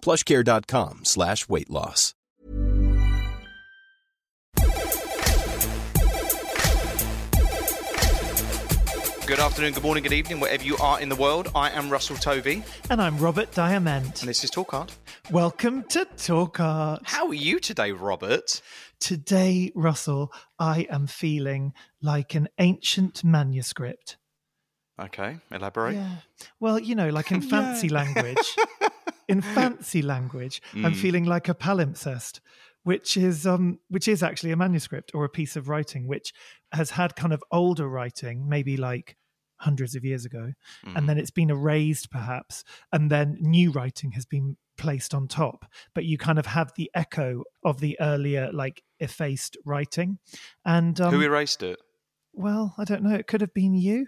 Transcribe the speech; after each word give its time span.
plushcare.com 0.00 1.04
slash 1.04 1.48
weight 1.48 1.70
loss. 1.70 2.14
Good 9.26 9.40
afternoon, 9.40 9.74
good 9.74 9.82
morning, 9.82 10.02
good 10.02 10.14
evening, 10.14 10.40
wherever 10.40 10.64
you 10.64 10.78
are 10.78 10.98
in 11.02 11.10
the 11.10 11.14
world. 11.14 11.50
I 11.54 11.68
am 11.68 11.90
Russell 11.90 12.16
Tovey, 12.16 12.62
And 12.88 13.02
I'm 13.02 13.18
Robert 13.18 13.50
Diamant. 13.52 14.20
and 14.20 14.28
this 14.28 14.42
is 14.42 14.48
Talk 14.48 14.72
Art. 14.72 14.96
Welcome 15.30 15.82
to 15.90 16.06
Talk 16.16 16.58
Art. 16.60 17.02
How 17.04 17.26
are 17.28 17.34
you 17.34 17.60
today, 17.60 17.92
Robert? 17.92 18.62
Today, 19.00 19.70
Russell, 19.74 20.32
I 20.58 20.86
am 20.90 21.06
feeling 21.06 21.74
like 22.00 22.34
an 22.34 22.48
ancient 22.58 23.22
manuscript. 23.22 24.16
Okay, 24.98 25.36
elaborate. 25.52 25.96
Yeah. 25.96 26.16
Well, 26.58 26.78
you 26.78 26.94
know, 26.94 27.10
like 27.10 27.30
in 27.30 27.42
fancy 27.50 27.90
language. 27.90 28.38
In 29.28 29.40
fancy 29.42 30.02
language, 30.02 30.60
I'm 30.74 30.92
Mm. 30.92 30.96
feeling 30.96 31.24
like 31.24 31.48
a 31.48 31.54
palimpsest, 31.54 32.40
which 32.82 33.16
is 33.16 33.46
um 33.46 33.78
which 33.88 34.08
is 34.08 34.22
actually 34.22 34.52
a 34.52 34.56
manuscript 34.56 35.10
or 35.14 35.24
a 35.24 35.28
piece 35.28 35.54
of 35.56 35.68
writing 35.68 36.06
which 36.06 36.32
has 36.72 36.90
had 36.90 37.14
kind 37.16 37.32
of 37.32 37.42
older 37.50 37.88
writing, 37.88 38.48
maybe 38.48 38.76
like 38.76 39.16
hundreds 39.60 39.94
of 39.96 40.04
years 40.04 40.24
ago, 40.24 40.52
Mm. 40.86 40.96
and 40.96 41.08
then 41.08 41.18
it's 41.18 41.32
been 41.32 41.50
erased 41.50 42.10
perhaps, 42.10 42.64
and 42.92 43.10
then 43.10 43.36
new 43.40 43.70
writing 43.72 44.12
has 44.12 44.24
been 44.24 44.56
placed 44.76 45.12
on 45.12 45.26
top, 45.26 45.66
but 45.94 46.04
you 46.04 46.16
kind 46.16 46.38
of 46.38 46.46
have 46.46 46.72
the 46.76 46.88
echo 46.94 47.42
of 47.64 47.80
the 47.80 47.98
earlier 48.00 48.50
like 48.52 48.82
effaced 49.00 49.56
writing. 49.64 50.18
And 50.64 51.00
um, 51.00 51.12
Who 51.12 51.20
erased 51.20 51.62
it? 51.64 51.78
well, 52.32 52.74
I 52.78 52.84
don't 52.84 53.02
know. 53.02 53.14
It 53.16 53.26
could 53.26 53.40
have 53.40 53.52
been 53.52 53.74
you. 53.74 54.06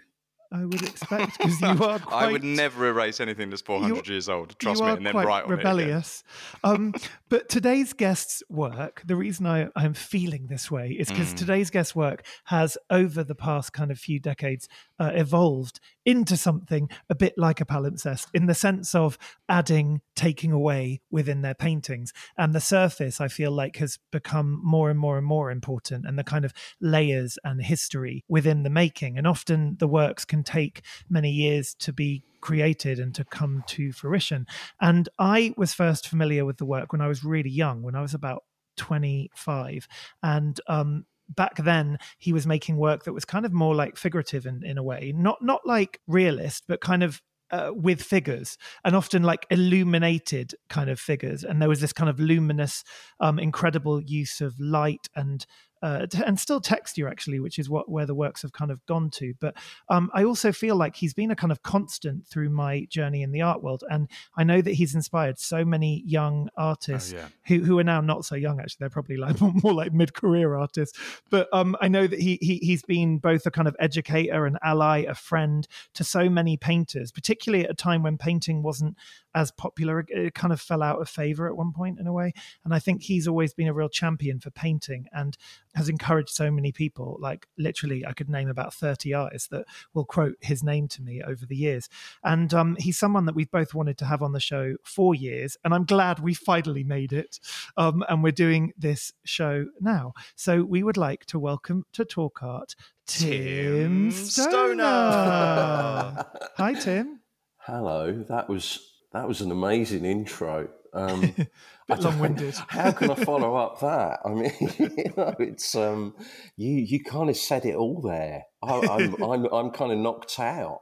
I 0.51 0.65
would 0.65 0.83
expect 0.83 1.37
because 1.37 1.61
you 1.61 1.67
are. 1.85 1.99
Quite, 1.99 2.27
I 2.27 2.31
would 2.31 2.43
never 2.43 2.87
erase 2.87 3.19
anything 3.21 3.49
that's 3.49 3.61
400 3.61 4.07
years 4.07 4.27
old. 4.27 4.57
Trust 4.59 4.83
me, 4.83 4.89
and 4.89 5.05
then 5.05 5.15
write 5.15 5.45
on 5.45 5.49
rebellious. 5.49 6.23
um, 6.63 6.93
but 7.29 7.47
today's 7.47 7.93
guest's 7.93 8.43
work, 8.49 9.01
the 9.05 9.15
reason 9.15 9.45
I, 9.47 9.69
I'm 9.75 9.93
feeling 9.93 10.47
this 10.47 10.69
way 10.69 10.89
is 10.91 11.07
because 11.09 11.31
Mm. 11.33 11.37
today's 11.37 11.69
guest's 11.69 11.95
work 11.95 12.25
has, 12.45 12.77
over 12.89 13.23
the 13.23 13.35
past 13.35 13.71
kind 13.71 13.91
of 13.91 13.97
few 13.99 14.19
decades, 14.19 14.67
uh, 15.01 15.11
evolved 15.15 15.79
into 16.05 16.37
something 16.37 16.87
a 17.09 17.15
bit 17.15 17.33
like 17.35 17.59
a 17.59 17.65
palimpsest 17.65 18.27
in 18.35 18.45
the 18.45 18.53
sense 18.53 18.93
of 18.93 19.17
adding, 19.49 19.99
taking 20.15 20.51
away 20.51 21.01
within 21.09 21.41
their 21.41 21.55
paintings. 21.55 22.13
And 22.37 22.53
the 22.53 22.61
surface, 22.61 23.19
I 23.19 23.27
feel 23.27 23.49
like, 23.51 23.77
has 23.77 23.97
become 24.11 24.61
more 24.63 24.91
and 24.91 24.99
more 24.99 25.17
and 25.17 25.25
more 25.25 25.49
important, 25.49 26.05
and 26.05 26.19
the 26.19 26.23
kind 26.23 26.45
of 26.45 26.53
layers 26.79 27.39
and 27.43 27.63
history 27.63 28.23
within 28.27 28.61
the 28.61 28.69
making. 28.69 29.17
And 29.17 29.25
often 29.25 29.77
the 29.79 29.87
works 29.87 30.23
can 30.23 30.43
take 30.43 30.83
many 31.09 31.31
years 31.31 31.73
to 31.79 31.91
be 31.91 32.23
created 32.39 32.99
and 32.99 33.15
to 33.15 33.25
come 33.25 33.63
to 33.67 33.91
fruition. 33.91 34.45
And 34.79 35.09
I 35.17 35.55
was 35.57 35.73
first 35.73 36.07
familiar 36.07 36.45
with 36.45 36.57
the 36.57 36.65
work 36.65 36.91
when 36.91 37.01
I 37.01 37.07
was 37.07 37.23
really 37.23 37.49
young, 37.49 37.81
when 37.81 37.95
I 37.95 38.01
was 38.01 38.13
about 38.13 38.43
25. 38.77 39.87
And 40.21 40.61
um, 40.67 41.05
back 41.35 41.57
then 41.57 41.97
he 42.17 42.33
was 42.33 42.47
making 42.47 42.77
work 42.77 43.03
that 43.03 43.13
was 43.13 43.25
kind 43.25 43.45
of 43.45 43.53
more 43.53 43.75
like 43.75 43.97
figurative 43.97 44.45
in, 44.45 44.63
in 44.63 44.77
a 44.77 44.83
way, 44.83 45.13
not 45.15 45.41
not 45.41 45.61
like 45.65 45.99
realist, 46.07 46.63
but 46.67 46.81
kind 46.81 47.03
of 47.03 47.21
uh, 47.51 47.71
with 47.73 48.01
figures 48.01 48.57
and 48.85 48.95
often 48.95 49.23
like 49.23 49.45
illuminated 49.49 50.53
kind 50.69 50.89
of 50.89 50.99
figures. 50.99 51.43
And 51.43 51.61
there 51.61 51.69
was 51.69 51.81
this 51.81 51.93
kind 51.93 52.09
of 52.09 52.19
luminous, 52.19 52.83
um, 53.19 53.39
incredible 53.39 54.01
use 54.01 54.41
of 54.41 54.55
light 54.59 55.07
and 55.15 55.45
uh, 55.81 56.05
t- 56.05 56.21
and 56.25 56.39
still 56.39 56.61
texture 56.61 57.07
actually, 57.07 57.39
which 57.39 57.57
is 57.59 57.69
what 57.69 57.89
where 57.89 58.05
the 58.05 58.15
works 58.15 58.41
have 58.41 58.53
kind 58.53 58.71
of 58.71 58.85
gone 58.85 59.09
to. 59.11 59.33
But 59.39 59.55
um, 59.89 60.09
I 60.13 60.23
also 60.23 60.51
feel 60.51 60.75
like 60.75 60.95
he's 60.95 61.13
been 61.13 61.31
a 61.31 61.35
kind 61.35 61.51
of 61.51 61.63
constant 61.63 62.27
through 62.27 62.49
my 62.49 62.85
journey 62.89 63.21
in 63.23 63.31
the 63.31 63.41
art 63.41 63.63
world, 63.63 63.83
and 63.89 64.07
I 64.35 64.43
know 64.43 64.61
that 64.61 64.73
he's 64.73 64.95
inspired 64.95 65.39
so 65.39 65.65
many 65.65 66.03
young 66.05 66.49
artists 66.57 67.13
Oh, 67.13 67.17
yeah. 67.17 67.27
who 67.47 67.63
who 67.63 67.79
are 67.79 67.83
now 67.83 68.01
not 68.01 68.25
so 68.25 68.35
young. 68.35 68.59
Actually, 68.59 68.77
they're 68.81 68.89
probably 68.89 69.17
like 69.17 69.39
more 69.63 69.73
like 69.73 69.93
mid 69.93 70.13
career 70.13 70.55
artists. 70.55 70.97
But 71.29 71.47
um, 71.53 71.75
I 71.81 71.87
know 71.87 72.07
that 72.07 72.19
he, 72.19 72.37
he 72.41 72.57
he's 72.57 72.83
been 72.83 73.17
both 73.17 73.45
a 73.45 73.51
kind 73.51 73.67
of 73.67 73.75
educator, 73.79 74.45
an 74.45 74.57
ally, 74.63 74.99
a 75.07 75.15
friend 75.15 75.67
to 75.95 76.03
so 76.03 76.29
many 76.29 76.57
painters, 76.57 77.11
particularly 77.11 77.65
at 77.65 77.71
a 77.71 77.75
time 77.75 78.03
when 78.03 78.17
painting 78.17 78.61
wasn't 78.63 78.97
as 79.35 79.51
popular. 79.51 79.99
It- 79.99 80.09
It 80.09 80.33
kind 80.35 80.53
of 80.53 80.61
fell 80.61 80.81
out 80.83 81.01
of 81.01 81.09
favor 81.09 81.47
at 81.47 81.55
one 81.57 81.71
point 81.73 81.99
in 81.99 82.07
a 82.07 82.13
way, 82.13 82.33
and 82.63 82.73
I 82.73 82.79
think 82.79 83.01
he's 83.03 83.27
always 83.27 83.53
been 83.53 83.67
a 83.67 83.73
real 83.73 83.89
champion 83.89 84.39
for 84.39 84.51
painting 84.51 85.07
and 85.13 85.37
has 85.75 85.89
encouraged 85.89 86.29
so 86.29 86.51
many 86.51 86.71
people. 86.71 87.17
Like 87.19 87.47
literally, 87.57 88.05
I 88.05 88.13
could 88.13 88.29
name 88.29 88.49
about 88.49 88.73
thirty 88.73 89.13
artists 89.13 89.47
that 89.49 89.65
will 89.93 90.05
quote 90.05 90.35
his 90.41 90.63
name 90.63 90.87
to 90.89 91.01
me 91.01 91.21
over 91.21 91.45
the 91.45 91.55
years. 91.55 91.89
And 92.23 92.53
um, 92.53 92.75
he's 92.79 92.97
someone 92.99 93.25
that 93.25 93.35
we've 93.35 93.49
both 93.51 93.73
wanted 93.73 93.97
to 93.99 94.05
have 94.05 94.21
on 94.21 94.33
the 94.33 94.39
show 94.39 94.75
for 94.83 95.15
years, 95.15 95.57
and 95.63 95.73
I'm 95.73 95.85
glad 95.85 96.19
we 96.19 96.33
finally 96.33 96.83
made 96.83 97.13
it. 97.13 97.39
Um, 97.77 98.03
and 98.09 98.23
we're 98.23 98.31
doing 98.31 98.73
this 98.77 99.13
show 99.23 99.67
now. 99.79 100.13
So 100.35 100.63
we 100.63 100.83
would 100.83 100.97
like 100.97 101.25
to 101.27 101.39
welcome 101.39 101.85
to 101.93 102.05
Talk 102.05 102.43
Art 102.43 102.75
Tim 103.07 103.31
Tim 103.31 104.11
Stoner. 104.11 104.51
Stoner. 104.51 106.25
Hi, 106.57 106.73
Tim. 106.79 107.19
Hello, 107.57 108.23
that 108.29 108.49
was 108.49 108.90
that 109.13 109.27
was 109.27 109.41
an 109.41 109.51
amazing 109.51 110.05
intro. 110.05 110.69
Um, 110.93 111.21
Bit 111.87 111.99
long-winded. 111.99 112.55
How 112.67 112.91
can 112.91 113.11
I 113.11 113.15
follow 113.25 113.55
up 113.55 113.79
that? 113.81 114.19
I 114.25 114.29
mean, 114.29 114.53
you 114.79 115.13
know, 115.17 115.35
it's 115.39 115.75
um, 115.75 116.15
you 116.57 116.75
you 116.75 117.03
kind 117.03 117.29
of 117.29 117.37
said 117.37 117.65
it 117.65 117.75
all 117.75 118.01
there. 118.01 118.43
I, 118.63 118.79
I'm, 118.79 119.21
I'm 119.21 119.45
I'm 119.45 119.71
kind 119.71 119.91
of 119.91 119.97
knocked 119.97 120.39
out. 120.39 120.79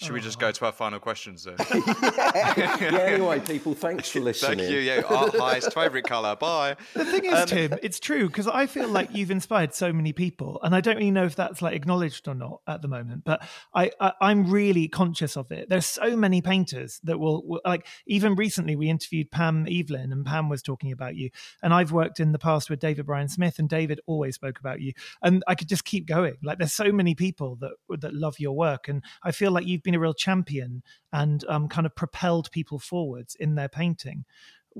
Should 0.00 0.12
we 0.12 0.20
just 0.20 0.38
go 0.38 0.50
to 0.50 0.64
our 0.66 0.72
final 0.72 0.98
questions 0.98 1.44
then? 1.44 1.56
yeah. 1.74 2.98
Anyway, 3.00 3.40
people, 3.40 3.74
thanks 3.74 4.08
for 4.08 4.20
listening. 4.20 4.58
Thank 4.58 4.70
you. 4.70 4.78
Yeah, 4.78 5.02
our 5.08 5.30
highest 5.30 5.74
favourite 5.74 6.04
colour. 6.04 6.36
Bye. 6.36 6.76
The 6.94 7.04
thing 7.04 7.26
is, 7.26 7.34
um, 7.34 7.46
Tim, 7.46 7.78
it's 7.82 8.00
true 8.00 8.26
because 8.28 8.46
I 8.46 8.66
feel 8.66 8.88
like 8.88 9.14
you've 9.14 9.30
inspired 9.30 9.74
so 9.74 9.92
many 9.92 10.12
people, 10.12 10.58
and 10.62 10.74
I 10.74 10.80
don't 10.80 10.96
really 10.96 11.10
know 11.10 11.24
if 11.24 11.36
that's 11.36 11.60
like 11.60 11.74
acknowledged 11.74 12.28
or 12.28 12.34
not 12.34 12.60
at 12.66 12.82
the 12.82 12.88
moment. 12.88 13.24
But 13.24 13.46
I, 13.74 13.90
I 14.00 14.12
I'm 14.20 14.50
really 14.50 14.88
conscious 14.88 15.36
of 15.36 15.50
it. 15.52 15.68
There's 15.68 15.86
so 15.86 16.16
many 16.16 16.40
painters 16.40 17.00
that 17.04 17.18
will, 17.18 17.46
will 17.46 17.60
like 17.64 17.86
even 18.06 18.34
recently 18.34 18.76
we 18.76 18.88
interviewed 18.88 19.30
Pam 19.30 19.66
Evelyn, 19.70 20.12
and 20.12 20.24
Pam 20.24 20.48
was 20.48 20.62
talking 20.62 20.92
about 20.92 21.16
you, 21.16 21.30
and 21.62 21.74
I've 21.74 21.92
worked 21.92 22.20
in 22.20 22.32
the 22.32 22.38
past 22.38 22.70
with 22.70 22.80
David 22.80 23.06
Brian 23.06 23.28
Smith, 23.28 23.58
and 23.58 23.68
David 23.68 24.00
always 24.06 24.34
spoke 24.34 24.58
about 24.58 24.80
you, 24.80 24.92
and 25.22 25.42
I 25.46 25.54
could 25.54 25.68
just 25.68 25.84
keep 25.84 26.06
going. 26.06 26.36
Like 26.42 26.58
there's 26.58 26.72
so 26.72 26.90
many 26.92 27.14
people 27.14 27.56
that 27.56 27.72
that 28.00 28.14
love 28.14 28.38
your 28.38 28.52
work, 28.52 28.88
and 28.88 29.02
I 29.22 29.32
feel 29.32 29.50
like 29.50 29.66
you've 29.66 29.82
been 29.82 29.89
a 29.94 29.98
real 29.98 30.14
champion 30.14 30.82
and 31.12 31.44
um, 31.48 31.68
kind 31.68 31.86
of 31.86 31.94
propelled 31.94 32.50
people 32.50 32.78
forwards 32.78 33.34
in 33.34 33.54
their 33.54 33.68
painting. 33.68 34.24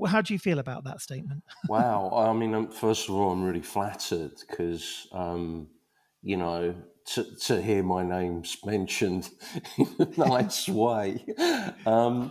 How 0.06 0.20
do 0.20 0.32
you 0.32 0.38
feel 0.38 0.58
about 0.58 0.84
that 0.84 1.00
statement? 1.00 1.42
Wow. 1.68 2.12
I 2.14 2.32
mean, 2.32 2.68
first 2.68 3.08
of 3.08 3.14
all, 3.14 3.32
I'm 3.32 3.42
really 3.42 3.62
flattered 3.62 4.32
because, 4.48 5.08
um, 5.12 5.68
you 6.22 6.36
know, 6.36 6.74
to, 7.14 7.24
to 7.46 7.60
hear 7.60 7.82
my 7.82 8.02
name's 8.02 8.56
mentioned 8.64 9.30
in 9.76 9.88
a 9.98 10.28
nice 10.28 10.68
way. 10.84 11.24
Um, 11.86 12.30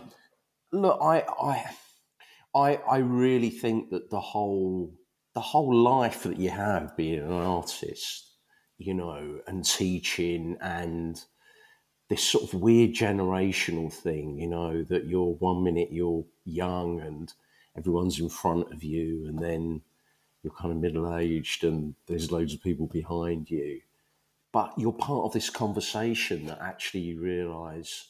look, 0.72 0.98
I, 1.02 1.24
I, 1.42 1.70
I, 2.54 2.76
I 2.90 2.98
really 2.98 3.50
think 3.50 3.90
that 3.90 4.10
the 4.10 4.20
whole, 4.20 4.94
the 5.34 5.40
whole 5.40 5.74
life 5.74 6.24
that 6.24 6.38
you 6.38 6.50
have 6.50 6.96
being 6.96 7.20
an 7.20 7.32
artist, 7.32 8.30
you 8.78 8.94
know, 8.94 9.40
and 9.46 9.64
teaching 9.64 10.56
and 10.60 11.22
this 12.10 12.24
sort 12.24 12.42
of 12.42 12.60
weird 12.60 12.90
generational 12.90 13.90
thing, 13.90 14.36
you 14.36 14.48
know, 14.48 14.82
that 14.82 15.06
you're 15.06 15.34
one 15.34 15.62
minute 15.62 15.90
you're 15.92 16.24
young 16.44 17.00
and 17.00 17.32
everyone's 17.78 18.18
in 18.18 18.28
front 18.28 18.70
of 18.72 18.82
you, 18.82 19.26
and 19.28 19.38
then 19.38 19.80
you're 20.42 20.52
kind 20.52 20.72
of 20.72 20.78
middle 20.78 21.16
aged, 21.16 21.62
and 21.62 21.94
there's 22.08 22.32
loads 22.32 22.52
of 22.52 22.62
people 22.62 22.88
behind 22.88 23.48
you. 23.48 23.80
But 24.52 24.72
you're 24.76 24.92
part 24.92 25.26
of 25.26 25.32
this 25.32 25.48
conversation 25.50 26.46
that 26.46 26.60
actually 26.60 27.00
you 27.00 27.20
realise 27.20 28.08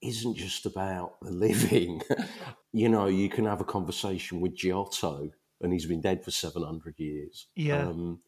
isn't 0.00 0.36
just 0.36 0.64
about 0.64 1.20
the 1.20 1.32
living. 1.32 2.00
you 2.72 2.88
know, 2.88 3.06
you 3.06 3.28
can 3.28 3.46
have 3.46 3.60
a 3.60 3.64
conversation 3.64 4.40
with 4.40 4.54
Giotto, 4.54 5.32
and 5.60 5.72
he's 5.72 5.86
been 5.86 6.00
dead 6.00 6.24
for 6.24 6.30
700 6.30 6.94
years. 6.98 7.48
Yeah. 7.56 7.88
Um, 7.88 8.20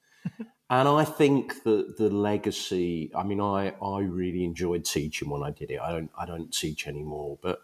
and 0.70 0.88
I 0.88 1.04
think 1.04 1.62
that 1.64 1.96
the 1.96 2.10
legacy. 2.10 3.10
I 3.14 3.24
mean, 3.24 3.40
I 3.40 3.74
I 3.82 4.00
really 4.00 4.44
enjoyed 4.44 4.84
teaching 4.84 5.30
when 5.30 5.42
I 5.42 5.50
did 5.50 5.70
it. 5.70 5.80
I 5.80 5.92
don't 5.92 6.10
I 6.18 6.26
don't 6.26 6.52
teach 6.52 6.86
anymore, 6.86 7.38
but 7.42 7.60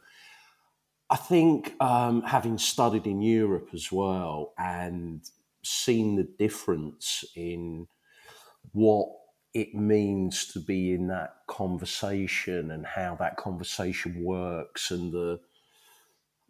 I 1.08 1.16
think 1.16 1.80
um, 1.80 2.22
having 2.22 2.58
studied 2.58 3.06
in 3.06 3.22
Europe 3.22 3.68
as 3.72 3.92
well 3.92 4.54
and 4.58 5.22
seen 5.62 6.16
the 6.16 6.24
difference 6.24 7.24
in 7.36 7.86
what 8.72 9.08
it 9.54 9.74
means 9.74 10.46
to 10.48 10.60
be 10.60 10.92
in 10.92 11.06
that 11.08 11.36
conversation 11.48 12.70
and 12.70 12.84
how 12.84 13.16
that 13.16 13.36
conversation 13.36 14.22
works 14.22 14.90
and 14.90 15.12
the 15.12 15.40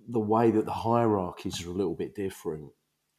the 0.08 0.20
way 0.20 0.50
that 0.50 0.64
the 0.64 0.72
hierarchies 0.72 1.64
are 1.64 1.70
a 1.70 1.74
little 1.74 1.94
bit 1.94 2.14
different. 2.14 2.72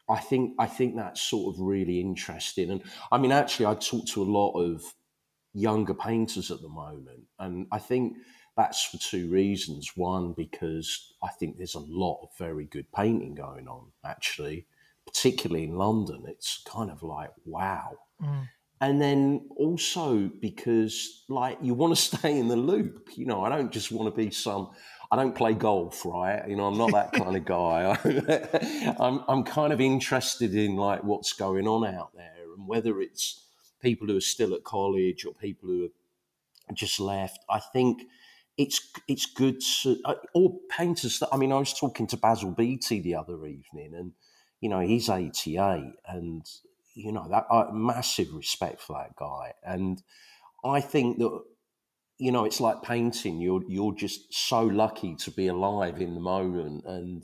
I 0.10 0.20
think 0.20 0.54
I 0.58 0.68
think 0.68 0.96
that's 0.96 1.22
sort 1.22 1.54
of 1.54 1.62
really 1.62 2.00
interesting. 2.00 2.72
And 2.72 2.82
I 3.12 3.18
mean, 3.18 3.32
actually, 3.32 3.66
I 3.66 3.76
talk 3.76 4.06
to 4.08 4.24
a 4.24 4.26
lot 4.26 4.54
of 4.54 4.84
younger 5.54 5.94
painters 5.94 6.52
at 6.52 6.62
the 6.62 6.70
moment, 6.70 7.24
and 7.40 7.68
I 7.72 7.80
think 7.80 8.18
that's 8.56 8.86
for 8.86 8.98
two 8.98 9.30
reasons. 9.30 9.92
One, 9.96 10.34
because 10.34 11.14
I 11.22 11.30
think 11.30 11.58
there's 11.58 11.76
a 11.76 11.80
lot 11.80 12.22
of 12.24 12.30
very 12.38 12.66
good 12.66 12.92
painting 12.92 13.36
going 13.36 13.68
on, 13.68 13.92
actually, 14.06 14.66
particularly 15.06 15.66
in 15.66 15.76
London. 15.76 16.24
It's 16.28 16.64
kind 16.66 16.90
of 16.90 17.04
like 17.04 17.32
wow. 17.46 17.92
Mm. 18.22 18.48
And 18.80 19.02
then 19.02 19.50
also 19.58 20.30
because, 20.40 21.24
like, 21.30 21.58
you 21.62 21.74
want 21.74 21.96
to 21.96 22.02
stay 22.18 22.38
in 22.38 22.48
the 22.48 22.56
loop. 22.56 23.10
You 23.16 23.26
know, 23.26 23.44
I 23.44 23.50
don't 23.50 23.72
just 23.72 23.92
want 23.92 24.14
to 24.14 24.16
be 24.16 24.32
some 24.32 24.70
I 25.10 25.16
don't 25.16 25.36
play 25.36 25.54
golf, 25.54 26.06
right? 26.06 26.48
You 26.48 26.56
know, 26.56 26.66
I'm 26.66 26.78
not 26.78 26.92
that 26.92 27.14
kind 27.14 27.36
of 27.36 27.46
guy. 27.46 28.96
I'm, 29.00 29.24
I'm 29.28 29.44
kind 29.44 29.72
of 29.72 29.80
interested 29.80 30.54
in 30.54 30.76
like 30.76 31.04
what's 31.04 31.34
going 31.34 31.68
on 31.68 31.86
out 31.86 32.12
there 32.14 32.54
and 32.56 32.68
whether 32.68 33.00
it's 33.00 33.46
people 33.82 34.08
who 34.08 34.18
are 34.18 34.22
still 34.22 34.54
at 34.54 34.64
college 34.64 35.26
or 35.26 35.34
people 35.34 35.70
who 35.70 35.90
have 36.68 36.76
just 36.76 37.00
left. 37.00 37.40
I 37.50 37.60
think 37.60 38.04
it's 38.58 38.92
it's 39.08 39.26
good 39.28 39.62
to, 39.84 39.98
or 40.34 40.58
painters 40.70 41.20
that, 41.20 41.30
I 41.32 41.38
mean, 41.38 41.52
I 41.52 41.60
was 41.60 41.74
talking 41.74 42.08
to 42.08 42.18
Basil 42.18 42.52
Beattie 42.52 43.00
the 43.00 43.16
other 43.16 43.46
evening 43.46 43.94
and, 43.96 44.14
you 44.60 44.70
know, 44.70 44.80
he's 44.80 45.10
88 45.10 45.94
and, 46.08 46.46
you 46.96 47.12
know, 47.12 47.28
that 47.30 47.46
uh, 47.50 47.72
massive 47.72 48.34
respect 48.34 48.82
for 48.82 48.98
that 48.98 49.16
guy. 49.16 49.54
And 49.64 50.02
I 50.66 50.82
think 50.82 51.20
that 51.20 51.44
you 52.18 52.32
know, 52.32 52.46
it's 52.46 52.60
like 52.60 52.82
painting. 52.82 53.40
You're 53.40 53.62
you're 53.68 53.94
just 53.94 54.34
so 54.34 54.64
lucky 54.64 55.16
to 55.16 55.32
be 55.32 55.48
alive 55.48 56.02
in 56.02 56.14
the 56.14 56.20
moment 56.20 56.84
and 56.86 57.24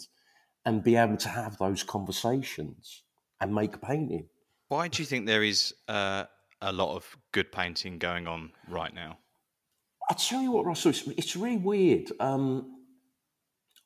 and 0.66 0.84
be 0.84 0.96
able 0.96 1.18
to 1.18 1.30
have 1.30 1.58
those 1.58 1.84
conversations 1.84 3.04
and 3.42 3.54
make 3.54 3.76
a 3.76 3.80
painting. 3.80 4.28
Why 4.70 4.88
do 4.88 5.02
you 5.02 5.06
think 5.06 5.26
there 5.26 5.44
is 5.44 5.74
uh, 5.88 6.26
a 6.62 6.72
lot 6.72 6.96
of 6.96 7.18
good 7.32 7.52
painting 7.52 7.98
going 7.98 8.28
on 8.28 8.52
right 8.70 8.94
now? 8.94 9.18
I 10.10 10.14
tell 10.14 10.42
you 10.42 10.52
what, 10.52 10.66
Russell, 10.66 10.92
it's, 10.92 11.08
it's 11.08 11.36
really 11.36 11.58
weird. 11.58 12.12
Um, 12.20 12.78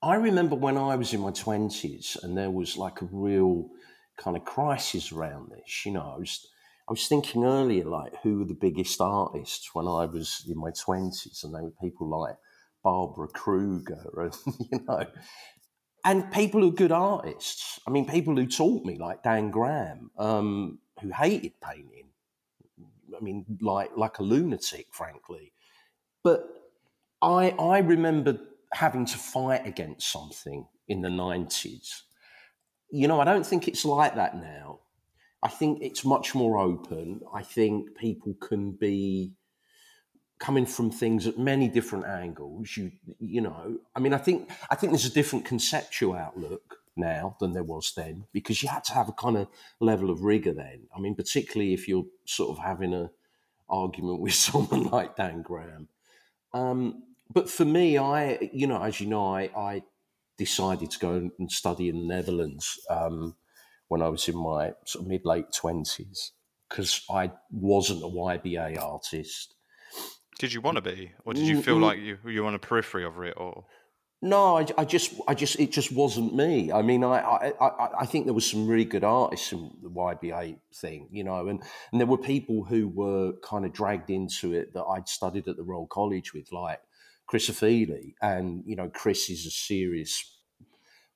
I 0.01 0.15
remember 0.15 0.55
when 0.55 0.77
I 0.77 0.95
was 0.95 1.13
in 1.13 1.21
my 1.21 1.31
twenties, 1.31 2.17
and 2.21 2.37
there 2.37 2.51
was 2.51 2.77
like 2.77 3.01
a 3.01 3.09
real 3.11 3.69
kind 4.17 4.37
of 4.37 4.45
crisis 4.45 5.11
around 5.11 5.51
this. 5.51 5.85
You 5.85 5.93
know, 5.93 6.13
I 6.15 6.17
was 6.17 6.47
I 6.87 6.93
was 6.93 7.07
thinking 7.07 7.43
earlier, 7.43 7.83
like, 7.83 8.13
who 8.23 8.39
were 8.39 8.45
the 8.45 8.53
biggest 8.53 9.01
artists 9.01 9.75
when 9.75 9.87
I 9.87 10.05
was 10.05 10.45
in 10.49 10.57
my 10.57 10.71
20s? 10.71 11.43
And 11.43 11.53
they 11.53 11.61
were 11.61 11.73
people 11.81 12.07
like 12.07 12.37
Barbara 12.81 13.27
Kruger 13.27 14.09
and, 14.17 14.35
you 14.71 14.79
know, 14.87 15.05
and 16.05 16.31
people 16.31 16.61
who 16.61 16.69
are 16.69 16.75
good 16.75 16.93
artists. 16.93 17.81
I 17.85 17.91
mean, 17.91 18.05
people 18.05 18.37
who 18.37 18.47
taught 18.47 18.85
me, 18.85 18.97
like 18.97 19.23
Dan 19.23 19.51
Graham, 19.51 20.11
um, 20.17 20.79
who 21.01 21.09
hated 21.09 21.59
painting. 21.61 22.07
I 23.15 23.19
mean, 23.19 23.45
like, 23.61 23.91
like 23.97 24.19
a 24.19 24.23
lunatic, 24.23 24.87
frankly. 24.91 25.51
But 26.23 26.47
I, 27.21 27.49
I 27.59 27.79
remember 27.79 28.39
having 28.71 29.05
to 29.05 29.17
fight 29.17 29.67
against 29.67 30.09
something 30.09 30.67
in 30.87 31.01
the 31.01 31.09
90s. 31.09 32.03
You 32.89 33.09
know, 33.09 33.19
I 33.19 33.25
don't 33.25 33.45
think 33.45 33.67
it's 33.67 33.83
like 33.83 34.15
that 34.15 34.37
now 34.37 34.79
I 35.47 35.49
think 35.49 35.81
it's 35.81 36.03
much 36.03 36.35
more 36.35 36.57
open. 36.57 37.21
I 37.33 37.41
think 37.41 37.95
people 37.95 38.33
can 38.33 38.73
be 38.73 39.31
coming 40.39 40.65
from 40.65 40.91
things 40.91 41.25
at 41.25 41.39
many 41.39 41.69
different 41.69 42.05
angles. 42.05 42.75
You 42.75 42.91
you 43.17 43.39
know, 43.39 43.79
I 43.95 44.01
mean, 44.01 44.13
I 44.13 44.17
think 44.17 44.51
I 44.69 44.75
think 44.75 44.91
there's 44.91 45.05
a 45.05 45.19
different 45.19 45.45
conceptual 45.45 46.15
outlook 46.15 46.79
now 46.97 47.37
than 47.39 47.53
there 47.53 47.63
was 47.63 47.93
then 47.95 48.25
because 48.33 48.61
you 48.61 48.67
had 48.67 48.83
to 48.85 48.93
have 48.93 49.07
a 49.07 49.13
kind 49.13 49.37
of 49.37 49.47
level 49.79 50.09
of 50.09 50.25
rigor 50.25 50.51
then. 50.51 50.89
I 50.93 50.99
mean, 50.99 51.15
particularly 51.15 51.73
if 51.73 51.87
you're 51.87 52.07
sort 52.25 52.49
of 52.49 52.61
having 52.61 52.93
a 52.93 53.09
argument 53.69 54.19
with 54.25 54.33
someone 54.33 54.83
like 54.83 55.15
Dan 55.15 55.43
Graham. 55.43 55.87
Um, 56.53 57.03
but 57.33 57.49
for 57.49 57.63
me, 57.63 57.97
I 57.97 58.49
you 58.51 58.67
know, 58.67 58.83
as 58.83 58.99
you 58.99 59.07
know, 59.07 59.33
I, 59.33 59.43
I 59.55 59.83
decided 60.37 60.91
to 60.91 60.99
go 60.99 61.31
and 61.39 61.49
study 61.49 61.87
in 61.87 61.99
the 61.99 62.15
Netherlands. 62.15 62.77
Um, 62.89 63.37
when 63.87 64.01
I 64.01 64.09
was 64.09 64.27
in 64.27 64.37
my 64.37 64.73
sort 64.85 65.05
of 65.05 65.07
mid 65.07 65.25
late 65.25 65.51
twenties 65.53 66.31
because 66.69 67.01
I 67.09 67.31
wasn't 67.51 68.03
a 68.03 68.07
YBA 68.07 68.81
artist. 68.81 69.55
Did 70.39 70.53
you 70.53 70.61
want 70.61 70.75
to 70.75 70.81
be, 70.81 71.13
or 71.25 71.33
did 71.33 71.47
you 71.47 71.57
mm, 71.57 71.63
feel 71.63 71.77
mm. 71.77 71.83
like 71.83 71.99
you 71.99 72.17
you 72.25 72.41
were 72.41 72.47
on 72.47 72.55
a 72.55 72.59
periphery 72.59 73.03
of 73.03 73.19
it, 73.21 73.35
or? 73.37 73.65
No, 74.19 74.57
I, 74.57 74.65
I, 74.79 74.83
just, 74.83 75.13
I 75.27 75.35
just, 75.35 75.59
it 75.59 75.71
just 75.71 75.91
wasn't 75.91 76.33
me. 76.33 76.71
I 76.71 76.81
mean, 76.81 77.03
I, 77.03 77.19
I, 77.61 77.89
I 77.99 78.05
think 78.07 78.25
there 78.25 78.33
was 78.33 78.49
some 78.49 78.65
really 78.65 78.83
good 78.83 79.03
artists 79.03 79.51
in 79.51 79.71
the 79.83 79.91
YBA 79.91 80.57
thing, 80.73 81.07
you 81.11 81.23
know, 81.23 81.47
and, 81.47 81.61
and 81.91 82.01
there 82.01 82.07
were 82.07 82.17
people 82.17 82.63
who 82.63 82.87
were 82.87 83.33
kind 83.43 83.63
of 83.63 83.73
dragged 83.73 84.09
into 84.09 84.53
it 84.53 84.73
that 84.73 84.85
I'd 84.85 85.07
studied 85.07 85.47
at 85.47 85.55
the 85.55 85.63
Royal 85.63 85.85
College 85.85 86.33
with, 86.33 86.51
like 86.51 86.79
Chris 87.27 87.49
Ofili, 87.49 88.15
and 88.21 88.63
you 88.65 88.75
know, 88.75 88.89
Chris 88.89 89.29
is 89.29 89.45
a 89.45 89.51
serious 89.51 90.36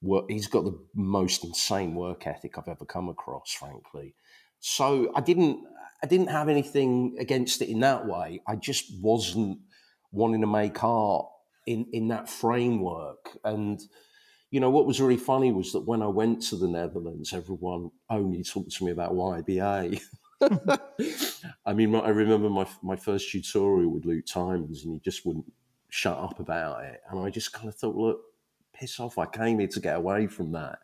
work. 0.02 0.26
He's 0.30 0.48
got 0.48 0.66
the 0.66 0.78
most 0.96 1.44
insane 1.44 1.96
work 1.96 2.28
ethic 2.28 2.58
I've 2.58 2.68
ever 2.68 2.86
come 2.86 3.10
across, 3.10 3.52
frankly. 3.52 4.16
So 4.60 5.12
I 5.16 5.22
didn't, 5.22 5.60
I 6.04 6.08
didn't 6.08 6.28
have 6.28 6.50
anything 6.50 7.16
against 7.20 7.62
it 7.62 7.70
in 7.70 7.80
that 7.82 8.06
way. 8.06 8.42
I 8.48 8.56
just 8.56 8.92
wasn't 9.02 9.60
wanting 10.12 10.42
to 10.42 10.48
make 10.48 10.84
art 10.84 11.28
in 11.66 11.88
in 11.94 12.10
that 12.10 12.30
framework. 12.30 13.38
And 13.44 13.80
you 14.50 14.60
know 14.60 14.70
what 14.70 14.86
was 14.86 15.02
really 15.02 15.18
funny 15.18 15.52
was 15.52 15.72
that 15.74 15.88
when 15.88 16.02
I 16.02 16.08
went 16.08 16.42
to 16.44 16.56
the 16.56 16.68
Netherlands, 16.68 17.34
everyone 17.34 17.92
only 18.10 18.44
talked 18.44 18.72
to 18.72 18.86
me 18.86 18.92
about 18.92 19.14
YBA. 19.14 20.02
I 21.66 21.74
mean, 21.74 21.96
I 21.96 22.10
remember 22.10 22.50
my 22.50 22.68
my 22.82 22.96
first 22.96 23.32
tutorial 23.32 23.92
with 23.92 24.06
Luc 24.06 24.26
Tuymans, 24.26 24.84
and 24.84 24.94
he 24.94 25.00
just 25.00 25.26
wouldn't 25.26 25.52
shut 25.90 26.18
up 26.18 26.40
about 26.40 26.84
it. 26.84 27.02
And 27.10 27.20
I 27.20 27.30
just 27.30 27.54
kind 27.54 27.68
of 27.68 27.76
thought, 27.76 27.96
look, 27.96 28.22
piss 28.82 29.00
off. 29.00 29.18
I 29.18 29.26
came 29.28 29.60
here 29.60 29.68
to 29.70 29.80
get 29.80 29.96
away 29.96 30.28
from 30.28 30.52
that. 30.54 30.80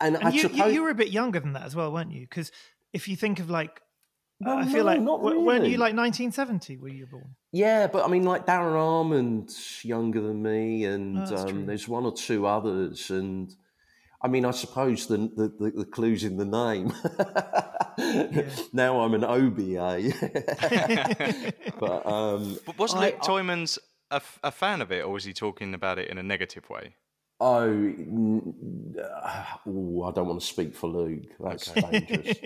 And, 0.00 0.16
and 0.16 0.28
I 0.28 0.30
you, 0.30 0.40
suppose 0.40 0.58
you, 0.58 0.66
you 0.72 0.82
were 0.82 0.90
a 0.90 0.94
bit 0.94 1.08
younger 1.10 1.38
than 1.40 1.52
that 1.52 1.62
as 1.64 1.76
well, 1.76 1.92
weren't 1.92 2.10
you? 2.12 2.22
Because 2.22 2.50
if 2.92 3.06
you 3.06 3.16
think 3.16 3.38
of 3.38 3.50
like, 3.50 3.80
Well, 4.40 4.56
I 4.58 4.64
feel 4.64 4.78
no, 4.78 4.84
like, 4.84 5.00
not 5.02 5.22
w- 5.22 5.40
weren't 5.40 5.66
you 5.66 5.76
like 5.76 5.94
1970 5.94 6.78
were 6.78 6.88
you 6.88 7.06
born? 7.06 7.36
Yeah, 7.52 7.86
but 7.86 8.04
I 8.04 8.08
mean, 8.08 8.24
like 8.24 8.46
Darren 8.46 8.74
Almond's 8.76 9.84
younger 9.84 10.20
than 10.22 10.42
me, 10.42 10.84
and 10.86 11.18
Oh, 11.18 11.36
um, 11.48 11.66
there's 11.66 11.86
one 11.86 12.04
or 12.06 12.12
two 12.12 12.46
others, 12.46 13.10
and 13.10 13.54
I 14.22 14.28
mean, 14.28 14.44
I 14.46 14.52
suppose 14.52 15.06
the 15.06 15.16
the, 15.18 15.48
the, 15.60 15.70
the 15.80 15.84
clues 15.84 16.24
in 16.24 16.36
the 16.38 16.44
name. 16.46 16.92
now 18.72 19.00
I'm 19.00 19.14
an 19.14 19.24
OBA, 19.24 20.12
but 21.78 22.06
um, 22.06 22.58
But 22.64 22.78
wasn't 22.78 23.02
I- 23.02 23.06
Luc 23.10 23.20
Tuymans 23.20 23.78
a 24.10 24.50
fan 24.50 24.80
of 24.80 24.90
it, 24.90 25.04
or 25.04 25.12
was 25.12 25.24
he 25.24 25.32
talking 25.32 25.72
about 25.74 25.98
it 25.98 26.08
in 26.08 26.18
a 26.18 26.22
negative 26.22 26.68
way? 26.70 26.94
Oh, 27.42 27.62
n- 27.70 28.94
uh, 29.02 29.44
ooh, 29.66 30.02
I 30.04 30.12
don't 30.12 30.26
want 30.28 30.40
to 30.40 30.46
speak 30.46 30.74
for 30.74 30.88
Luc. 30.88 31.20
That's 31.42 31.70
dangerous. 31.72 32.36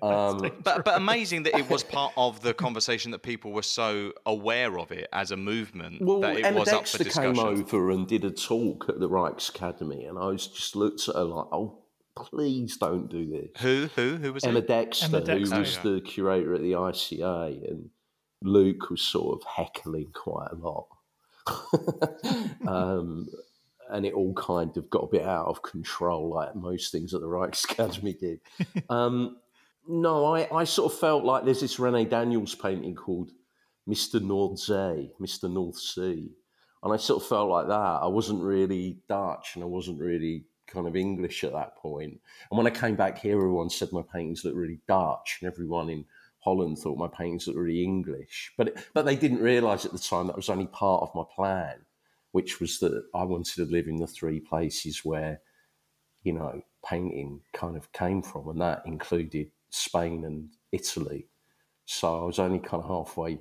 Um, 0.00 0.50
But 0.64 0.84
but 0.84 0.96
amazing 0.96 1.42
that 1.42 1.54
it 1.58 1.68
was 1.68 1.82
part 1.84 2.14
of 2.16 2.40
the 2.40 2.54
conversation 2.54 3.10
that 3.10 3.22
people 3.22 3.52
were 3.52 3.62
so 3.62 4.12
aware 4.24 4.78
of 4.78 4.90
it 4.90 5.06
as 5.12 5.30
a 5.32 5.36
movement 5.36 6.00
Well, 6.00 6.20
that 6.20 6.36
it 6.38 6.44
Emma 6.46 6.60
was 6.60 6.68
up 6.70 6.88
for 6.88 7.04
Dexter 7.04 7.20
came 7.20 7.38
over 7.38 7.90
and 7.90 8.06
did 8.08 8.24
a 8.24 8.30
talk 8.30 8.86
at 8.88 9.00
the 9.00 9.08
Rijksakademie, 9.08 10.08
and 10.08 10.18
I 10.18 10.26
was 10.26 10.46
just 10.46 10.74
looked 10.76 11.08
at 11.08 11.14
her 11.16 11.24
like, 11.24 11.46
"Oh, 11.52 11.80
please 12.16 12.78
don't 12.78 13.08
do 13.10 13.26
this." 13.30 13.60
Who 13.62 13.88
who 13.96 14.16
who 14.16 14.32
was 14.32 14.44
Emma 14.44 14.60
it? 14.60 14.68
Dexter, 14.68 15.06
Emma 15.06 15.20
Dexter. 15.20 15.54
who 15.56 15.60
was 15.60 15.78
Oh, 15.84 15.88
yeah. 15.90 15.94
the 15.96 16.00
curator 16.00 16.54
at 16.54 16.62
the 16.62 16.72
ICA, 16.72 17.68
and 17.70 17.90
Luc 18.42 18.88
was 18.88 19.02
sort 19.02 19.38
of 19.42 19.46
heckling 19.46 20.10
quite 20.14 20.48
a 20.52 20.56
lot. 20.56 20.86
um, 22.66 23.28
and 23.90 24.06
it 24.06 24.14
all 24.14 24.34
kind 24.34 24.76
of 24.76 24.90
got 24.90 25.04
a 25.04 25.08
bit 25.08 25.22
out 25.22 25.46
of 25.46 25.62
control, 25.62 26.34
like 26.34 26.54
most 26.54 26.92
things 26.92 27.14
at 27.14 27.20
the 27.20 27.26
Rijksakademie 27.26 28.18
did. 28.20 28.40
um, 28.90 29.38
no, 29.86 30.26
I, 30.26 30.48
I 30.54 30.64
sort 30.64 30.92
of 30.92 30.98
felt 30.98 31.24
like 31.24 31.44
there's 31.44 31.60
this 31.60 31.78
Rene 31.78 32.04
Daniels 32.04 32.54
painting 32.54 32.94
called 32.94 33.30
Mr. 33.88 34.20
Noordzee, 34.20 35.10
Mr. 35.20 35.50
North 35.50 35.78
Sea. 35.78 36.30
And 36.82 36.92
I 36.92 36.96
sort 36.96 37.22
of 37.22 37.28
felt 37.28 37.50
like 37.50 37.68
that. 37.68 37.74
I 37.74 38.06
wasn't 38.06 38.42
really 38.42 38.98
Dutch 39.08 39.52
and 39.54 39.64
I 39.64 39.66
wasn't 39.66 40.00
really 40.00 40.44
kind 40.68 40.86
of 40.86 40.94
English 40.94 41.42
at 41.42 41.52
that 41.52 41.76
point. 41.76 42.20
And 42.50 42.58
when 42.58 42.66
I 42.66 42.70
came 42.70 42.94
back 42.94 43.18
here, 43.18 43.36
everyone 43.36 43.70
said 43.70 43.92
my 43.92 44.02
paintings 44.12 44.44
looked 44.44 44.56
really 44.56 44.80
Dutch, 44.86 45.38
and 45.40 45.50
everyone 45.50 45.88
in 45.88 46.04
Holland 46.40 46.78
thought 46.78 46.98
my 46.98 47.08
paintings 47.08 47.46
looked 47.46 47.58
really 47.58 47.82
English. 47.82 48.52
But 48.56 48.76
but 48.94 49.04
they 49.04 49.16
didn't 49.16 49.40
realise 49.42 49.84
at 49.84 49.92
the 49.92 49.98
time 49.98 50.26
that 50.28 50.36
was 50.36 50.50
only 50.50 50.66
part 50.66 51.02
of 51.02 51.14
my 51.14 51.24
plan, 51.34 51.76
which 52.32 52.60
was 52.60 52.78
that 52.80 53.04
I 53.14 53.24
wanted 53.24 53.54
to 53.54 53.72
live 53.72 53.86
in 53.86 53.96
the 53.96 54.06
three 54.06 54.40
places 54.40 55.04
where, 55.04 55.40
you 56.22 56.32
know, 56.32 56.62
painting 56.84 57.40
kind 57.52 57.76
of 57.76 57.92
came 57.92 58.22
from, 58.22 58.48
and 58.48 58.60
that 58.60 58.82
included 58.86 59.50
Spain 59.70 60.24
and 60.24 60.50
Italy. 60.72 61.28
So 61.84 62.22
I 62.22 62.24
was 62.24 62.38
only 62.38 62.58
kind 62.58 62.82
of 62.82 62.88
halfway 62.88 63.38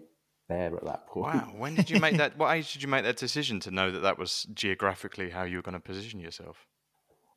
there 0.48 0.76
at 0.76 0.86
that 0.86 1.08
point. 1.08 1.36
Wow. 1.36 1.54
When 1.58 1.76
did 1.76 1.90
you 1.90 2.00
make 2.00 2.18
that? 2.18 2.38
What 2.38 2.56
age 2.56 2.74
did 2.74 2.82
you 2.82 2.88
make 2.88 3.04
that 3.04 3.18
decision 3.18 3.60
to 3.62 3.72
know 3.72 3.92
that 3.92 4.00
that 4.00 4.18
was 4.18 4.48
geographically 4.54 5.30
how 5.30 5.44
you 5.44 5.58
were 5.58 5.62
going 5.62 5.74
to 5.74 5.80
position 5.80 6.20
yourself? 6.20 6.66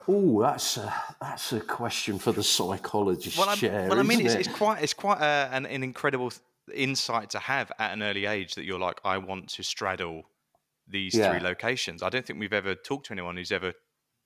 Oh, 0.09 0.41
that's 0.41 0.77
a, 0.77 0.95
that's 1.21 1.53
a 1.53 1.61
question 1.61 2.19
for 2.19 2.33
the 2.33 2.43
psychologist 2.43 3.37
well, 3.37 3.55
chair. 3.55 3.89
Well, 3.89 3.99
I 3.99 4.03
mean, 4.03 4.25
it's, 4.25 4.35
it? 4.35 4.41
it's, 4.41 4.49
quite 4.49 4.83
it's 4.83 4.95
quite 4.95 5.21
a, 5.21 5.51
an, 5.53 5.67
an, 5.67 5.83
incredible 5.83 6.33
insight 6.73 7.31
to 7.31 7.39
have 7.39 7.71
at 7.79 7.93
an 7.93 8.03
early 8.03 8.25
age 8.25 8.55
that 8.55 8.65
you're 8.65 8.79
like, 8.79 9.01
I 9.05 9.19
want 9.19 9.49
to 9.51 9.63
straddle 9.63 10.25
these 10.91 11.15
yeah. 11.15 11.31
three 11.31 11.41
locations. 11.41 12.03
I 12.03 12.09
don't 12.09 12.27
think 12.27 12.39
we've 12.39 12.53
ever 12.53 12.75
talked 12.75 13.07
to 13.07 13.13
anyone 13.13 13.37
who's 13.37 13.53
ever 13.53 13.73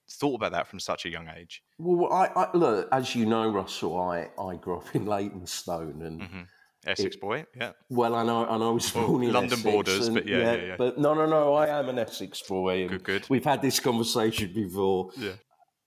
thought 0.09 0.35
about 0.35 0.51
that 0.51 0.67
from 0.67 0.79
such 0.79 1.05
a 1.05 1.09
young 1.09 1.29
age. 1.35 1.63
Well, 1.77 2.11
I, 2.11 2.27
I 2.35 2.57
look 2.57 2.87
as 2.91 3.15
you 3.15 3.25
know, 3.25 3.49
Russell. 3.49 3.99
I, 3.99 4.29
I 4.39 4.55
grew 4.55 4.77
up 4.77 4.95
in 4.95 5.05
Leytonstone 5.05 6.01
and. 6.01 6.21
Mm-hmm. 6.21 6.41
Essex 6.87 7.15
it, 7.15 7.21
boy, 7.21 7.43
yeah. 7.57 7.71
Well, 7.89 8.13
I 8.13 8.23
know, 8.23 8.45
I 8.45 8.59
know, 8.59 8.69
I 8.69 8.73
was 8.73 8.91
born 8.91 9.23
in 9.23 9.33
London 9.33 9.53
Essex 9.53 9.63
borders, 9.63 10.05
and, 10.05 10.13
but 10.13 10.27
yeah, 10.27 10.37
yeah, 10.37 10.55
yeah, 10.55 10.75
But 10.77 10.99
no, 10.99 11.15
no, 11.15 11.25
no, 11.25 11.55
I 11.55 11.79
am 11.79 11.89
an 11.89 11.97
Essex 11.97 12.43
boy. 12.43 12.87
good, 12.87 13.03
good. 13.03 13.25
We've 13.27 13.43
had 13.43 13.59
this 13.63 13.79
conversation 13.79 14.53
before. 14.53 15.09
Yeah. 15.17 15.31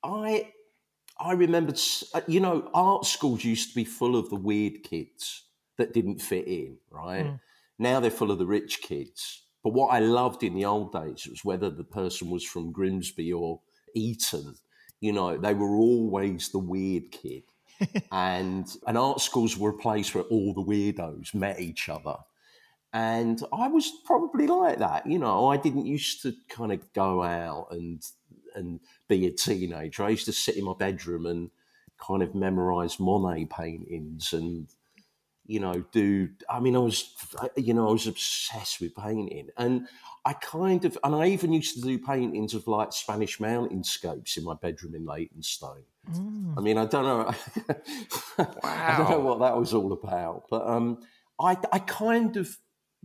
I 0.03 0.53
I 1.21 1.33
remembered, 1.33 1.81
uh, 2.15 2.21
you 2.27 2.41
know, 2.41 2.71
art 2.75 3.05
schools 3.05 3.45
used 3.45 3.71
to 3.71 3.75
be 3.75 3.85
full 3.85 4.17
of 4.17 4.31
the 4.31 4.37
weird 4.37 4.85
kids 4.85 5.45
that 5.77 5.93
didn't 5.93 6.21
fit 6.21 6.47
in, 6.47 6.79
right? 6.91 7.27
Mm. 7.27 7.41
Now 7.79 8.01
they're 8.01 8.11
full 8.11 8.31
of 8.31 8.39
the 8.39 8.47
rich 8.47 8.81
kids. 8.83 9.45
But 9.63 9.73
what 9.73 9.89
I 9.89 9.99
loved 9.99 10.43
in 10.43 10.55
the 10.55 10.65
old 10.65 10.93
days 10.93 11.27
was 11.29 11.45
whether 11.45 11.71
the 11.71 11.85
person 11.85 12.31
was 12.31 12.45
from 12.45 12.73
Grimsby 12.73 13.33
or 13.33 13.61
Eton, 13.95 14.55
you 15.01 15.13
know, 15.13 15.37
they 15.37 15.55
were 15.55 15.77
always 15.77 16.49
the 16.49 16.59
weird 16.59 17.11
kid. 17.11 17.45
and 18.13 18.69
and 18.87 18.99
art 18.99 19.21
schools 19.21 19.57
were 19.57 19.71
a 19.71 19.79
place 19.79 20.15
where 20.15 20.25
all 20.25 20.53
the 20.53 20.63
weirdos 20.63 21.35
met 21.35 21.61
each 21.61 21.89
other. 21.89 22.17
And 22.93 23.41
I 23.53 23.69
was 23.69 23.93
probably 24.05 24.47
like 24.47 24.79
that, 24.79 25.07
you 25.07 25.19
know. 25.19 25.47
I 25.47 25.59
didn't 25.59 25.87
used 25.87 26.23
to 26.23 26.35
kind 26.49 26.73
of 26.73 26.93
go 26.93 27.23
out 27.23 27.69
and 27.71 28.03
and 28.55 28.81
be 29.09 29.27
a 29.27 29.31
teenager. 29.31 30.03
I 30.03 30.11
used 30.11 30.25
to 30.27 30.33
sit 30.33 30.57
in 30.57 30.65
my 30.65 30.75
bedroom 30.77 31.27
and 31.27 31.51
kind 32.05 32.23
of 32.23 32.35
memorize 32.35 32.99
Monet 32.99 33.47
paintings 33.47 34.33
and 34.33 34.69
you 35.49 35.59
know 35.59 35.83
do 35.91 36.29
I 36.49 36.61
mean 36.61 36.77
I 36.77 36.79
was 36.79 37.13
you 37.57 37.75
know 37.75 37.89
I 37.89 37.93
was 37.93 38.07
obsessed 38.07 38.81
with 38.81 38.95
painting 38.95 39.49
and 39.57 39.89
I 40.25 40.35
kind 40.35 40.85
of 40.85 40.97
and 41.03 41.17
I 41.17 41.27
even 41.27 41.53
used 41.53 41.75
to 41.77 41.81
do 41.81 41.99
paintings 41.99 42.55
of 42.55 42.69
like 42.69 42.93
Spanish 42.93 43.39
mountainscapes 43.39 44.37
in 44.37 44.45
my 44.45 44.55
bedroom 44.55 44.95
in 44.95 45.05
Leytonstone. 45.05 45.85
Mm. 46.13 46.55
I 46.57 46.61
mean 46.61 46.79
I 46.79 46.85
don't 46.85 47.05
know 47.05 47.35
wow. 48.39 48.55
I 48.63 48.95
don't 48.99 49.11
know 49.11 49.21
what 49.21 49.41
that 49.41 49.57
was 49.57 49.75
all 49.75 49.93
about 49.93 50.45
but 50.49 50.65
um 50.69 50.99
I 51.41 51.57
I 51.73 51.81
kind 51.81 52.37
of 52.37 52.57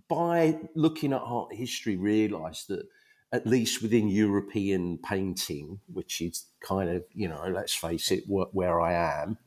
by 0.07 0.59
looking 0.75 1.13
at 1.13 1.21
art 1.23 1.55
history 1.55 1.95
realized 1.95 2.67
that 2.67 2.85
at 3.33 3.47
least 3.47 3.81
within 3.81 4.07
European 4.09 4.99
painting, 4.99 5.79
which 5.91 6.21
is 6.21 6.45
kind 6.61 6.87
of, 6.87 7.03
you 7.15 7.27
know, 7.27 7.43
let's 7.51 7.73
face 7.73 8.11
it, 8.11 8.25
where 8.27 8.79
I 8.79 8.93
am. 8.93 9.39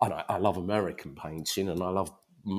And 0.00 0.14
I, 0.14 0.24
I 0.28 0.38
love 0.38 0.56
American 0.56 1.16
painting 1.16 1.68
and 1.68 1.82
I 1.82 1.88
love 1.88 2.12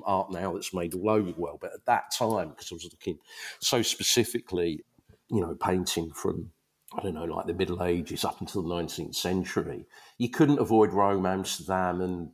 art 0.06 0.32
now 0.32 0.54
that's 0.54 0.74
made 0.74 0.94
all 0.94 1.10
over 1.10 1.32
the 1.32 1.40
world. 1.40 1.60
But 1.62 1.74
at 1.74 1.86
that 1.86 2.12
time, 2.18 2.50
because 2.50 2.72
I 2.72 2.76
was 2.76 2.86
looking 2.86 3.18
so 3.60 3.82
specifically, 3.82 4.84
you 5.30 5.42
know, 5.42 5.56
painting 5.56 6.12
from, 6.12 6.52
I 6.98 7.02
don't 7.02 7.16
know, 7.16 7.26
like 7.26 7.48
the 7.48 7.54
Middle 7.54 7.84
Ages 7.84 8.26
up 8.26 8.42
until 8.42 8.64
the 8.64 8.74
19th 8.74 9.16
century, 9.16 9.86
you 10.18 10.30
couldn't 10.30 10.60
avoid 10.60 10.94
Rome, 10.94 11.26
Amsterdam, 11.26 12.02
and 12.02 12.30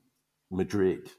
Madrid. 0.50 1.12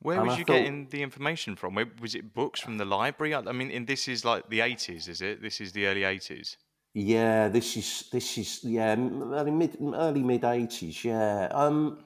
Where 0.00 0.18
and 0.18 0.26
was 0.26 0.34
I 0.34 0.38
you 0.38 0.44
thought, 0.44 0.54
getting 0.54 0.88
the 0.88 1.02
information 1.02 1.54
from? 1.54 1.78
Was 2.00 2.14
it 2.14 2.34
books 2.34 2.60
from 2.60 2.78
the 2.78 2.84
library? 2.84 3.34
I 3.34 3.40
mean, 3.52 3.86
this 3.86 4.08
is 4.08 4.24
like 4.24 4.48
the 4.48 4.58
80s, 4.58 5.08
is 5.08 5.20
it? 5.22 5.40
This 5.40 5.60
is 5.60 5.72
the 5.72 5.86
early 5.86 6.00
80s. 6.00 6.56
Yeah, 6.94 7.48
this 7.48 7.76
is 7.76 8.08
this 8.12 8.36
is 8.36 8.60
yeah 8.64 8.94
early 8.94 9.50
mid 9.50 9.78
early 9.80 10.22
mid 10.22 10.44
eighties. 10.44 11.02
Yeah. 11.02 11.48
Um, 11.50 12.04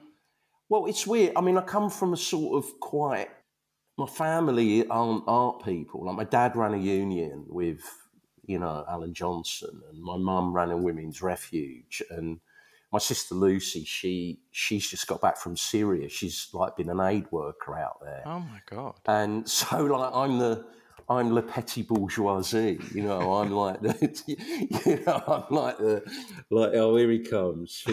well, 0.69 0.85
it's 0.85 1.05
weird. 1.05 1.33
I 1.35 1.41
mean, 1.41 1.57
I 1.57 1.61
come 1.61 1.89
from 1.89 2.13
a 2.13 2.17
sort 2.17 2.63
of 2.63 2.79
quite. 2.79 3.27
My 3.97 4.05
family 4.05 4.87
aren't 4.87 5.23
art 5.27 5.63
people. 5.63 6.05
Like 6.05 6.15
my 6.15 6.23
dad 6.23 6.55
ran 6.55 6.73
a 6.73 6.77
union 6.77 7.45
with, 7.47 7.81
you 8.45 8.59
know, 8.59 8.85
Alan 8.87 9.13
Johnson, 9.13 9.81
and 9.89 10.01
my 10.01 10.17
mum 10.17 10.53
ran 10.53 10.71
a 10.71 10.77
women's 10.77 11.21
refuge, 11.21 12.03
and 12.11 12.39
my 12.91 12.99
sister 12.99 13.35
Lucy, 13.35 13.83
she 13.83 14.39
she's 14.51 14.89
just 14.89 15.07
got 15.07 15.21
back 15.21 15.37
from 15.37 15.57
Syria. 15.57 16.09
She's 16.09 16.49
like 16.53 16.75
been 16.77 16.89
an 16.89 16.99
aid 16.99 17.25
worker 17.31 17.77
out 17.77 17.99
there. 18.01 18.23
Oh 18.25 18.39
my 18.39 18.61
god! 18.69 18.99
And 19.05 19.49
so 19.57 19.83
like 19.85 20.11
I'm 20.13 20.37
the 20.37 20.65
I'm 21.09 21.33
le 21.33 21.41
petit 21.41 21.83
bourgeoisie. 21.83 22.79
You 22.93 23.03
know, 23.03 23.35
I'm 23.35 23.51
like 23.51 23.81
the, 23.81 23.95
you 24.85 25.03
know, 25.05 25.23
I'm 25.27 25.55
like 25.55 25.77
the, 25.77 26.03
like, 26.49 26.73
oh, 26.73 26.97
here 26.97 27.09
he 27.11 27.19
comes. 27.19 27.83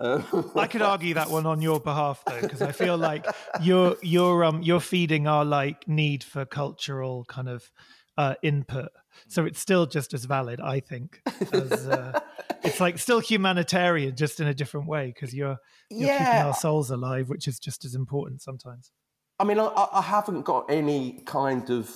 I 0.00 0.66
could 0.66 0.82
argue 0.82 1.14
that 1.14 1.30
one 1.30 1.46
on 1.46 1.62
your 1.62 1.80
behalf, 1.80 2.22
though, 2.26 2.40
because 2.42 2.60
I 2.60 2.72
feel 2.72 2.98
like 2.98 3.26
you're 3.62 3.96
you're 4.02 4.44
um 4.44 4.62
you're 4.62 4.80
feeding 4.80 5.26
our 5.26 5.44
like 5.44 5.88
need 5.88 6.22
for 6.22 6.44
cultural 6.44 7.24
kind 7.24 7.48
of 7.48 7.70
uh, 8.18 8.34
input. 8.42 8.90
So 9.28 9.46
it's 9.46 9.60
still 9.60 9.86
just 9.86 10.12
as 10.12 10.24
valid, 10.26 10.60
I 10.60 10.80
think. 10.80 11.20
As, 11.52 11.88
uh, 11.88 12.20
it's 12.62 12.80
like 12.80 12.98
still 12.98 13.20
humanitarian, 13.20 14.14
just 14.16 14.40
in 14.40 14.46
a 14.46 14.54
different 14.54 14.88
way, 14.88 15.06
because 15.14 15.34
you're 15.34 15.56
you're 15.88 16.08
yeah. 16.08 16.18
keeping 16.18 16.46
our 16.48 16.54
souls 16.54 16.90
alive, 16.90 17.30
which 17.30 17.48
is 17.48 17.58
just 17.58 17.84
as 17.84 17.94
important 17.94 18.42
sometimes. 18.42 18.90
I 19.38 19.44
mean, 19.44 19.58
I, 19.60 19.88
I 19.92 20.02
haven't 20.02 20.42
got 20.42 20.70
any 20.70 21.22
kind 21.24 21.70
of 21.70 21.90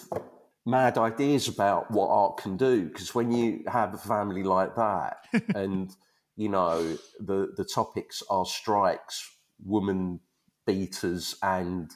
mad 0.65 0.97
ideas 0.97 1.49
about 1.49 1.91
what 1.91 2.09
art 2.09 2.37
can 2.37 2.57
do 2.57 2.85
because 2.87 3.15
when 3.15 3.33
you 3.33 3.65
have 3.67 3.95
a 3.95 3.99
family 3.99 4.43
like 4.43 4.77
that 4.77 5.17
and 5.55 5.95
you 6.37 6.49
know 6.49 6.97
the 7.19 7.53
the 7.57 7.65
topics 7.65 8.23
are 8.31 8.47
strikes 8.47 9.29
woman 9.65 10.21
beaters 10.67 11.35
and 11.43 11.91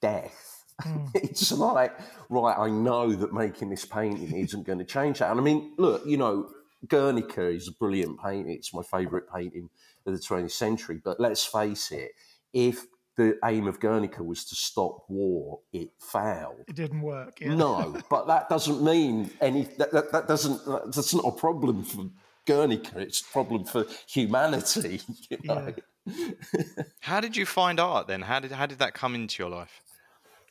death 0.00 0.64
mm. 0.82 1.08
it's 1.14 1.52
like 1.52 1.96
right 2.28 2.58
i 2.58 2.68
know 2.68 3.12
that 3.12 3.32
making 3.32 3.70
this 3.70 3.84
painting 3.84 4.36
isn't 4.36 4.66
going 4.66 4.78
to 4.78 4.84
change 4.84 5.20
that 5.20 5.30
and 5.30 5.38
i 5.38 5.42
mean 5.42 5.72
look 5.78 6.02
you 6.04 6.16
know 6.16 6.48
guernica 6.88 7.46
is 7.46 7.68
a 7.68 7.72
brilliant 7.72 8.20
painting 8.20 8.52
it's 8.52 8.74
my 8.74 8.82
favorite 8.82 9.32
painting 9.32 9.70
of 10.06 10.12
the 10.12 10.18
20th 10.18 10.50
century 10.50 11.00
but 11.02 11.20
let's 11.20 11.44
face 11.44 11.92
it 11.92 12.10
if 12.52 12.84
the 13.16 13.38
aim 13.44 13.66
of 13.66 13.78
Guernica 13.78 14.22
was 14.22 14.44
to 14.46 14.54
stop 14.54 15.04
war, 15.08 15.60
it 15.72 15.90
failed. 15.98 16.64
It 16.68 16.76
didn't 16.76 17.02
work. 17.02 17.40
Yeah. 17.40 17.54
No, 17.54 18.00
but 18.08 18.26
that 18.26 18.48
doesn't 18.48 18.82
mean 18.82 19.30
any. 19.40 19.64
That, 19.78 19.92
that, 19.92 20.12
that, 20.12 20.28
doesn't. 20.28 20.64
That's 20.92 21.14
not 21.14 21.24
a 21.26 21.32
problem 21.32 21.84
for 21.84 22.08
Guernica. 22.46 23.00
It's 23.00 23.20
a 23.20 23.24
problem 23.24 23.64
for 23.64 23.86
humanity. 24.06 25.00
You 25.30 25.38
know? 25.44 25.74
yeah. 26.06 26.30
how 27.00 27.20
did 27.20 27.36
you 27.36 27.46
find 27.46 27.78
art 27.78 28.06
then? 28.08 28.22
How 28.22 28.40
did 28.40 28.52
how 28.52 28.66
did 28.66 28.78
that 28.78 28.94
come 28.94 29.14
into 29.14 29.42
your 29.42 29.50
life? 29.50 29.82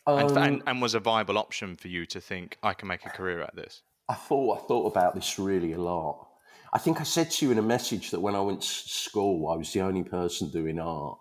Um, 0.07 0.19
and, 0.19 0.37
and, 0.37 0.63
and 0.65 0.81
was 0.81 0.93
a 0.95 0.99
viable 0.99 1.37
option 1.37 1.75
for 1.75 1.87
you 1.87 2.05
to 2.07 2.21
think 2.21 2.57
I 2.63 2.73
can 2.73 2.87
make 2.87 3.05
a 3.05 3.09
career 3.09 3.41
at 3.41 3.55
this? 3.55 3.81
I 4.07 4.15
thought 4.15 4.59
I 4.59 4.67
thought 4.67 4.85
about 4.85 5.15
this 5.15 5.37
really 5.37 5.73
a 5.73 5.79
lot. 5.79 6.27
I 6.73 6.77
think 6.77 7.01
I 7.01 7.03
said 7.03 7.31
to 7.31 7.45
you 7.45 7.51
in 7.51 7.57
a 7.57 7.63
message 7.63 8.11
that 8.11 8.19
when 8.19 8.33
I 8.33 8.39
went 8.39 8.61
to 8.61 8.67
school, 8.67 9.49
I 9.49 9.57
was 9.57 9.73
the 9.73 9.81
only 9.81 10.03
person 10.03 10.49
doing 10.49 10.79
art 10.79 11.17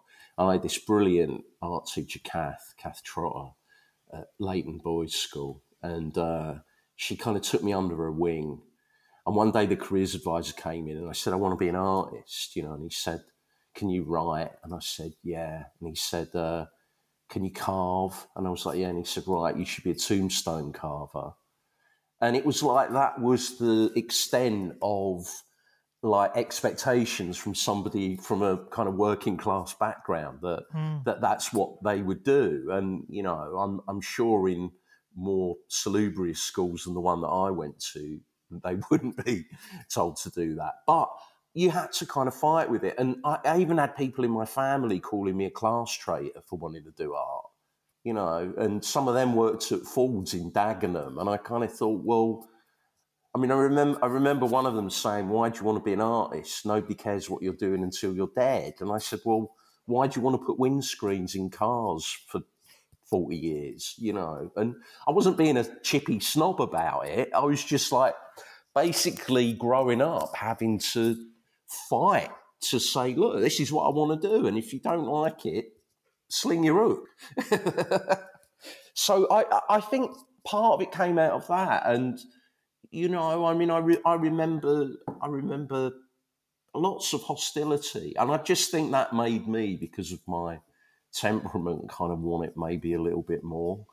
I 0.48 0.52
had 0.52 0.62
this 0.62 0.78
brilliant 0.78 1.44
art 1.60 1.86
teacher, 1.86 2.20
Kath, 2.24 2.74
Kath 2.78 3.02
Trotter, 3.02 3.50
at 4.12 4.28
Leighton 4.38 4.78
Boys 4.78 5.14
School, 5.14 5.62
and 5.82 6.16
uh, 6.16 6.54
she 6.96 7.16
kind 7.16 7.36
of 7.36 7.42
took 7.42 7.62
me 7.62 7.72
under 7.72 7.96
her 7.96 8.12
wing. 8.12 8.60
And 9.26 9.36
one 9.36 9.52
day 9.52 9.66
the 9.66 9.76
careers 9.76 10.14
advisor 10.14 10.54
came 10.54 10.88
in 10.88 10.96
and 10.96 11.08
I 11.08 11.12
said, 11.12 11.32
I 11.32 11.36
want 11.36 11.52
to 11.52 11.62
be 11.62 11.68
an 11.68 11.76
artist, 11.76 12.56
you 12.56 12.62
know, 12.62 12.72
and 12.72 12.82
he 12.82 12.90
said, 12.90 13.22
Can 13.74 13.90
you 13.90 14.02
write? 14.04 14.50
And 14.64 14.74
I 14.74 14.78
said, 14.80 15.12
Yeah. 15.22 15.64
And 15.80 15.88
he 15.90 15.94
said, 15.94 16.34
uh, 16.34 16.66
Can 17.28 17.44
you 17.44 17.52
carve? 17.52 18.26
And 18.34 18.46
I 18.46 18.50
was 18.50 18.64
like, 18.66 18.78
Yeah. 18.78 18.88
And 18.88 18.98
he 18.98 19.04
said, 19.04 19.24
Right, 19.26 19.56
you 19.56 19.64
should 19.66 19.84
be 19.84 19.90
a 19.90 19.94
tombstone 19.94 20.72
carver. 20.72 21.32
and 22.20 22.34
it 22.34 22.44
was 22.46 22.62
like 22.62 22.92
that 22.92 23.20
was 23.20 23.58
the 23.58 23.92
extent 23.94 24.74
of 24.82 25.28
like 26.02 26.34
expectations 26.34 27.36
from 27.36 27.54
somebody 27.54 28.16
from 28.16 28.42
a 28.42 28.56
kind 28.70 28.88
of 28.88 28.94
working 28.94 29.36
class 29.36 29.74
background 29.74 30.38
that 30.40 30.64
mm. 30.74 31.04
that 31.04 31.20
that's 31.20 31.52
what 31.52 31.82
they 31.84 32.00
would 32.00 32.24
do. 32.24 32.68
And 32.70 33.04
you 33.08 33.22
know 33.22 33.58
i'm 33.58 33.80
i'm 33.86 34.00
sure 34.00 34.48
in 34.48 34.70
more 35.14 35.56
salubrious 35.68 36.40
schools 36.40 36.84
than 36.84 36.94
the 36.94 37.00
one 37.00 37.20
that 37.20 37.28
i 37.28 37.50
went 37.50 37.78
to 37.92 38.20
they 38.64 38.76
wouldn't 38.90 39.24
be 39.24 39.46
told 39.88 40.16
to 40.16 40.30
do 40.30 40.54
that. 40.56 40.74
But 40.86 41.10
you 41.52 41.70
had 41.70 41.92
to 41.92 42.06
kind 42.06 42.28
of 42.28 42.34
fight 42.34 42.70
with 42.70 42.84
it. 42.84 42.94
And 42.96 43.16
I, 43.24 43.38
I 43.44 43.58
even 43.58 43.78
had 43.78 43.96
people 43.96 44.24
in 44.24 44.30
my 44.30 44.44
family 44.46 45.00
calling 45.00 45.36
me 45.36 45.46
a 45.46 45.50
class 45.50 45.92
traitor 45.92 46.42
for 46.46 46.58
wanting 46.58 46.84
to 46.84 46.92
do 46.92 47.14
art 47.14 47.46
you 48.04 48.14
know 48.14 48.52
and 48.56 48.82
some 48.84 49.08
of 49.08 49.14
them 49.14 49.34
worked 49.34 49.72
at 49.72 49.82
ford's 49.82 50.34
in 50.34 50.50
dagenham. 50.52 51.20
And 51.20 51.28
i 51.28 51.36
kind 51.36 51.64
of 51.64 51.72
thought 51.72 52.02
well 52.04 52.48
I 53.34 53.38
mean, 53.38 53.50
I 53.52 53.56
remember 53.56 53.98
I 54.02 54.06
remember 54.06 54.46
one 54.46 54.66
of 54.66 54.74
them 54.74 54.90
saying, 54.90 55.28
"Why 55.28 55.48
do 55.48 55.58
you 55.58 55.64
want 55.64 55.78
to 55.78 55.84
be 55.84 55.92
an 55.92 56.00
artist? 56.00 56.66
Nobody 56.66 56.94
cares 56.94 57.30
what 57.30 57.42
you're 57.42 57.52
doing 57.52 57.82
until 57.82 58.14
you're 58.14 58.30
dead." 58.34 58.74
And 58.80 58.90
I 58.90 58.98
said, 58.98 59.20
"Well, 59.24 59.52
why 59.86 60.06
do 60.06 60.18
you 60.18 60.24
want 60.24 60.40
to 60.40 60.44
put 60.44 60.58
windscreens 60.58 61.34
in 61.34 61.50
cars 61.50 62.18
for 62.26 62.42
40 63.10 63.36
years, 63.36 63.94
you 63.98 64.12
know. 64.12 64.50
And 64.56 64.76
I 65.06 65.10
wasn't 65.10 65.36
being 65.36 65.56
a 65.56 65.66
chippy 65.82 66.20
snob 66.20 66.60
about 66.60 67.08
it. 67.08 67.30
I 67.34 67.40
was 67.40 67.62
just 67.62 67.92
like 67.92 68.14
basically 68.74 69.52
growing 69.52 70.00
up 70.00 70.34
having 70.36 70.78
to 70.92 71.16
fight 71.90 72.30
to 72.62 72.78
say, 72.78 73.14
look, 73.14 73.40
this 73.40 73.58
is 73.58 73.72
what 73.72 73.86
I 73.86 73.90
want 73.90 74.22
to 74.22 74.28
do. 74.28 74.46
And 74.46 74.56
if 74.56 74.72
you 74.72 74.78
don't 74.78 75.06
like 75.06 75.44
it, 75.44 75.72
sling 76.28 76.62
your 76.62 76.78
hook. 76.78 78.20
so 78.94 79.26
I, 79.30 79.60
I 79.68 79.80
think 79.80 80.12
part 80.44 80.74
of 80.74 80.80
it 80.80 80.92
came 80.92 81.18
out 81.18 81.32
of 81.32 81.48
that. 81.48 81.82
And 81.86 82.18
you 82.90 83.08
know, 83.08 83.44
I 83.46 83.54
mean, 83.54 83.70
I, 83.70 83.78
re- 83.78 84.00
I 84.04 84.14
remember, 84.14 84.90
I 85.20 85.28
remember 85.28 85.92
lots 86.74 87.12
of 87.12 87.22
hostility, 87.22 88.14
and 88.16 88.30
I 88.30 88.38
just 88.38 88.70
think 88.70 88.90
that 88.92 89.12
made 89.12 89.46
me 89.46 89.76
because 89.76 90.12
of 90.12 90.20
my 90.26 90.58
temperament 91.12 91.88
kind 91.88 92.12
of 92.12 92.20
want 92.20 92.48
it 92.48 92.54
maybe 92.56 92.94
a 92.94 93.02
little 93.02 93.22
bit 93.22 93.42
more. 93.42 93.86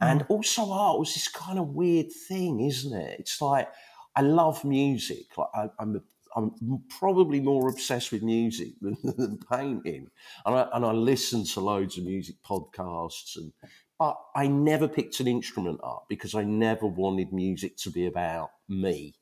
And 0.00 0.22
mm. 0.22 0.30
also, 0.30 0.70
art 0.70 0.98
was 0.98 1.14
this 1.14 1.28
kind 1.28 1.58
of 1.58 1.68
weird 1.68 2.12
thing, 2.28 2.60
isn't 2.60 2.96
it? 2.96 3.20
It's 3.20 3.40
like 3.40 3.68
I 4.16 4.22
love 4.22 4.64
music. 4.64 5.36
Like 5.36 5.48
I, 5.54 5.68
am 5.80 6.02
I'm, 6.36 6.52
I'm 6.62 6.82
probably 6.98 7.40
more 7.40 7.68
obsessed 7.68 8.12
with 8.12 8.22
music 8.22 8.72
than, 8.80 8.96
than 9.16 9.38
painting, 9.50 10.08
and 10.46 10.54
I, 10.54 10.68
and 10.72 10.84
I 10.84 10.92
listen 10.92 11.44
to 11.46 11.60
loads 11.60 11.98
of 11.98 12.04
music 12.04 12.36
podcasts 12.44 13.36
and 13.36 13.52
but 14.00 14.18
I 14.34 14.46
never 14.46 14.88
picked 14.88 15.20
an 15.20 15.28
instrument 15.28 15.78
up 15.84 16.06
because 16.08 16.34
I 16.34 16.42
never 16.42 16.86
wanted 16.86 17.34
music 17.34 17.76
to 17.82 17.90
be 17.90 18.06
about 18.06 18.48
me. 18.66 19.14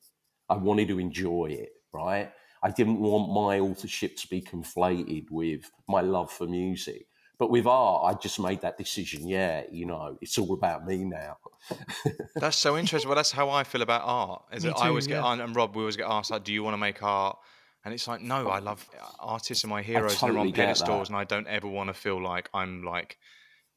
I 0.48 0.54
wanted 0.54 0.86
to 0.88 1.00
enjoy 1.00 1.46
it, 1.46 1.70
right? 1.92 2.30
I 2.62 2.70
didn't 2.70 3.00
want 3.00 3.32
my 3.32 3.58
authorship 3.58 4.16
to 4.18 4.28
be 4.28 4.40
conflated 4.40 5.26
with 5.32 5.68
my 5.88 6.00
love 6.00 6.30
for 6.30 6.46
music. 6.46 7.06
But 7.40 7.50
with 7.50 7.66
art, 7.66 8.14
I 8.14 8.18
just 8.20 8.38
made 8.38 8.60
that 8.60 8.78
decision. 8.78 9.26
Yeah, 9.26 9.64
you 9.70 9.84
know, 9.84 10.16
it's 10.20 10.38
all 10.38 10.54
about 10.54 10.86
me 10.86 11.04
now. 11.04 11.38
that's 12.36 12.56
so 12.56 12.78
interesting. 12.78 13.08
Well, 13.08 13.16
that's 13.16 13.32
how 13.32 13.50
I 13.50 13.64
feel 13.64 13.82
about 13.82 14.02
art. 14.04 14.44
Is 14.52 14.62
that 14.62 14.78
I 14.78 14.88
always 14.88 15.08
yeah. 15.08 15.22
get 15.22 15.44
and 15.44 15.56
Rob, 15.56 15.74
we 15.74 15.82
always 15.82 15.96
get 15.96 16.06
asked, 16.08 16.30
like, 16.30 16.44
"Do 16.44 16.52
you 16.52 16.62
want 16.62 16.74
to 16.74 16.78
make 16.78 17.02
art?" 17.02 17.36
And 17.84 17.94
it's 17.94 18.08
like, 18.08 18.20
no, 18.20 18.48
I 18.48 18.58
love 18.58 18.88
uh, 19.00 19.06
artists 19.20 19.64
and 19.64 19.70
my 19.70 19.82
heroes, 19.82 20.16
totally 20.16 20.48
and 20.48 20.54
they're 20.54 20.64
on 20.64 20.68
pedestals, 20.68 21.08
and 21.08 21.16
I 21.16 21.24
don't 21.24 21.46
ever 21.46 21.68
want 21.68 21.88
to 21.88 21.94
feel 21.94 22.22
like 22.22 22.48
I'm 22.52 22.82
like 22.82 23.16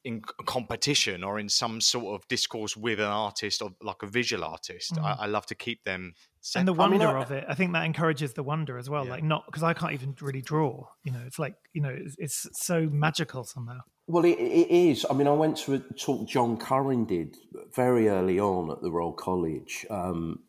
in 0.04 0.20
competition 0.46 1.22
or 1.22 1.38
in 1.38 1.48
some 1.48 1.80
sort 1.80 2.20
of 2.20 2.26
discourse 2.28 2.76
with 2.76 2.98
an 2.98 3.06
artist 3.06 3.62
or 3.62 3.70
like 3.80 4.02
a 4.02 4.06
visual 4.06 4.44
artist. 4.44 4.94
Mm. 4.94 5.04
I, 5.04 5.24
I, 5.24 5.26
love 5.26 5.46
to 5.46 5.54
keep 5.54 5.84
them. 5.84 6.14
Separate. 6.40 6.60
And 6.60 6.68
the 6.68 6.72
wonder 6.72 7.06
I 7.06 7.12
mean, 7.12 7.22
of 7.22 7.30
it, 7.30 7.44
I 7.48 7.54
think 7.54 7.72
that 7.74 7.84
encourages 7.84 8.32
the 8.32 8.42
wonder 8.42 8.78
as 8.78 8.90
well. 8.90 9.04
Yeah. 9.04 9.12
Like 9.12 9.24
not 9.24 9.46
because 9.46 9.62
I 9.62 9.74
can't 9.74 9.92
even 9.92 10.16
really 10.20 10.42
draw. 10.42 10.88
You 11.04 11.12
know, 11.12 11.22
it's 11.24 11.38
like 11.38 11.54
you 11.72 11.80
know, 11.80 11.96
it's, 11.96 12.16
it's 12.18 12.48
so 12.52 12.88
magical 12.90 13.44
somehow. 13.44 13.80
Well, 14.08 14.24
it, 14.24 14.38
it 14.38 14.70
is. 14.70 15.06
I 15.08 15.14
mean, 15.14 15.28
I 15.28 15.32
went 15.32 15.56
to 15.58 15.74
a 15.74 15.78
talk 15.78 16.28
John 16.28 16.56
Currin 16.56 17.06
did 17.06 17.36
very 17.74 18.08
early 18.08 18.40
on 18.40 18.70
at 18.72 18.82
the 18.82 18.90
Royal 18.90 19.12
College, 19.12 19.86
um, 19.88 20.40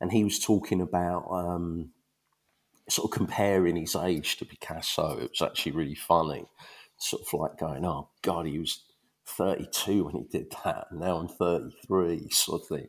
and 0.00 0.12
he 0.12 0.24
was 0.24 0.38
talking 0.38 0.80
about. 0.80 1.26
Um, 1.30 1.90
sort 2.88 3.06
of 3.06 3.16
comparing 3.16 3.76
his 3.76 3.94
age 3.94 4.36
to 4.36 4.44
Picasso, 4.44 5.16
it 5.18 5.30
was 5.30 5.42
actually 5.42 5.70
really 5.70 5.94
funny. 5.94 6.44
Sort 6.98 7.22
of 7.22 7.32
like 7.32 7.56
going, 7.56 7.84
"Oh 7.84 8.08
God, 8.20 8.46
he 8.46 8.58
was 8.58 8.82
32 9.30 10.04
when 10.04 10.16
he 10.16 10.38
did 10.38 10.52
that, 10.64 10.86
and 10.90 11.00
now 11.00 11.16
I'm 11.16 11.28
33, 11.28 12.28
sort 12.30 12.62
of 12.62 12.68
thing. 12.68 12.88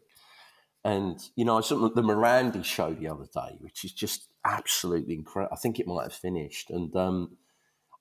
And, 0.83 1.19
you 1.35 1.45
know, 1.45 1.57
I 1.57 1.61
saw 1.61 1.89
the 1.89 2.01
Morandi 2.01 2.63
show 2.65 2.93
the 2.93 3.07
other 3.07 3.27
day, 3.33 3.57
which 3.59 3.85
is 3.85 3.91
just 3.93 4.29
absolutely 4.45 5.13
incredible. 5.13 5.53
I 5.55 5.59
think 5.59 5.79
it 5.79 5.87
might 5.87 6.03
have 6.03 6.13
finished. 6.13 6.71
And 6.71 6.95
um, 6.95 7.37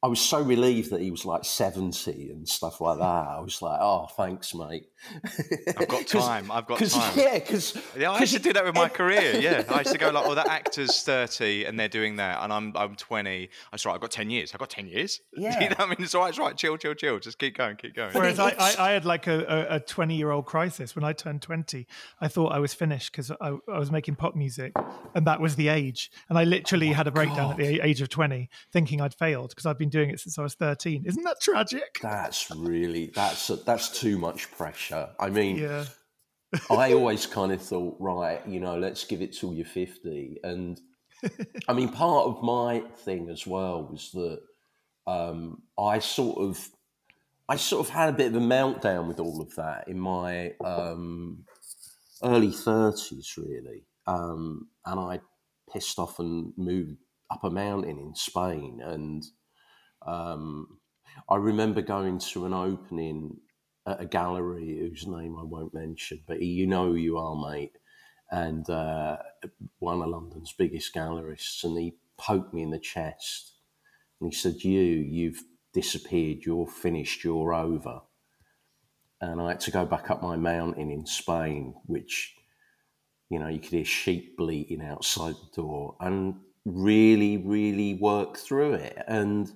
I 0.03 0.07
was 0.07 0.21
so 0.21 0.41
relieved 0.41 0.91
that 0.93 1.03
he 1.03 1.11
was 1.11 1.27
like 1.27 1.45
70 1.45 2.31
and 2.31 2.49
stuff 2.49 2.81
like 2.81 2.99
that. 2.99 3.05
I 3.05 3.39
was 3.41 3.61
like, 3.61 3.79
oh, 3.83 4.07
thanks, 4.17 4.55
mate. 4.55 4.87
I've 5.77 5.89
got 5.89 6.07
time. 6.07 6.51
I've 6.51 6.67
got 6.67 6.79
time. 6.79 7.13
Yeah, 7.19 7.35
because. 7.35 7.77
Yeah, 7.99 8.13
I 8.13 8.21
used 8.21 8.33
to 8.33 8.39
do 8.39 8.55
that 8.55 8.65
with 8.65 8.75
my 8.75 8.89
career. 8.89 9.21
Yeah. 9.41 9.65
I 9.71 9.79
used 9.79 9.93
to 9.93 9.99
go 9.99 10.11
like, 10.11 10.27
oh, 10.27 10.35
that 10.35 10.49
actor's 10.49 11.03
30 11.03 11.65
and 11.65 11.79
they're 11.79 11.89
doing 11.89 12.17
that 12.17 12.43
and 12.43 12.53
I'm 12.53 12.77
I'm 12.77 12.95
20. 12.95 13.49
I 13.73 13.77
said, 13.77 13.89
right, 13.89 13.95
I've 13.95 14.01
got 14.01 14.11
10 14.11 14.29
years. 14.29 14.53
I've 14.53 14.59
got 14.59 14.71
10 14.71 14.87
years. 14.87 15.21
Yeah. 15.41 15.59
you 15.63 15.71
know 15.71 15.77
I 15.79 15.87
mean? 15.87 15.97
It's 16.01 16.15
all 16.15 16.23
right, 16.23 16.31
it's 16.31 16.39
all 16.39 16.47
right. 16.47 16.57
Chill, 16.57 16.77
chill, 16.77 16.95
chill. 16.95 17.19
Just 17.19 17.39
keep 17.39 17.57
going, 17.57 17.77
keep 17.77 17.95
going. 17.95 18.13
Whereas 18.13 18.39
I, 18.39 18.51
I, 18.59 18.75
I, 18.79 18.91
had 18.93 19.07
like 19.07 19.27
a 19.27 19.83
20 19.87 20.15
year 20.15 20.31
old 20.31 20.45
crisis. 20.45 20.95
When 20.95 21.05
I 21.05 21.13
turned 21.13 21.41
20, 21.41 21.87
I 22.21 22.29
thought 22.29 22.53
I 22.53 22.59
was 22.59 22.75
finished 22.75 23.13
because 23.13 23.31
I, 23.31 23.57
I, 23.69 23.79
was 23.79 23.91
making 23.91 24.17
pop 24.17 24.35
music 24.35 24.73
and 25.15 25.27
that 25.27 25.41
was 25.41 25.57
the 25.57 25.69
age. 25.69 26.11
And 26.29 26.39
I 26.39 26.45
literally 26.45 26.91
oh 26.91 26.95
had 26.95 27.07
a 27.07 27.11
breakdown 27.11 27.51
God. 27.51 27.61
at 27.61 27.67
the 27.67 27.81
age 27.81 28.03
of 28.03 28.11
20 28.11 28.51
thinking 28.73 29.01
I'd 29.01 29.15
failed 29.15 29.51
because 29.51 29.67
I'd 29.67 29.79
been 29.79 29.90
doing 29.91 30.11
it 30.11 30.21
since 30.21 30.39
I 30.39 30.43
was 30.43 30.55
13. 30.55 31.05
Isn't 31.07 31.25
that 31.25 31.41
tragic? 31.41 31.99
That's 32.03 32.51
really, 32.51 33.13
that's, 33.15 33.49
that's 33.49 34.01
too 34.01 34.19
much 34.19 34.51
pressure. 34.53 35.11
I 35.19 35.31
mean, 35.31 35.57
yeah. 35.59 35.85
I 36.71 36.93
always 36.95 37.27
kind 37.27 37.53
of 37.53 37.63
thought, 37.63 37.97
right, 37.99 38.47
you 38.47 38.61
know, 38.61 38.79
let's 38.79 39.05
give 39.05 39.23
it 39.23 39.37
till 39.37 39.55
you're 39.55 39.67
50. 39.67 40.41
And 40.43 40.81
I 41.69 41.73
mean, 41.73 41.91
part 41.91 42.27
of 42.27 42.43
my 42.43 42.81
thing 43.05 43.29
as 43.29 43.47
well 43.47 43.89
was 43.91 44.11
that 44.13 44.41
um, 45.07 45.63
I 45.79 45.99
sort 45.99 46.39
of, 46.39 46.69
I 47.49 47.57
sort 47.57 47.87
of 47.87 47.93
had 47.93 48.09
a 48.09 48.13
bit 48.13 48.29
of 48.29 48.37
a 48.37 48.45
meltdown 48.45 49.09
with 49.09 49.21
all 49.21 49.41
of 49.41 49.55
that 49.57 49.89
in 49.89 49.99
my 49.99 50.55
um, 50.65 51.45
early 52.23 52.49
30s, 52.49 53.37
really. 53.37 53.85
Um, 54.07 54.69
and 54.87 55.01
I 55.01 55.21
pissed 55.73 55.99
off 55.99 56.19
and 56.19 56.53
moved 56.57 56.97
up 57.31 57.45
a 57.45 57.51
mountain 57.51 57.99
in 57.99 58.15
Spain. 58.15 58.81
And 58.83 59.25
um, 60.07 60.79
I 61.29 61.37
remember 61.37 61.83
going 61.83 62.19
to 62.19 62.47
an 62.47 62.55
opening 62.55 63.39
at 63.87 64.01
a 64.01 64.07
gallery 64.07 64.79
whose 64.79 65.07
name 65.07 65.37
I 65.39 65.45
won't 65.45 65.75
mention, 65.75 66.21
but 66.27 66.43
you 66.43 66.67
know 66.67 66.87
who 66.87 66.97
you 66.97 67.19
are, 67.19 67.37
mate. 67.51 67.77
And 68.31 68.69
uh, 68.71 69.19
one 69.79 70.03
of 70.03 70.09
London's 70.09 70.53
biggest 70.53 70.95
gallerists, 70.95 71.65
and 71.65 71.77
he 71.77 71.97
poked 72.17 72.55
me 72.55 72.63
in 72.63 72.71
the 72.71 72.79
chest 72.79 73.55
and 74.21 74.33
he 74.33 74.37
said, 74.37 74.63
You, 74.63 74.81
you've 74.81 75.43
disappeared, 75.73 76.45
you're 76.45 76.67
finished, 76.67 77.25
you're 77.25 77.55
over. 77.55 78.03
And 79.21 79.41
I 79.41 79.49
had 79.51 79.61
to 79.61 79.71
go 79.71 79.85
back 79.85 80.11
up 80.11 80.23
my 80.23 80.37
mountain 80.37 80.91
in 80.91 81.07
Spain, 81.07 81.75
which, 81.87 82.35
you 83.29 83.39
know, 83.39 83.49
you 83.49 83.59
could 83.61 83.73
hear 83.73 83.85
sheep 83.85 84.37
bleating 84.37 84.83
outside 84.83 85.35
the 85.35 85.63
door 85.63 85.97
and 86.01 86.37
really, 86.65 87.37
really 87.37 87.95
work 87.95 88.39
through 88.39 88.75
it. 88.75 89.03
And 89.07 89.53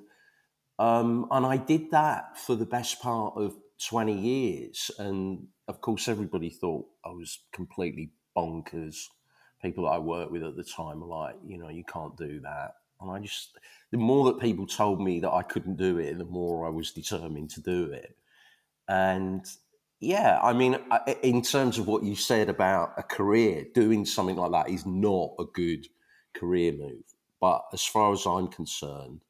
um, 0.78 1.26
and 1.30 1.46
I 1.46 1.56
did 1.56 1.90
that 1.92 2.38
for 2.38 2.54
the 2.56 2.66
best 2.66 3.00
part 3.00 3.34
of 3.36 3.54
20 3.88 4.12
years. 4.12 4.90
And 4.98 5.46
of 5.68 5.80
course, 5.80 6.08
everybody 6.08 6.50
thought 6.50 6.86
I 7.04 7.10
was 7.10 7.40
completely 7.52 8.10
bonkers. 8.36 9.06
People 9.62 9.84
that 9.84 9.90
I 9.90 9.98
worked 9.98 10.32
with 10.32 10.42
at 10.42 10.56
the 10.56 10.64
time 10.64 11.00
were 11.00 11.06
like, 11.06 11.36
you 11.46 11.58
know, 11.58 11.68
you 11.68 11.84
can't 11.84 12.16
do 12.16 12.40
that. 12.40 12.72
And 13.00 13.10
I 13.10 13.18
just, 13.20 13.58
the 13.90 13.98
more 13.98 14.26
that 14.26 14.40
people 14.40 14.66
told 14.66 15.00
me 15.00 15.20
that 15.20 15.30
I 15.30 15.42
couldn't 15.42 15.76
do 15.76 15.98
it, 15.98 16.18
the 16.18 16.24
more 16.24 16.66
I 16.66 16.70
was 16.70 16.92
determined 16.92 17.50
to 17.50 17.60
do 17.60 17.92
it. 17.92 18.16
And 18.88 19.44
yeah, 20.00 20.38
I 20.42 20.52
mean, 20.52 20.78
in 21.22 21.42
terms 21.42 21.78
of 21.78 21.86
what 21.86 22.02
you 22.02 22.14
said 22.14 22.48
about 22.48 22.92
a 22.98 23.02
career, 23.02 23.64
doing 23.74 24.04
something 24.04 24.36
like 24.36 24.52
that 24.52 24.70
is 24.72 24.84
not 24.84 25.30
a 25.38 25.44
good 25.44 25.86
career 26.34 26.72
move. 26.72 27.04
But 27.40 27.64
as 27.72 27.84
far 27.84 28.12
as 28.12 28.26
I'm 28.26 28.48
concerned, 28.48 29.20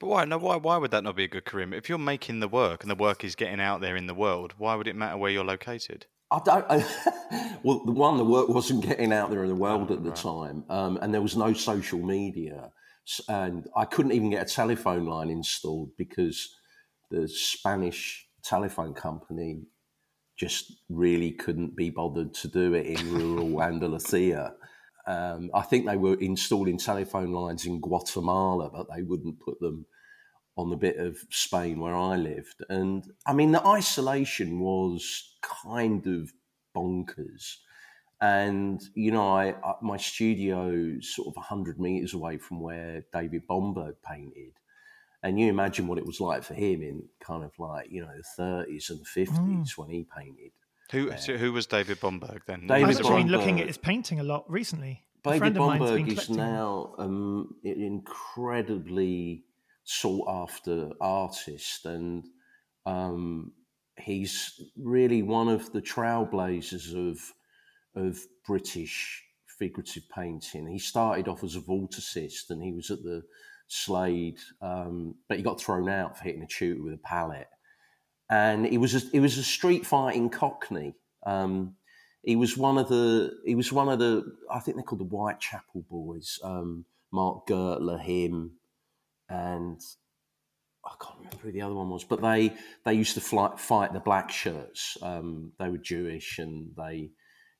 but 0.00 0.06
why? 0.06 0.24
No, 0.24 0.38
why? 0.38 0.56
Why 0.56 0.76
would 0.76 0.90
that 0.90 1.04
not 1.04 1.16
be 1.16 1.24
a 1.24 1.28
good 1.28 1.44
career? 1.44 1.72
If 1.74 1.88
you're 1.88 1.98
making 1.98 2.40
the 2.40 2.48
work 2.48 2.82
and 2.82 2.90
the 2.90 2.96
work 2.96 3.24
is 3.24 3.34
getting 3.34 3.60
out 3.60 3.80
there 3.80 3.96
in 3.96 4.06
the 4.06 4.14
world, 4.14 4.54
why 4.58 4.74
would 4.74 4.88
it 4.88 4.96
matter 4.96 5.16
where 5.16 5.30
you're 5.30 5.44
located? 5.44 6.06
I 6.30 6.40
don't. 6.44 6.66
I, 6.68 7.58
well, 7.62 7.84
the 7.84 7.92
one, 7.92 8.16
the 8.16 8.24
work 8.24 8.48
wasn't 8.48 8.84
getting 8.84 9.12
out 9.12 9.30
there 9.30 9.42
in 9.42 9.48
the 9.48 9.54
world 9.54 9.90
at 9.90 10.02
the 10.02 10.10
right. 10.10 10.18
time, 10.18 10.64
um, 10.68 10.98
and 11.00 11.14
there 11.14 11.22
was 11.22 11.36
no 11.36 11.52
social 11.52 12.00
media, 12.00 12.70
and 13.28 13.66
I 13.76 13.84
couldn't 13.84 14.12
even 14.12 14.30
get 14.30 14.50
a 14.50 14.54
telephone 14.54 15.06
line 15.06 15.30
installed 15.30 15.90
because 15.96 16.54
the 17.10 17.28
Spanish 17.28 18.26
telephone 18.42 18.94
company 18.94 19.62
just 20.36 20.72
really 20.88 21.32
couldn't 21.32 21.76
be 21.76 21.90
bothered 21.90 22.34
to 22.34 22.48
do 22.48 22.74
it 22.74 22.86
in 22.86 23.12
rural 23.12 23.62
Andalusia. 23.62 24.54
Um, 25.06 25.50
I 25.54 25.62
think 25.62 25.86
they 25.86 25.96
were 25.96 26.14
installing 26.14 26.78
telephone 26.78 27.32
lines 27.32 27.64
in 27.64 27.80
Guatemala, 27.80 28.70
but 28.70 28.88
they 28.94 29.02
wouldn't 29.02 29.40
put 29.40 29.60
them 29.60 29.86
on 30.56 30.70
the 30.70 30.76
bit 30.76 30.96
of 30.96 31.18
Spain 31.30 31.78
where 31.80 31.94
I 31.94 32.16
lived. 32.16 32.64
And 32.68 33.04
I 33.26 33.32
mean, 33.32 33.52
the 33.52 33.64
isolation 33.64 34.58
was 34.58 35.36
kind 35.42 36.06
of 36.06 36.32
bonkers. 36.74 37.56
And, 38.20 38.82
you 38.94 39.12
know, 39.12 39.36
I, 39.36 39.54
I 39.62 39.74
my 39.82 39.98
studio 39.98 40.98
sort 41.00 41.28
of 41.28 41.36
100 41.36 41.78
meters 41.78 42.14
away 42.14 42.38
from 42.38 42.60
where 42.60 43.04
David 43.12 43.46
Bomberg 43.46 43.96
painted. 44.02 44.52
And 45.22 45.38
you 45.38 45.48
imagine 45.48 45.86
what 45.86 45.98
it 45.98 46.06
was 46.06 46.20
like 46.20 46.42
for 46.42 46.54
him 46.54 46.82
in 46.82 47.02
kind 47.20 47.44
of 47.44 47.52
like, 47.58 47.90
you 47.90 48.00
know, 48.00 48.12
the 48.16 48.42
30s 48.42 48.90
and 48.90 49.04
50s 49.04 49.38
mm. 49.38 49.78
when 49.78 49.90
he 49.90 50.06
painted. 50.16 50.52
Who 50.92 51.16
so 51.16 51.36
who 51.36 51.52
was 51.52 51.66
David 51.66 52.00
Bomberg 52.00 52.40
then? 52.46 52.66
David 52.66 52.96
I've 52.96 53.16
been 53.16 53.28
looking 53.28 53.60
at 53.60 53.66
his 53.66 53.78
painting 53.78 54.20
a 54.20 54.22
lot 54.22 54.48
recently. 54.50 55.02
David 55.24 55.54
Bomberg 55.54 56.06
is 56.12 56.30
now 56.30 56.94
um, 56.98 57.56
an 57.64 57.82
incredibly 57.82 59.44
sought 59.82 60.28
after 60.28 60.90
artist, 61.00 61.84
and 61.86 62.24
um, 62.84 63.52
he's 63.98 64.60
really 64.76 65.22
one 65.22 65.48
of 65.48 65.72
the 65.72 65.82
trailblazers 65.82 66.94
of 66.94 67.20
of 67.96 68.20
British 68.46 69.24
figurative 69.58 70.04
painting. 70.14 70.66
He 70.66 70.78
started 70.78 71.28
off 71.28 71.42
as 71.42 71.56
a 71.56 71.60
vorticist, 71.60 72.50
and 72.50 72.62
he 72.62 72.72
was 72.72 72.90
at 72.90 73.02
the 73.02 73.22
Slade, 73.68 74.38
um, 74.62 75.16
but 75.28 75.38
he 75.38 75.42
got 75.42 75.60
thrown 75.60 75.88
out 75.88 76.16
for 76.16 76.24
hitting 76.24 76.42
a 76.42 76.46
tutor 76.46 76.82
with 76.82 76.94
a 76.94 76.98
palette. 76.98 77.48
And 78.28 78.66
he 78.66 78.78
was 78.78 78.94
a, 78.94 78.98
he 79.10 79.20
was 79.20 79.38
a 79.38 79.44
street 79.44 79.86
fighting 79.86 80.30
Cockney. 80.30 80.94
Um, 81.24 81.76
he 82.22 82.34
was 82.34 82.56
one 82.56 82.76
of 82.76 82.88
the 82.88 83.38
he 83.44 83.54
was 83.54 83.72
one 83.72 83.88
of 83.88 83.98
the 83.98 84.24
I 84.50 84.58
think 84.58 84.76
they're 84.76 84.84
called 84.84 85.00
the 85.00 85.04
Whitechapel 85.04 85.84
Boys. 85.88 86.38
Um, 86.42 86.84
Mark 87.12 87.46
Gertler, 87.46 88.00
him, 88.00 88.58
and 89.28 89.80
I 90.84 90.92
can't 91.00 91.18
remember 91.18 91.36
who 91.42 91.52
the 91.52 91.62
other 91.62 91.74
one 91.74 91.88
was, 91.88 92.04
but 92.04 92.20
they 92.20 92.52
they 92.84 92.94
used 92.94 93.14
to 93.14 93.20
fly, 93.20 93.54
fight 93.56 93.92
the 93.92 94.00
black 94.00 94.30
shirts. 94.30 94.98
Um, 95.02 95.52
they 95.58 95.68
were 95.68 95.78
Jewish 95.78 96.38
and 96.38 96.72
they 96.76 97.10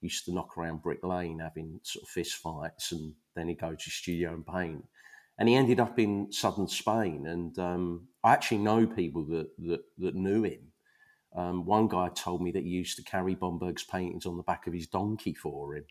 used 0.00 0.24
to 0.26 0.32
knock 0.32 0.56
around 0.56 0.82
Brick 0.82 1.02
Lane 1.04 1.38
having 1.38 1.80
sort 1.82 2.04
of 2.04 2.08
fist 2.08 2.34
fights, 2.34 2.92
and 2.92 3.14
then 3.34 3.48
he'd 3.48 3.60
go 3.60 3.74
to 3.74 3.90
studio 3.90 4.34
and 4.34 4.46
paint. 4.46 4.84
And 5.38 5.48
he 5.48 5.54
ended 5.54 5.80
up 5.80 5.98
in 5.98 6.32
southern 6.32 6.68
Spain, 6.68 7.26
and 7.26 7.58
um, 7.58 8.08
I 8.26 8.32
actually 8.32 8.58
know 8.58 8.86
people 8.86 9.24
that 9.26 9.48
that, 9.58 9.80
that 9.98 10.14
knew 10.14 10.42
him. 10.42 10.72
Um, 11.34 11.64
one 11.64 11.86
guy 11.86 12.08
told 12.08 12.42
me 12.42 12.50
that 12.52 12.62
he 12.62 12.70
used 12.70 12.96
to 12.96 13.04
carry 13.04 13.36
Bomberg's 13.36 13.84
paintings 13.84 14.26
on 14.26 14.36
the 14.36 14.42
back 14.42 14.66
of 14.66 14.72
his 14.72 14.86
donkey 14.86 15.34
for 15.34 15.76
him. 15.76 15.84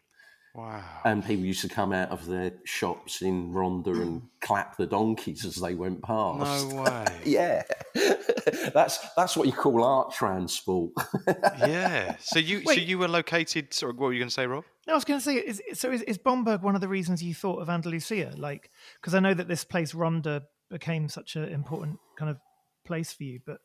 Wow. 0.55 0.81
And 1.03 1.23
people 1.23 1.43
used 1.43 1.61
to 1.61 1.69
come 1.69 1.91
out 1.91 2.09
of 2.09 2.25
their 2.25 2.53
shops 2.63 3.21
in 3.21 3.51
Ronda 3.51 3.91
and 3.91 4.21
clap 4.41 4.77
the 4.77 4.85
donkeys 4.85 5.45
as 5.45 5.55
they 5.55 5.75
went 5.75 6.01
past. 6.01 6.69
No 6.69 6.81
way. 6.83 7.05
yeah. 7.25 7.63
that's 8.73 8.99
that's 9.15 9.35
what 9.35 9.47
you 9.47 9.53
call 9.53 9.83
art 9.83 10.13
transport. 10.13 10.91
yeah. 11.59 12.15
So 12.19 12.39
you 12.39 12.61
Wait. 12.65 12.75
so 12.75 12.81
you 12.81 12.97
were 12.97 13.07
located 13.09 13.73
sorry, 13.73 13.93
what 13.93 14.07
were 14.07 14.13
you 14.13 14.19
going 14.19 14.29
to 14.29 14.33
say, 14.33 14.47
Rob? 14.47 14.63
No, 14.87 14.93
I 14.93 14.95
was 14.95 15.03
going 15.03 15.19
to 15.19 15.23
say 15.23 15.35
is, 15.35 15.61
so 15.73 15.91
is, 15.91 16.03
is 16.03 16.17
Bomberg 16.17 16.61
one 16.61 16.75
of 16.75 16.81
the 16.81 16.87
reasons 16.87 17.21
you 17.21 17.33
thought 17.33 17.61
of 17.61 17.69
Andalusia? 17.69 18.33
Like 18.37 18.71
because 19.01 19.13
I 19.13 19.19
know 19.19 19.33
that 19.33 19.47
this 19.47 19.63
place 19.65 19.93
Ronda 19.93 20.43
became 20.69 21.10
such 21.10 21.36
an 21.36 21.45
important 21.45 21.99
kind 22.17 22.30
of 22.30 22.38
place 22.86 23.13
for 23.13 23.23
you, 23.23 23.39
but 23.45 23.60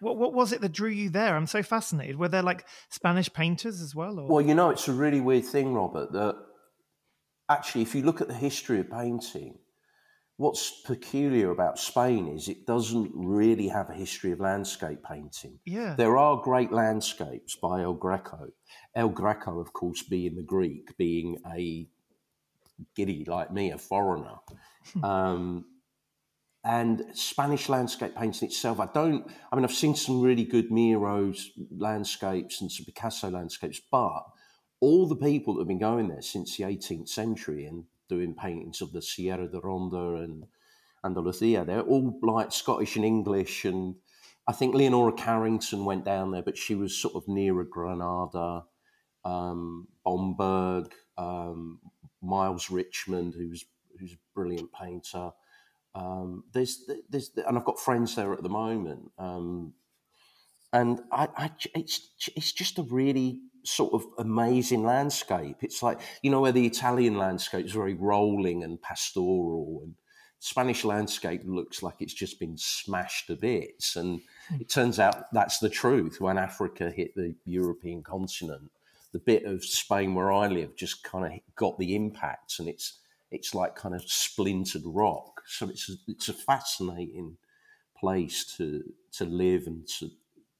what 0.00 0.16
what 0.16 0.32
was 0.32 0.52
it 0.52 0.60
that 0.60 0.72
drew 0.72 0.90
you 0.90 1.10
there? 1.10 1.36
I'm 1.36 1.46
so 1.46 1.62
fascinated. 1.62 2.18
Were 2.18 2.28
there 2.28 2.42
like 2.42 2.66
Spanish 2.90 3.32
painters 3.32 3.80
as 3.80 3.94
well? 3.94 4.18
Or? 4.18 4.28
Well, 4.28 4.40
you 4.40 4.54
know, 4.54 4.70
it's 4.70 4.88
a 4.88 4.92
really 4.92 5.20
weird 5.20 5.44
thing, 5.44 5.74
Robert. 5.74 6.12
That 6.12 6.36
actually, 7.48 7.82
if 7.82 7.94
you 7.94 8.02
look 8.02 8.20
at 8.20 8.28
the 8.28 8.34
history 8.34 8.80
of 8.80 8.90
painting, 8.90 9.58
what's 10.36 10.82
peculiar 10.82 11.50
about 11.50 11.78
Spain 11.78 12.28
is 12.28 12.48
it 12.48 12.66
doesn't 12.66 13.10
really 13.14 13.68
have 13.68 13.90
a 13.90 13.94
history 13.94 14.30
of 14.30 14.40
landscape 14.40 15.02
painting. 15.02 15.58
Yeah, 15.66 15.94
there 15.96 16.16
are 16.16 16.40
great 16.42 16.72
landscapes 16.72 17.56
by 17.56 17.82
El 17.82 17.94
Greco. 17.94 18.50
El 18.94 19.08
Greco, 19.08 19.58
of 19.58 19.72
course, 19.72 20.02
being 20.02 20.36
the 20.36 20.42
Greek, 20.42 20.96
being 20.96 21.38
a 21.52 21.88
giddy 22.94 23.24
like 23.24 23.52
me, 23.52 23.72
a 23.72 23.78
foreigner. 23.78 24.36
um, 25.02 25.64
and 26.68 27.02
Spanish 27.14 27.70
landscape 27.70 28.14
painting 28.14 28.48
itself. 28.48 28.78
I 28.78 28.88
don't. 28.92 29.26
I 29.50 29.56
mean, 29.56 29.64
I've 29.64 29.72
seen 29.72 29.96
some 29.96 30.20
really 30.20 30.44
good 30.44 30.70
Miro's 30.70 31.50
landscapes 31.70 32.60
and 32.60 32.70
some 32.70 32.84
Picasso 32.84 33.30
landscapes, 33.30 33.80
but 33.90 34.22
all 34.78 35.08
the 35.08 35.16
people 35.16 35.54
that 35.54 35.62
have 35.62 35.68
been 35.68 35.78
going 35.78 36.08
there 36.08 36.20
since 36.20 36.56
the 36.56 36.64
18th 36.64 37.08
century 37.08 37.64
and 37.64 37.84
doing 38.10 38.34
paintings 38.34 38.82
of 38.82 38.92
the 38.92 39.00
Sierra 39.00 39.48
de 39.48 39.58
Ronda 39.58 40.16
and 40.22 40.44
Andalusia, 41.02 41.64
they're 41.66 41.80
all 41.80 42.18
like 42.22 42.52
Scottish 42.52 42.96
and 42.96 43.04
English. 43.04 43.64
And 43.64 43.94
I 44.46 44.52
think 44.52 44.74
Leonora 44.74 45.14
Carrington 45.14 45.86
went 45.86 46.04
down 46.04 46.32
there, 46.32 46.42
but 46.42 46.58
she 46.58 46.74
was 46.74 46.94
sort 46.94 47.14
of 47.14 47.26
nearer 47.28 47.64
Granada. 47.64 48.64
Um, 49.24 49.88
Bomberg, 50.06 50.92
um, 51.16 51.80
Miles 52.22 52.70
Richmond, 52.70 53.34
who's 53.34 53.64
who's 53.98 54.12
a 54.12 54.18
brilliant 54.34 54.70
painter. 54.72 55.30
Um, 55.94 56.44
there's, 56.52 56.88
there's, 57.08 57.30
and 57.46 57.58
I've 57.58 57.64
got 57.64 57.80
friends 57.80 58.14
there 58.14 58.32
at 58.32 58.42
the 58.42 58.48
moment, 58.48 59.10
um, 59.18 59.72
and 60.72 61.00
I, 61.10 61.28
I, 61.36 61.50
it's, 61.74 62.10
it's 62.36 62.52
just 62.52 62.78
a 62.78 62.82
really 62.82 63.40
sort 63.64 63.92
of 63.92 64.04
amazing 64.18 64.84
landscape. 64.84 65.56
It's 65.62 65.82
like 65.82 66.00
you 66.22 66.30
know 66.30 66.40
where 66.40 66.52
the 66.52 66.66
Italian 66.66 67.16
landscape 67.16 67.66
is 67.66 67.72
very 67.72 67.94
rolling 67.94 68.64
and 68.64 68.80
pastoral, 68.80 69.80
and 69.82 69.94
Spanish 70.40 70.84
landscape 70.84 71.42
looks 71.44 71.82
like 71.82 71.96
it's 72.00 72.14
just 72.14 72.38
been 72.38 72.56
smashed 72.56 73.26
to 73.26 73.36
bits. 73.36 73.96
And 73.96 74.20
hmm. 74.48 74.60
it 74.60 74.68
turns 74.68 74.98
out 74.98 75.32
that's 75.32 75.58
the 75.58 75.68
truth. 75.68 76.20
When 76.20 76.38
Africa 76.38 76.90
hit 76.90 77.14
the 77.14 77.34
European 77.44 78.02
continent, 78.02 78.70
the 79.12 79.18
bit 79.18 79.44
of 79.44 79.64
Spain 79.64 80.14
where 80.14 80.32
I 80.32 80.48
live 80.48 80.76
just 80.76 81.02
kind 81.02 81.24
of 81.24 81.32
got 81.56 81.78
the 81.78 81.94
impact, 81.94 82.58
and 82.58 82.68
it's 82.68 82.98
it's 83.30 83.54
like 83.54 83.76
kind 83.76 83.94
of 83.94 84.02
splintered 84.02 84.82
rock. 84.84 85.37
So 85.48 85.68
it's 85.68 85.88
a, 85.88 85.94
it's 86.06 86.28
a 86.28 86.34
fascinating 86.34 87.36
place 87.96 88.44
to 88.56 88.82
to 89.12 89.24
live 89.24 89.66
and 89.66 89.86
to 89.98 90.10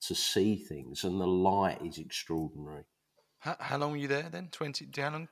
to 0.01 0.14
see 0.14 0.57
things, 0.57 1.05
and 1.05 1.20
the 1.20 1.27
light 1.27 1.79
is 1.85 1.98
extraordinary. 1.98 2.85
How, 3.40 3.57
how 3.59 3.79
long 3.79 3.92
were 3.92 3.96
you 3.96 4.09
there 4.09 4.29
then? 4.31 4.48
Twenty? 4.51 4.88
How 4.96 5.11
long? 5.11 5.29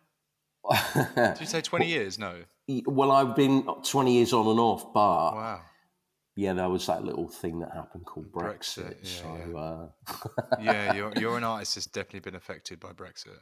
Did 1.16 1.40
you 1.40 1.46
say 1.46 1.60
twenty 1.60 1.86
years? 1.86 2.18
No. 2.18 2.42
Well, 2.86 3.12
I've 3.12 3.36
been 3.36 3.64
twenty 3.84 4.14
years 4.14 4.32
on 4.32 4.46
and 4.46 4.60
off, 4.60 4.92
but 4.92 5.34
wow. 5.34 5.60
Yeah, 6.36 6.52
there 6.52 6.68
was 6.68 6.86
that 6.86 7.02
little 7.02 7.28
thing 7.28 7.60
that 7.60 7.72
happened 7.72 8.04
called 8.04 8.30
Brexit. 8.30 8.94
Brexit 8.94 8.96
yeah, 9.02 9.22
so, 9.22 9.38
yeah. 9.54 9.58
Uh... 9.58 10.56
yeah, 10.60 10.94
you're, 10.94 11.12
you're 11.16 11.38
an 11.38 11.44
artist 11.44 11.76
that's 11.76 11.86
definitely 11.86 12.20
been 12.20 12.34
affected 12.34 12.78
by 12.78 12.92
Brexit. 12.92 13.38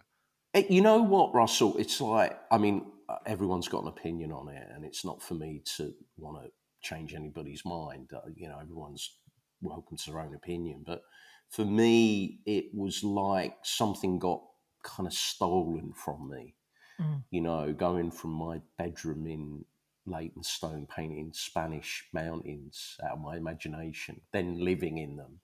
It, 0.55 0.71
you 0.71 0.83
know 0.83 1.03
what, 1.03 1.35
Russell? 1.35 1.77
It's 1.79 2.01
like, 2.01 2.38
I 2.51 2.59
mean, 2.59 2.87
uh, 3.09 3.17
everyone's 3.27 3.69
got 3.69 3.83
an 3.83 3.88
opinion 3.88 4.33
on 4.33 4.49
it, 4.49 4.69
and 4.75 4.85
it's 4.85 5.05
not 5.05 5.23
for 5.23 5.35
me 5.35 5.62
to 5.77 5.93
want 6.17 6.45
to 6.45 6.51
change 6.83 7.14
anybody's 7.14 7.64
mind. 7.64 8.11
Uh, 8.14 8.21
you 8.37 8.49
know, 8.49 8.59
everyone's 8.62 9.19
welcome 9.62 9.97
to 9.99 10.11
their 10.11 10.21
own 10.21 10.35
opinion. 10.35 10.85
But 10.87 11.03
for 11.51 11.64
me, 11.64 12.40
it 12.47 12.67
was 12.75 13.05
like 13.05 13.57
something 13.64 14.19
got 14.19 14.43
kind 14.85 15.07
of 15.09 15.12
stolen 15.14 15.93
from 15.95 16.31
me. 16.31 16.55
Mm. 17.01 17.25
You 17.31 17.40
know, 17.43 17.73
going 17.73 18.12
from 18.12 18.33
my 18.33 18.61
bedroom 18.79 19.27
in 19.27 19.64
Leytonstone, 20.07 20.87
painting 20.87 21.33
Spanish 21.35 22.05
mountains 22.12 22.97
out 23.05 23.12
of 23.17 23.21
my 23.21 23.37
imagination, 23.37 24.21
then 24.33 24.61
living 24.64 24.99
in 24.99 25.17
them. 25.17 25.40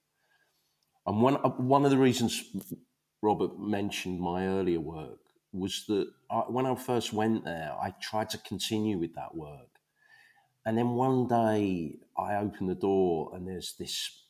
And 1.07 1.23
one 1.23 1.37
uh, 1.37 1.51
one 1.51 1.85
of 1.85 1.91
the 1.91 1.99
reasons 1.99 2.45
Robert 3.23 3.59
mentioned 3.59 4.21
my 4.21 4.47
earlier 4.47 4.81
work 4.81 5.19
was 5.53 5.85
that 5.89 6.09
I, 6.31 6.39
when 6.41 6.67
I 6.67 6.75
first 6.75 7.13
went 7.13 7.45
there, 7.45 7.73
I 7.81 7.95
tried 8.01 8.31
to 8.31 8.39
continue 8.39 8.99
with 8.99 9.15
that 9.15 9.35
work. 9.35 9.69
And 10.65 10.77
then 10.77 10.91
one 10.91 11.27
day 11.27 11.99
I 12.17 12.37
opened 12.37 12.71
the 12.71 12.75
door 12.75 13.33
and 13.35 13.47
there's 13.47 13.75
this 13.79 14.25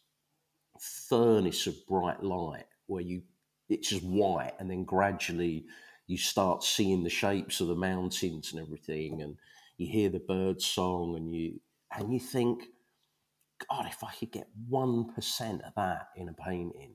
furnace 0.79 1.67
of 1.67 1.87
bright 1.87 2.23
light 2.23 2.67
where 2.87 3.03
you 3.03 3.23
it's 3.69 3.91
just 3.91 4.03
white 4.03 4.55
and 4.59 4.71
then 4.71 4.85
gradually 4.85 5.65
you 6.07 6.17
start 6.17 6.65
seeing 6.65 7.05
the 7.05 7.11
shapes 7.11 7.61
of 7.61 7.69
the 7.69 7.75
mountains 7.75 8.53
and 8.53 8.61
everything 8.61 9.23
and 9.23 9.37
you 9.77 9.87
hear 9.87 10.09
the 10.09 10.19
bird 10.19 10.61
song 10.61 11.17
and 11.17 11.35
you 11.35 11.61
and 11.97 12.13
you 12.13 12.19
think 12.19 12.65
god 13.69 13.87
if 13.87 14.03
i 14.03 14.11
could 14.19 14.33
get 14.33 14.49
1% 14.71 15.67
of 15.67 15.75
that 15.77 16.09
in 16.17 16.29
a 16.31 16.33
painting 16.33 16.95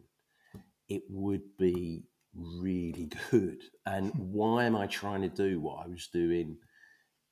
it 0.90 1.04
would 1.10 1.42
be 1.58 2.04
really 2.36 3.10
good. 3.32 3.62
And 3.86 4.12
why 4.16 4.66
am 4.66 4.76
I 4.76 4.88
trying 4.88 5.22
to 5.22 5.30
do 5.30 5.60
what 5.60 5.86
I 5.86 5.88
was 5.88 6.08
doing 6.08 6.58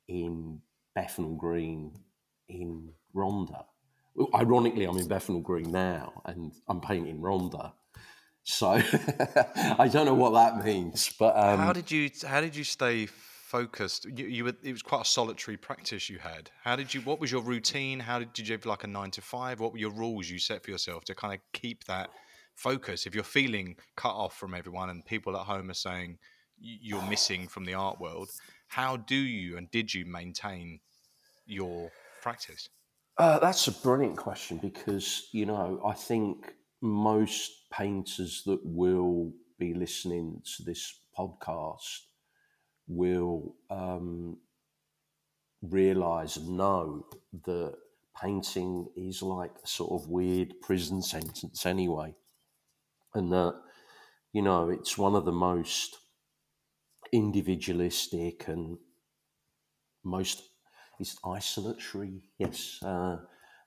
in 0.08 0.60
Bethnal 0.94 1.36
Green 1.36 1.92
in 2.48 2.90
Ronda? 3.12 3.66
Well, 4.14 4.28
ironically, 4.34 4.84
I'm 4.84 4.98
in 4.98 5.08
Bethnal 5.08 5.40
Green 5.40 5.70
now 5.72 6.22
and 6.24 6.52
I'm 6.68 6.80
painting 6.80 7.20
Ronda. 7.20 7.74
So 8.44 8.68
I 9.78 9.88
don't 9.90 10.06
know 10.06 10.14
what 10.14 10.34
that 10.34 10.64
means, 10.64 11.12
but 11.18 11.36
um, 11.36 11.58
how 11.58 11.72
did 11.72 11.90
you 11.90 12.10
how 12.26 12.42
did 12.42 12.54
you 12.54 12.62
stay 12.62 13.06
focused? 13.06 14.04
You, 14.04 14.26
you 14.26 14.44
were, 14.44 14.52
it 14.62 14.72
was 14.72 14.82
quite 14.82 15.00
a 15.00 15.04
solitary 15.06 15.56
practice 15.56 16.10
you 16.10 16.18
had. 16.18 16.50
How 16.62 16.76
did 16.76 16.92
you? 16.92 17.00
What 17.00 17.20
was 17.20 17.32
your 17.32 17.40
routine? 17.40 18.00
How 18.00 18.18
did, 18.18 18.34
did 18.34 18.46
you 18.46 18.52
have 18.52 18.66
like 18.66 18.84
a 18.84 18.86
nine 18.86 19.10
to 19.12 19.22
five? 19.22 19.60
What 19.60 19.72
were 19.72 19.78
your 19.78 19.92
rules 19.92 20.28
you 20.28 20.38
set 20.38 20.62
for 20.62 20.70
yourself 20.70 21.06
to 21.06 21.14
kind 21.14 21.32
of 21.32 21.40
keep 21.54 21.84
that 21.84 22.10
focus? 22.56 23.06
If 23.06 23.14
you're 23.14 23.24
feeling 23.24 23.76
cut 23.96 24.14
off 24.14 24.36
from 24.36 24.54
everyone 24.54 24.90
and 24.90 25.04
people 25.04 25.36
at 25.36 25.46
home 25.46 25.70
are 25.70 25.74
saying 25.74 26.18
you're 26.58 27.02
missing 27.02 27.48
from 27.48 27.64
the 27.64 27.74
art 27.74 28.00
world, 28.00 28.30
how 28.68 28.96
do 28.96 29.16
you 29.16 29.56
and 29.56 29.70
did 29.70 29.92
you 29.92 30.04
maintain 30.04 30.80
your 31.46 31.90
practice? 32.22 32.68
Uh, 33.16 33.38
that's 33.38 33.68
a 33.68 33.72
brilliant 33.72 34.16
question 34.16 34.58
because 34.58 35.28
you 35.32 35.46
know 35.46 35.80
I 35.86 35.92
think 35.92 36.52
most 36.80 37.70
painters 37.70 38.42
that 38.46 38.60
will 38.64 39.32
be 39.58 39.72
listening 39.72 40.42
to 40.56 40.64
this 40.64 40.98
podcast 41.16 42.00
will 42.88 43.54
um, 43.70 44.36
realize 45.62 46.36
and 46.36 46.56
know 46.56 47.06
that 47.44 47.74
painting 48.20 48.86
is 48.96 49.22
like 49.22 49.52
a 49.62 49.66
sort 49.66 49.92
of 49.92 50.08
weird 50.08 50.60
prison 50.60 51.02
sentence 51.02 51.66
anyway, 51.66 52.14
and 53.14 53.32
that 53.32 53.54
you 54.32 54.42
know 54.42 54.70
it's 54.70 54.98
one 54.98 55.14
of 55.14 55.24
the 55.24 55.32
most 55.32 55.98
individualistic 57.12 58.48
and 58.48 58.76
most 60.04 60.42
is 61.00 61.16
isolatory, 61.24 62.22
yes, 62.38 62.78
uh, 62.82 63.16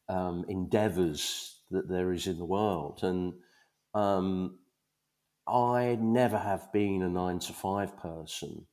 um, 0.09 0.45
endeavors 0.47 1.61
that 1.71 1.89
there 1.89 2.13
is 2.13 2.27
in 2.27 2.37
the 2.37 2.45
world. 2.45 2.99
And 3.03 3.33
um, 3.93 4.59
I 5.47 5.97
never 5.99 6.37
have 6.37 6.71
been 6.71 7.01
a 7.01 7.09
nine 7.09 7.39
to 7.39 7.53
five 7.53 7.97
person. 7.97 8.65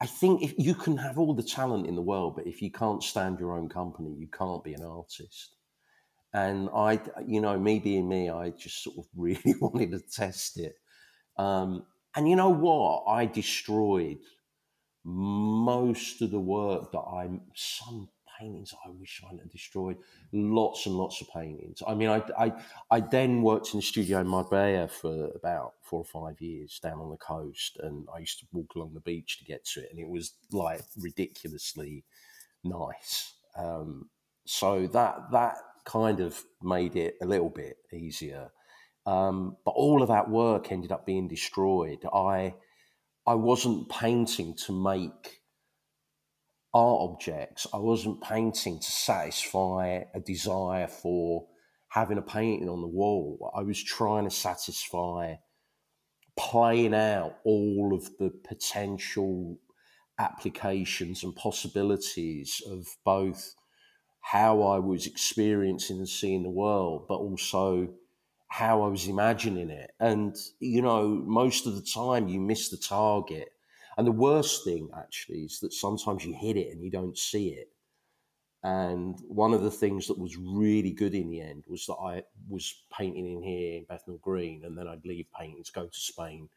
I 0.00 0.06
think 0.06 0.42
if 0.42 0.54
you 0.58 0.74
can 0.74 0.96
have 0.98 1.18
all 1.18 1.34
the 1.34 1.42
talent 1.42 1.86
in 1.86 1.94
the 1.94 2.02
world, 2.02 2.36
but 2.36 2.46
if 2.46 2.60
you 2.60 2.70
can't 2.70 3.02
stand 3.02 3.38
your 3.38 3.56
own 3.56 3.68
company, 3.68 4.14
you 4.18 4.28
can't 4.28 4.62
be 4.62 4.74
an 4.74 4.84
artist. 4.84 5.56
And 6.34 6.68
I, 6.74 7.00
you 7.26 7.40
know, 7.40 7.58
me 7.58 7.78
being 7.78 8.08
me, 8.08 8.28
I 8.28 8.50
just 8.50 8.82
sort 8.82 8.98
of 8.98 9.06
really 9.16 9.54
wanted 9.60 9.92
to 9.92 10.00
test 10.00 10.58
it. 10.58 10.74
Um, 11.36 11.84
and 12.16 12.28
you 12.28 12.36
know 12.36 12.50
what? 12.50 13.04
I 13.08 13.26
destroyed 13.26 14.18
most 15.04 16.22
of 16.22 16.30
the 16.30 16.40
work 16.40 16.92
that 16.92 16.98
I, 16.98 17.28
some 17.54 18.08
paintings 18.38 18.74
I 18.84 18.90
wish 18.90 19.22
I 19.24 19.30
had 19.36 19.50
destroyed, 19.50 19.96
lots 20.32 20.86
and 20.86 20.96
lots 20.96 21.20
of 21.20 21.28
paintings. 21.28 21.82
I 21.86 21.94
mean, 21.94 22.08
I, 22.08 22.22
I, 22.38 22.52
I 22.90 23.00
then 23.00 23.42
worked 23.42 23.72
in 23.72 23.78
the 23.78 23.82
studio 23.82 24.20
in 24.20 24.26
Marbella 24.26 24.88
for 24.88 25.30
about 25.34 25.74
four 25.82 26.00
or 26.00 26.04
five 26.04 26.40
years 26.40 26.80
down 26.82 27.00
on 27.00 27.10
the 27.10 27.16
coast, 27.16 27.78
and 27.82 28.06
I 28.14 28.18
used 28.20 28.40
to 28.40 28.46
walk 28.52 28.74
along 28.74 28.94
the 28.94 29.00
beach 29.00 29.38
to 29.38 29.44
get 29.44 29.64
to 29.66 29.80
it, 29.80 29.88
and 29.90 30.00
it 30.00 30.08
was 30.08 30.32
like 30.50 30.82
ridiculously 30.96 32.04
nice. 32.64 33.34
Um, 33.56 34.10
so 34.46 34.86
that 34.88 35.30
that 35.32 35.56
kind 35.84 36.20
of 36.20 36.42
made 36.62 36.96
it 36.96 37.16
a 37.22 37.26
little 37.26 37.50
bit 37.50 37.76
easier. 37.92 38.50
Um, 39.06 39.56
but 39.64 39.72
all 39.72 40.02
of 40.02 40.08
that 40.08 40.30
work 40.30 40.72
ended 40.72 40.92
up 40.92 41.06
being 41.06 41.28
destroyed. 41.28 42.04
I 42.12 42.54
I 43.26 43.34
wasn't 43.34 43.88
painting 43.88 44.54
to 44.66 44.72
make 44.72 45.40
art 46.74 47.10
objects. 47.10 47.66
I 47.72 47.78
wasn't 47.78 48.22
painting 48.22 48.80
to 48.80 48.90
satisfy 48.90 50.02
a 50.14 50.20
desire 50.20 50.88
for 50.88 51.46
having 51.88 52.18
a 52.18 52.22
painting 52.22 52.68
on 52.68 52.80
the 52.80 52.88
wall. 52.88 53.52
I 53.56 53.62
was 53.62 53.82
trying 53.82 54.24
to 54.24 54.30
satisfy 54.30 55.36
playing 56.36 56.94
out 56.94 57.36
all 57.44 57.92
of 57.94 58.10
the 58.18 58.30
potential 58.46 59.58
applications 60.18 61.22
and 61.22 61.34
possibilities 61.34 62.60
of 62.68 62.86
both 63.04 63.54
how 64.24 64.62
I 64.62 64.78
was 64.78 65.06
experiencing 65.06 65.98
and 65.98 66.08
seeing 66.08 66.42
the 66.42 66.48
world, 66.48 67.04
but 67.06 67.16
also 67.16 67.90
how 68.48 68.82
I 68.82 68.88
was 68.88 69.06
imagining 69.06 69.68
it. 69.68 69.90
And, 70.00 70.34
you 70.60 70.80
know, 70.80 71.06
most 71.26 71.66
of 71.66 71.74
the 71.74 71.82
time 71.82 72.28
you 72.28 72.40
miss 72.40 72.70
the 72.70 72.78
target. 72.78 73.50
And 73.98 74.06
the 74.06 74.12
worst 74.12 74.64
thing 74.64 74.88
actually 74.96 75.40
is 75.40 75.60
that 75.60 75.74
sometimes 75.74 76.24
you 76.24 76.34
hit 76.34 76.56
it 76.56 76.72
and 76.72 76.82
you 76.82 76.90
don't 76.90 77.18
see 77.18 77.50
it. 77.50 77.68
And 78.62 79.14
one 79.28 79.52
of 79.52 79.62
the 79.62 79.70
things 79.70 80.06
that 80.06 80.18
was 80.18 80.38
really 80.38 80.92
good 80.92 81.14
in 81.14 81.28
the 81.28 81.42
end 81.42 81.64
was 81.68 81.84
that 81.84 81.96
I 82.02 82.22
was 82.48 82.82
painting 82.96 83.30
in 83.30 83.42
here 83.42 83.76
in 83.76 83.84
Bethnal 83.84 84.18
Green, 84.22 84.64
and 84.64 84.76
then 84.78 84.88
I'd 84.88 85.04
leave 85.04 85.26
painting 85.38 85.64
to 85.64 85.72
go 85.72 85.84
to 85.84 86.00
Spain 86.00 86.48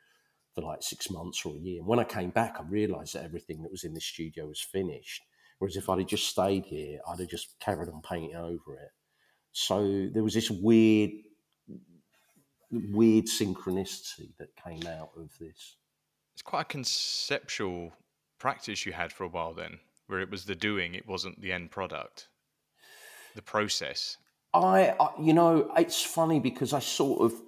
for 0.55 0.61
like 0.61 0.81
six 0.81 1.09
months 1.09 1.45
or 1.45 1.53
a 1.53 1.59
year. 1.59 1.79
And 1.79 1.87
when 1.87 1.99
I 1.99 2.05
came 2.05 2.29
back, 2.29 2.55
I 2.59 2.63
realised 2.63 3.15
that 3.15 3.25
everything 3.25 3.61
that 3.63 3.71
was 3.71 3.83
in 3.83 3.93
the 3.93 3.99
studio 3.99 4.47
was 4.47 4.61
finished. 4.61 5.21
Whereas 5.59 5.75
if 5.75 5.89
I'd 5.89 5.99
have 5.99 6.07
just 6.07 6.27
stayed 6.27 6.65
here, 6.65 6.99
I'd 7.07 7.19
have 7.19 7.29
just 7.29 7.55
carried 7.59 7.89
on 7.89 8.01
painting 8.01 8.35
over 8.35 8.75
it. 8.75 8.91
So 9.51 10.09
there 10.13 10.23
was 10.23 10.33
this 10.33 10.51
weird 10.51 11.11
weird 12.71 13.25
synchronicity 13.25 14.35
that 14.37 14.49
came 14.55 14.85
out 14.87 15.11
of 15.17 15.29
this. 15.39 15.77
It's 16.33 16.41
quite 16.41 16.61
a 16.61 16.65
conceptual 16.65 17.93
practice 18.39 18.85
you 18.85 18.91
had 18.91 19.11
for 19.11 19.23
a 19.23 19.29
while 19.29 19.53
then, 19.53 19.79
where 20.07 20.19
it 20.19 20.29
was 20.29 20.45
the 20.45 20.55
doing, 20.55 20.93
it 20.93 21.07
wasn't 21.07 21.41
the 21.41 21.51
end 21.51 21.71
product, 21.71 22.27
the 23.35 23.41
process. 23.41 24.17
I, 24.53 24.95
I 24.99 25.09
you 25.19 25.33
know, 25.33 25.71
it's 25.77 26.03
funny 26.03 26.39
because 26.39 26.73
I 26.73 26.79
sort 26.79 27.21
of 27.21 27.41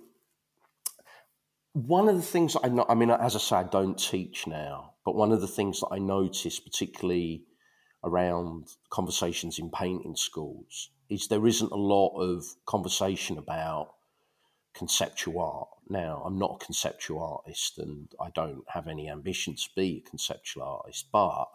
one 1.73 2.09
of 2.09 2.15
the 2.15 2.21
things 2.21 2.55
I 2.61 2.69
know, 2.69 2.85
I 2.89 2.95
mean, 2.95 3.11
as 3.11 3.35
I 3.35 3.39
say, 3.39 3.55
I 3.57 3.63
don't 3.63 3.97
teach 3.97 4.47
now, 4.47 4.93
but 5.05 5.15
one 5.15 5.31
of 5.31 5.41
the 5.41 5.47
things 5.47 5.81
that 5.81 5.89
I 5.91 5.99
notice, 5.99 6.59
particularly 6.59 7.43
around 8.03 8.67
conversations 8.89 9.59
in 9.59 9.69
painting 9.69 10.15
schools, 10.15 10.89
is 11.09 11.27
there 11.27 11.47
isn't 11.47 11.71
a 11.71 11.75
lot 11.75 12.15
of 12.19 12.45
conversation 12.65 13.37
about 13.37 13.93
conceptual 14.73 15.41
art. 15.41 15.67
Now, 15.89 16.21
I'm 16.25 16.37
not 16.37 16.59
a 16.61 16.65
conceptual 16.65 17.21
artist 17.21 17.79
and 17.79 18.07
I 18.21 18.29
don't 18.33 18.63
have 18.67 18.87
any 18.87 19.09
ambition 19.09 19.55
to 19.55 19.69
be 19.75 20.03
a 20.05 20.09
conceptual 20.09 20.63
artist, 20.63 21.07
but 21.11 21.45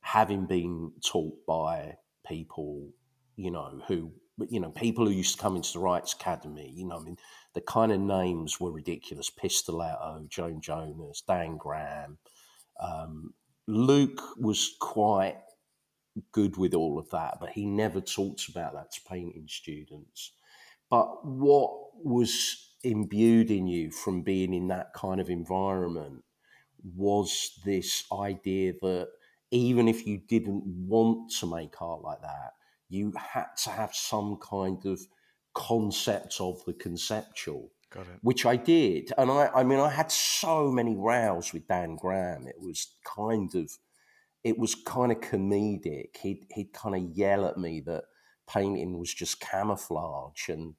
having 0.00 0.46
been 0.46 0.92
taught 1.02 1.46
by 1.46 1.96
people, 2.26 2.90
you 3.36 3.50
know, 3.50 3.80
who, 3.86 4.12
you 4.48 4.60
know, 4.60 4.70
people 4.70 5.06
who 5.06 5.12
used 5.12 5.36
to 5.36 5.42
come 5.42 5.56
into 5.56 5.72
the 5.74 5.78
Rijksakademie, 5.78 6.76
you 6.76 6.86
know, 6.86 6.98
I 6.98 7.02
mean, 7.02 7.16
the 7.54 7.60
kind 7.60 7.92
of 7.92 8.00
names 8.00 8.60
were 8.60 8.72
ridiculous 8.72 9.30
Pistoletto, 9.30 10.28
Joan 10.28 10.60
Jonas, 10.60 11.22
Dan 11.26 11.56
Graham. 11.56 12.18
Um, 12.80 13.32
Luc 13.66 14.20
was 14.36 14.74
quite 14.80 15.38
good 16.32 16.56
with 16.56 16.74
all 16.74 16.98
of 16.98 17.10
that, 17.10 17.38
but 17.40 17.50
he 17.50 17.66
never 17.66 18.00
talks 18.00 18.48
about 18.48 18.74
that 18.74 18.92
to 18.92 19.00
painting 19.08 19.46
students. 19.48 20.32
But 20.90 21.26
what 21.26 21.72
was 22.04 22.70
imbued 22.82 23.50
in 23.50 23.66
you 23.66 23.90
from 23.90 24.22
being 24.22 24.52
in 24.54 24.68
that 24.68 24.92
kind 24.94 25.20
of 25.20 25.30
environment 25.30 26.22
was 26.96 27.58
this 27.64 28.04
idea 28.12 28.74
that 28.82 29.08
even 29.50 29.88
if 29.88 30.06
you 30.06 30.18
didn't 30.18 30.64
want 30.66 31.30
to 31.40 31.46
make 31.46 31.80
art 31.80 32.02
like 32.02 32.20
that, 32.20 32.52
you 32.88 33.12
had 33.16 33.46
to 33.64 33.70
have 33.70 33.94
some 33.94 34.36
kind 34.36 34.84
of 34.86 35.00
concept 35.54 36.36
of 36.40 36.64
the 36.66 36.74
conceptual. 36.74 37.70
Which 38.22 38.44
I 38.44 38.56
did. 38.56 39.12
And 39.16 39.30
I, 39.30 39.50
I 39.54 39.62
mean, 39.62 39.78
I 39.78 39.88
had 39.88 40.10
so 40.10 40.70
many 40.70 40.96
rows 40.96 41.52
with 41.52 41.68
Dan 41.68 41.96
Graham. 41.96 42.46
It 42.46 42.60
was 42.60 42.94
kind 43.04 43.54
of, 43.54 43.70
it 44.44 44.58
was 44.58 44.74
kind 44.74 45.10
of 45.10 45.20
comedic. 45.20 46.16
He'd, 46.22 46.46
he'd 46.50 46.72
kind 46.72 46.94
of 46.94 47.16
yell 47.16 47.46
at 47.46 47.58
me 47.58 47.80
that 47.80 48.04
painting 48.46 48.98
was 48.98 49.12
just 49.12 49.40
camouflage 49.40 50.48
and 50.48 50.74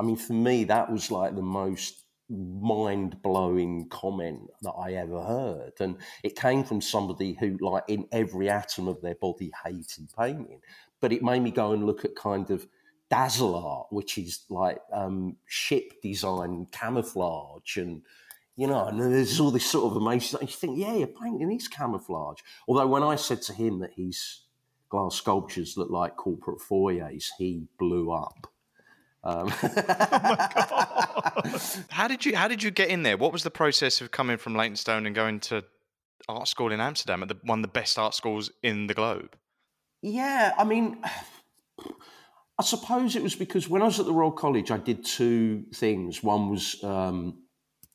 I 0.00 0.02
mean, 0.02 0.16
for 0.16 0.32
me, 0.32 0.64
that 0.64 0.90
was 0.90 1.10
like 1.10 1.36
the 1.36 1.42
most 1.42 2.06
mind 2.30 3.20
blowing 3.22 3.86
comment 3.90 4.48
that 4.62 4.70
I 4.70 4.94
ever 4.94 5.22
heard. 5.22 5.72
And 5.78 5.98
it 6.24 6.36
came 6.36 6.64
from 6.64 6.80
somebody 6.80 7.36
who, 7.38 7.58
like, 7.60 7.84
in 7.86 8.06
every 8.10 8.48
atom 8.48 8.88
of 8.88 9.02
their 9.02 9.16
body 9.16 9.52
hated 9.62 10.08
painting. 10.18 10.60
But 11.02 11.12
it 11.12 11.22
made 11.22 11.42
me 11.42 11.50
go 11.50 11.72
and 11.72 11.84
look 11.84 12.06
at 12.06 12.16
kind 12.16 12.50
of 12.50 12.66
dazzle 13.10 13.54
art, 13.54 13.88
which 13.90 14.16
is 14.16 14.40
like 14.48 14.78
um, 14.90 15.36
ship 15.44 16.00
design, 16.02 16.66
camouflage, 16.72 17.76
and 17.76 18.00
you 18.56 18.66
know, 18.66 18.86
and 18.86 19.00
there's 19.00 19.40
all 19.40 19.50
this 19.50 19.66
sort 19.66 19.90
of 19.90 19.96
amazing. 19.96 20.40
You 20.42 20.46
think, 20.48 20.78
yeah, 20.78 20.94
you're 20.94 21.06
painting 21.06 21.52
is 21.52 21.68
camouflage. 21.68 22.40
Although 22.68 22.86
when 22.86 23.02
I 23.02 23.16
said 23.16 23.42
to 23.42 23.52
him 23.52 23.80
that 23.80 23.92
his 23.94 24.42
glass 24.88 25.14
sculptures 25.14 25.76
look 25.76 25.90
like 25.90 26.16
corporate 26.16 26.60
foyers, 26.60 27.30
he 27.38 27.66
blew 27.78 28.12
up. 28.12 28.46
Um. 29.22 29.52
oh 29.62 29.68
how 31.90 32.08
did 32.08 32.24
you 32.24 32.34
How 32.36 32.48
did 32.48 32.62
you 32.62 32.70
get 32.70 32.88
in 32.88 33.02
there? 33.02 33.16
What 33.16 33.32
was 33.32 33.42
the 33.42 33.50
process 33.50 34.00
of 34.00 34.10
coming 34.10 34.38
from 34.38 34.54
Leytonstone 34.54 35.06
and 35.06 35.14
going 35.14 35.40
to 35.40 35.64
art 36.28 36.48
school 36.48 36.72
in 36.72 36.80
Amsterdam 36.80 37.22
at 37.22 37.28
the, 37.28 37.36
one 37.42 37.58
of 37.58 37.62
the 37.62 37.68
best 37.68 37.98
art 37.98 38.14
schools 38.14 38.50
in 38.62 38.86
the 38.86 38.94
globe? 38.94 39.36
Yeah, 40.02 40.54
I 40.56 40.64
mean, 40.64 41.02
I 42.58 42.62
suppose 42.62 43.16
it 43.16 43.22
was 43.22 43.34
because 43.34 43.68
when 43.68 43.82
I 43.82 43.86
was 43.86 44.00
at 44.00 44.06
the 44.06 44.12
Royal 44.12 44.32
College, 44.32 44.70
I 44.70 44.78
did 44.78 45.04
two 45.04 45.64
things. 45.74 46.22
One 46.22 46.50
was 46.50 46.82
um, 46.82 47.42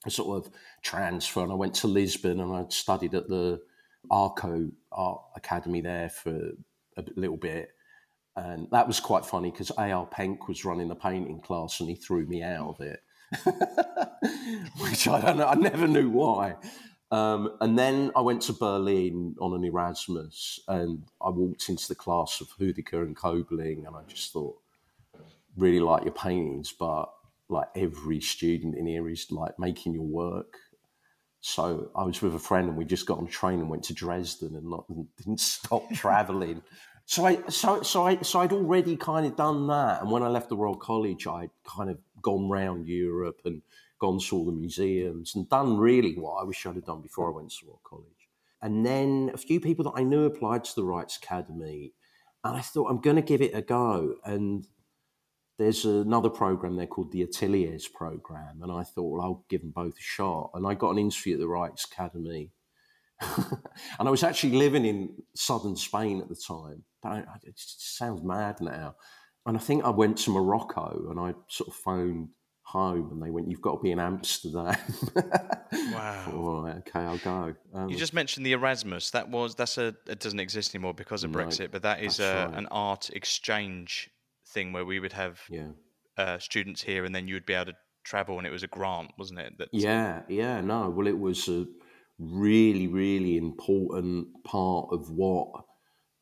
sort 0.09 0.45
of 0.45 0.51
transfer, 0.81 1.41
and 1.41 1.51
I 1.51 1.55
went 1.55 1.73
to 1.75 1.87
Lisbon 1.87 2.39
and 2.39 2.53
I 2.53 2.65
studied 2.69 3.15
at 3.15 3.27
the 3.27 3.61
Arco 4.09 4.69
Art 4.91 5.21
Academy 5.35 5.81
there 5.81 6.09
for 6.09 6.51
a 6.97 7.03
little 7.15 7.37
bit. 7.37 7.69
And 8.35 8.67
that 8.71 8.87
was 8.87 8.99
quite 8.99 9.25
funny 9.25 9.51
because 9.51 9.71
A.R. 9.77 10.07
Penck 10.07 10.47
was 10.47 10.65
running 10.65 10.89
the 10.89 10.95
painting 10.95 11.39
class 11.39 11.79
and 11.79 11.89
he 11.89 11.95
threw 11.95 12.25
me 12.25 12.43
out 12.43 12.67
of 12.67 12.81
it, 12.81 12.99
which 14.79 15.07
I 15.07 15.21
don't 15.21 15.37
know, 15.37 15.47
I 15.47 15.55
never 15.55 15.87
knew 15.87 16.09
why. 16.09 16.55
Um, 17.11 17.55
and 17.61 17.79
then 17.79 18.11
I 18.15 18.21
went 18.21 18.41
to 18.43 18.53
Berlin 18.53 19.35
on 19.39 19.53
an 19.53 19.63
Erasmus 19.63 20.59
and 20.67 21.03
I 21.21 21.29
walked 21.29 21.69
into 21.69 21.87
the 21.87 21.95
class 21.95 22.41
of 22.41 22.49
Hödicke 22.59 22.93
and 22.93 23.15
Koberling 23.15 23.87
and 23.87 23.95
I 23.95 24.01
just 24.07 24.33
thought, 24.33 24.57
really 25.55 25.79
like 25.79 26.03
your 26.03 26.13
paintings, 26.13 26.73
but 26.77 27.05
like 27.49 27.67
every 27.75 28.21
student 28.21 28.75
in 28.75 28.87
here 28.87 29.07
is 29.09 29.31
like 29.31 29.57
making 29.59 29.93
your 29.93 30.05
work. 30.05 30.57
So 31.41 31.91
I 31.95 32.03
was 32.03 32.21
with 32.21 32.33
a 32.33 32.39
friend 32.39 32.69
and 32.69 32.77
we 32.77 32.85
just 32.85 33.05
got 33.05 33.19
on 33.19 33.27
a 33.27 33.29
train 33.29 33.59
and 33.59 33.69
went 33.69 33.83
to 33.83 33.93
Dresden 33.93 34.55
and, 34.55 34.67
not, 34.69 34.85
and 34.89 35.07
didn't 35.17 35.39
stop 35.39 35.83
traveling. 35.93 36.63
so 37.05 37.25
I 37.25 37.39
so 37.49 37.83
so 37.83 38.07
I 38.07 38.17
so 38.21 38.39
I'd 38.39 38.51
already 38.51 38.97
kind 38.97 39.27
of 39.27 39.35
done 39.35 39.67
that. 39.67 40.01
And 40.01 40.09
when 40.09 40.23
I 40.23 40.27
left 40.27 40.49
the 40.49 40.57
Royal 40.57 40.75
College, 40.75 41.27
I'd 41.27 41.51
kind 41.63 41.89
of 41.89 41.99
gone 42.21 42.49
round 42.49 42.87
Europe 42.87 43.41
and 43.45 43.61
gone 43.99 44.19
to 44.19 44.35
all 44.35 44.45
the 44.45 44.51
museums 44.51 45.35
and 45.35 45.47
done 45.49 45.77
really 45.77 46.15
what 46.15 46.41
I 46.41 46.43
wish 46.43 46.65
I'd 46.65 46.75
have 46.75 46.85
done 46.85 47.01
before 47.01 47.31
I 47.31 47.35
went 47.35 47.51
to 47.51 47.57
the 47.61 47.67
Royal 47.67 47.81
College. 47.83 48.09
And 48.61 48.83
then 48.83 49.29
a 49.33 49.37
few 49.37 49.59
people 49.59 49.85
that 49.85 49.99
I 49.99 50.03
knew 50.03 50.25
applied 50.25 50.63
to 50.63 50.75
the 50.75 50.81
Rijksakademie, 50.81 51.91
and 52.43 52.57
I 52.57 52.61
thought 52.61 52.89
I'm 52.89 53.01
going 53.01 53.17
to 53.17 53.21
give 53.21 53.41
it 53.41 53.53
a 53.53 53.61
go. 53.61 54.15
And 54.25 54.67
there's 55.57 55.85
another 55.85 56.29
program 56.29 56.75
there 56.75 56.87
called 56.87 57.11
the 57.11 57.23
Ateliers 57.23 57.87
program, 57.87 58.61
and 58.61 58.71
I 58.71 58.83
thought, 58.83 59.11
well, 59.11 59.21
I'll 59.21 59.45
give 59.49 59.61
them 59.61 59.71
both 59.71 59.97
a 59.97 60.01
shot. 60.01 60.51
And 60.53 60.67
I 60.67 60.73
got 60.73 60.91
an 60.91 60.97
interview 60.97 61.35
at 61.35 61.39
the 61.39 61.45
Rijksakademie, 61.45 62.49
and 63.99 64.07
I 64.07 64.11
was 64.11 64.23
actually 64.23 64.53
living 64.53 64.85
in 64.85 65.13
southern 65.33 65.75
Spain 65.75 66.19
at 66.19 66.29
the 66.29 66.35
time. 66.35 66.83
But 67.01 67.25
it 67.43 67.53
sounds 67.55 68.23
mad 68.23 68.59
now. 68.59 68.95
And 69.45 69.55
I 69.55 69.59
think 69.59 69.85
I 69.85 69.89
went 69.89 70.17
to 70.19 70.31
Morocco, 70.31 71.07
and 71.09 71.19
I 71.19 71.33
sort 71.47 71.69
of 71.69 71.75
phoned 71.75 72.29
home, 72.63 73.11
and 73.11 73.21
they 73.23 73.29
went, 73.29 73.49
"You've 73.49 73.61
got 73.61 73.75
to 73.77 73.81
be 73.81 73.91
in 73.91 73.99
Amsterdam." 73.99 74.75
wow. 75.71 76.31
All 76.33 76.61
right, 76.63 76.77
okay, 76.77 76.99
I'll 76.99 77.17
go. 77.19 77.55
Um, 77.73 77.89
you 77.89 77.95
just 77.95 78.13
mentioned 78.13 78.45
the 78.45 78.53
Erasmus. 78.53 79.11
That 79.11 79.29
was 79.29 79.55
that's 79.55 79.77
a 79.77 79.95
it 80.07 80.19
doesn't 80.19 80.39
exist 80.39 80.75
anymore 80.75 80.95
because 80.95 81.23
of 81.23 81.31
no, 81.31 81.39
Brexit, 81.39 81.71
but 81.71 81.83
that 81.83 82.03
is 82.03 82.19
a, 82.19 82.47
right. 82.49 82.57
an 82.57 82.67
art 82.71 83.09
exchange 83.11 84.09
thing 84.55 84.73
where 84.73 84.85
we 84.85 84.99
would 84.99 85.13
have 85.13 85.39
yeah. 85.49 85.71
uh, 86.17 86.39
students 86.39 86.81
here, 86.81 87.05
and 87.05 87.13
then 87.13 87.27
you 87.27 87.35
would 87.35 87.45
be 87.45 87.53
able 87.53 87.73
to 87.73 87.77
travel, 88.03 88.37
and 88.39 88.47
it 88.47 88.51
was 88.51 88.63
a 88.63 88.67
grant, 88.67 89.11
wasn't 89.19 89.39
it? 89.39 89.53
That 89.59 89.69
yeah, 89.71 90.23
yeah, 90.27 90.61
no. 90.61 90.89
Well, 90.89 91.05
it 91.05 91.19
was 91.19 91.47
a 91.47 91.67
really, 92.17 92.87
really 92.87 93.37
important 93.37 94.27
part 94.43 94.87
of 94.91 95.11
what 95.11 95.49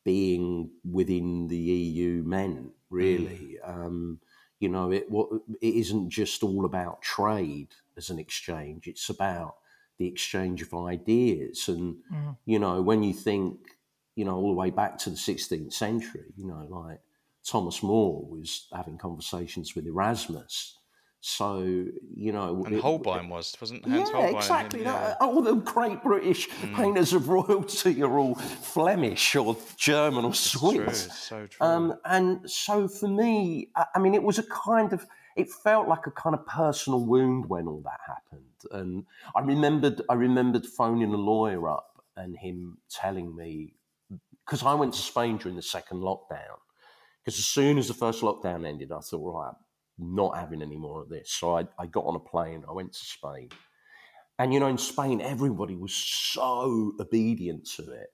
being 0.04 0.70
within 0.84 1.46
the 1.46 1.56
EU 1.56 2.22
meant. 2.26 2.72
Really, 2.90 3.58
mm. 3.64 3.68
um, 3.68 4.20
you 4.60 4.68
know, 4.68 4.90
it 4.90 5.10
what 5.10 5.28
it 5.62 5.74
isn't 5.74 6.10
just 6.10 6.42
all 6.42 6.64
about 6.64 7.00
trade 7.00 7.68
as 7.96 8.10
an 8.10 8.18
exchange. 8.18 8.86
It's 8.86 9.08
about 9.08 9.54
the 9.98 10.06
exchange 10.08 10.60
of 10.62 10.74
ideas, 10.74 11.68
and 11.68 11.96
mm. 12.12 12.36
you 12.44 12.58
know, 12.58 12.82
when 12.82 13.02
you 13.02 13.12
think, 13.12 13.58
you 14.16 14.24
know, 14.24 14.36
all 14.36 14.48
the 14.48 14.60
way 14.60 14.70
back 14.70 14.98
to 14.98 15.10
the 15.10 15.16
16th 15.16 15.72
century, 15.72 16.32
you 16.36 16.46
know, 16.46 16.66
like 16.68 17.00
Thomas 17.46 17.82
More 17.82 18.24
was 18.26 18.66
having 18.74 18.98
conversations 18.98 19.74
with 19.74 19.86
Erasmus. 19.86 20.78
So 21.20 21.62
you 22.14 22.32
know, 22.32 22.64
and 22.66 22.74
it, 22.74 22.82
Holbein 22.82 23.30
was 23.30 23.56
wasn't 23.58 23.82
Hans 23.86 24.10
yeah, 24.10 24.14
Holbein 24.14 24.36
exactly. 24.36 24.80
Him, 24.80 24.86
yeah. 24.86 25.14
All 25.22 25.40
the 25.40 25.54
great 25.54 26.02
British 26.02 26.50
mm. 26.50 26.74
painters 26.74 27.14
of 27.14 27.30
royalty 27.30 28.02
are 28.02 28.18
all 28.18 28.34
Flemish 28.34 29.34
or 29.34 29.56
German 29.78 30.26
or 30.26 30.30
it's 30.30 30.40
Swiss. 30.40 31.06
True, 31.06 31.14
so 31.14 31.46
true. 31.46 31.66
Um, 31.66 31.94
and 32.04 32.48
so 32.50 32.88
for 32.88 33.08
me, 33.08 33.70
I 33.94 33.98
mean, 33.98 34.12
it 34.12 34.22
was 34.22 34.38
a 34.38 34.42
kind 34.42 34.92
of 34.92 35.06
it 35.34 35.50
felt 35.50 35.88
like 35.88 36.06
a 36.06 36.10
kind 36.10 36.34
of 36.34 36.46
personal 36.46 37.04
wound 37.04 37.48
when 37.48 37.68
all 37.68 37.82
that 37.84 38.00
happened. 38.06 38.44
And 38.70 39.06
I 39.34 39.40
remembered, 39.40 40.02
I 40.08 40.14
remembered 40.14 40.66
phoning 40.66 41.12
a 41.12 41.16
lawyer 41.16 41.68
up 41.68 42.02
and 42.16 42.36
him 42.36 42.78
telling 42.90 43.34
me 43.34 43.74
because 44.44 44.62
I 44.62 44.74
went 44.74 44.92
to 44.94 45.00
Spain 45.00 45.38
during 45.38 45.56
the 45.56 45.62
second 45.62 45.98
lockdown 45.98 46.58
because 47.24 47.38
as 47.38 47.46
soon 47.46 47.78
as 47.78 47.88
the 47.88 47.94
first 47.94 48.22
lockdown 48.22 48.66
ended, 48.66 48.92
I 48.92 49.00
thought, 49.00 49.34
right, 49.34 49.52
I'm 49.98 50.14
not 50.14 50.36
having 50.36 50.60
any 50.60 50.76
more 50.76 51.02
of 51.02 51.08
this. 51.08 51.30
So 51.30 51.56
I, 51.56 51.66
I 51.78 51.86
got 51.86 52.04
on 52.04 52.16
a 52.16 52.20
plane, 52.20 52.64
I 52.68 52.72
went 52.72 52.92
to 52.92 53.04
Spain. 53.04 53.48
And, 54.38 54.52
you 54.52 54.60
know, 54.60 54.66
in 54.66 54.78
Spain, 54.78 55.20
everybody 55.20 55.76
was 55.76 55.94
so 55.94 56.92
obedient 57.00 57.66
to 57.76 57.92
it. 57.92 58.08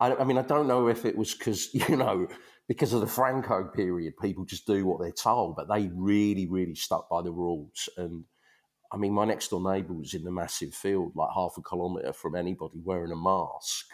I, 0.00 0.14
I 0.14 0.24
mean, 0.24 0.38
I 0.38 0.42
don't 0.42 0.68
know 0.68 0.88
if 0.88 1.04
it 1.04 1.16
was 1.16 1.34
because, 1.34 1.74
you 1.88 1.96
know, 1.96 2.28
because 2.68 2.92
of 2.92 3.00
the 3.00 3.06
Franco 3.06 3.64
period, 3.64 4.14
people 4.20 4.44
just 4.44 4.66
do 4.66 4.86
what 4.86 5.00
they're 5.00 5.10
told, 5.10 5.56
but 5.56 5.68
they 5.68 5.90
really, 5.94 6.46
really 6.46 6.74
stuck 6.74 7.08
by 7.10 7.22
the 7.22 7.32
rules. 7.32 7.88
And 7.96 8.24
I 8.92 8.96
mean, 8.96 9.12
my 9.12 9.24
next 9.24 9.48
door 9.48 9.60
neighbour 9.60 9.94
was 9.94 10.14
in 10.14 10.24
the 10.24 10.30
massive 10.30 10.74
field, 10.74 11.12
like 11.14 11.30
half 11.34 11.56
a 11.58 11.62
kilometre 11.62 12.12
from 12.12 12.34
anybody 12.34 12.80
wearing 12.82 13.12
a 13.12 13.16
mask. 13.16 13.86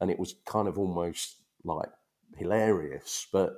And 0.00 0.10
it 0.10 0.18
was 0.18 0.34
kind 0.44 0.68
of 0.68 0.78
almost 0.78 1.36
like 1.64 1.88
hilarious. 2.36 3.26
But 3.32 3.54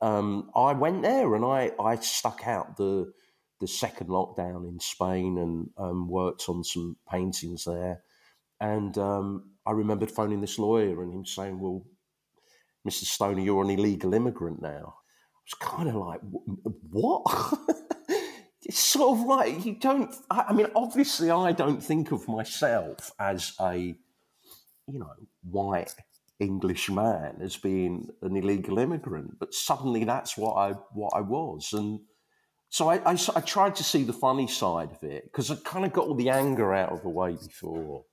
um, 0.00 0.50
I 0.54 0.72
went 0.72 1.02
there 1.02 1.34
and 1.34 1.44
I, 1.44 1.72
I 1.78 1.96
stuck 1.96 2.46
out 2.46 2.76
the 2.76 3.12
the 3.60 3.68
second 3.68 4.08
lockdown 4.08 4.68
in 4.68 4.80
Spain 4.80 5.38
and 5.38 5.70
um, 5.78 6.08
worked 6.08 6.48
on 6.48 6.64
some 6.64 6.96
paintings 7.08 7.64
there. 7.64 8.02
And 8.60 8.98
um, 8.98 9.52
I 9.64 9.70
remembered 9.70 10.10
phoning 10.10 10.40
this 10.40 10.58
lawyer 10.58 11.00
and 11.02 11.12
him 11.12 11.24
saying, 11.24 11.60
"Well, 11.60 11.84
Mr. 12.86 13.04
Stoner, 13.04 13.40
you're 13.40 13.62
an 13.62 13.70
illegal 13.70 14.14
immigrant 14.14 14.60
now." 14.60 14.96
I 14.96 15.42
was 15.44 15.54
kind 15.60 15.88
of 15.88 15.94
like, 15.94 16.20
"What?" 16.90 17.24
it's 18.62 18.80
sort 18.80 19.18
of 19.18 19.26
like 19.26 19.64
you 19.64 19.76
don't. 19.76 20.12
I 20.30 20.52
mean, 20.52 20.66
obviously, 20.74 21.30
I 21.30 21.52
don't 21.52 21.82
think 21.82 22.10
of 22.10 22.26
myself 22.26 23.12
as 23.18 23.52
a, 23.60 23.76
you 23.76 24.98
know, 24.98 25.12
white 25.48 25.94
English 26.40 26.90
man 26.90 27.36
as 27.40 27.56
being 27.56 28.08
an 28.22 28.36
illegal 28.36 28.78
immigrant, 28.78 29.38
but 29.38 29.54
suddenly 29.54 30.04
that's 30.04 30.36
what 30.36 30.54
I 30.54 30.72
what 30.92 31.12
I 31.14 31.20
was, 31.20 31.72
and 31.72 32.00
so 32.68 32.88
I, 32.88 32.96
I, 33.10 33.18
I 33.36 33.40
tried 33.40 33.74
to 33.76 33.84
see 33.84 34.02
the 34.02 34.14
funny 34.14 34.48
side 34.48 34.92
of 34.92 35.02
it 35.02 35.24
because 35.24 35.50
I 35.50 35.56
kind 35.56 35.84
of 35.84 35.92
got 35.92 36.06
all 36.06 36.14
the 36.14 36.30
anger 36.30 36.72
out 36.72 36.90
of 36.90 37.02
the 37.02 37.10
way 37.10 37.32
before. 37.32 38.04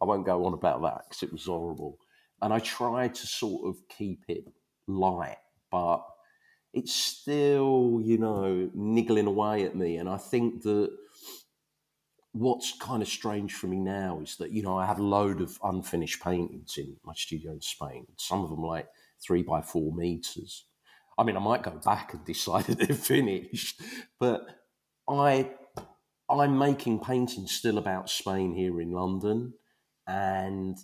I 0.00 0.04
won't 0.04 0.26
go 0.26 0.44
on 0.44 0.52
about 0.52 0.82
that 0.82 1.04
because 1.08 1.22
it 1.22 1.32
was 1.32 1.46
horrible, 1.46 1.98
and 2.42 2.52
I 2.52 2.58
tried 2.58 3.14
to 3.16 3.26
sort 3.26 3.66
of 3.66 3.76
keep 3.88 4.20
it 4.28 4.44
light, 4.86 5.38
but 5.70 6.04
it's 6.72 6.94
still 6.94 8.00
you 8.04 8.18
know 8.18 8.70
niggling 8.74 9.26
away 9.26 9.64
at 9.64 9.74
me, 9.74 9.96
and 9.96 10.08
I 10.08 10.18
think 10.18 10.62
that 10.62 10.90
what's 12.32 12.76
kind 12.78 13.02
of 13.02 13.08
strange 13.08 13.54
for 13.54 13.66
me 13.66 13.78
now 13.78 14.20
is 14.22 14.36
that 14.36 14.52
you 14.52 14.62
know 14.62 14.78
I 14.78 14.86
have 14.86 14.98
a 14.98 15.04
load 15.04 15.40
of 15.40 15.58
unfinished 15.62 16.22
paintings 16.22 16.76
in 16.76 16.96
my 17.04 17.14
studio 17.14 17.52
in 17.52 17.60
Spain. 17.60 18.06
Some 18.16 18.42
of 18.42 18.50
them 18.50 18.62
like 18.62 18.88
three 19.20 19.42
by 19.42 19.60
four 19.62 19.92
meters. 19.94 20.64
I 21.18 21.24
mean, 21.24 21.36
I 21.36 21.40
might 21.40 21.62
go 21.62 21.80
back 21.84 22.14
and 22.14 22.24
decide 22.26 22.64
that 22.66 22.78
they're 22.78 22.96
finished, 22.96 23.80
but 24.18 24.46
I 25.08 25.50
I'm 26.30 26.58
making 26.58 27.00
paintings 27.00 27.52
still 27.52 27.78
about 27.78 28.10
Spain 28.10 28.54
here 28.54 28.80
in 28.80 28.92
London, 28.92 29.54
and 30.06 30.76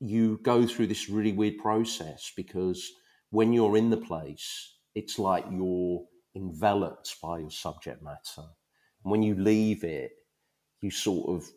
you 0.00 0.40
go 0.42 0.66
through 0.66 0.88
this 0.88 1.08
really 1.08 1.32
weird 1.32 1.58
process 1.58 2.32
because 2.36 2.90
when 3.30 3.52
you're 3.52 3.76
in 3.76 3.88
the 3.88 3.96
place, 3.96 4.74
it's 4.94 5.18
like 5.18 5.44
you're 5.50 6.04
enveloped 6.34 7.16
by 7.22 7.38
your 7.38 7.50
subject 7.50 8.02
matter. 8.02 8.48
And 9.04 9.10
when 9.10 9.22
you 9.22 9.34
leave 9.34 9.84
it, 9.84 10.10
you 10.82 10.90
sort 10.90 11.30
of 11.30 11.48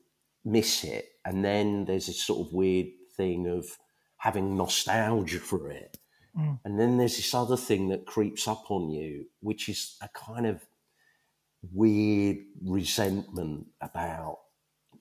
miss 0.44 0.84
it. 0.84 1.06
And 1.26 1.44
then 1.44 1.86
there's 1.86 2.08
this 2.08 2.22
sort 2.22 2.48
of 2.48 2.54
weird 2.54 2.88
thing 3.18 3.48
of 3.48 3.66
having 4.18 4.56
nostalgia 4.56 5.40
for 5.40 5.70
it. 5.72 5.98
Mm. 6.38 6.60
And 6.66 6.80
then 6.80 6.98
there's 6.98 7.18
this 7.18 7.34
other 7.34 7.58
thing 7.58 7.90
that 7.90 8.06
creeps 8.06 8.48
up 8.48 8.70
on 8.70 8.92
you, 8.92 9.26
which 9.42 9.70
is 9.70 9.98
a 10.02 10.10
kind 10.10 10.46
of 10.46 10.66
weird 11.74 12.38
resentment 12.64 13.66
about 13.82 14.40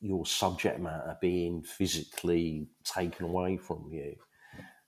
your 0.01 0.27
subject 0.27 0.81
matter 0.81 1.17
being 1.21 1.63
physically 1.63 2.69
taken 2.85 3.27
away 3.27 3.57
from 3.57 3.89
you. 3.91 4.15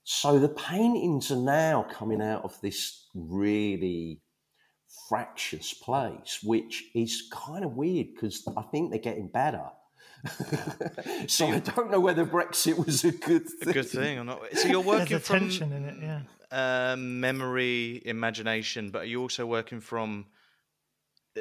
So 0.05 0.39
the 0.39 0.51
paintings 0.51 1.33
are 1.33 1.37
now 1.37 1.87
coming 1.91 2.23
out 2.23 2.45
of 2.45 2.61
this 2.61 3.09
really 3.15 4.21
fractious 5.09 5.73
place, 5.73 6.41
which 6.43 6.85
is 6.95 7.29
kind 7.31 7.65
of 7.65 7.77
weird 7.77 8.09
because 8.15 8.47
I 8.57 8.63
think 8.63 8.91
they're 8.91 8.99
getting 8.99 9.29
better. 9.29 9.65
so 11.27 11.47
I 11.47 11.61
don't 11.61 11.91
know 11.91 12.01
whether 12.01 12.25
Brexit 12.25 12.85
was 12.85 13.05
a 13.05 13.13
good 13.13 13.49
thing. 13.49 13.69
A 13.69 13.73
good 13.73 13.89
thing 13.89 14.19
or 14.19 14.25
not. 14.25 14.41
So 14.55 14.69
you're 14.69 14.81
working 14.95 15.09
There's 15.09 15.27
from 15.27 15.41
tension 15.41 15.73
in 15.73 15.85
it, 15.85 15.97
yeah. 16.01 16.21
Uh, 16.51 16.97
memory, 16.97 18.03
imagination, 18.05 18.91
but 18.91 19.03
are 19.03 19.07
you 19.07 19.21
also 19.21 19.47
working 19.47 19.81
from 19.81 20.27
uh, 21.37 21.41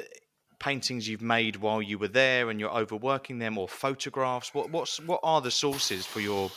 paintings 0.58 1.08
you've 1.08 1.22
made 1.22 1.56
while 1.56 1.80
you 1.80 1.96
were 1.98 2.08
there 2.08 2.50
and 2.50 2.58
you're 2.58 2.72
overworking 2.72 3.38
them, 3.38 3.56
or 3.56 3.68
photographs? 3.68 4.52
What 4.52 4.70
what's 4.70 4.98
what 5.00 5.20
are 5.22 5.40
the 5.40 5.50
sources 5.50 6.04
for 6.04 6.20
your 6.20 6.50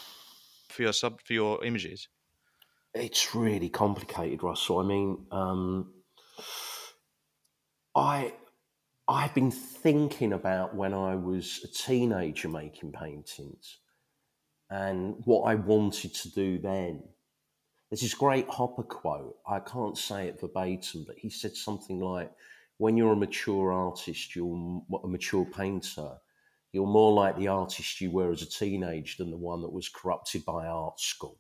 for 0.70 0.82
your 0.82 0.94
sub 0.94 1.22
for 1.24 1.34
your 1.34 1.64
images? 1.64 2.08
It's 2.96 3.36
really 3.36 3.70
complicated, 3.70 4.42
Russell. 4.42 4.80
I 4.80 4.84
mean, 4.84 5.26
um, 5.32 5.94
I 7.96 8.34
I've 9.08 9.34
been 9.34 9.52
thinking 9.52 10.34
about 10.34 10.76
when 10.76 10.94
I 10.94 11.16
was 11.16 11.62
a 11.64 11.68
teenager 11.68 12.48
making 12.48 12.92
paintings 12.92 13.80
and 14.70 15.16
what 15.26 15.44
I 15.44 15.56
wanted 15.56 16.14
to 16.14 16.32
do 16.32 16.60
then. 16.60 17.04
There's 17.90 18.02
this 18.02 18.14
great 18.14 18.48
Hopper 18.48 18.84
quote. 18.84 19.38
I 19.48 19.60
can't 19.60 19.98
say 19.98 20.28
it 20.28 20.40
verbatim, 20.40 21.06
but 21.08 21.18
he 21.18 21.32
said 21.32 21.56
something 21.56 22.00
like, 22.00 22.32
"When 22.78 22.96
you're 22.96 23.14
a 23.14 23.16
mature 23.16 23.72
artist, 23.72 24.36
you're 24.36 24.84
a 25.04 25.08
mature 25.08 25.46
painter. 25.46 26.20
You're 26.72 26.86
more 26.86 27.14
like 27.14 27.36
the 27.36 27.48
artist 27.48 28.00
you 28.00 28.12
were 28.12 28.32
as 28.32 28.44
a 28.44 28.46
teenager 28.46 29.16
than 29.18 29.32
the 29.32 29.38
one 29.38 29.64
that 29.64 29.74
was 29.74 29.90
corrupted 29.90 30.46
by 30.46 30.68
art 30.68 31.00
school." 31.00 31.40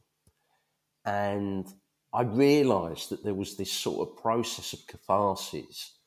And 1.06 1.72
I 2.12 2.24
realised 2.24 3.10
that 3.10 3.24
there 3.24 3.36
was 3.36 3.56
this 3.56 3.72
sort 3.72 4.10
of 4.10 4.18
process 4.18 4.74
of 4.74 4.88
catharsis 4.88 5.99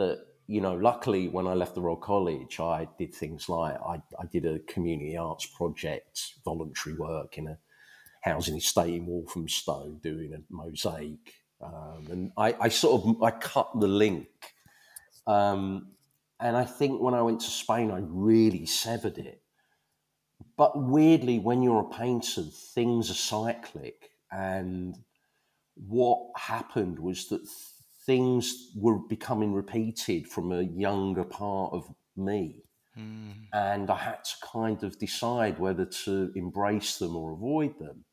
that 0.00 0.24
you 0.50 0.60
know, 0.60 0.74
luckily 0.74 1.28
when 1.28 1.46
I 1.46 1.54
left 1.54 1.76
the 1.76 1.80
Royal 1.80 1.94
College, 1.94 2.58
I 2.58 2.88
did 2.98 3.14
things 3.14 3.48
like 3.48 3.76
I, 3.86 4.02
I 4.18 4.26
did 4.32 4.44
a 4.44 4.58
community 4.60 5.16
arts 5.16 5.46
project, 5.46 6.32
voluntary 6.44 6.96
work 6.96 7.38
in 7.38 7.46
a 7.46 7.58
housing 8.22 8.56
estate 8.56 8.94
in 8.94 9.06
Walthamstow, 9.06 10.00
doing 10.02 10.34
a 10.34 10.38
mosaic, 10.52 11.34
um, 11.62 12.08
and 12.10 12.32
I, 12.36 12.56
I, 12.60 12.68
sort 12.68 13.00
of 13.00 13.22
I 13.22 13.30
cut 13.30 13.70
the 13.78 13.86
link. 13.86 14.26
Um, 15.24 15.92
and 16.40 16.56
I 16.56 16.64
think 16.64 17.00
when 17.00 17.14
I 17.14 17.22
went 17.22 17.42
to 17.42 17.50
Spain, 17.50 17.92
I 17.92 18.00
really 18.02 18.66
severed 18.66 19.18
it. 19.18 19.42
But 20.56 20.72
weirdly, 20.82 21.38
when 21.38 21.62
you're 21.62 21.82
a 21.82 21.96
painter, 21.96 22.42
things 22.74 23.08
are 23.08 23.14
cyclic, 23.14 24.10
and 24.32 24.96
what 25.76 26.18
happened 26.36 26.98
was 26.98 27.28
that 27.28 27.46
things 28.10 28.72
were 28.74 28.98
becoming 28.98 29.52
repeated 29.54 30.26
from 30.26 30.50
a 30.50 30.62
younger 30.62 31.22
part 31.22 31.72
of 31.72 31.84
me. 32.16 32.64
Mm. 32.98 33.46
And 33.52 33.88
I 33.88 33.98
had 33.98 34.24
to 34.24 34.34
kind 34.52 34.82
of 34.82 34.98
decide 34.98 35.60
whether 35.60 35.84
to 36.04 36.32
embrace 36.34 36.98
them 36.98 37.14
or 37.14 37.32
avoid 37.32 37.78
them. 37.78 38.04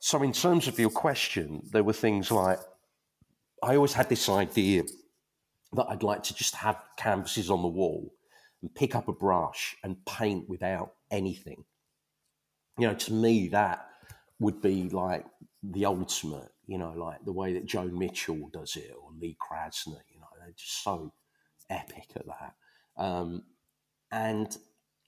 So, 0.00 0.24
in 0.24 0.32
terms 0.32 0.66
of 0.66 0.76
your 0.76 0.90
question, 0.90 1.62
there 1.72 1.84
were 1.84 1.92
things 1.92 2.32
like 2.32 2.58
I 3.62 3.76
always 3.76 3.92
had 3.92 4.08
this 4.08 4.28
idea 4.28 4.82
that 5.74 5.86
I'd 5.88 6.02
like 6.02 6.24
to 6.24 6.34
just 6.34 6.56
have 6.56 6.78
canvases 6.96 7.48
on 7.48 7.62
the 7.62 7.68
wall 7.80 8.12
and 8.60 8.74
pick 8.74 8.96
up 8.96 9.06
a 9.06 9.12
brush 9.12 9.76
and 9.84 10.04
paint 10.04 10.48
without 10.48 10.94
anything. 11.12 11.64
You 12.76 12.88
know, 12.88 12.94
to 12.94 13.12
me, 13.12 13.48
that 13.48 13.86
would 14.40 14.60
be 14.60 14.88
like 14.88 15.24
the 15.62 15.84
ultimate 15.84 16.51
you 16.72 16.78
know, 16.78 16.94
like 16.96 17.22
the 17.26 17.32
way 17.32 17.52
that 17.52 17.66
Joan 17.66 17.98
Mitchell 17.98 18.48
does 18.50 18.76
it 18.76 18.90
or 18.98 19.10
Lee 19.20 19.36
Krasner, 19.38 20.00
you 20.10 20.18
know, 20.18 20.26
they're 20.38 20.54
just 20.56 20.82
so 20.82 21.12
epic 21.68 22.06
at 22.16 22.24
that. 22.24 22.54
Um, 22.96 23.42
and, 24.10 24.56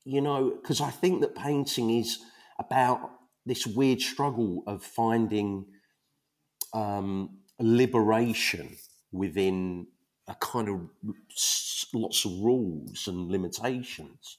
you 0.05 0.21
know, 0.21 0.59
because 0.61 0.83
I 0.83 0.91
think 0.91 1.23
that 1.23 1.35
painting 1.35 1.89
is 1.89 2.19
about 2.59 3.01
this 3.47 3.67
weird 3.67 4.03
struggle 4.03 4.63
of 4.67 4.83
finding 4.83 5.65
um, 6.75 7.39
liberation 7.59 8.77
within 9.11 9.87
a 10.29 10.35
kind 10.35 10.69
of 10.69 10.81
lots 11.95 12.27
of 12.27 12.33
rules 12.43 13.09
and 13.09 13.31
limitations. 13.31 14.37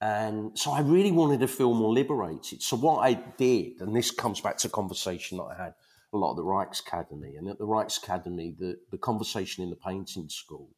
And 0.00 0.58
so 0.58 0.70
I 0.70 0.80
really 0.80 1.12
wanted 1.12 1.40
to 1.40 1.48
feel 1.48 1.74
more 1.74 1.92
liberated. 1.92 2.62
So 2.62 2.78
what 2.78 3.00
I 3.00 3.12
did, 3.36 3.82
and 3.82 3.94
this 3.94 4.10
comes 4.10 4.40
back 4.40 4.56
to 4.58 4.68
a 4.68 4.70
conversation 4.70 5.36
that 5.36 5.44
I 5.44 5.62
had 5.62 5.74
a 6.12 6.16
lot 6.16 6.32
of 6.32 6.36
the 6.36 6.44
Rijksakademie. 6.44 7.38
And 7.38 7.48
at 7.48 7.58
the 7.58 7.66
Rijksakademie, 7.66 8.58
the, 8.58 8.78
the 8.90 8.98
conversation 8.98 9.62
in 9.62 9.70
the 9.70 9.76
painting 9.76 10.28
school 10.28 10.70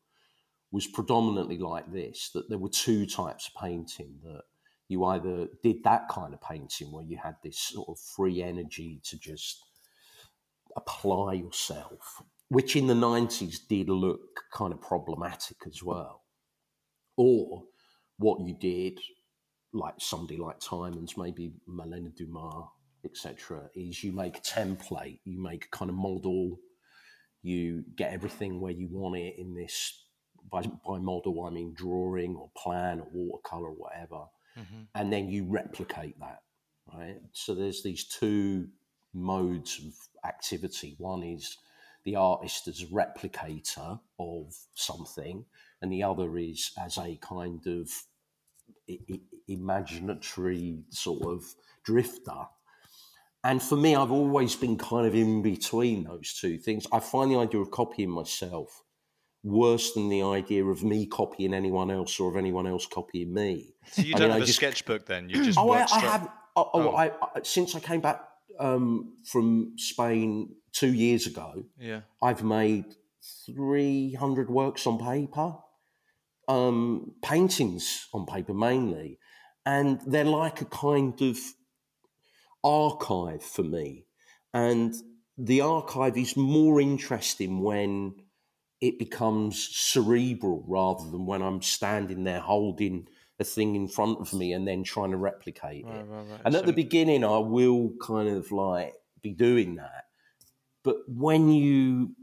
was 0.73 0.87
predominantly 0.87 1.59
like 1.59 1.93
this 1.93 2.31
that 2.35 2.49
there 2.49 2.59
were 2.59 2.69
two 2.69 3.07
types 3.07 3.49
of 3.49 3.61
painting 3.61 4.15
that 4.23 4.43
you 4.89 5.05
either 5.05 5.49
did 5.63 5.83
that 5.85 6.09
kind 6.09 6.35
of 6.35 6.41
painting 6.41 6.93
where 6.93 7.05
you 7.05 7.17
had 7.17 7.37
this 7.43 7.59
sort 7.59 7.89
of 7.89 7.99
free 7.99 8.43
energy 8.43 9.01
to 9.05 9.19
just 9.19 9.65
apply 10.77 11.35
yourself, 11.35 12.23
which 12.49 12.75
in 12.75 12.87
the 12.87 12.95
90s 12.95 13.59
did 13.69 13.89
look 13.89 14.41
kind 14.53 14.73
of 14.73 14.81
problematic 14.81 15.57
as 15.67 15.83
well. 15.83 16.23
Or 17.17 17.65
what 18.19 18.41
you 18.41 18.55
did, 18.55 18.99
like 19.73 19.95
somebody 19.99 20.39
like 20.39 20.59
Tuymans, 20.59 21.17
maybe 21.17 21.53
Marlene 21.69 22.15
Dumas, 22.17 22.67
etc., 23.05 23.71
is 23.75 24.03
you 24.05 24.13
make 24.13 24.39
a 24.39 24.41
template, 24.41 25.21
you 25.25 25.41
make 25.41 25.67
a 25.67 25.77
kind 25.77 25.91
of 25.91 25.97
model, 25.97 26.59
you 27.43 27.85
get 27.97 28.13
everything 28.13 28.61
where 28.61 28.73
you 28.73 28.89
want 28.91 29.17
it 29.17 29.37
in 29.39 29.55
this. 29.55 30.05
By, 30.51 30.63
by 30.63 30.99
model, 30.99 31.45
I 31.45 31.51
mean 31.51 31.75
drawing 31.75 32.35
or 32.35 32.51
plan 32.57 33.01
or 33.01 33.07
watercolor 33.13 33.69
or 33.69 33.75
whatever, 33.75 34.25
mm-hmm. 34.59 34.83
and 34.95 35.13
then 35.13 35.29
you 35.29 35.45
replicate 35.45 36.19
that, 36.19 36.43
right? 36.93 37.21
So 37.33 37.55
there's 37.55 37.83
these 37.83 38.05
two 38.05 38.69
modes 39.13 39.81
of 39.85 39.93
activity. 40.29 40.95
One 40.99 41.23
is 41.23 41.59
the 42.05 42.17
artist 42.17 42.69
as 42.69 42.83
a 42.83 42.87
replicator 42.87 44.01
of 44.19 44.57
something, 44.75 45.45
and 45.83 45.93
the 45.93 46.03
other 46.03 46.37
is 46.39 46.73
as 46.83 46.99
a 46.99 47.19
kind 47.21 47.67
of 47.67 47.91
imaginatory 49.49 50.83
sort 50.91 51.23
of 51.23 51.55
drifter 51.85 52.47
and 53.43 53.63
for 53.63 53.77
me, 53.77 53.97
I've 53.97 54.11
always 54.11 54.55
been 54.55 54.77
kind 54.77 55.07
of 55.07 55.15
in 55.15 55.43
between 55.43 56.05
those 56.05 56.35
two 56.35 56.59
things. 56.59 56.87
I 56.93 57.01
find 57.01 57.31
the 57.31 57.39
idea 57.39 57.61
of 57.61 57.71
copying 57.71 58.11
myself 58.11 58.83
worse 59.43 59.95
than 59.95 60.11
the 60.11 60.23
idea 60.23 60.65
of 60.65 60.85
me 60.85 61.07
copying 61.07 61.55
anyone 61.55 61.91
else 61.91 62.21
or 62.21 62.31
of 62.31 62.37
anyone 62.37 62.67
else 62.67 62.87
copying 62.87 63.33
me. 63.33 63.75
So 63.93 64.03
you 64.03 64.13
don't 64.13 64.23
mean, 64.23 64.31
have 64.31 64.41
I 64.41 64.43
a 64.43 64.47
just, 64.47 64.59
sketchbook 64.59 65.07
then? 65.07 65.29
You 65.31 65.43
just 65.43 65.59
oh, 65.59 65.71
I, 65.71 65.87
I, 65.91 65.99
have. 66.01 66.29
Oh, 66.57 66.71
oh. 66.75 66.91
I, 66.91 67.07
I, 67.07 67.41
since 67.43 67.75
I 67.75 67.81
came 67.81 68.01
back 68.01 68.23
um, 68.59 69.15
from 69.25 69.73
Spain 69.77 70.55
two 70.73 70.93
years 70.93 71.27
ago, 71.27 71.65
yeah, 71.79 72.01
I've 72.23 72.45
made 72.45 72.85
three 73.47 74.13
hundred 74.13 74.51
works 74.51 74.87
on 74.87 74.99
paper, 74.99 75.55
um, 76.47 77.15
paintings 77.23 78.07
on 78.13 78.27
paper 78.27 78.53
mainly, 78.53 79.19
and 79.65 80.01
they're 80.07 80.25
like 80.25 80.61
a 80.61 80.67
kind 80.67 81.21
of 81.23 81.39
archive 82.65 83.43
for 83.43 83.63
me. 83.63 84.07
And 84.53 84.95
the 85.39 85.61
archive 85.61 86.17
is 86.17 86.37
more 86.37 86.81
interesting 86.81 87.61
when 87.61 88.15
it 88.81 88.99
becomes 88.99 89.69
cerebral 89.77 90.65
rather 90.67 91.11
than 91.11 91.27
when 91.27 91.43
I'm 91.43 91.63
standing 91.63 92.25
there 92.25 92.41
holding 92.41 93.07
a 93.39 93.45
thing 93.45 93.75
in 93.75 93.89
front 93.89 94.21
of 94.21 94.33
me 94.35 94.53
and 94.53 94.67
then 94.67 94.85
trying 94.85 95.11
to 95.11 95.17
replicate 95.17 95.85
right, 95.87 95.97
it. 95.97 96.05
Right, 96.05 96.27
right. 96.31 96.41
And 96.45 96.55
so, 96.55 96.61
at 96.61 96.67
the 96.67 96.73
beginning, 96.73 97.25
I 97.25 97.39
will 97.39 97.93
kind 98.03 98.29
of 98.29 98.53
like 98.53 98.95
be 99.23 99.33
doing 99.33 99.77
that. 99.77 100.05
But 100.83 100.97
when 101.09 101.51
you 101.51 102.15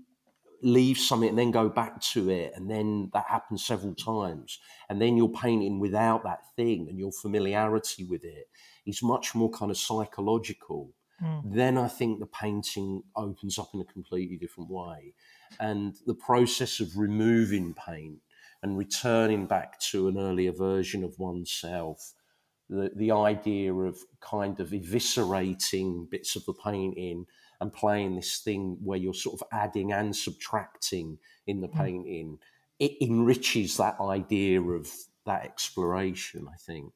leave 0.63 0.97
something 0.97 1.29
and 1.29 1.37
then 1.37 1.51
go 1.51 1.69
back 1.69 2.01
to 2.01 2.29
it, 2.29 2.53
and 2.55 2.69
then 2.69 3.09
that 3.13 3.25
happens 3.27 3.65
several 3.65 3.93
times, 3.93 4.59
and 4.89 5.01
then 5.01 5.15
you're 5.17 5.29
painting 5.29 5.79
without 5.79 6.23
that 6.23 6.39
thing 6.55 6.87
and 6.89 6.97
your 6.97 7.11
familiarity 7.11 8.03
with 8.03 8.23
it, 8.23 8.47
is 8.85 9.03
much 9.03 9.35
more 9.35 9.49
kind 9.49 9.69
of 9.69 9.77
psychological, 9.77 10.93
mm. 11.21 11.41
then 11.45 11.77
I 11.77 11.87
think 11.87 12.19
the 12.19 12.25
painting 12.25 13.03
opens 13.15 13.59
up 13.59 13.69
in 13.73 13.81
a 13.81 13.85
completely 13.85 14.37
different 14.37 14.69
way. 14.69 15.13
And 15.59 15.95
the 16.05 16.15
process 16.15 16.79
of 16.79 16.97
removing 16.97 17.73
paint 17.73 18.19
and 18.63 18.77
returning 18.77 19.45
back 19.45 19.79
to 19.91 20.07
an 20.07 20.17
earlier 20.17 20.51
version 20.51 21.03
of 21.03 21.19
oneself, 21.19 22.13
the, 22.69 22.91
the 22.95 23.11
idea 23.11 23.73
of 23.73 23.97
kind 24.19 24.59
of 24.59 24.69
eviscerating 24.69 26.09
bits 26.09 26.35
of 26.35 26.45
the 26.45 26.53
painting 26.53 27.25
and 27.59 27.73
playing 27.73 28.15
this 28.15 28.39
thing 28.39 28.77
where 28.83 28.97
you're 28.97 29.13
sort 29.13 29.41
of 29.41 29.47
adding 29.51 29.91
and 29.91 30.15
subtracting 30.15 31.17
in 31.45 31.61
the 31.61 31.67
mm. 31.67 31.75
painting, 31.75 32.39
it 32.79 32.93
enriches 33.01 33.77
that 33.77 33.99
idea 33.99 34.61
of 34.61 34.91
that 35.25 35.43
exploration, 35.43 36.47
I 36.51 36.57
think. 36.57 36.93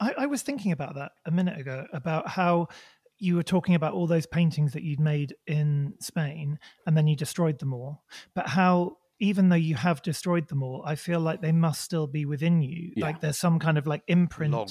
I, 0.00 0.14
I 0.18 0.26
was 0.26 0.42
thinking 0.42 0.72
about 0.72 0.94
that 0.94 1.12
a 1.26 1.30
minute 1.30 1.58
ago 1.58 1.86
about 1.92 2.28
how 2.28 2.68
you 3.18 3.34
were 3.34 3.42
talking 3.42 3.74
about 3.74 3.94
all 3.94 4.06
those 4.06 4.26
paintings 4.26 4.72
that 4.74 4.82
you'd 4.82 5.00
made 5.00 5.34
in 5.46 5.94
Spain 6.00 6.58
and 6.86 6.96
then 6.96 7.08
you 7.08 7.16
destroyed 7.16 7.58
them 7.58 7.74
all, 7.74 8.04
but 8.34 8.46
how 8.48 8.96
even 9.20 9.48
though 9.48 9.56
you 9.56 9.74
have 9.74 10.02
destroyed 10.02 10.48
them 10.48 10.62
all, 10.62 10.82
I 10.86 10.94
feel 10.94 11.20
like 11.20 11.40
they 11.40 11.52
must 11.52 11.80
still 11.82 12.06
be 12.06 12.24
within 12.24 12.62
you. 12.62 12.92
Yeah. 12.94 13.06
Like 13.06 13.20
there's 13.20 13.38
some 13.38 13.58
kind 13.58 13.76
of 13.76 13.86
like 13.86 14.02
imprint 14.06 14.54
Log. 14.54 14.70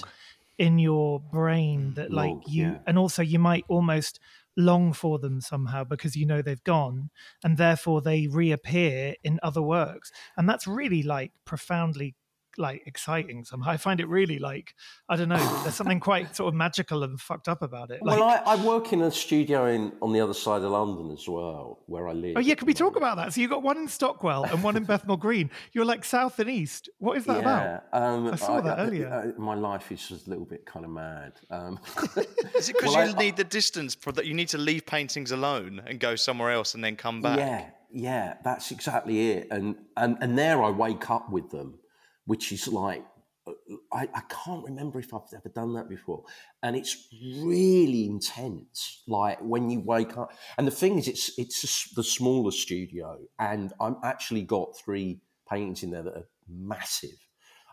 in 0.58 0.80
your 0.80 1.20
brain 1.20 1.94
that 1.96 2.12
Log, 2.12 2.26
like 2.26 2.48
you, 2.48 2.64
yeah. 2.64 2.78
and 2.88 2.98
also 2.98 3.22
you 3.22 3.40
might 3.40 3.66
almost 3.68 4.22
long 4.58 4.92
for 4.92 5.20
them 5.20 5.40
somehow 5.40 5.84
because 5.84 6.16
you 6.16 6.26
know 6.26 6.42
they've 6.42 6.64
gone 6.64 7.10
and 7.44 7.58
therefore 7.58 8.02
they 8.02 8.28
reappear 8.28 9.14
in 9.24 9.40
other 9.44 9.62
works. 9.62 10.12
And 10.36 10.50
that's 10.50 10.68
really 10.68 11.04
like 11.04 11.32
profoundly 11.46 12.16
like 12.58 12.84
exciting 12.86 13.44
somehow. 13.44 13.72
I 13.72 13.78
find 13.78 14.00
it 14.00 14.08
really 14.08 14.40
like 14.40 14.74
I 15.10 15.16
don't 15.16 15.30
know. 15.30 15.62
There's 15.64 15.76
something 15.82 16.00
quite 16.00 16.36
sort 16.36 16.54
of 16.54 16.58
magical 16.58 17.04
and 17.04 17.20
fucked 17.20 17.48
up 17.48 17.62
about 17.62 17.92
it. 17.92 18.02
Like, 18.04 18.20
well, 18.20 18.42
I, 18.46 18.54
I, 18.54 18.66
work 18.66 18.94
in 18.94 19.02
a 19.02 19.12
studio 19.12 19.68
in 19.68 19.94
on 20.02 20.14
the 20.14 20.20
other 20.20 20.34
side 20.34 20.62
of 20.64 20.72
London 20.72 21.12
as 21.12 21.28
well, 21.28 21.80
where 21.86 22.08
I 22.08 22.14
live. 22.14 22.34
Oh 22.38 22.40
yeah, 22.40 22.56
can 22.56 22.66
we 22.66 22.74
talk 22.74 22.96
about 22.96 23.18
that? 23.18 23.34
So 23.34 23.42
you 23.42 23.48
got 23.48 23.64
one 23.64 23.78
in 23.78 23.88
Stockwell 23.88 24.46
and 24.46 24.64
one 24.64 24.76
in 24.76 24.84
Bethnal 24.86 25.18
Green. 25.18 25.50
You're 25.74 25.86
like 25.86 26.04
south 26.04 26.40
and 26.40 26.50
east. 26.50 26.90
What 27.00 27.18
is 27.18 27.26
that 27.26 27.44
yeah, 27.44 27.80
about? 27.92 28.04
Um, 28.04 28.34
I 28.34 28.36
saw 28.36 28.58
I, 28.58 28.62
that 28.62 28.80
earlier. 28.80 29.34
my 29.38 29.56
life 29.56 29.92
is 29.92 30.08
just 30.08 30.28
a 30.28 30.30
little 30.30 30.46
bit 30.46 30.66
kind 30.66 30.86
of 30.86 30.92
mad. 30.92 31.34
Um, 31.50 31.80
is 32.56 32.70
it 32.70 32.76
because 32.76 32.96
well, 32.96 33.08
you 33.08 33.16
need 33.16 33.38
the 33.38 33.44
distance 33.44 33.96
for 33.96 34.12
that? 34.14 34.26
You 34.26 34.34
need 34.34 34.50
to 34.50 34.58
leave 34.58 34.86
paintings 34.86 35.32
alone 35.32 35.82
and 35.86 36.00
go 36.00 36.16
somewhere 36.16 36.52
else 36.52 36.74
and 36.74 36.84
then 36.84 36.96
come 36.96 37.22
back. 37.22 37.38
Yeah, 37.38 37.66
yeah, 37.92 38.34
that's 38.44 38.72
exactly 38.72 39.32
it. 39.32 39.48
And 39.52 39.76
and 39.96 40.18
and 40.22 40.38
there 40.38 40.64
I 40.64 40.70
wake 40.70 41.10
up 41.10 41.30
with 41.32 41.52
them 41.52 41.80
which 42.28 42.52
is 42.52 42.68
like 42.68 43.04
uh, 43.48 43.54
I, 43.92 44.08
I, 44.14 44.22
can't 44.30 44.64
remember 44.64 45.00
if 45.00 45.14
I've 45.14 45.22
ever 45.34 45.50
done 45.50 45.74
that 45.74 45.90
before. 45.90 46.24
And 46.62 46.76
it's 46.76 47.08
really 47.42 48.06
intense. 48.06 49.02
Like 49.08 49.40
when 49.42 49.70
you 49.70 49.80
wake 49.80 50.18
up, 50.18 50.32
and 50.58 50.68
the 50.68 50.72
thing 50.72 51.00
is, 51.00 51.08
it's 51.08 51.32
it's 51.40 51.90
the 51.96 52.04
smaller 52.04 52.52
studio, 52.52 53.18
and 53.40 53.74
I'm 53.80 53.98
actually 54.04 54.44
got 54.44 54.78
three 54.78 55.22
paintings 55.50 55.84
in 55.84 55.92
there 55.92 56.04
that 56.04 56.14
are 56.14 56.30
massive. 56.48 57.18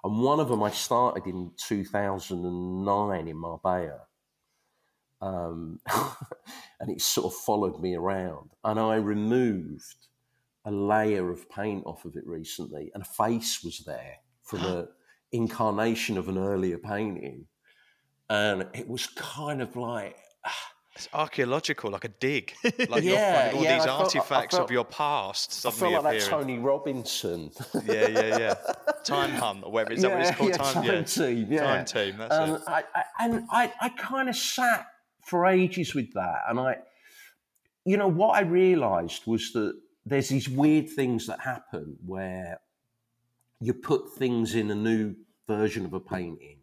And 0.05 0.23
one 0.23 0.39
of 0.39 0.49
them 0.49 0.63
I 0.63 0.71
started 0.71 1.27
in 1.27 1.53
2009 1.57 3.29
in 3.29 3.37
Marbella. 3.37 4.01
Um, 5.21 5.81
and 6.81 6.91
it 6.91 7.01
sort 7.01 7.33
of 7.33 7.39
followed 7.41 7.81
me 7.81 7.95
around. 7.95 8.51
And 8.63 8.79
I 8.79 8.97
removed 8.97 9.97
a 10.67 10.71
layer 10.71 11.31
of 11.31 11.49
paint 11.49 11.85
off 11.87 12.05
of 12.05 12.17
it 12.17 12.27
recently, 12.27 12.91
and 12.93 13.03
a 13.03 13.07
face 13.07 13.65
was 13.65 13.79
there 13.87 14.19
from 14.45 14.64
an 14.64 14.88
incarnation 15.32 16.16
of 16.18 16.28
an 16.28 16.38
earlier 16.38 16.78
painting. 16.78 17.47
And 18.30 18.66
it 18.74 18.88
was 18.88 19.07
kind 19.07 19.62
of 19.62 19.76
like. 19.76 20.16
It's 20.97 21.09
archaeological, 21.12 21.90
like 21.90 22.05
a 22.05 22.09
dig. 22.09 22.55
Like 22.62 23.03
yeah, 23.03 23.11
you're 23.11 23.16
finding 23.16 23.57
all 23.57 23.64
yeah, 23.64 23.74
these 23.74 23.84
felt, 23.84 24.01
artifacts 24.01 24.55
felt, 24.55 24.68
of 24.68 24.70
your 24.70 24.84
past 24.84 25.53
suddenly 25.53 25.88
I 25.88 25.90
felt 25.90 26.05
like 26.05 26.14
appearing. 26.14 26.30
that 26.30 26.47
Tony 26.47 26.59
Robinson. 26.61 27.51
yeah, 27.84 28.09
yeah, 28.09 28.38
yeah. 28.38 28.55
Time 29.05 29.30
Hunt, 29.30 29.64
or 29.64 29.72
whatever. 29.72 29.92
Is 29.95 30.03
that 30.03 30.12
what 30.12 30.20
it's 30.20 30.36
called? 30.36 30.51
Yeah, 30.51 30.57
time, 30.57 30.84
time 30.84 31.05
Team. 31.05 31.47
Yeah. 31.51 31.64
Time 31.64 31.84
Team, 31.84 32.16
that's 32.16 32.32
um, 32.32 32.51
it. 32.51 32.62
I, 32.68 32.84
I, 32.95 33.05
and 33.18 33.45
I, 33.51 33.72
I 33.80 33.88
kind 33.88 34.28
of 34.28 34.36
sat 34.36 34.86
for 35.26 35.47
ages 35.47 35.97
with 35.97 36.12
that. 36.12 36.42
And 36.49 36.61
I, 36.61 36.76
you 37.84 37.97
know, 37.97 38.07
what 38.07 38.36
I 38.36 38.42
realised 38.42 39.26
was 39.26 39.53
that 39.53 39.74
there's 40.07 40.28
these 40.28 40.49
weird 40.49 40.88
things 40.90 41.26
that 41.26 41.40
happen 41.40 41.97
where 42.05 42.61
you 43.65 43.73
put 43.75 44.15
things 44.15 44.55
in 44.55 44.71
a 44.71 44.75
new 44.75 45.15
version 45.47 45.85
of 45.85 45.95
a 45.95 46.01
painting 46.01 46.59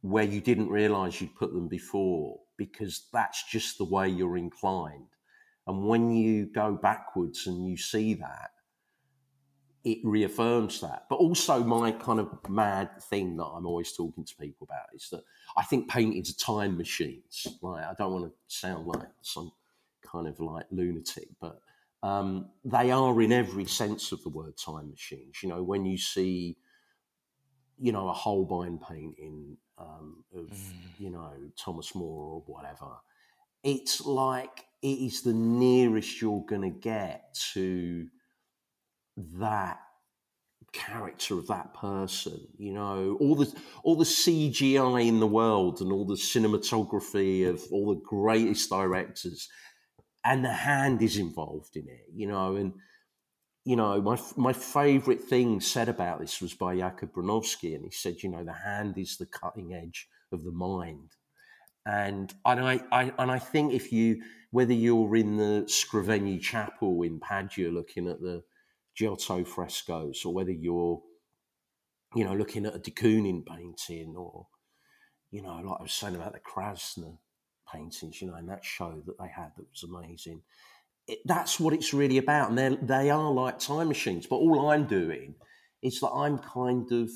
where 0.00 0.24
you 0.24 0.40
didn't 0.40 0.68
realize 0.68 1.20
you'd 1.20 1.34
put 1.34 1.52
them 1.52 1.68
before 1.68 2.38
because 2.56 3.08
that's 3.12 3.44
just 3.50 3.78
the 3.78 3.84
way 3.84 4.08
you're 4.08 4.36
inclined. 4.36 5.08
And 5.66 5.86
when 5.86 6.10
you 6.10 6.46
go 6.46 6.78
backwards 6.80 7.46
and 7.46 7.66
you 7.66 7.76
see 7.76 8.14
that, 8.14 8.50
it 9.84 9.98
reaffirms 10.02 10.80
that. 10.80 11.04
But 11.10 11.16
also, 11.16 11.62
my 11.62 11.92
kind 11.92 12.20
of 12.20 12.28
mad 12.48 13.02
thing 13.02 13.36
that 13.36 13.44
I'm 13.44 13.66
always 13.66 13.92
talking 13.92 14.24
to 14.24 14.36
people 14.36 14.66
about 14.70 14.86
is 14.94 15.08
that 15.10 15.22
I 15.58 15.62
think 15.64 15.90
paintings 15.90 16.30
are 16.30 16.44
time 16.44 16.78
machines. 16.78 17.46
Like, 17.60 17.84
I 17.84 17.92
don't 17.98 18.12
want 18.12 18.24
to 18.26 18.32
sound 18.48 18.86
like 18.86 19.08
some 19.20 19.52
kind 20.02 20.26
of 20.26 20.40
like 20.40 20.64
lunatic, 20.70 21.28
but 21.38 21.60
um, 22.04 22.50
they 22.66 22.90
are 22.90 23.22
in 23.22 23.32
every 23.32 23.64
sense 23.64 24.12
of 24.12 24.22
the 24.22 24.28
word 24.28 24.58
time 24.58 24.90
machines. 24.90 25.42
You 25.42 25.48
know, 25.48 25.62
when 25.62 25.86
you 25.86 25.96
see, 25.96 26.58
you 27.78 27.92
know, 27.92 28.10
a 28.10 28.12
Holbein 28.12 28.78
painting 28.78 29.56
um, 29.78 30.22
of, 30.36 30.50
mm. 30.50 30.72
you 30.98 31.08
know, 31.08 31.32
Thomas 31.58 31.94
More 31.94 32.34
or 32.34 32.42
whatever, 32.46 32.90
it's 33.62 34.04
like 34.04 34.66
it 34.82 34.86
is 34.86 35.22
the 35.22 35.32
nearest 35.32 36.20
you're 36.20 36.44
going 36.46 36.60
to 36.60 36.78
get 36.78 37.38
to 37.54 38.06
that 39.38 39.78
character 40.74 41.38
of 41.38 41.46
that 41.46 41.72
person 41.72 42.48
you 42.58 42.72
know 42.72 43.16
all 43.20 43.36
the 43.36 43.46
all 43.84 43.94
the 43.94 44.04
cgi 44.04 45.06
in 45.06 45.20
the 45.20 45.26
world 45.26 45.80
and 45.80 45.92
all 45.92 46.04
the 46.04 46.16
cinematography 46.16 47.48
of 47.48 47.62
all 47.70 47.94
the 47.94 48.00
greatest 48.00 48.70
directors 48.70 49.48
and 50.24 50.44
the 50.44 50.52
hand 50.52 51.02
is 51.02 51.18
involved 51.18 51.76
in 51.76 51.86
it, 51.88 52.06
you 52.14 52.26
know. 52.26 52.56
And 52.56 52.74
you 53.64 53.76
know, 53.76 54.00
my 54.00 54.18
my 54.36 54.52
favourite 54.52 55.20
thing 55.20 55.60
said 55.60 55.88
about 55.88 56.20
this 56.20 56.40
was 56.40 56.54
by 56.54 56.76
Jacob 56.76 57.12
Bronowski, 57.12 57.74
and 57.74 57.84
he 57.84 57.90
said, 57.90 58.22
you 58.22 58.30
know, 58.30 58.44
the 58.44 58.52
hand 58.52 58.98
is 58.98 59.16
the 59.16 59.26
cutting 59.26 59.74
edge 59.74 60.08
of 60.32 60.44
the 60.44 60.52
mind. 60.52 61.10
And 61.86 62.32
and 62.44 62.60
I, 62.60 62.80
I 62.90 63.12
and 63.18 63.30
I 63.30 63.38
think 63.38 63.72
if 63.72 63.92
you 63.92 64.22
whether 64.50 64.72
you're 64.72 65.16
in 65.16 65.36
the 65.36 65.66
Scrovegni 65.66 66.40
Chapel 66.40 67.02
in 67.02 67.20
Padua 67.20 67.70
looking 67.70 68.08
at 68.08 68.20
the 68.20 68.42
Giotto 68.94 69.44
frescoes, 69.44 70.24
or 70.24 70.32
whether 70.32 70.52
you're 70.52 71.02
you 72.14 72.24
know 72.24 72.34
looking 72.34 72.64
at 72.64 72.76
a 72.76 72.78
de 72.78 72.90
Kooning 72.90 73.44
painting, 73.44 74.14
or 74.16 74.46
you 75.30 75.42
know, 75.42 75.56
like 75.56 75.80
I 75.80 75.82
was 75.82 75.92
saying 75.92 76.14
about 76.14 76.32
the 76.32 76.40
Krasner 76.40 77.18
paintings, 77.74 78.20
you 78.20 78.28
know, 78.28 78.34
and 78.34 78.48
that 78.48 78.64
show 78.64 79.02
that 79.06 79.18
they 79.18 79.28
had 79.28 79.52
that 79.56 79.66
was 79.70 79.82
amazing. 79.82 80.42
It, 81.06 81.18
that's 81.24 81.60
what 81.60 81.74
it's 81.74 81.92
really 81.92 82.18
about. 82.18 82.50
And 82.50 82.58
they 82.58 82.78
they 82.80 83.10
are 83.10 83.30
like 83.30 83.58
time 83.58 83.88
machines. 83.88 84.26
But 84.26 84.36
all 84.36 84.70
I'm 84.70 84.86
doing 84.86 85.34
is 85.82 86.00
that 86.00 86.10
I'm 86.10 86.38
kind 86.38 86.90
of 86.92 87.10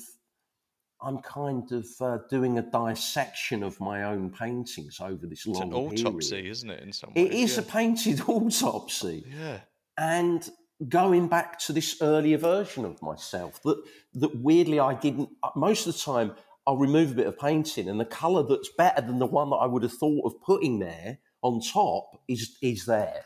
I'm 1.01 1.19
kind 1.19 1.71
of 1.71 1.87
uh, 2.01 2.17
doing 2.29 2.57
a 2.57 2.61
dissection 2.61 3.63
of 3.63 3.79
my 3.79 4.03
own 4.03 4.29
paintings 4.29 4.99
over 4.99 5.25
this 5.25 5.47
long 5.47 5.55
it's 5.55 5.63
an 5.63 5.73
autopsy, 5.73 6.35
period. 6.35 6.51
isn't 6.51 6.69
it? 6.69 6.83
In 6.83 6.93
some 6.93 7.13
ways, 7.13 7.25
it 7.25 7.33
is 7.33 7.55
yeah. 7.55 7.59
a 7.59 7.65
painted 7.65 8.21
autopsy. 8.27 9.25
Yeah, 9.39 9.59
and 9.97 10.49
going 10.87 11.27
back 11.27 11.59
to 11.59 11.73
this 11.73 12.01
earlier 12.01 12.37
version 12.37 12.85
of 12.85 13.01
myself 13.01 13.61
that 13.63 13.81
that 14.15 14.35
weirdly 14.35 14.79
I 14.79 14.93
didn't. 14.93 15.29
Most 15.55 15.87
of 15.87 15.93
the 15.93 15.99
time, 15.99 16.35
I'll 16.69 16.77
remove 16.77 17.13
a 17.13 17.15
bit 17.15 17.25
of 17.25 17.39
painting, 17.39 17.89
and 17.89 17.99
the 17.99 18.05
colour 18.05 18.43
that's 18.43 18.69
better 18.77 19.01
than 19.01 19.17
the 19.17 19.25
one 19.25 19.49
that 19.49 19.55
I 19.55 19.65
would 19.65 19.81
have 19.81 19.91
thought 19.91 20.23
of 20.23 20.39
putting 20.39 20.77
there 20.77 21.17
on 21.41 21.61
top 21.61 22.21
is 22.27 22.57
is 22.61 22.85
there. 22.85 23.25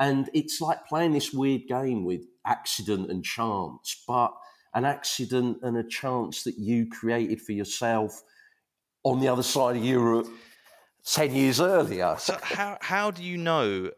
And 0.00 0.28
it's 0.34 0.60
like 0.60 0.84
playing 0.88 1.12
this 1.12 1.32
weird 1.32 1.68
game 1.68 2.04
with 2.04 2.22
accident 2.44 3.08
and 3.08 3.24
chance, 3.24 4.02
but 4.08 4.34
an 4.74 4.84
accident 4.84 5.58
and 5.62 5.76
a 5.76 5.84
chance 5.84 6.42
that 6.42 6.58
you 6.58 6.88
created 6.88 7.40
for 7.40 7.52
yourself 7.52 8.20
on 9.04 9.20
the 9.20 9.28
other 9.28 9.44
side 9.44 9.76
of 9.76 9.84
Europe 9.84 10.26
10 11.06 11.36
years 11.36 11.60
earlier. 11.60 12.16
So, 12.18 12.36
how, 12.42 12.78
how 12.80 13.12
do 13.12 13.22
you 13.22 13.38
know 13.38 13.92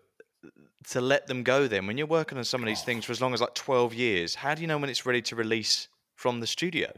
to 0.90 1.00
let 1.00 1.26
them 1.26 1.42
go 1.42 1.68
then? 1.68 1.86
When 1.86 1.96
you're 1.96 2.06
working 2.06 2.36
on 2.36 2.44
some 2.44 2.60
of 2.60 2.66
these 2.66 2.82
things 2.82 3.06
for 3.06 3.12
as 3.12 3.22
long 3.22 3.32
as 3.32 3.40
like 3.40 3.54
12 3.54 3.94
years, 3.94 4.34
how 4.34 4.54
do 4.54 4.60
you 4.60 4.68
know 4.68 4.76
when 4.76 4.90
it's 4.90 5.06
ready 5.06 5.22
to 5.22 5.36
release 5.36 5.88
from 6.16 6.40
the 6.40 6.46
studio? 6.46 6.92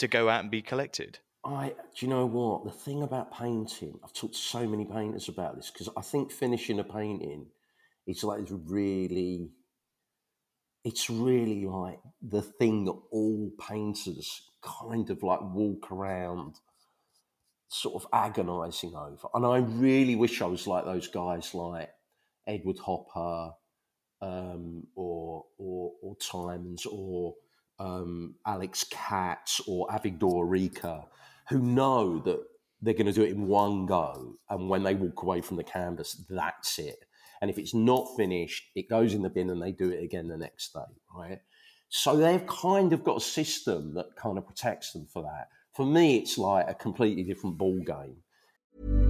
To 0.00 0.08
go 0.08 0.28
out 0.30 0.40
and 0.40 0.50
be 0.50 0.62
collected? 0.62 1.18
I, 1.44 1.74
do 1.94 2.06
you 2.06 2.08
know 2.08 2.24
what? 2.24 2.64
The 2.64 2.70
thing 2.70 3.02
about 3.02 3.32
painting, 3.32 3.98
I've 4.02 4.14
talked 4.14 4.34
to 4.34 4.40
so 4.40 4.66
many 4.66 4.86
painters 4.86 5.28
about 5.28 5.56
this 5.56 5.70
because 5.70 5.88
I 5.96 6.00
think 6.00 6.32
finishing 6.32 6.78
a 6.78 6.84
painting 6.84 7.46
it's 8.06 8.24
like 8.24 8.40
it's 8.40 8.50
really, 8.50 9.50
it's 10.84 11.10
really 11.10 11.66
like 11.66 12.00
the 12.22 12.42
thing 12.42 12.86
that 12.86 12.98
all 13.12 13.50
painters 13.68 14.50
kind 14.62 15.10
of 15.10 15.22
like 15.22 15.40
walk 15.42 15.92
around 15.92 16.56
sort 17.68 18.02
of 18.02 18.08
agonizing 18.12 18.94
over. 18.94 19.28
And 19.34 19.46
I 19.46 19.58
really 19.58 20.16
wish 20.16 20.42
I 20.42 20.46
was 20.46 20.66
like 20.66 20.84
those 20.84 21.08
guys 21.08 21.54
like 21.54 21.90
Edward 22.46 22.78
Hopper 22.78 23.52
um, 24.22 24.86
or, 24.96 25.44
or, 25.58 25.92
or 26.02 26.16
Tuymans 26.16 26.86
or 26.90 27.34
um, 27.80 28.34
Alex 28.46 28.84
Katz 28.90 29.60
or 29.66 29.88
Avigdor 29.88 30.46
Arikha, 30.46 31.06
who 31.48 31.58
know 31.58 32.20
that 32.20 32.40
they're 32.82 32.94
going 32.94 33.06
to 33.06 33.12
do 33.12 33.22
it 33.22 33.32
in 33.32 33.46
one 33.46 33.86
go. 33.86 34.36
And 34.48 34.68
when 34.68 34.82
they 34.84 34.94
walk 34.94 35.22
away 35.22 35.40
from 35.40 35.56
the 35.56 35.64
canvas, 35.64 36.24
that's 36.28 36.78
it. 36.78 37.04
And 37.40 37.50
if 37.50 37.58
it's 37.58 37.74
not 37.74 38.06
finished, 38.16 38.70
it 38.76 38.88
goes 38.88 39.14
in 39.14 39.22
the 39.22 39.30
bin 39.30 39.50
and 39.50 39.62
they 39.62 39.72
do 39.72 39.90
it 39.90 40.04
again 40.04 40.28
the 40.28 40.36
next 40.36 40.74
day, 40.74 40.80
right? 41.16 41.40
So 41.88 42.16
they've 42.16 42.46
kind 42.46 42.92
of 42.92 43.02
got 43.02 43.16
a 43.16 43.20
system 43.20 43.94
that 43.94 44.14
kind 44.14 44.38
of 44.38 44.46
protects 44.46 44.92
them 44.92 45.06
for 45.12 45.22
that. 45.22 45.48
For 45.74 45.86
me, 45.86 46.18
it's 46.18 46.36
like 46.38 46.68
a 46.68 46.74
completely 46.74 47.24
different 47.24 47.56
ball 47.56 47.80
game. 47.80 49.09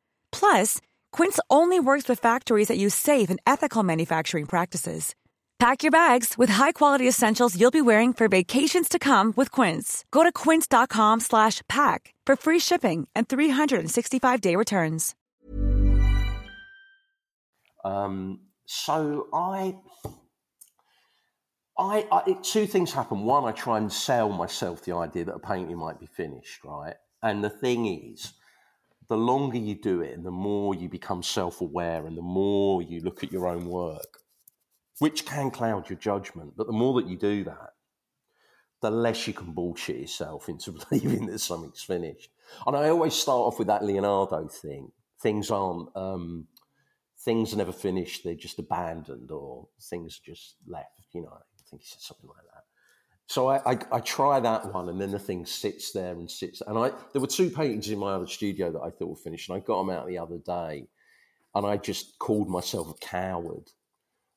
Plus, 0.31 0.81
Quince 1.11 1.39
only 1.49 1.79
works 1.79 2.09
with 2.09 2.19
factories 2.19 2.67
that 2.67 2.77
use 2.77 2.95
safe 2.95 3.29
and 3.29 3.39
ethical 3.45 3.83
manufacturing 3.83 4.45
practices. 4.45 5.15
Pack 5.59 5.83
your 5.83 5.91
bags 5.91 6.39
with 6.39 6.49
high-quality 6.49 7.07
essentials 7.07 7.55
you'll 7.59 7.69
be 7.69 7.81
wearing 7.81 8.13
for 8.13 8.27
vacations 8.27 8.89
to 8.89 8.97
come 8.97 9.31
with 9.35 9.51
Quince. 9.51 10.03
Go 10.11 10.23
to 10.23 10.31
quince.com/pack 10.31 12.13
for 12.25 12.35
free 12.35 12.59
shipping 12.59 13.07
and 13.15 13.27
365-day 13.27 14.55
returns. 14.55 15.15
Um, 17.83 18.39
so 18.65 19.27
I, 19.33 19.75
I, 21.77 22.07
I 22.11 22.37
two 22.41 22.67
things 22.67 22.93
happen. 22.93 23.21
One, 23.23 23.45
I 23.45 23.51
try 23.51 23.77
and 23.77 23.91
sell 23.91 24.29
myself 24.29 24.83
the 24.83 24.95
idea 24.95 25.25
that 25.25 25.35
a 25.35 25.39
painting 25.39 25.77
might 25.77 25.99
be 25.99 26.05
finished, 26.05 26.63
right? 26.63 26.95
And 27.23 27.43
the 27.43 27.49
thing 27.49 27.85
is, 27.85 28.33
the 29.11 29.17
longer 29.17 29.57
you 29.57 29.75
do 29.75 29.99
it 29.99 30.13
and 30.13 30.25
the 30.25 30.31
more 30.31 30.73
you 30.73 30.87
become 30.87 31.21
self 31.21 31.59
aware 31.59 32.07
and 32.07 32.17
the 32.17 32.21
more 32.21 32.81
you 32.81 33.01
look 33.01 33.25
at 33.25 33.31
your 33.33 33.45
own 33.45 33.65
work, 33.65 34.19
which 34.99 35.25
can 35.25 35.51
cloud 35.51 35.89
your 35.89 35.99
judgment, 35.99 36.53
but 36.55 36.65
the 36.65 36.71
more 36.71 36.93
that 36.93 37.09
you 37.09 37.17
do 37.17 37.43
that, 37.43 37.73
the 38.79 38.89
less 38.89 39.27
you 39.27 39.33
can 39.33 39.51
bullshit 39.51 39.97
yourself 39.97 40.47
into 40.47 40.71
believing 40.89 41.25
that 41.25 41.39
something's 41.39 41.83
finished. 41.83 42.29
And 42.65 42.73
I 42.73 42.87
always 42.87 43.13
start 43.13 43.47
off 43.47 43.59
with 43.59 43.67
that 43.67 43.83
Leonardo 43.83 44.47
thing. 44.47 44.93
Things 45.21 45.51
aren't, 45.51 45.89
um, 45.93 46.47
things 47.19 47.53
are 47.53 47.57
never 47.57 47.73
finished, 47.73 48.23
they're 48.23 48.35
just 48.35 48.59
abandoned 48.59 49.29
or 49.29 49.67
things 49.89 50.19
just 50.19 50.55
left. 50.65 51.09
You 51.11 51.23
know, 51.23 51.33
I 51.33 51.69
think 51.69 51.81
he 51.81 51.87
said 51.89 51.99
something 51.99 52.29
like 52.29 52.45
that. 52.53 52.63
So 53.31 53.47
I, 53.47 53.61
I, 53.65 53.77
I, 53.93 53.99
try 54.01 54.41
that 54.41 54.73
one, 54.73 54.89
and 54.89 54.99
then 54.99 55.11
the 55.11 55.17
thing 55.17 55.45
sits 55.45 55.93
there 55.93 56.11
and 56.11 56.29
sits. 56.29 56.61
And 56.67 56.77
I 56.77 56.91
there 57.13 57.21
were 57.21 57.27
two 57.27 57.49
paintings 57.49 57.89
in 57.89 57.97
my 57.97 58.11
other 58.11 58.27
studio 58.27 58.73
that 58.73 58.81
I 58.81 58.89
thought 58.89 59.07
were 59.07 59.15
finished, 59.15 59.49
and 59.49 59.55
I 59.55 59.61
got 59.61 59.77
them 59.77 59.89
out 59.89 60.05
the 60.05 60.17
other 60.17 60.37
day, 60.39 60.85
and 61.55 61.65
I 61.65 61.77
just 61.77 62.19
called 62.19 62.49
myself 62.49 62.89
a 62.89 62.93
coward. 62.99 63.71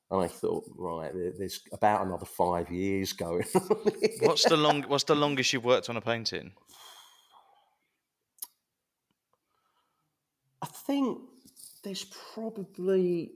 And 0.09 0.23
I 0.23 0.29
thought, 0.29 0.63
right, 0.77 1.11
there's 1.13 1.59
about 1.73 2.05
another 2.05 2.25
five 2.25 2.71
years 2.71 3.11
going. 3.11 3.43
what's 4.21 4.45
the 4.45 4.55
long? 4.55 4.83
What's 4.83 5.03
the 5.03 5.15
longest 5.15 5.51
you've 5.51 5.65
worked 5.65 5.89
on 5.89 5.97
a 5.97 6.01
painting? 6.01 6.53
I 10.61 10.67
think 10.67 11.19
there's 11.83 12.05
probably 12.33 13.33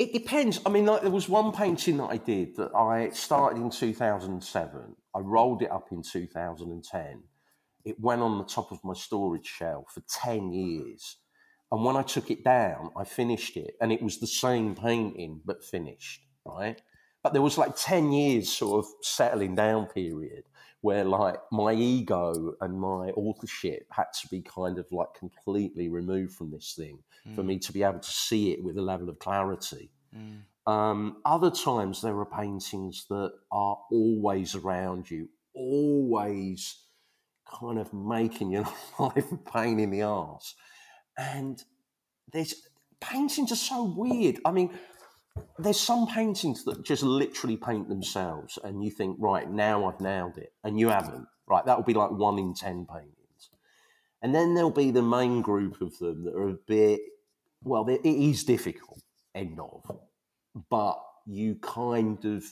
it 0.00 0.14
depends. 0.14 0.60
I 0.64 0.70
mean, 0.70 0.86
like, 0.86 1.02
there 1.02 1.10
was 1.10 1.28
one 1.28 1.52
painting 1.52 1.98
that 1.98 2.06
I 2.06 2.16
did 2.16 2.56
that 2.56 2.74
I 2.74 3.10
started 3.10 3.60
in 3.60 3.68
2007. 3.68 4.96
I 5.14 5.18
rolled 5.18 5.60
it 5.60 5.70
up 5.70 5.88
in 5.92 6.02
2010. 6.02 7.22
It 7.84 8.00
went 8.00 8.22
on 8.22 8.38
the 8.38 8.44
top 8.44 8.72
of 8.72 8.82
my 8.82 8.94
storage 8.94 9.46
shelf 9.46 9.92
for 9.92 10.02
10 10.08 10.54
years. 10.54 11.18
And 11.70 11.84
when 11.84 11.96
I 11.96 12.02
took 12.02 12.30
it 12.30 12.42
down, 12.42 12.90
I 12.96 13.04
finished 13.04 13.58
it. 13.58 13.74
And 13.78 13.92
it 13.92 14.02
was 14.02 14.18
the 14.18 14.26
same 14.26 14.74
painting, 14.74 15.42
but 15.44 15.62
finished, 15.62 16.22
right? 16.46 16.80
But 17.22 17.34
there 17.34 17.42
was 17.42 17.58
like 17.58 17.76
10 17.76 18.10
years 18.10 18.50
sort 18.50 18.82
of 18.82 18.90
settling 19.02 19.54
down 19.54 19.84
period 19.84 20.44
where 20.82 21.04
like 21.04 21.36
my 21.52 21.72
ego 21.72 22.54
and 22.60 22.80
my 22.80 23.10
authorship 23.10 23.86
had 23.90 24.06
to 24.20 24.28
be 24.28 24.40
kind 24.40 24.78
of 24.78 24.86
like 24.90 25.12
completely 25.18 25.88
removed 25.88 26.32
from 26.32 26.50
this 26.50 26.74
thing 26.76 26.98
mm. 27.26 27.34
for 27.34 27.42
me 27.42 27.58
to 27.58 27.72
be 27.72 27.82
able 27.82 27.98
to 27.98 28.10
see 28.10 28.52
it 28.52 28.62
with 28.62 28.76
a 28.78 28.82
level 28.82 29.08
of 29.08 29.18
clarity. 29.18 29.90
Mm. 30.16 30.42
Um, 30.70 31.16
other 31.24 31.50
times 31.50 32.00
there 32.00 32.18
are 32.18 32.26
paintings 32.26 33.06
that 33.10 33.32
are 33.52 33.78
always 33.90 34.54
around 34.54 35.10
you, 35.10 35.28
always 35.54 36.76
kind 37.60 37.78
of 37.78 37.92
making 37.92 38.50
your 38.50 38.68
life 38.98 39.32
a 39.32 39.36
pain 39.36 39.80
in 39.80 39.90
the 39.90 40.02
ass. 40.02 40.54
And 41.18 41.62
there's 42.32 42.54
paintings 43.00 43.52
are 43.52 43.56
so 43.56 43.84
weird. 43.84 44.38
I 44.44 44.52
mean, 44.52 44.70
there's 45.58 45.80
some 45.80 46.06
paintings 46.06 46.64
that 46.64 46.84
just 46.84 47.02
literally 47.02 47.56
paint 47.56 47.88
themselves, 47.88 48.58
and 48.64 48.82
you 48.82 48.90
think, 48.90 49.16
right, 49.18 49.50
now 49.50 49.86
I've 49.86 50.00
nailed 50.00 50.38
it, 50.38 50.52
and 50.64 50.78
you 50.78 50.88
haven't. 50.88 51.26
Right, 51.48 51.64
that 51.66 51.76
will 51.76 51.84
be 51.84 51.94
like 51.94 52.12
one 52.12 52.38
in 52.38 52.54
ten 52.54 52.86
paintings. 52.86 53.16
And 54.22 54.32
then 54.32 54.54
there'll 54.54 54.70
be 54.70 54.92
the 54.92 55.02
main 55.02 55.42
group 55.42 55.80
of 55.80 55.98
them 55.98 56.24
that 56.24 56.34
are 56.34 56.50
a 56.50 56.58
bit, 56.68 57.00
well, 57.64 57.88
it 57.88 58.04
is 58.04 58.44
difficult, 58.44 59.02
end 59.34 59.58
of. 59.58 59.98
But 60.70 61.02
you 61.26 61.56
kind 61.56 62.24
of, 62.24 62.44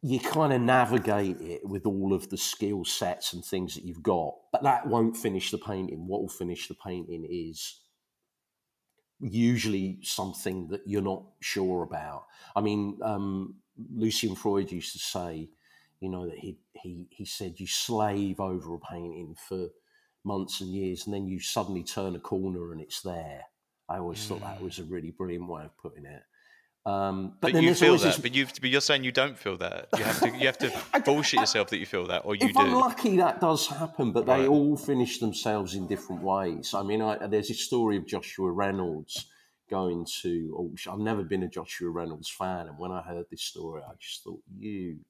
you 0.00 0.20
kind 0.20 0.52
of 0.52 0.60
navigate 0.60 1.40
it 1.40 1.66
with 1.66 1.86
all 1.86 2.12
of 2.12 2.28
the 2.28 2.36
skill 2.36 2.84
sets 2.84 3.32
and 3.32 3.44
things 3.44 3.74
that 3.74 3.84
you've 3.84 4.02
got. 4.02 4.34
But 4.52 4.62
that 4.62 4.86
won't 4.86 5.16
finish 5.16 5.50
the 5.50 5.58
painting. 5.58 6.06
What 6.06 6.20
will 6.20 6.28
finish 6.28 6.68
the 6.68 6.74
painting 6.74 7.26
is 7.28 7.80
usually 9.20 9.98
something 10.02 10.68
that 10.68 10.82
you're 10.86 11.02
not 11.02 11.24
sure 11.40 11.82
about. 11.82 12.24
I 12.54 12.60
mean, 12.60 12.98
um, 13.02 13.56
Lucian 13.94 14.34
Freud 14.34 14.70
used 14.70 14.92
to 14.92 14.98
say, 14.98 15.48
you 16.00 16.08
know, 16.08 16.26
that 16.26 16.38
he 16.38 16.58
he 16.74 17.06
he 17.10 17.24
said 17.24 17.58
you 17.58 17.66
slave 17.66 18.40
over 18.40 18.74
a 18.74 18.78
painting 18.78 19.34
for 19.48 19.68
months 20.24 20.60
and 20.60 20.70
years, 20.70 21.06
and 21.06 21.14
then 21.14 21.26
you 21.26 21.40
suddenly 21.40 21.82
turn 21.82 22.16
a 22.16 22.20
corner 22.20 22.72
and 22.72 22.80
it's 22.80 23.00
there. 23.00 23.42
I 23.88 23.98
always 23.98 24.18
mm. 24.20 24.28
thought 24.28 24.40
that 24.40 24.58
mm. 24.58 24.62
was 24.62 24.78
a 24.78 24.84
really 24.84 25.10
brilliant 25.10 25.48
way 25.48 25.64
of 25.64 25.76
putting 25.78 26.04
it. 26.04 26.22
Um, 26.86 27.32
but, 27.40 27.52
but 27.52 27.62
you 27.62 27.74
feel 27.74 27.98
that. 27.98 28.04
This... 28.04 28.18
But, 28.18 28.32
you 28.32 28.46
but 28.46 28.70
you're 28.70 28.80
saying 28.80 29.02
you 29.02 29.10
don't 29.10 29.36
feel 29.36 29.56
that. 29.58 29.88
You 29.98 30.04
have 30.04 30.20
to. 30.20 30.28
You 30.38 30.46
have 30.46 30.58
to 30.58 30.72
bullshit 31.04 31.40
yourself 31.40 31.68
that 31.70 31.78
you 31.78 31.86
feel 31.86 32.06
that, 32.06 32.24
or 32.24 32.36
you 32.36 32.46
if 32.46 32.52
do. 32.52 32.60
I'm 32.60 32.74
lucky, 32.74 33.16
that 33.16 33.40
does 33.40 33.66
happen. 33.66 34.12
But 34.12 34.28
right. 34.28 34.42
they 34.42 34.46
all 34.46 34.76
finish 34.76 35.18
themselves 35.18 35.74
in 35.74 35.88
different 35.88 36.22
ways. 36.22 36.74
I 36.74 36.84
mean, 36.84 37.02
I, 37.02 37.26
there's 37.26 37.50
a 37.50 37.54
story 37.54 37.96
of 37.96 38.06
Joshua 38.06 38.52
Reynolds 38.52 39.26
going 39.68 40.06
to. 40.22 40.54
Oh, 40.56 40.92
I've 40.92 41.00
never 41.00 41.24
been 41.24 41.42
a 41.42 41.48
Joshua 41.48 41.90
Reynolds 41.90 42.30
fan, 42.30 42.68
and 42.68 42.78
when 42.78 42.92
I 42.92 43.02
heard 43.02 43.26
this 43.32 43.42
story, 43.42 43.82
I 43.82 43.92
just 44.00 44.22
thought, 44.22 44.40
you 44.56 45.00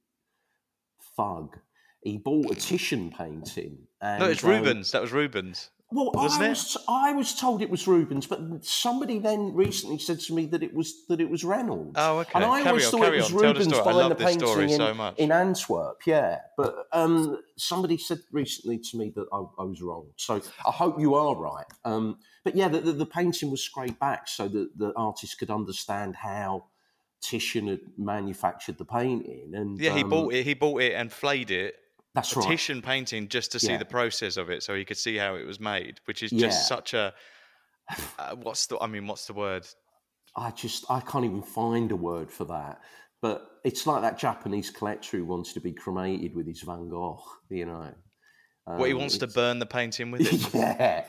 thug. 1.15 1.59
He 2.01 2.19
bought 2.19 2.53
a 2.53 2.55
Titian 2.55 3.11
painting. 3.11 3.79
And, 4.01 4.21
no, 4.21 4.31
it's 4.31 4.45
um, 4.45 4.51
Rubens. 4.51 4.93
That 4.93 5.03
was 5.03 5.13
Rubens. 5.13 5.71
Well, 5.93 6.11
Wasn't 6.15 6.43
I 6.43 6.49
was, 6.49 6.77
I 6.89 7.13
was 7.13 7.35
told 7.35 7.63
it 7.63 7.71
was 7.71 7.87
Rubens, 7.87 8.27
but 8.27 8.65
somebody 8.65 9.21
then 9.21 9.55
recently 9.55 9.99
said 9.99 10.19
to 10.21 10.35
me 10.35 10.47
that 10.47 10.65
it 10.65 10.75
was 10.75 11.07
that 11.07 11.21
it 11.21 11.31
was 11.31 11.45
Reynolds. 11.45 11.93
Oh, 11.95 12.19
okay. 12.19 12.33
And 12.35 12.45
I 12.45 12.59
carry 12.59 12.71
always 12.71 12.93
on, 12.93 13.01
thought 13.01 13.15
it 13.15 13.17
was 13.17 13.33
on. 13.33 13.39
Rubens 13.39 13.69
the 13.69 13.83
buying 13.83 14.09
the 14.09 14.15
painting 14.17 14.71
in, 14.71 14.77
so 14.77 15.15
in, 15.17 15.31
Antwerp. 15.31 16.01
Yeah, 16.05 16.41
but 16.57 16.89
um, 16.93 17.41
somebody 17.57 17.99
said 17.99 18.19
recently 18.33 18.79
to 18.79 18.97
me 18.97 19.13
that 19.15 19.27
I, 19.33 19.37
I, 19.37 19.65
was 19.65 19.81
wrong. 19.81 20.09
So 20.17 20.43
I 20.67 20.73
hope 20.73 20.99
you 20.99 21.15
are 21.15 21.37
right. 21.37 21.67
Um, 21.85 22.19
but 22.43 22.57
yeah, 22.57 22.67
the, 22.67 22.81
the, 22.81 22.93
the, 22.93 23.07
painting 23.07 23.53
was 23.53 23.63
scraped 23.63 24.01
back 24.01 24.27
so 24.27 24.49
that 24.49 24.77
the 24.77 24.93
artist 24.97 25.39
could 25.39 25.51
understand 25.51 26.17
how 26.17 26.65
Titian 27.21 27.69
had 27.69 27.81
manufactured 27.97 28.79
the 28.79 28.85
painting. 28.85 29.53
And 29.55 29.79
yeah, 29.79 29.95
he 29.95 30.03
um, 30.03 30.11
bought 30.11 30.35
it. 30.35 30.45
He 30.45 30.55
bought 30.55 30.83
it 30.83 30.95
and 30.95 31.13
flayed 31.13 31.53
it 31.53 31.77
that's 32.17 32.35
a 32.35 32.41
right. 32.41 32.49
Titian 32.49 32.83
painting 32.83 33.29
just 33.29 33.53
to 33.53 33.61
see 33.61 33.73
yeah. 33.73 33.79
the 33.79 33.85
process 33.85 34.37
of 34.37 34.51
it, 34.51 34.65
so 34.65 34.75
he 34.75 34.85
could 34.85 34.97
see 34.97 35.17
how 35.17 35.37
it 35.37 35.47
was 35.47 35.61
made, 35.61 36.01
which 36.07 36.25
is 36.25 36.31
just 36.31 36.59
yeah. 36.59 36.77
such 36.77 36.95
a 36.95 37.15
uh, 38.19 38.35
what's 38.35 38.67
the 38.67 38.79
I 38.79 38.87
mean, 38.87 39.07
what's 39.07 39.27
the 39.27 39.35
word? 39.35 39.67
I 40.37 40.51
just 40.51 40.85
I 40.91 41.01
can't 41.01 41.25
even 41.25 41.43
find 41.43 41.93
a 41.93 41.97
word 41.97 42.31
for 42.31 42.45
that. 42.47 42.81
But 43.23 43.47
it's 43.65 43.87
like 43.87 44.03
that 44.03 44.19
Japanese 44.19 44.71
collector 44.71 45.17
who 45.17 45.25
wants 45.25 45.53
to 45.55 45.61
be 45.61 45.73
cremated 45.73 46.35
with 46.35 46.47
his 46.47 46.61
Van 46.61 46.89
Gogh, 46.89 47.23
you 47.49 47.65
know. 47.65 47.95
Um, 48.69 48.79
what 48.79 48.89
he 48.89 48.95
wants 48.95 49.17
to 49.19 49.29
burn 49.29 49.59
the 49.59 49.67
painting 49.67 50.11
with 50.11 50.21
it. 50.23 50.55
Yeah, 50.55 51.05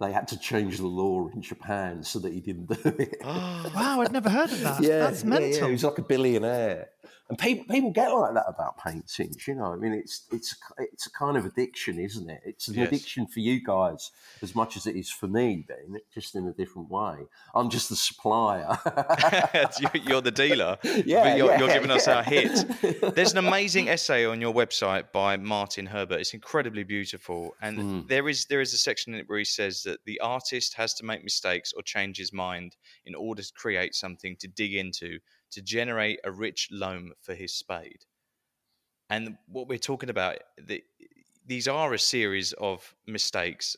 they 0.00 0.12
had 0.12 0.28
to 0.28 0.38
change 0.38 0.78
the 0.78 0.86
law 0.86 1.28
in 1.28 1.42
Japan 1.42 2.02
so 2.02 2.18
that 2.20 2.32
he 2.32 2.40
didn't 2.40 2.66
do 2.66 2.96
it. 2.98 3.16
wow, 3.24 4.00
I'd 4.00 4.12
never 4.12 4.30
heard 4.30 4.50
of 4.50 4.60
that. 4.62 4.82
Yeah, 4.82 4.98
that's 4.98 5.22
mental. 5.22 5.48
Yeah, 5.48 5.56
yeah. 5.56 5.66
He 5.66 5.72
was 5.72 5.84
like 5.84 5.98
a 5.98 6.02
billionaire, 6.02 6.88
and 7.28 7.38
people 7.38 7.64
people 7.64 7.90
get 7.90 8.08
like 8.08 8.34
that 8.34 8.44
about 8.48 8.76
paintings. 8.78 9.46
You 9.46 9.54
know, 9.54 9.72
I 9.72 9.76
mean, 9.76 9.92
it's 9.92 10.26
it's 10.32 10.54
it's 10.78 11.06
a 11.06 11.10
kind 11.10 11.36
of 11.36 11.46
addiction, 11.46 11.98
isn't 11.98 12.28
it? 12.28 12.40
It's 12.44 12.68
an 12.68 12.74
yes. 12.74 12.88
addiction 12.88 13.26
for 13.26 13.40
you 13.40 13.62
guys 13.62 14.10
as 14.42 14.54
much 14.54 14.76
as 14.76 14.86
it 14.86 14.96
is 14.96 15.10
for 15.10 15.28
me, 15.28 15.64
Ben, 15.66 16.00
just 16.12 16.34
in 16.34 16.46
a 16.46 16.52
different 16.52 16.90
way. 16.90 17.14
I'm 17.54 17.70
just 17.70 17.88
the 17.88 17.96
supplier. 17.96 18.78
you're 20.06 20.20
the 20.20 20.30
dealer. 20.30 20.78
Yeah, 21.04 21.34
you're, 21.34 21.48
yeah, 21.48 21.58
you're 21.58 21.72
giving 21.72 21.90
us 21.90 22.06
our 22.06 22.22
hit. 22.22 22.64
There's 23.14 23.32
an 23.32 23.38
amazing 23.38 23.88
essay 23.88 24.24
on 24.24 24.40
your 24.40 24.54
website 24.54 25.10
by 25.10 25.36
Martin 25.36 25.86
Herbert. 25.86 26.20
It's 26.20 26.34
incredibly 26.34 26.84
beautiful, 26.84 27.54
and 27.60 27.78
mm. 27.78 28.08
there 28.08 28.28
is 28.28 28.46
there 28.46 28.60
is 28.60 28.72
a 28.72 28.78
section 28.78 29.14
in 29.14 29.20
it 29.20 29.28
where 29.28 29.38
he 29.38 29.44
says 29.44 29.82
that 29.82 30.04
the 30.04 30.20
artist 30.20 30.74
has 30.74 30.94
to 30.94 31.04
make 31.04 31.24
mistakes 31.24 31.72
or 31.74 31.82
change 31.82 32.18
his 32.18 32.32
mind 32.32 32.76
in 33.04 33.14
order 33.14 33.42
to 33.42 33.52
create 33.54 33.94
something 33.94 34.36
to 34.40 34.48
dig 34.48 34.74
into 34.74 35.18
to 35.52 35.62
generate 35.62 36.20
a 36.24 36.30
rich 36.30 36.68
loam 36.70 37.12
for 37.20 37.34
his 37.34 37.54
spade. 37.54 38.04
And 39.10 39.36
what 39.46 39.68
we're 39.68 39.78
talking 39.78 40.10
about, 40.10 40.38
the, 40.58 40.82
these 41.46 41.68
are 41.68 41.92
a 41.92 41.98
series 41.98 42.52
of 42.54 42.94
mistakes, 43.06 43.76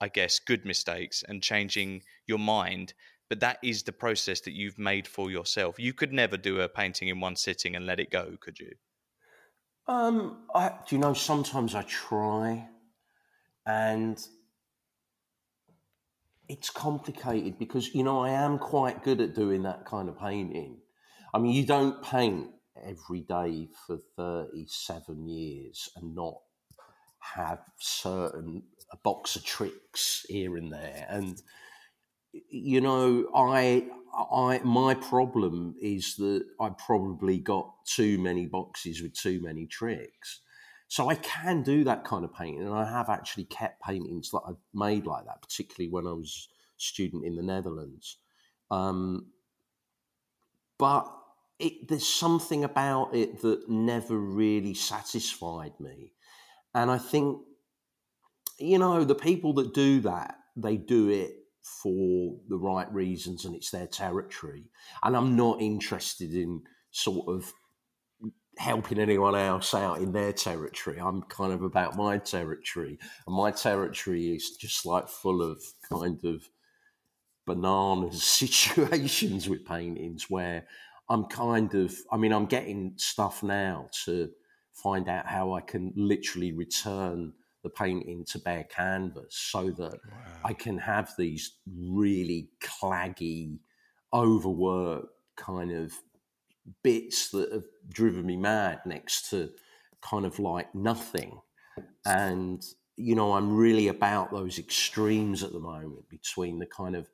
I 0.00 0.08
guess, 0.08 0.38
good 0.38 0.64
mistakes, 0.64 1.22
and 1.28 1.42
changing 1.42 2.02
your 2.26 2.38
mind. 2.38 2.94
But 3.28 3.40
that 3.40 3.58
is 3.62 3.82
the 3.82 3.92
process 3.92 4.40
that 4.40 4.54
you've 4.54 4.78
made 4.78 5.06
for 5.06 5.30
yourself. 5.30 5.78
You 5.78 5.92
could 5.92 6.12
never 6.12 6.36
do 6.36 6.60
a 6.60 6.68
painting 6.68 7.08
in 7.08 7.20
one 7.20 7.36
sitting 7.36 7.76
and 7.76 7.86
let 7.86 8.00
it 8.00 8.10
go, 8.10 8.36
could 8.40 8.58
you? 8.58 8.72
Um, 9.86 10.46
I, 10.54 10.72
do 10.88 10.96
you 10.96 11.00
know? 11.00 11.14
Sometimes 11.14 11.74
I 11.74 11.82
try, 11.82 12.68
and 13.66 14.24
it's 16.48 16.70
complicated 16.70 17.58
because 17.58 17.94
you 17.94 18.02
know 18.02 18.20
I 18.20 18.30
am 18.30 18.58
quite 18.58 19.02
good 19.02 19.20
at 19.20 19.34
doing 19.34 19.62
that 19.64 19.84
kind 19.86 20.08
of 20.08 20.18
painting, 20.18 20.78
I 21.32 21.38
mean, 21.38 21.52
you 21.52 21.64
don't 21.64 22.02
paint 22.02 22.48
every 22.84 23.20
day 23.20 23.68
for 23.86 23.98
37 24.16 25.28
years 25.28 25.90
and 25.96 26.14
not 26.14 26.38
have 27.20 27.60
certain 27.78 28.62
a 28.92 28.96
box 28.96 29.36
of 29.36 29.44
tricks 29.44 30.26
here 30.28 30.56
and 30.56 30.72
there. 30.72 31.06
And 31.08 31.40
you 32.48 32.80
know 32.80 33.28
i 33.34 33.84
i 34.30 34.60
my 34.64 34.94
problem 34.94 35.74
is 35.80 36.14
that 36.16 36.44
i 36.60 36.68
probably 36.78 37.38
got 37.38 37.72
too 37.84 38.18
many 38.18 38.46
boxes 38.46 39.02
with 39.02 39.14
too 39.14 39.40
many 39.42 39.66
tricks. 39.66 40.40
So 40.88 41.08
i 41.08 41.14
can 41.16 41.62
do 41.62 41.84
that 41.84 42.04
kind 42.04 42.24
of 42.24 42.34
painting 42.34 42.62
and 42.62 42.74
i 42.74 42.84
have 42.88 43.08
actually 43.08 43.44
kept 43.44 43.82
paintings 43.82 44.30
that 44.30 44.42
i've 44.48 44.62
made 44.74 45.06
like 45.06 45.24
that 45.26 45.42
particularly 45.42 45.90
when 45.90 46.06
i 46.06 46.12
was 46.12 46.48
a 46.78 46.80
student 46.80 47.24
in 47.24 47.36
the 47.36 47.42
netherlands. 47.42 48.16
Um, 48.70 49.26
but 50.78 51.12
it, 51.60 51.88
there's 51.88 52.06
something 52.06 52.64
about 52.64 53.14
it 53.14 53.42
that 53.42 53.68
never 53.68 54.16
really 54.16 54.74
satisfied 54.74 55.72
me. 55.78 56.12
And 56.74 56.90
I 56.90 56.98
think, 56.98 57.40
you 58.58 58.78
know, 58.78 59.04
the 59.04 59.14
people 59.14 59.52
that 59.54 59.74
do 59.74 60.00
that, 60.00 60.36
they 60.56 60.76
do 60.76 61.08
it 61.08 61.32
for 61.62 62.36
the 62.48 62.56
right 62.56 62.92
reasons 62.92 63.44
and 63.44 63.54
it's 63.54 63.70
their 63.70 63.86
territory. 63.86 64.64
And 65.02 65.16
I'm 65.16 65.36
not 65.36 65.60
interested 65.60 66.34
in 66.34 66.62
sort 66.90 67.28
of 67.28 67.52
helping 68.58 68.98
anyone 68.98 69.34
else 69.34 69.74
out 69.74 69.98
in 69.98 70.12
their 70.12 70.32
territory. 70.32 70.98
I'm 71.00 71.22
kind 71.22 71.52
of 71.52 71.62
about 71.62 71.96
my 71.96 72.18
territory. 72.18 72.98
And 73.26 73.36
my 73.36 73.50
territory 73.50 74.34
is 74.34 74.50
just 74.56 74.84
like 74.84 75.08
full 75.08 75.42
of 75.42 75.62
kind 75.90 76.22
of 76.24 76.48
bananas 77.46 78.22
situations 78.78 79.48
with 79.48 79.64
paintings 79.64 80.28
where 80.28 80.66
I'm 81.10 81.24
kind 81.24 81.74
of, 81.74 81.94
I 82.12 82.16
mean, 82.16 82.32
I'm 82.32 82.46
getting 82.46 82.92
stuff 82.96 83.42
now 83.42 83.88
to 84.04 84.30
find 84.72 85.08
out 85.08 85.26
how 85.26 85.52
I 85.54 85.60
can 85.60 85.92
literally 85.96 86.52
return 86.52 87.32
the 87.62 87.70
painting 87.70 88.24
to 88.26 88.38
bare 88.38 88.64
canvas 88.64 89.34
so 89.34 89.70
that 89.70 89.92
wow. 89.92 90.40
I 90.44 90.52
can 90.54 90.78
have 90.78 91.12
these 91.18 91.56
really 91.68 92.48
claggy, 92.62 93.58
overworked 94.14 95.12
kind 95.36 95.72
of 95.72 95.92
bits 96.82 97.30
that 97.30 97.52
have 97.52 97.64
driven 97.88 98.24
me 98.24 98.36
mad 98.36 98.80
next 98.86 99.30
to 99.30 99.50
kind 100.00 100.24
of 100.24 100.38
like 100.38 100.74
nothing. 100.74 101.40
And, 102.06 102.64
you 102.96 103.14
know, 103.14 103.32
I'm 103.32 103.56
really 103.56 103.88
about 103.88 104.30
those 104.30 104.58
extremes 104.58 105.42
at 105.42 105.52
the 105.52 105.58
moment 105.58 106.08
between 106.08 106.60
the 106.60 106.66
kind 106.66 106.94
of 106.94 107.10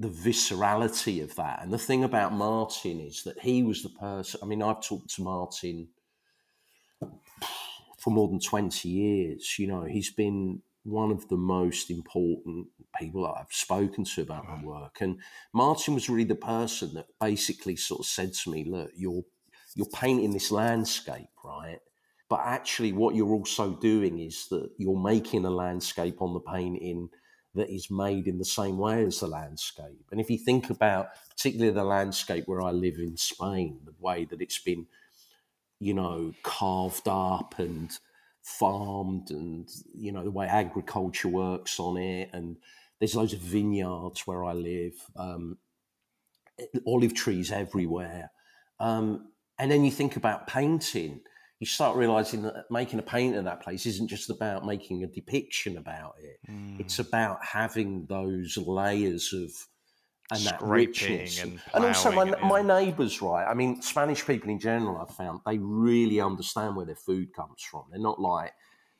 the 0.00 0.08
viscerality 0.08 1.22
of 1.22 1.36
that. 1.36 1.62
And 1.62 1.70
the 1.70 1.78
thing 1.78 2.04
about 2.04 2.32
Martin 2.32 3.00
is 3.00 3.22
that 3.24 3.38
he 3.38 3.62
was 3.62 3.82
the 3.82 3.90
person. 3.90 4.40
I 4.42 4.46
mean, 4.46 4.62
I've 4.62 4.82
talked 4.82 5.14
to 5.16 5.22
Martin 5.22 5.88
for 7.98 8.10
more 8.10 8.26
than 8.26 8.40
20 8.40 8.88
years. 8.88 9.58
You 9.58 9.66
know, 9.66 9.82
he's 9.82 10.10
been 10.10 10.62
one 10.84 11.10
of 11.10 11.28
the 11.28 11.36
most 11.36 11.90
important 11.90 12.68
people 12.98 13.24
that 13.24 13.38
I've 13.38 13.52
spoken 13.52 14.04
to 14.04 14.22
about 14.22 14.48
my 14.48 14.64
work. 14.64 14.96
And 15.02 15.18
Martin 15.52 15.92
was 15.92 16.08
really 16.08 16.24
the 16.24 16.34
person 16.34 16.94
that 16.94 17.06
basically 17.20 17.76
sort 17.76 18.00
of 18.00 18.06
said 18.06 18.32
to 18.32 18.50
me, 18.50 18.64
look, 18.64 18.90
you're 18.96 19.22
you're 19.76 19.86
painting 19.86 20.32
this 20.32 20.50
landscape, 20.50 21.28
right? 21.44 21.78
But 22.30 22.40
actually 22.44 22.92
what 22.92 23.14
you're 23.14 23.34
also 23.34 23.74
doing 23.74 24.18
is 24.18 24.48
that 24.48 24.70
you're 24.78 24.98
making 24.98 25.44
a 25.44 25.50
landscape 25.50 26.22
on 26.22 26.32
the 26.32 26.40
painting 26.40 27.10
that 27.54 27.68
is 27.68 27.90
made 27.90 28.26
in 28.26 28.38
the 28.38 28.44
same 28.44 28.78
way 28.78 29.04
as 29.04 29.20
the 29.20 29.26
landscape. 29.26 30.04
And 30.10 30.20
if 30.20 30.30
you 30.30 30.38
think 30.38 30.70
about 30.70 31.08
particularly 31.30 31.72
the 31.72 31.84
landscape 31.84 32.44
where 32.46 32.62
I 32.62 32.70
live 32.70 32.98
in 32.98 33.16
Spain, 33.16 33.80
the 33.84 33.94
way 33.98 34.24
that 34.26 34.40
it's 34.40 34.58
been, 34.58 34.86
you 35.80 35.94
know, 35.94 36.32
carved 36.42 37.08
up 37.08 37.58
and 37.58 37.90
farmed 38.42 39.30
and, 39.30 39.68
you 39.94 40.12
know, 40.12 40.24
the 40.24 40.30
way 40.30 40.46
agriculture 40.46 41.28
works 41.28 41.80
on 41.80 41.96
it. 41.96 42.30
And 42.32 42.56
there's 42.98 43.16
loads 43.16 43.32
of 43.32 43.40
vineyards 43.40 44.26
where 44.26 44.44
I 44.44 44.52
live, 44.52 44.94
um, 45.16 45.58
olive 46.86 47.14
trees 47.14 47.50
everywhere. 47.50 48.30
Um, 48.78 49.28
and 49.58 49.70
then 49.70 49.84
you 49.84 49.90
think 49.90 50.16
about 50.16 50.46
painting 50.46 51.20
you 51.60 51.66
start 51.66 51.94
realizing 51.94 52.42
that 52.42 52.64
making 52.70 52.98
a 52.98 53.02
painting 53.02 53.38
in 53.38 53.44
that 53.44 53.62
place 53.62 53.84
isn't 53.84 54.08
just 54.08 54.30
about 54.30 54.64
making 54.64 55.04
a 55.04 55.06
depiction 55.06 55.76
about 55.76 56.14
it. 56.18 56.38
Mm. 56.50 56.80
It's 56.80 56.98
about 56.98 57.44
having 57.44 58.06
those 58.06 58.56
layers 58.56 59.34
of 59.34 59.50
and 60.32 60.46
that 60.46 60.62
richness. 60.62 61.42
And, 61.42 61.60
and 61.74 61.84
also, 61.84 62.12
my, 62.12 62.22
and, 62.22 62.36
my 62.42 62.62
neighbours, 62.62 63.20
right? 63.20 63.44
I 63.44 63.52
mean, 63.52 63.82
Spanish 63.82 64.24
people 64.26 64.48
in 64.48 64.58
general, 64.58 64.98
I've 64.98 65.14
found 65.14 65.40
they 65.44 65.58
really 65.58 66.20
understand 66.20 66.76
where 66.76 66.86
their 66.86 66.96
food 66.96 67.34
comes 67.34 67.62
from. 67.62 67.84
They're 67.90 68.00
not 68.00 68.20
like, 68.20 68.52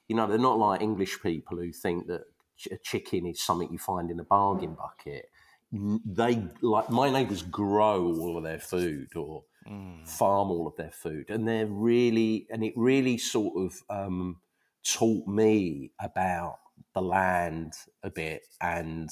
you 0.09 0.17
know, 0.17 0.27
they're 0.27 0.39
not 0.39 0.59
like 0.59 0.83
English 0.83 1.23
people 1.23 1.57
who 1.57 1.73
think 1.73 2.09
that 2.09 2.23
a 2.71 2.77
chicken 2.83 3.27
is 3.27 3.41
something 3.41 3.71
you 3.73 3.79
find 3.79 4.11
in 4.11 4.21
a 4.21 4.25
bargain 4.25 4.75
bucket. 4.75 5.31
They 5.73 6.43
like 6.61 6.91
my 6.91 7.11
neighbours 7.11 7.43
grow 7.43 8.05
all 8.19 8.37
of 8.37 8.43
their 8.43 8.59
food, 8.59 9.15
or 9.15 9.45
mm. 9.69 10.07
farm 10.07 10.51
all 10.51 10.67
of 10.67 10.77
their 10.77 10.93
food, 10.93 11.31
and 11.31 11.47
they're 11.47 11.67
really 11.67 12.47
and 12.51 12.65
it 12.65 12.75
really 12.77 13.19
sort 13.19 13.55
of 13.57 13.83
um, 13.91 14.37
taught 14.85 15.27
me 15.27 15.93
about 16.01 16.59
the 16.95 17.03
land 17.03 17.75
a 18.03 18.11
bit 18.11 18.43
and 18.61 19.11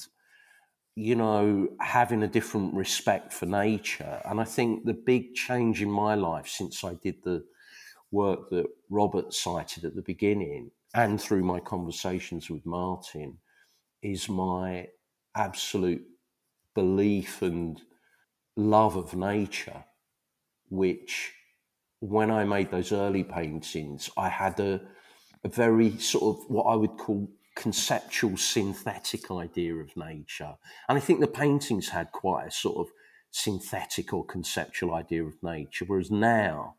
you 0.94 1.14
know 1.14 1.68
having 1.80 2.22
a 2.22 2.28
different 2.28 2.74
respect 2.74 3.32
for 3.32 3.46
nature 3.46 4.20
and 4.24 4.40
i 4.40 4.44
think 4.44 4.84
the 4.84 4.94
big 4.94 5.34
change 5.34 5.80
in 5.80 5.90
my 5.90 6.14
life 6.14 6.48
since 6.48 6.82
i 6.82 6.94
did 7.02 7.22
the 7.22 7.44
work 8.10 8.48
that 8.50 8.66
robert 8.90 9.32
cited 9.32 9.84
at 9.84 9.94
the 9.94 10.02
beginning 10.02 10.70
and 10.94 11.20
through 11.20 11.44
my 11.44 11.60
conversations 11.60 12.50
with 12.50 12.64
martin 12.66 13.38
is 14.02 14.28
my 14.28 14.88
absolute 15.36 16.04
belief 16.74 17.42
and 17.42 17.82
love 18.56 18.96
of 18.96 19.14
nature 19.14 19.84
which 20.70 21.32
when 22.00 22.30
I 22.30 22.44
made 22.44 22.70
those 22.70 22.92
early 22.92 23.24
paintings, 23.24 24.10
I 24.16 24.28
had 24.28 24.60
a, 24.60 24.80
a 25.44 25.48
very 25.48 25.98
sort 25.98 26.36
of 26.36 26.50
what 26.50 26.64
I 26.64 26.74
would 26.76 26.96
call 26.96 27.28
conceptual 27.56 28.36
synthetic 28.36 29.30
idea 29.30 29.74
of 29.74 29.96
nature. 29.96 30.54
And 30.88 30.96
I 30.96 31.00
think 31.00 31.20
the 31.20 31.26
paintings 31.26 31.88
had 31.88 32.12
quite 32.12 32.46
a 32.46 32.50
sort 32.50 32.78
of 32.78 32.92
synthetic 33.30 34.12
or 34.12 34.24
conceptual 34.24 34.94
idea 34.94 35.24
of 35.24 35.42
nature. 35.42 35.84
Whereas 35.86 36.10
now, 36.10 36.76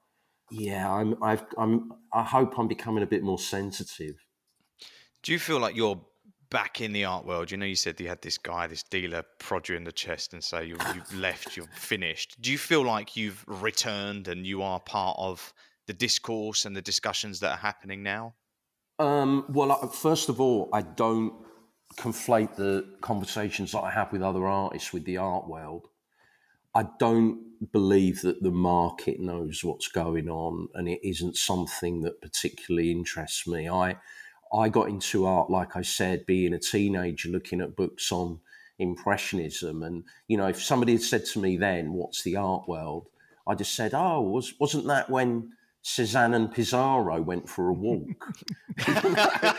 yeah, 0.49 0.89
I'm, 0.89 1.21
I've, 1.21 1.43
I'm, 1.57 1.91
I 2.13 2.23
hope 2.23 2.57
I'm 2.57 2.67
becoming 2.67 3.03
a 3.03 3.07
bit 3.07 3.23
more 3.23 3.37
sensitive. 3.37 4.15
Do 5.21 5.33
you 5.33 5.39
feel 5.39 5.59
like 5.59 5.75
you're 5.75 6.01
back 6.49 6.81
in 6.81 6.93
the 6.93 7.05
art 7.05 7.25
world, 7.25 7.51
you 7.51 7.57
know, 7.57 7.65
you 7.65 7.75
said 7.75 7.99
you 7.99 8.07
had 8.07 8.21
this 8.21 8.37
guy, 8.37 8.67
this 8.67 8.83
dealer, 8.83 9.23
prod 9.39 9.69
you 9.69 9.75
in 9.75 9.83
the 9.83 9.91
chest 9.91 10.33
and 10.33 10.43
say 10.43 10.65
you, 10.65 10.77
have 10.77 11.13
left, 11.15 11.55
you're 11.55 11.67
finished. 11.67 12.41
Do 12.41 12.51
you 12.51 12.57
feel 12.57 12.83
like 12.83 13.15
you've 13.15 13.43
returned 13.47 14.27
and 14.27 14.45
you 14.45 14.61
are 14.61 14.79
part 14.79 15.17
of 15.19 15.53
the 15.87 15.93
discourse 15.93 16.65
and 16.65 16.75
the 16.75 16.81
discussions 16.81 17.39
that 17.39 17.51
are 17.51 17.57
happening 17.57 18.03
now? 18.03 18.35
Um, 18.99 19.45
well, 19.49 19.87
first 19.87 20.29
of 20.29 20.41
all, 20.41 20.69
I 20.73 20.81
don't 20.81 21.33
conflate 21.97 22.55
the 22.55 22.85
conversations 23.01 23.71
that 23.71 23.79
I 23.81 23.91
have 23.91 24.11
with 24.11 24.21
other 24.21 24.45
artists 24.45 24.93
with 24.93 25.05
the 25.05 25.17
art 25.17 25.47
world. 25.47 25.87
I 26.75 26.85
don't 26.99 27.71
believe 27.71 28.21
that 28.21 28.43
the 28.43 28.51
market 28.51 29.19
knows 29.19 29.63
what's 29.63 29.87
going 29.87 30.29
on, 30.29 30.67
and 30.75 30.87
it 30.87 30.99
isn't 31.01 31.35
something 31.35 32.01
that 32.01 32.21
particularly 32.21 32.91
interests 32.91 33.47
me. 33.47 33.67
I 33.67 33.97
I 34.53 34.69
got 34.69 34.89
into 34.89 35.25
art, 35.25 35.49
like 35.49 35.75
I 35.75 35.81
said, 35.81 36.25
being 36.25 36.53
a 36.53 36.59
teenager, 36.59 37.29
looking 37.29 37.61
at 37.61 37.75
books 37.75 38.11
on 38.11 38.39
impressionism, 38.79 39.83
and 39.83 40.03
you 40.27 40.37
know, 40.37 40.47
if 40.47 40.61
somebody 40.61 40.93
had 40.93 41.01
said 41.03 41.25
to 41.27 41.39
me 41.39 41.57
then, 41.57 41.93
"What's 41.93 42.23
the 42.23 42.35
art 42.37 42.67
world?" 42.67 43.07
I 43.45 43.55
just 43.55 43.75
said, 43.75 43.93
"Oh, 43.93 44.21
was 44.21 44.53
wasn't 44.59 44.87
that 44.87 45.09
when?" 45.09 45.51
Cezanne 45.81 46.33
and 46.33 46.53
Pissarro 46.53 47.23
went 47.23 47.47
for 47.47 47.69
a 47.69 47.73
walk. 47.73 48.27
uh, 48.87 49.51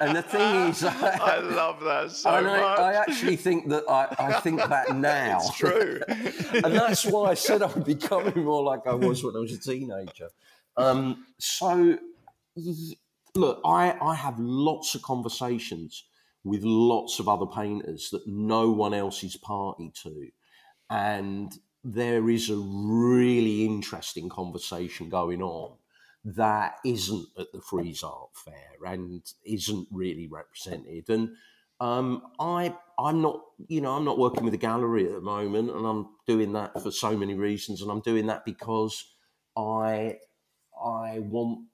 and 0.00 0.16
the 0.16 0.22
thing 0.26 0.68
is, 0.68 0.82
I, 0.82 1.18
I 1.20 1.38
love 1.40 1.80
that 1.80 2.10
so 2.10 2.30
and 2.30 2.46
much. 2.46 2.62
I, 2.62 2.92
I 2.92 2.94
actually 2.94 3.36
think 3.36 3.68
that 3.68 3.84
I, 3.88 4.14
I 4.18 4.40
think 4.40 4.60
that 4.60 4.96
now. 4.96 5.36
It's 5.36 5.54
true. 5.56 6.00
and 6.08 6.74
that's 6.74 7.04
why 7.04 7.30
I 7.30 7.34
said 7.34 7.62
I'm 7.62 7.82
becoming 7.82 8.44
more 8.44 8.62
like 8.62 8.86
I 8.86 8.94
was 8.94 9.22
when 9.22 9.36
I 9.36 9.40
was 9.40 9.52
a 9.52 9.58
teenager. 9.58 10.30
Um, 10.78 11.26
so, 11.38 11.98
look, 13.36 13.60
I, 13.64 13.96
I 14.00 14.14
have 14.14 14.38
lots 14.38 14.94
of 14.94 15.02
conversations 15.02 16.04
with 16.44 16.62
lots 16.62 17.18
of 17.18 17.28
other 17.28 17.46
painters 17.46 18.10
that 18.10 18.26
no 18.26 18.70
one 18.70 18.94
else 18.94 19.24
is 19.24 19.36
party 19.36 19.92
to. 20.02 20.28
And 20.88 21.52
there 21.82 22.30
is 22.30 22.50
a 22.50 22.56
really 22.56 23.64
interesting 23.64 24.28
conversation 24.28 25.08
going 25.08 25.42
on 25.42 25.76
that 26.24 26.78
isn't 26.84 27.26
at 27.38 27.52
the 27.52 27.60
Frieze 27.60 28.02
Art 28.02 28.30
Fair 28.34 28.92
and 28.92 29.22
isn't 29.44 29.88
really 29.90 30.26
represented. 30.26 31.08
And 31.08 31.36
um, 31.80 32.22
I, 32.40 32.74
I'm 32.98 33.22
not, 33.22 33.42
you 33.68 33.80
know, 33.80 33.92
I'm 33.92 34.04
not 34.04 34.18
working 34.18 34.44
with 34.44 34.54
a 34.54 34.58
gallery 34.58 35.06
at 35.06 35.12
the 35.12 35.20
moment, 35.20 35.70
and 35.70 35.86
I'm 35.86 36.08
doing 36.26 36.52
that 36.54 36.80
for 36.82 36.90
so 36.90 37.16
many 37.16 37.34
reasons. 37.34 37.82
And 37.82 37.90
I'm 37.90 38.00
doing 38.00 38.26
that 38.26 38.44
because 38.44 39.04
I, 39.56 40.16
I 40.80 41.20
want 41.20 41.66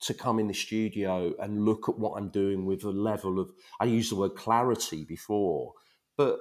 to 0.00 0.14
come 0.14 0.38
in 0.38 0.46
the 0.46 0.54
studio 0.54 1.34
and 1.40 1.64
look 1.64 1.88
at 1.88 1.98
what 1.98 2.18
I'm 2.18 2.28
doing 2.28 2.66
with 2.66 2.84
a 2.84 2.90
level 2.90 3.40
of, 3.40 3.50
I 3.80 3.84
used 3.86 4.12
the 4.12 4.16
word 4.16 4.36
clarity 4.36 5.04
before, 5.04 5.72
but 6.16 6.38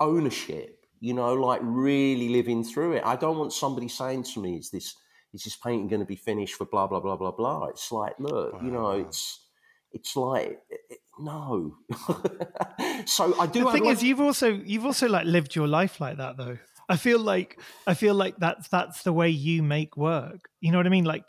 ownership 0.00 0.80
you 1.00 1.14
know, 1.14 1.32
like 1.32 1.60
really 1.64 2.28
living 2.28 2.62
through 2.62 2.92
it. 2.92 3.02
I 3.04 3.16
don't 3.16 3.38
want 3.38 3.52
somebody 3.52 3.88
saying 3.88 4.24
to 4.34 4.40
me, 4.40 4.58
"Is 4.58 4.70
this 4.70 4.94
is 5.32 5.44
this 5.44 5.56
painting 5.56 5.88
going 5.88 6.00
to 6.00 6.06
be 6.06 6.16
finished 6.16 6.54
for 6.54 6.66
blah 6.66 6.86
blah 6.86 7.00
blah 7.00 7.16
blah 7.16 7.32
blah?" 7.32 7.64
It's 7.66 7.90
like, 7.90 8.14
look, 8.18 8.52
wow. 8.52 8.60
you 8.62 8.70
know, 8.70 8.90
it's 8.90 9.46
it's 9.92 10.14
like 10.14 10.60
it, 10.68 10.98
no. 11.18 11.76
so 13.06 13.34
I 13.40 13.46
do. 13.46 13.64
The 13.64 13.72
thing 13.72 13.84
like, 13.84 13.94
is, 13.94 14.02
you've 14.02 14.20
also 14.20 14.52
you've 14.52 14.84
also 14.84 15.08
like 15.08 15.24
lived 15.24 15.56
your 15.56 15.66
life 15.66 16.00
like 16.00 16.18
that, 16.18 16.36
though. 16.36 16.58
I 16.88 16.96
feel 16.96 17.18
like 17.18 17.58
I 17.86 17.94
feel 17.94 18.14
like 18.14 18.36
that's 18.36 18.68
that's 18.68 19.02
the 19.02 19.12
way 19.12 19.30
you 19.30 19.62
make 19.62 19.96
work. 19.96 20.50
You 20.60 20.70
know 20.70 20.78
what 20.78 20.86
I 20.86 20.90
mean? 20.90 21.04
Like 21.04 21.24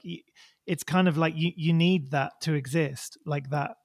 it's 0.66 0.84
kind 0.84 1.07
of 1.07 1.18
like 1.18 1.34
you 1.36 1.51
you 1.55 1.74
need 1.74 2.12
that 2.12 2.34
to 2.41 2.53
exist, 2.53 3.18
like 3.26 3.49
that 3.49 3.76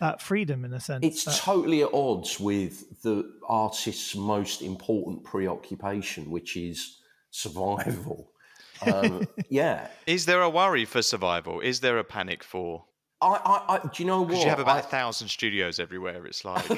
that 0.00 0.20
freedom 0.20 0.64
in 0.64 0.72
a 0.72 0.80
sense. 0.80 1.04
It's 1.04 1.24
that... 1.24 1.36
totally 1.36 1.82
at 1.82 1.92
odds 1.92 2.38
with 2.40 3.02
the 3.02 3.30
artist's 3.48 4.14
most 4.14 4.62
important 4.62 5.24
preoccupation, 5.24 6.30
which 6.30 6.56
is 6.56 7.00
survival. 7.30 8.30
Um, 8.84 9.26
yeah. 9.48 9.86
Is 10.04 10.26
there 10.26 10.42
a 10.42 10.50
worry 10.50 10.84
for 10.84 11.00
survival? 11.00 11.60
Is 11.60 11.78
there 11.78 11.96
a 11.96 12.04
panic 12.04 12.42
for? 12.42 12.84
I, 13.22 13.28
I, 13.28 13.74
I 13.76 13.78
do 13.78 14.02
you 14.02 14.06
know 14.06 14.22
what? 14.22 14.36
you 14.36 14.48
have 14.48 14.58
about 14.58 14.76
I, 14.76 14.80
a 14.80 14.82
thousand 14.82 15.28
studios 15.28 15.78
everywhere. 15.78 16.26
It's 16.26 16.44
like. 16.44 16.68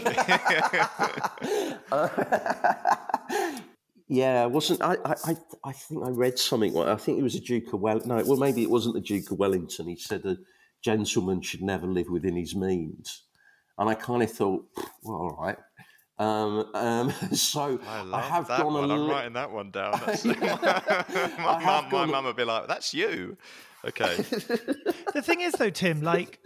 uh, 1.90 2.08
yeah, 4.08 4.46
wasn't 4.46 4.82
I, 4.82 4.96
I? 5.04 5.36
I 5.64 5.72
think 5.72 6.04
I 6.04 6.10
read 6.10 6.38
something. 6.38 6.76
I 6.76 6.96
think 6.96 7.18
it 7.18 7.22
was 7.22 7.34
a 7.34 7.40
Duke 7.40 7.72
of 7.72 7.80
Wellington. 7.80 8.16
No, 8.16 8.24
well, 8.24 8.36
maybe 8.36 8.62
it 8.62 8.70
wasn't 8.70 8.94
the 8.94 9.00
Duke 9.00 9.30
of 9.30 9.38
Wellington. 9.38 9.88
He 9.88 9.96
said 9.96 10.24
a 10.24 10.36
gentleman 10.82 11.42
should 11.42 11.62
never 11.62 11.86
live 11.86 12.08
within 12.08 12.36
his 12.36 12.54
means. 12.54 13.22
And 13.78 13.90
I 13.90 13.94
kind 13.94 14.22
of 14.22 14.30
thought, 14.30 14.64
well, 15.02 15.16
all 15.16 15.38
right. 15.40 15.58
Um, 16.18 16.70
um, 16.74 17.10
so 17.32 17.80
I, 17.86 18.10
I 18.12 18.20
have 18.20 18.48
that 18.48 18.60
gone 18.60 18.74
one. 18.74 18.90
a 18.90 18.94
I'm 18.94 19.10
writing 19.10 19.32
that 19.34 19.50
one 19.50 19.70
down. 19.70 19.92
my 20.24 21.62
mum, 21.64 21.88
my 21.90 22.06
mum 22.06 22.24
would 22.24 22.36
be 22.36 22.44
like, 22.44 22.68
"That's 22.68 22.94
you." 22.94 23.36
Okay. 23.84 24.16
the 24.16 25.22
thing 25.22 25.42
is, 25.42 25.52
though, 25.54 25.70
Tim, 25.70 26.02
like, 26.02 26.40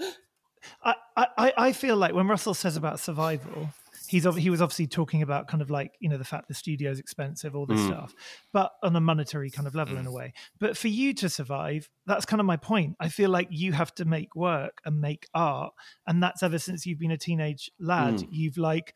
I, 0.83 0.95
I, 1.17 1.53
I 1.57 1.73
feel 1.73 1.97
like 1.97 2.15
when 2.15 2.27
Russell 2.27 2.55
says 2.55 2.77
about 2.77 3.01
survival, 3.01 3.71
he's 4.11 4.27
he 4.37 4.51
was 4.51 4.61
obviously 4.61 4.89
talking 4.89 5.23
about 5.23 5.47
kind 5.47 5.63
of 5.63 5.71
like 5.71 5.93
you 6.01 6.09
know 6.09 6.19
the 6.19 6.25
fact 6.25 6.49
the 6.49 6.55
studio 6.55 6.91
is 6.91 6.99
expensive, 6.99 7.55
all 7.55 7.65
this 7.65 7.79
mm. 7.79 7.87
stuff, 7.87 8.13
but 8.53 8.73
on 8.83 8.97
a 8.97 9.01
monetary 9.01 9.51
kind 9.51 9.69
of 9.69 9.75
level 9.77 9.97
mm. 9.97 10.01
in 10.01 10.07
a 10.07 10.13
way. 10.13 10.33
But 10.59 10.77
for 10.77 10.89
you 10.89 11.15
to 11.15 11.29
survive, 11.29 11.89
that's 12.07 12.27
kind 12.27 12.41
of 12.41 12.47
my 12.47 12.57
point. 12.57 12.97
I 12.99 13.09
feel 13.09 13.31
like 13.31 13.49
you 13.51 13.73
have 13.73 13.95
to 13.95 14.05
make 14.05 14.35
work 14.35 14.81
and 14.85 15.01
make 15.01 15.29
art, 15.33 15.73
and 16.09 16.21
that's 16.21 16.43
ever 16.43 16.59
since 16.59 16.87
you've 16.87 16.99
been 16.99 17.13
a 17.13 17.19
teenage 17.19 17.71
lad. 17.79 18.15
Mm. 18.15 18.29
You've 18.31 18.59
like 18.59 18.95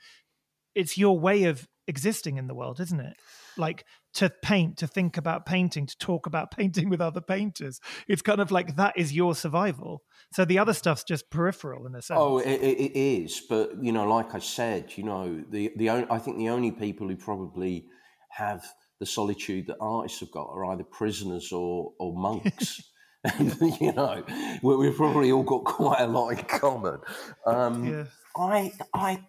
it's 0.74 0.98
your 0.98 1.18
way 1.18 1.44
of 1.44 1.68
existing 1.86 2.36
in 2.36 2.48
the 2.48 2.54
world, 2.54 2.80
isn't 2.80 3.00
it? 3.00 3.16
Like 3.56 3.84
to 4.14 4.30
paint, 4.42 4.78
to 4.78 4.86
think 4.86 5.16
about 5.16 5.44
painting, 5.46 5.86
to 5.86 5.98
talk 5.98 6.26
about 6.26 6.50
painting 6.56 6.88
with 6.88 7.00
other 7.00 7.20
painters. 7.20 7.80
It's 8.08 8.22
kind 8.22 8.40
of 8.40 8.50
like 8.50 8.76
that 8.76 8.94
is 8.96 9.12
your 9.12 9.34
survival. 9.34 10.02
So 10.32 10.44
the 10.44 10.58
other 10.58 10.72
stuff's 10.72 11.04
just 11.04 11.30
peripheral 11.30 11.86
in 11.86 11.94
a 11.94 12.02
sense. 12.02 12.18
Oh, 12.20 12.38
it, 12.38 12.60
it 12.60 12.98
is. 12.98 13.42
But 13.48 13.82
you 13.82 13.92
know, 13.92 14.08
like 14.08 14.34
I 14.34 14.38
said, 14.38 14.92
you 14.96 15.04
know, 15.04 15.44
the 15.50 15.72
the 15.76 15.90
only, 15.90 16.06
I 16.10 16.18
think 16.18 16.38
the 16.38 16.48
only 16.48 16.70
people 16.70 17.08
who 17.08 17.16
probably 17.16 17.86
have 18.30 18.64
the 19.00 19.06
solitude 19.06 19.66
that 19.66 19.76
artists 19.80 20.20
have 20.20 20.30
got 20.30 20.48
are 20.48 20.64
either 20.66 20.84
prisoners 20.84 21.52
or 21.52 21.92
or 21.98 22.16
monks. 22.16 22.82
you 23.80 23.90
know, 23.92 24.22
we've 24.62 24.96
probably 24.96 25.32
all 25.32 25.42
got 25.42 25.64
quite 25.64 26.00
a 26.00 26.06
lot 26.06 26.28
in 26.28 26.44
common. 26.44 26.98
Um, 27.46 27.86
yeah. 27.86 28.04
I 28.36 28.72
I 28.92 29.24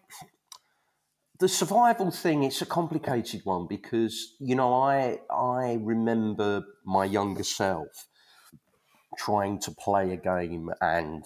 the 1.40 1.48
survival 1.48 2.12
thing 2.12 2.44
it's 2.44 2.62
a 2.62 2.66
complicated 2.66 3.42
one 3.44 3.68
because 3.68 4.36
you 4.40 4.56
know 4.56 4.74
i 4.74 5.20
i 5.30 5.78
remember 5.82 6.64
my 6.86 7.04
younger 7.04 7.44
self 7.44 8.08
trying 9.18 9.60
to 9.60 9.72
play 9.72 10.12
a 10.12 10.18
game 10.18 10.70
and 10.82 11.26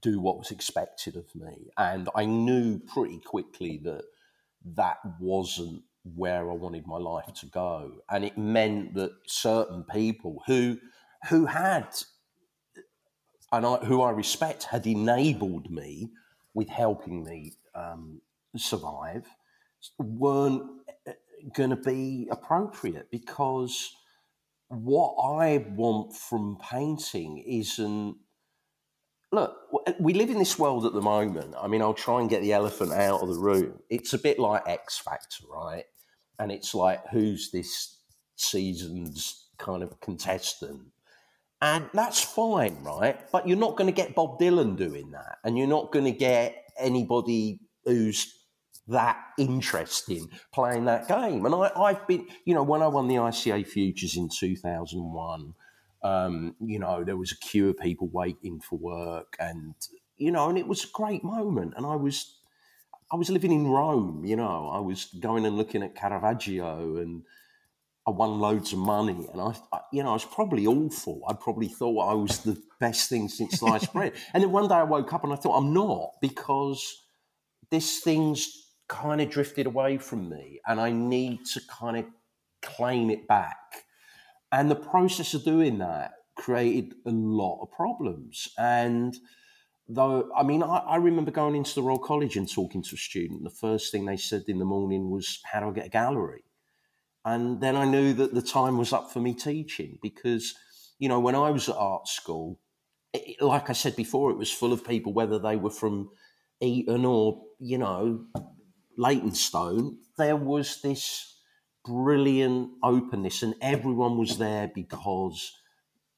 do 0.00 0.20
what 0.20 0.38
was 0.38 0.50
expected 0.50 1.16
of 1.16 1.26
me. 1.34 1.68
And 1.76 2.08
i 2.14 2.24
knew 2.24 2.78
pretty 2.78 3.20
quickly 3.20 3.80
that 3.84 4.04
that 4.76 4.98
wasn't 5.20 5.82
where 6.14 6.50
i 6.50 6.54
wanted 6.54 6.86
my 6.86 6.96
life 6.96 7.32
to 7.34 7.46
go. 7.46 8.02
And 8.10 8.24
it 8.24 8.38
meant 8.38 8.94
that 8.94 9.12
certain 9.26 9.84
people 9.84 10.42
who 10.46 10.78
who 11.28 11.46
had 11.46 11.88
and 13.52 13.66
I, 13.66 13.76
who 13.76 14.02
i 14.02 14.10
respect 14.10 14.64
had 14.64 14.86
enabled 14.86 15.70
me 15.70 16.10
with 16.54 16.68
helping 16.68 17.24
me 17.24 17.54
um, 17.74 18.20
survive 18.56 19.26
weren't 19.98 20.62
eh, 21.06 21.12
going 21.54 21.70
to 21.70 21.76
be 21.76 22.28
appropriate 22.30 23.10
because 23.10 23.90
what 24.68 25.14
I 25.22 25.64
want 25.70 26.14
from 26.14 26.58
painting 26.70 27.38
isn't. 27.46 28.16
Look, 29.30 29.54
we 30.00 30.14
live 30.14 30.30
in 30.30 30.38
this 30.38 30.58
world 30.58 30.86
at 30.86 30.94
the 30.94 31.02
moment. 31.02 31.54
I 31.60 31.68
mean, 31.68 31.82
I'll 31.82 31.92
try 31.92 32.20
and 32.20 32.30
get 32.30 32.40
the 32.40 32.54
elephant 32.54 32.92
out 32.92 33.20
of 33.20 33.28
the 33.28 33.38
room. 33.38 33.78
It's 33.90 34.14
a 34.14 34.18
bit 34.18 34.38
like 34.38 34.66
X 34.66 34.98
Factor, 34.98 35.44
right? 35.52 35.84
And 36.38 36.50
it's 36.50 36.74
like, 36.74 37.06
who's 37.08 37.50
this 37.50 37.98
season's 38.36 39.50
kind 39.58 39.82
of 39.82 40.00
contestant? 40.00 40.80
And 41.60 41.90
that's 41.92 42.22
fine, 42.22 42.78
right? 42.82 43.20
But 43.30 43.46
you're 43.46 43.58
not 43.58 43.76
going 43.76 43.92
to 43.92 43.92
get 43.92 44.14
Bob 44.14 44.38
Dylan 44.40 44.76
doing 44.78 45.10
that. 45.10 45.38
And 45.44 45.58
you're 45.58 45.66
not 45.66 45.92
going 45.92 46.06
to 46.06 46.12
get 46.12 46.64
anybody 46.78 47.60
who's 47.84 48.37
that 48.88 49.18
interesting 49.38 50.28
playing 50.52 50.86
that 50.86 51.08
game. 51.08 51.44
And 51.44 51.54
I, 51.54 51.70
I've 51.76 52.06
been, 52.06 52.26
you 52.44 52.54
know, 52.54 52.62
when 52.62 52.82
I 52.82 52.88
won 52.88 53.08
the 53.08 53.16
ICA 53.16 53.66
Futures 53.66 54.16
in 54.16 54.28
2001, 54.28 55.54
um, 56.02 56.54
you 56.60 56.78
know, 56.78 57.04
there 57.04 57.16
was 57.16 57.32
a 57.32 57.36
queue 57.36 57.70
of 57.70 57.78
people 57.78 58.08
waiting 58.08 58.60
for 58.60 58.78
work 58.78 59.36
and, 59.38 59.74
you 60.16 60.30
know, 60.30 60.48
and 60.48 60.58
it 60.58 60.66
was 60.66 60.84
a 60.84 60.88
great 60.92 61.22
moment. 61.22 61.74
And 61.76 61.84
I 61.84 61.96
was, 61.96 62.36
I 63.12 63.16
was 63.16 63.30
living 63.30 63.52
in 63.52 63.66
Rome, 63.66 64.24
you 64.24 64.36
know, 64.36 64.70
I 64.72 64.80
was 64.80 65.06
going 65.20 65.44
and 65.44 65.56
looking 65.56 65.82
at 65.82 65.94
Caravaggio 65.94 66.96
and 66.96 67.22
I 68.06 68.10
won 68.10 68.38
loads 68.38 68.72
of 68.72 68.78
money. 68.78 69.28
And 69.32 69.40
I, 69.40 69.54
I 69.72 69.80
you 69.92 70.02
know, 70.02 70.10
I 70.10 70.14
was 70.14 70.24
probably 70.24 70.66
awful. 70.66 71.22
I 71.28 71.34
probably 71.34 71.68
thought 71.68 72.08
I 72.08 72.14
was 72.14 72.38
the 72.38 72.58
best 72.80 73.10
thing 73.10 73.28
since 73.28 73.58
sliced 73.58 73.92
bread. 73.92 74.14
And 74.32 74.42
then 74.42 74.50
one 74.50 74.68
day 74.68 74.76
I 74.76 74.84
woke 74.84 75.12
up 75.12 75.24
and 75.24 75.32
I 75.32 75.36
thought, 75.36 75.58
I'm 75.58 75.74
not 75.74 76.12
because 76.22 77.02
this 77.70 78.00
thing's 78.00 78.67
kind 78.88 79.20
of 79.20 79.30
drifted 79.30 79.66
away 79.66 79.98
from 79.98 80.28
me 80.28 80.60
and 80.66 80.80
I 80.80 80.90
need 80.90 81.44
to 81.52 81.60
kind 81.68 81.96
of 81.96 82.06
claim 82.62 83.10
it 83.10 83.26
back. 83.28 83.84
And 84.50 84.70
the 84.70 84.76
process 84.76 85.34
of 85.34 85.44
doing 85.44 85.78
that 85.78 86.12
created 86.36 86.94
a 87.04 87.10
lot 87.10 87.60
of 87.60 87.70
problems. 87.70 88.48
And 88.56 89.16
though, 89.88 90.30
I 90.34 90.42
mean, 90.42 90.62
I, 90.62 90.78
I, 90.78 90.96
remember 90.96 91.30
going 91.30 91.54
into 91.54 91.74
the 91.74 91.82
Royal 91.82 91.98
College 91.98 92.36
and 92.36 92.50
talking 92.50 92.82
to 92.82 92.94
a 92.94 92.98
student. 92.98 93.44
The 93.44 93.50
first 93.50 93.92
thing 93.92 94.06
they 94.06 94.16
said 94.16 94.44
in 94.48 94.58
the 94.58 94.64
morning 94.64 95.10
was, 95.10 95.40
How 95.44 95.60
do 95.60 95.68
I 95.68 95.72
get 95.72 95.86
a 95.86 95.90
gallery? 95.90 96.44
And 97.24 97.60
then 97.60 97.76
I 97.76 97.84
knew 97.84 98.14
that 98.14 98.32
the 98.32 98.42
time 98.42 98.78
was 98.78 98.92
up 98.92 99.12
for 99.12 99.20
me 99.20 99.34
teaching 99.34 99.98
because, 100.00 100.54
you 100.98 101.08
know, 101.08 101.20
when 101.20 101.34
I 101.34 101.50
was 101.50 101.68
at 101.68 101.76
art 101.76 102.08
school, 102.08 102.58
it, 103.12 103.42
like 103.42 103.68
I 103.68 103.74
said 103.74 103.96
before, 103.96 104.30
it 104.30 104.38
was 104.38 104.50
full 104.50 104.72
of 104.72 104.86
people, 104.86 105.12
whether 105.12 105.38
they 105.38 105.56
were 105.56 105.70
from 105.70 106.10
Eton 106.60 107.04
or, 107.04 107.42
you 107.58 107.76
know, 107.76 108.24
Leytonstone. 108.98 109.98
There 110.18 110.36
was 110.36 110.82
this 110.82 111.36
brilliant 111.84 112.72
openness, 112.82 113.42
and 113.42 113.54
everyone 113.62 114.18
was 114.18 114.36
there 114.36 114.70
because 114.74 115.52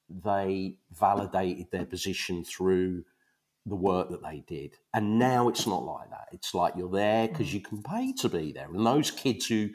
they 0.09 0.79
validated 0.91 1.71
their 1.71 1.87
position 1.87 2.45
through 2.45 3.05
the 3.67 3.77
work 3.77 4.11
that 4.11 4.23
they 4.23 4.43
did. 4.49 4.75
And 4.93 5.19
now 5.19 5.49
it's 5.49 5.67
not 5.67 5.85
like 5.85 6.11
that. 6.11 6.29
It's 6.33 6.55
like 6.55 6.75
you're 6.77 6.91
there 6.91 7.29
because 7.29 7.55
you 7.55 7.61
can 7.61 7.83
pay 7.83 8.13
to 8.15 8.29
be 8.29 8.53
there. 8.53 8.69
And 8.73 8.85
those 8.85 9.11
kids 9.11 9.47
who 9.47 9.71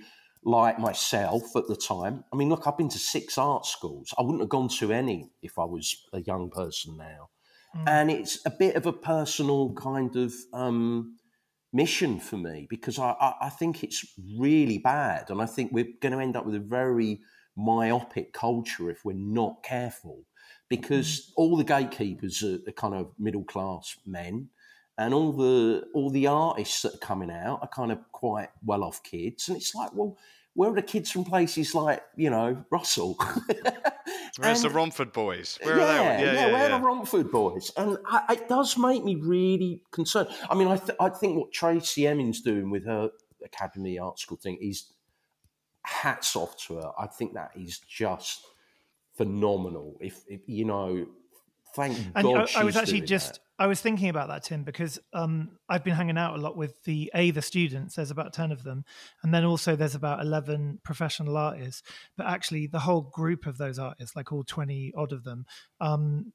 like 0.45 0.78
myself 0.80 1.56
at 1.56 1.68
the 1.68 1.76
time. 1.76 2.24
I 2.32 2.36
mean, 2.36 2.49
look, 2.49 2.68
I've 2.68 2.78
been 2.78 2.89
to 2.89 2.99
six 2.99 3.38
art 3.38 3.66
schools. 3.66 4.14
I 4.18 4.22
wouldn't 4.22 4.41
have 4.41 4.49
gone 4.49 4.70
to 4.70 4.91
any 4.93 5.32
if 5.41 5.58
I 5.58 5.66
was 5.66 6.06
a 6.14 6.22
young 6.22 6.49
person 6.51 6.97
now. 6.97 7.30
Mm. 7.76 7.84
And 7.88 8.12
it's 8.12 8.45
a 8.45 8.51
bit 8.51 8.76
of 8.76 8.86
a 8.86 8.93
personal 8.93 9.74
kind 9.74 10.16
of 10.16 10.34
um, 10.53 11.18
mission 11.76 12.19
for 12.19 12.38
me 12.38 12.67
because 12.69 12.97
I, 12.97 13.11
I, 13.19 13.34
I, 13.41 13.49
think 13.49 13.84
it's 13.84 14.05
really 14.39 14.78
bad. 14.78 15.30
And 15.30 15.41
I 15.41 15.45
think 15.45 15.71
we're 15.71 15.93
going 16.01 16.13
to 16.13 16.19
end 16.19 16.38
up 16.38 16.45
with 16.45 16.55
a 16.55 16.59
very 16.59 17.19
myopic 17.57 18.32
culture 18.32 18.89
if 18.89 19.03
we're 19.03 19.13
not 19.13 19.61
careful 19.61 20.23
because 20.69 21.07
mm. 21.07 21.32
all 21.36 21.57
the 21.57 21.63
gatekeepers 21.63 22.41
are, 22.43 22.59
are 22.67 22.71
kind 22.71 22.93
of 22.93 23.11
middle 23.19 23.43
class 23.43 23.97
men 24.05 24.49
and 24.97 25.13
all 25.13 25.32
the 25.34 25.86
all 25.93 26.09
the 26.09 26.28
artists 26.28 26.82
that 26.82 26.95
are 26.95 26.99
coming 26.99 27.32
out 27.32 27.59
are 27.61 27.67
kind 27.67 27.91
of 27.91 27.99
quite 28.11 28.49
well 28.63 28.84
off 28.84 29.03
kids 29.03 29.47
and 29.47 29.57
it's 29.57 29.76
like 29.76 29.91
well 29.93 30.17
where 30.56 30.72
are 30.72 30.76
the 30.76 30.82
kids 30.82 31.12
from 31.12 31.26
places 31.26 31.76
like 31.76 32.01
you 32.16 32.30
know 32.30 32.66
Russell? 32.72 33.18
Where's 34.38 34.64
the 34.64 34.70
Romford 34.70 35.14
boys? 35.14 35.58
Where 35.62 35.78
yeah, 35.78 35.84
are 35.84 35.88
they? 35.88 35.93
Yeah, 35.93 36.20
yeah, 36.20 36.34
yeah 36.34 36.53
where 36.53 36.70
yeah. 36.70 36.76
are 36.76 36.80
the 36.80 36.86
Romford 36.86 37.32
boys? 37.32 37.72
And 37.78 37.97
I, 38.06 38.34
it 38.34 38.49
does 38.49 38.78
make 38.78 39.03
me 39.03 39.16
really 39.16 39.82
concerned. 39.91 40.30
I 40.49 40.56
mean, 40.56 40.68
I 40.68 40.78
th- 40.78 40.97
I 40.99 41.10
think 41.10 41.38
what 41.38 41.51
Tracey 41.53 42.08
Emin's 42.08 42.41
doing 42.41 42.70
with 42.70 42.86
her 42.86 43.12
Academy 43.43 43.97
Art 43.97 44.20
School 44.20 44.38
thing 44.38 44.58
is 44.62 44.91
hats 45.84 46.36
off 46.36 46.58
to 46.68 46.76
her. 46.76 46.91
I 46.97 47.08
think 47.08 47.34
that 47.34 47.51
is 47.56 47.80
just 47.80 48.45
phenomenal. 49.16 49.97
If, 50.01 50.24
if 50.28 50.41
you 50.47 50.66
know, 50.66 51.08
thank 51.76 51.97
and 51.97 52.18
uh, 52.18 52.22
God. 52.22 52.49
I, 52.56 52.62
I 52.62 52.64
was 52.64 52.76
actually 52.76 53.01
just. 53.01 53.34
That. 53.34 53.39
I 53.58 53.68
was 53.68 53.80
thinking 53.80 54.10
about 54.10 54.28
that, 54.28 54.43
Tim, 54.43 54.64
because 54.64 54.99
um, 55.14 55.51
I've 55.70 55.84
been 55.84 55.95
hanging 55.95 56.18
out 56.18 56.36
a 56.36 56.41
lot 56.41 56.58
with 56.58 56.84
the 56.84 57.10
A, 57.14 57.32
the 57.32 57.41
students, 57.41 57.95
there's 57.95 58.12
about 58.12 58.34
10 58.34 58.51
of 58.51 58.64
them. 58.64 58.84
And 59.24 59.34
then 59.34 59.45
also 59.45 59.76
there's 59.76 59.95
about 59.95 60.22
11 60.22 60.80
professional 60.84 61.38
artists. 61.38 61.82
But 62.18 62.28
actually, 62.28 62.68
the 62.68 62.80
whole 62.80 63.01
group 63.01 63.45
of 63.45 63.58
those 63.58 63.80
artists, 63.80 64.16
like 64.16 64.32
all 64.34 64.43
20 64.43 64.93
odd 64.97 65.14
of 65.14 65.24
them, 65.24 65.45
um, 65.80 66.34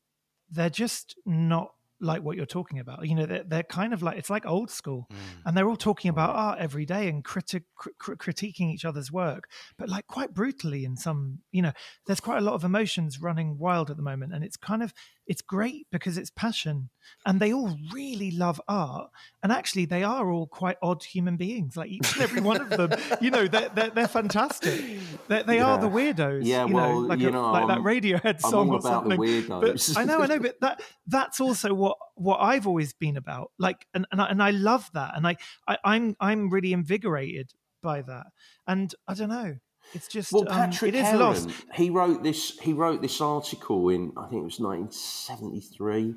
they're 0.51 0.71
just 0.71 1.14
not 1.27 1.73
like 2.01 2.23
what 2.23 2.37
you're 2.37 2.47
talking 2.47 2.79
about. 2.79 3.07
You 3.07 3.14
know, 3.14 3.27
they're, 3.27 3.45
they're 3.45 3.62
kind 3.62 3.93
of 3.93 4.03
like 4.03 4.16
it's 4.16 4.31
like 4.31 4.47
old 4.47 4.71
school, 4.71 5.07
mm. 5.12 5.16
and 5.45 5.57
they're 5.57 5.68
all 5.68 5.77
talking 5.77 6.09
about 6.09 6.35
art 6.35 6.59
every 6.59 6.87
day 6.87 7.09
and 7.09 7.23
criti- 7.23 7.64
cr- 7.77 8.14
critiquing 8.14 8.73
each 8.73 8.85
other's 8.85 9.12
work, 9.12 9.49
but 9.79 9.89
like 9.89 10.07
quite 10.07 10.35
brutally 10.35 10.85
in 10.85 10.97
some. 10.97 11.41
You 11.53 11.62
know, 11.62 11.73
there's 12.07 12.21
quite 12.21 12.39
a 12.39 12.45
lot 12.45 12.55
of 12.55 12.64
emotions 12.64 13.21
running 13.21 13.59
wild 13.59 13.91
at 13.91 13.97
the 13.97 14.03
moment, 14.03 14.33
and 14.33 14.43
it's 14.43 14.57
kind 14.57 14.83
of 14.83 14.95
it's 15.31 15.43
great 15.43 15.87
because 15.93 16.18
it's 16.18 16.28
passion, 16.28 16.91
and 17.24 17.39
they 17.39 17.53
all 17.53 17.78
really 17.93 18.33
love 18.33 18.61
art, 18.66 19.11
and 19.45 19.53
actually 19.53 19.85
they 19.85 20.03
are 20.03 20.28
all 20.28 20.49
quite 20.49 20.76
odd 20.83 21.05
human 21.05 21.37
beings, 21.37 21.76
like 21.76 21.89
each 21.89 22.14
and 22.14 22.22
every 22.22 22.41
one 22.41 22.61
of 22.61 22.68
them. 22.68 22.91
You 23.20 23.31
know, 23.31 23.47
they're 23.47 23.68
they're, 23.68 23.91
they're 23.91 24.09
fantastic. 24.09 24.99
They're, 25.28 25.45
they 25.45 25.59
yeah. 25.59 25.66
are 25.66 25.78
the 25.78 25.89
weirdos. 25.89 26.41
Yeah, 26.43 26.66
you 26.66 26.74
well, 26.74 27.03
know, 27.03 27.07
like, 27.07 27.20
you 27.20 27.28
a, 27.28 27.31
know, 27.31 27.53
like 27.53 27.68
that 27.68 27.78
Radiohead 27.78 28.41
song 28.41 28.70
or 28.70 28.81
something. 28.81 29.16
But 29.49 29.97
I 29.97 30.03
know, 30.03 30.18
I 30.18 30.26
know, 30.26 30.39
but 30.41 30.61
that 30.62 30.83
that's 31.07 31.39
also 31.39 31.74
what 31.74 31.97
what 32.16 32.39
I've 32.39 32.66
always 32.66 32.93
been 32.93 33.16
about. 33.16 33.53
Like, 33.57 33.87
and 33.95 34.09
and 34.11 34.20
I, 34.20 34.26
and 34.31 34.43
I 34.43 34.51
love 34.51 34.91
that, 34.95 35.16
and 35.16 35.28
I, 35.28 35.37
I 35.68 35.78
I'm 35.85 36.16
I'm 36.18 36.51
really 36.51 36.72
invigorated 36.72 37.53
by 37.85 38.03
that, 38.03 38.26
and 38.66 38.93
I 39.07 39.14
don't 39.14 39.28
know. 39.28 39.59
It's 39.95 40.09
just 40.09 40.32
well, 40.32 40.49
um, 40.49 40.70
Patrick 40.70 40.95
um, 40.95 40.99
it 40.99 41.01
is 41.01 41.07
Heron, 41.07 41.20
lost. 41.20 41.51
He 41.74 41.91
wrote 41.91 42.22
this. 42.22 42.59
He 42.61 42.72
wrote 42.72 43.03
this 43.03 43.20
article 43.20 43.88
in 43.88 44.12
I 44.16 44.26
think 44.28 44.43
it 44.43 44.45
was 44.45 44.61
1973 44.61 46.14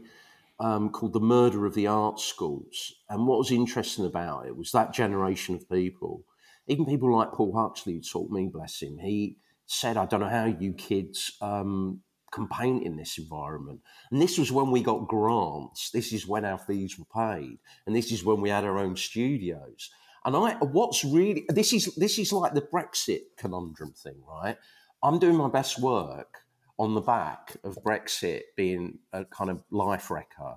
um, 0.59 0.89
called 0.89 1.13
"The 1.13 1.19
Murder 1.19 1.65
of 1.65 1.74
the 1.74 1.88
Art 1.88 2.19
Schools." 2.19 2.93
And 3.09 3.28
what 3.28 3.39
was 3.39 3.51
interesting 3.51 4.05
about 4.05 4.45
it 4.45 4.55
was 4.55 4.71
that 4.71 4.93
generation 4.93 5.55
of 5.55 5.69
people, 5.69 6.24
even 6.67 6.86
people 6.86 7.15
like 7.15 7.32
Paul 7.32 7.53
Huxley, 7.55 7.93
who 7.93 8.01
taught 8.01 8.30
me, 8.30 8.47
bless 8.47 8.82
him. 8.82 8.97
He 8.99 9.38
said, 9.65 9.97
"I 9.97 10.05
don't 10.05 10.21
know 10.21 10.30
how 10.30 10.45
you 10.45 10.74
kids 10.74 11.36
um, 11.41 12.01
can 12.32 12.47
paint 12.47 12.84
in 12.84 12.95
this 12.95 13.17
environment." 13.17 13.82
And 14.11 14.21
this 14.21 14.38
was 14.38 14.51
when 14.51 14.69
we 14.69 14.84
got 14.84 15.07
grants. 15.07 15.89
This 15.89 16.13
is 16.13 16.28
when 16.28 16.45
our 16.45 16.59
fees 16.59 16.99
were 16.99 17.05
paid, 17.05 17.57
and 17.88 17.95
this 17.95 18.11
is 18.11 18.24
when 18.24 18.39
we 18.39 18.49
had 18.49 18.65
our 18.65 18.78
own 18.78 18.95
studios. 18.95 19.89
And 20.26 20.36
I, 20.36 20.53
what's 20.55 21.03
really 21.03 21.45
this 21.49 21.74
is 21.74 21.93
this 21.95 22.17
is 22.17 22.32
like 22.32 22.53
the 22.53 22.61
Brexit 22.61 23.21
conundrum 23.38 23.93
thing, 23.93 24.21
right? 24.28 24.57
I'm 25.03 25.19
doing 25.19 25.36
my 25.36 25.49
best 25.49 25.80
work 25.80 26.39
on 26.80 26.93
the 26.93 27.01
back 27.01 27.57
of 27.63 27.78
Brexit 27.84 28.41
being 28.55 28.99
a 29.11 29.26
kind 29.26 29.49
of 29.49 29.63
life 29.69 30.09
wrecker, 30.09 30.55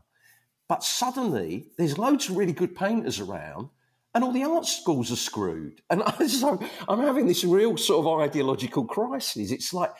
but 0.68 0.84
suddenly 0.84 1.70
there's 1.78 1.98
loads 1.98 2.28
of 2.28 2.36
really 2.36 2.52
good 2.52 2.76
painters 2.76 3.18
around, 3.18 3.70
and 4.14 4.22
all 4.22 4.32
the 4.32 4.44
art 4.44 4.66
schools 4.66 5.10
are 5.10 5.16
screwed. 5.16 5.82
And 5.90 6.02
I, 6.06 6.26
so 6.28 6.60
I'm 6.88 7.00
having 7.00 7.26
this 7.26 7.44
real 7.44 7.76
sort 7.76 8.06
of 8.06 8.20
ideological 8.20 8.84
crisis. 8.84 9.50
It's 9.50 9.74
like 9.74 9.92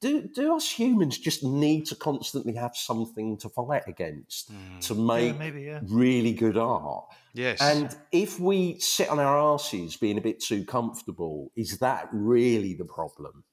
do 0.00 0.28
do 0.34 0.56
us 0.56 0.70
humans 0.70 1.18
just 1.18 1.42
need 1.42 1.86
to 1.86 1.94
constantly 1.94 2.54
have 2.54 2.76
something 2.76 3.36
to 3.38 3.48
fight 3.48 3.82
against 3.86 4.52
mm. 4.52 4.86
to 4.86 4.94
make 4.94 5.32
yeah, 5.32 5.38
maybe, 5.38 5.62
yeah. 5.62 5.80
really 5.84 6.32
good 6.32 6.56
art? 6.56 7.04
Yes. 7.32 7.60
And 7.60 7.94
if 8.12 8.38
we 8.38 8.78
sit 8.78 9.08
on 9.08 9.18
our 9.18 9.38
asses 9.38 9.96
being 9.96 10.18
a 10.18 10.20
bit 10.20 10.40
too 10.40 10.64
comfortable, 10.64 11.50
is 11.56 11.78
that 11.78 12.08
really 12.12 12.74
the 12.74 12.84
problem? 12.84 13.44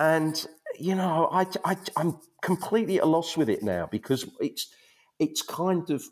And 0.00 0.46
you 0.78 0.94
know, 0.94 1.28
I, 1.32 1.46
I 1.64 1.76
I'm 1.96 2.18
completely 2.42 2.98
at 2.98 3.04
a 3.04 3.06
loss 3.06 3.36
with 3.36 3.48
it 3.48 3.62
now 3.62 3.88
because 3.90 4.28
it's 4.40 4.72
it's 5.18 5.42
kind 5.42 5.90
of 5.90 6.04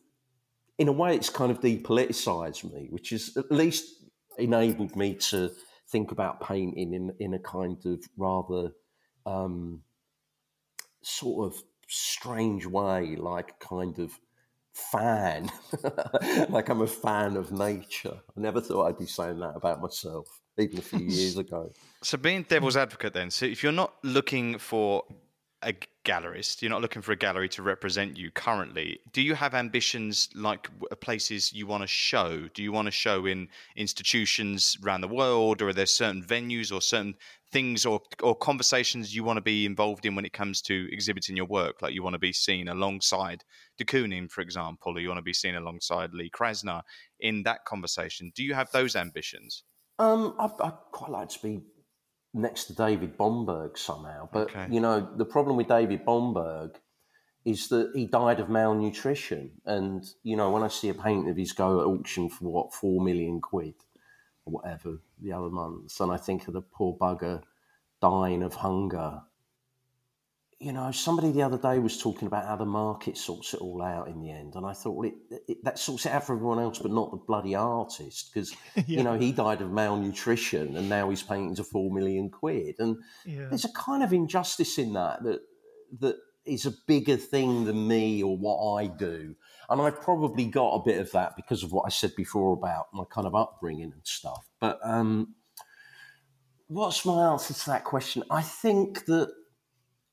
in 0.79 0.89
a 0.89 0.93
way 0.93 1.15
it's 1.15 1.31
kind 1.31 1.51
of 1.51 1.61
depoliticized 1.61 2.73
me, 2.73 2.89
which 2.91 3.11
has 3.11 3.37
at 3.37 3.51
least 3.51 3.85
enabled 4.39 4.97
me 4.97 5.15
to 5.15 5.51
think 5.91 6.13
about 6.13 6.41
painting 6.41 6.95
in 6.95 7.13
in 7.19 7.35
a 7.35 7.39
kind 7.39 7.85
of 7.85 8.05
rather 8.17 8.71
um, 9.27 9.83
sort 11.03 11.53
of 11.53 11.63
strange 11.89 12.67
way, 12.67 13.17
like 13.17 13.59
kind 13.61 13.99
of 13.99 14.19
fan, 14.73 15.51
like 16.49 16.69
I'm 16.69 16.83
a 16.83 16.87
fan 16.87 17.37
of 17.37 17.53
nature. 17.53 18.21
I 18.37 18.41
never 18.41 18.61
thought 18.61 18.87
I'd 18.87 18.99
be 18.99 19.07
saying 19.07 19.39
that 19.41 19.55
about 19.57 19.81
myself, 19.81 20.27
even 20.59 20.79
a 20.79 20.83
few 20.83 20.99
years 21.07 21.39
ago. 21.39 21.71
So, 22.03 22.19
being 22.19 22.43
devil's 22.43 22.77
advocate, 22.77 23.15
then, 23.15 23.31
so 23.31 23.47
if 23.47 23.63
you're 23.63 23.73
not 23.73 23.95
looking 24.03 24.59
for 24.59 25.05
a 25.63 25.75
gallerist, 26.05 26.63
you're 26.63 26.71
not 26.71 26.83
looking 26.83 27.03
for 27.03 27.13
a 27.13 27.17
gallery 27.17 27.49
to 27.51 27.63
represent 27.63 28.17
you 28.17 28.31
currently. 28.31 29.01
Do 29.13 29.23
you 29.23 29.35
have 29.35 29.55
ambitions 29.55 30.29
like 30.35 30.69
places 31.01 31.53
you 31.53 31.67
want 31.67 31.83
to 31.83 31.87
show? 31.87 32.49
Do 32.55 32.63
you 32.63 32.73
want 32.73 32.87
to 32.87 32.93
show 32.93 33.27
in 33.27 33.49
institutions 33.77 34.77
around 34.85 35.01
the 35.01 35.09
world, 35.09 35.63
or 35.63 35.69
are 35.69 35.73
there 35.73 35.87
certain 35.87 36.23
venues 36.23 36.73
or 36.73 36.81
certain 36.81 37.15
things 37.51 37.87
or 37.87 38.01
or 38.23 38.35
conversations 38.35 39.15
you 39.15 39.25
want 39.25 39.37
to 39.37 39.43
be 39.43 39.65
involved 39.65 40.05
in 40.07 40.15
when 40.15 40.25
it 40.25 40.33
comes 40.33 40.61
to 40.63 40.89
exhibiting 40.93 41.37
your 41.37 41.47
work? 41.47 41.83
Like 41.83 41.95
you 41.95 42.03
want 42.03 42.15
to 42.15 42.19
be 42.19 42.33
seen 42.33 42.69
alongside 42.69 43.45
de 43.79 43.85
Kooning, 43.85 44.31
for 44.31 44.41
example, 44.41 44.97
or 44.97 45.01
you 45.01 45.09
want 45.09 45.19
to 45.19 45.23
be 45.23 45.33
seen 45.33 45.57
alongside 45.57 46.13
Lee 46.13 46.31
Krasner 46.31 46.83
in 47.21 47.43
that 47.45 47.65
conversation. 47.65 48.33
Do 48.35 48.45
you 48.45 48.55
have 48.55 48.71
those 48.71 48.95
ambitions? 48.95 49.65
Um, 49.99 50.35
I'd, 50.39 50.51
I'd 50.61 50.73
quite 50.91 51.11
like 51.11 51.29
to 51.31 51.43
be 51.43 51.61
next 52.35 52.65
to 52.65 52.75
David 52.75 53.17
Bomberg 53.17 53.79
somehow, 53.79 54.29
but 54.33 54.51
okay. 54.51 54.67
you 54.71 54.81
know 54.81 55.09
the 55.17 55.25
problem 55.25 55.57
with 55.57 55.69
David 55.69 56.05
Bomberg 56.05 56.75
is 57.45 57.69
that 57.69 57.93
he 57.95 58.07
died 58.07 58.41
of 58.41 58.49
malnutrition, 58.49 59.53
and 59.65 60.05
you 60.23 60.37
know 60.37 60.51
when 60.51 60.63
I 60.63 60.69
see 60.69 60.89
a 60.89 60.95
painting 60.95 61.31
of 61.31 61.37
his 61.37 61.53
go 61.53 61.81
at 61.81 61.87
auction 61.87 62.29
for 62.29 62.47
what 62.47 62.75
four 62.75 63.01
million 63.03 63.41
quid 63.41 63.75
or 64.45 64.55
whatever 64.55 64.99
the 65.23 65.33
other 65.33 65.51
months, 65.51 66.01
and 66.01 66.13
I 66.13 66.17
think 66.17 66.49
of 66.49 66.55
the 66.55 66.61
poor 66.61 66.97
bugger 67.01 67.43
dying 68.03 68.43
of 68.43 68.55
hunger. 68.55 69.23
You 70.61 70.73
know, 70.73 70.91
somebody 70.93 71.31
the 71.33 71.43
other 71.43 71.59
day 71.59 71.79
was 71.79 71.99
talking 71.99 72.27
about 72.27 72.47
how 72.47 72.57
the 72.57 72.65
market 72.65 73.17
sorts 73.17 73.55
it 73.55 73.61
all 73.61 73.83
out 73.83 74.09
in 74.09 74.21
the 74.21 74.31
end, 74.31 74.55
and 74.55 74.65
I 74.65 74.73
thought, 74.73 74.93
well, 74.93 75.09
it, 75.09 75.43
it, 75.49 75.65
that 75.65 75.79
sorts 75.79 76.07
it 76.07 76.13
out 76.13 76.25
for 76.25 76.35
everyone 76.35 76.59
else, 76.59 76.79
but 76.79 76.91
not 76.91 77.11
the 77.11 77.17
bloody 77.17 77.55
artist, 77.55 78.31
because 78.33 78.55
yeah. 78.77 78.83
you 78.87 79.03
know 79.03 79.19
he 79.19 79.33
died 79.33 79.61
of 79.61 79.71
malnutrition, 79.71 80.77
and 80.77 80.89
now 80.89 81.11
he's 81.11 81.23
painting 81.23 81.57
to 81.57 81.65
four 81.65 81.91
million 81.91 82.31
quid, 82.31 82.77
and 82.79 82.97
yeah. 83.27 83.47
there's 83.49 83.65
a 83.65 83.73
kind 83.73 84.03
of 84.03 84.13
injustice 84.13 84.79
in 84.79 84.95
that 84.95 85.23
that 85.25 85.41
that 86.01 86.17
is 86.45 86.67
a 86.67 86.75
bigger 86.87 87.17
thing 87.17 87.65
than 87.65 87.89
me 87.89 88.23
or 88.23 88.37
what 88.37 88.75
I 88.75 88.87
do. 88.87 89.35
And 89.69 89.81
I've 89.81 90.01
probably 90.01 90.47
got 90.47 90.75
a 90.75 90.85
bit 90.85 91.01
of 91.01 91.11
that 91.13 91.37
because 91.37 91.63
of 91.63 91.73
what 91.73 91.85
I 91.87 91.89
said 91.89 92.15
before 92.17 92.53
about 92.53 92.87
my 92.93 93.05
kind 93.11 93.27
of 93.27 93.35
upbringing 93.35 93.93
and 93.93 94.03
stuff. 94.05 94.47
But 94.61 94.79
um, 94.85 95.35
what's 96.67 97.05
my 97.07 97.33
answer 97.33 97.55
to 97.55 97.67
that 97.67 97.85
question? 97.85 98.25
I 98.31 98.43
think 98.43 99.07
that 99.07 99.33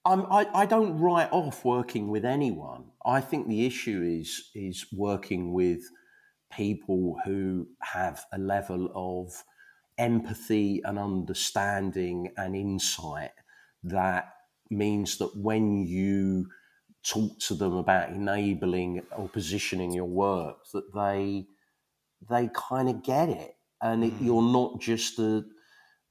I'm, 0.03 0.25
I, 0.31 0.47
I 0.53 0.65
don't 0.65 0.99
write 0.99 1.31
off 1.31 1.63
working 1.63 2.09
with 2.09 2.25
anyone. 2.25 2.85
I 3.05 3.21
think 3.21 3.47
the 3.47 3.65
issue 3.65 4.01
is 4.01 4.49
is 4.55 4.85
working 4.91 5.53
with 5.53 5.81
people 6.51 7.17
who 7.25 7.67
have 7.81 8.25
a 8.33 8.37
level 8.37 8.91
of 8.95 9.43
empathy 9.97 10.81
and 10.83 10.97
understanding 10.97 12.31
and 12.37 12.55
insight 12.55 13.31
that 13.83 14.33
means 14.69 15.17
that 15.17 15.35
when 15.35 15.85
you 15.85 16.47
talk 17.03 17.37
to 17.39 17.53
them 17.53 17.75
about 17.75 18.09
enabling 18.09 19.01
or 19.17 19.27
positioning 19.27 19.91
your 19.91 20.05
work 20.05 20.57
that 20.73 20.93
they 20.93 21.45
they 22.29 22.49
kind 22.53 22.87
of 22.89 23.03
get 23.03 23.29
it 23.29 23.55
and 23.81 24.03
it, 24.03 24.13
mm. 24.19 24.25
you're 24.25 24.41
not 24.41 24.79
just 24.79 25.17
a, 25.19 25.43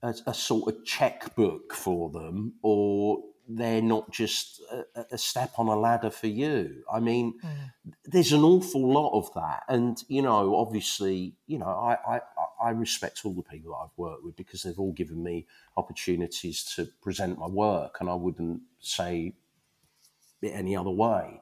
a, 0.03 0.15
a 0.27 0.35
sort 0.35 0.73
of 0.73 0.85
checkbook 0.85 1.73
for 1.73 2.11
them 2.11 2.55
or 2.63 3.19
they're 3.53 3.83
not 3.83 4.11
just 4.13 4.61
a, 4.71 5.07
a, 5.13 5.19
step 5.19 5.59
on 5.59 5.67
a 5.67 5.77
ladder 5.77 6.11
for 6.11 6.29
you. 6.29 6.85
I 6.93 7.01
mean, 7.01 7.35
mm. 7.45 7.93
there's 8.05 8.33
an 8.33 8.43
awful 8.43 8.93
lot 8.93 9.19
of 9.19 9.33
that, 9.35 9.65
and 9.69 10.03
you 10.09 10.23
know, 10.23 10.57
obviously, 10.57 11.35
you 11.47 11.59
know, 11.59 11.67
I, 11.67 12.17
I 12.17 12.21
I 12.63 12.71
respect 12.71 13.23
all 13.25 13.35
the 13.35 13.43
people 13.43 13.73
that 13.73 13.79
I've 13.79 13.99
worked 13.99 14.25
with 14.25 14.37
because 14.37 14.63
they've 14.63 14.79
all 14.79 14.93
given 14.93 15.23
me 15.23 15.47
opportunities 15.77 16.63
to 16.77 16.89
present 17.03 17.39
my 17.39 17.49
work, 17.49 17.97
and 18.01 18.09
I 18.09 18.15
wouldn't 18.15 18.61
say 18.79 19.35
it 20.43 20.49
any 20.49 20.77
other 20.77 20.91
way. 20.91 21.41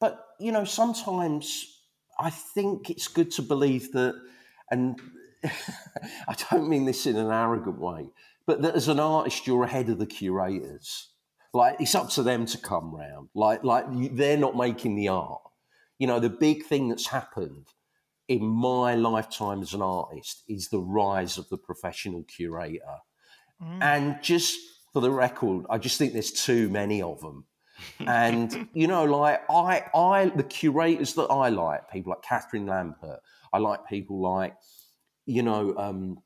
But 0.00 0.24
you 0.40 0.52
know, 0.52 0.64
sometimes 0.64 1.82
I 2.18 2.30
think 2.30 2.88
it's 2.88 3.08
good 3.08 3.30
to 3.32 3.42
believe 3.42 3.92
that, 3.92 4.14
and 4.70 4.98
I 5.44 6.34
don't 6.50 6.68
mean 6.68 6.86
this 6.86 7.06
in 7.06 7.16
an 7.16 7.30
arrogant 7.30 7.78
way, 7.78 8.08
but 8.46 8.62
that 8.62 8.76
as 8.76 8.88
an 8.88 8.98
artist, 8.98 9.46
you're 9.46 9.64
ahead 9.64 9.90
of 9.90 9.98
the 9.98 10.06
curators. 10.06 11.08
Like 11.58 11.80
it's 11.80 11.96
up 11.96 12.08
to 12.10 12.22
them 12.22 12.46
to 12.46 12.58
come 12.58 12.94
round. 12.94 13.30
Like 13.34 13.64
like 13.64 13.86
they're 14.14 14.36
not 14.36 14.56
making 14.56 14.94
the 14.94 15.08
art. 15.08 15.42
You 15.98 16.06
know, 16.06 16.20
the 16.20 16.30
big 16.30 16.64
thing 16.64 16.88
that's 16.88 17.08
happened 17.08 17.66
in 18.28 18.46
my 18.46 18.94
lifetime 18.94 19.60
as 19.60 19.74
an 19.74 19.82
artist 19.82 20.44
is 20.48 20.68
the 20.68 20.78
rise 20.78 21.36
of 21.36 21.48
the 21.48 21.58
professional 21.58 22.22
curator. 22.22 22.98
Mm. 23.60 23.82
And 23.82 24.22
just 24.22 24.56
for 24.92 25.00
the 25.00 25.10
record, 25.10 25.66
I 25.68 25.78
just 25.78 25.98
think 25.98 26.12
there's 26.12 26.30
too 26.30 26.68
many 26.68 27.02
of 27.02 27.20
them. 27.20 27.44
and 28.06 28.68
you 28.72 28.86
know, 28.86 29.02
like 29.02 29.42
I, 29.50 29.82
I, 29.92 30.26
the 30.26 30.44
curators 30.44 31.14
that 31.14 31.26
I 31.26 31.48
like, 31.48 31.90
people 31.90 32.10
like 32.10 32.22
Catherine 32.22 32.66
Lampert. 32.66 33.18
I 33.52 33.58
like 33.58 33.80
people 33.88 34.20
like, 34.20 34.54
you 35.26 35.42
know, 35.42 35.74
um, 35.76 36.18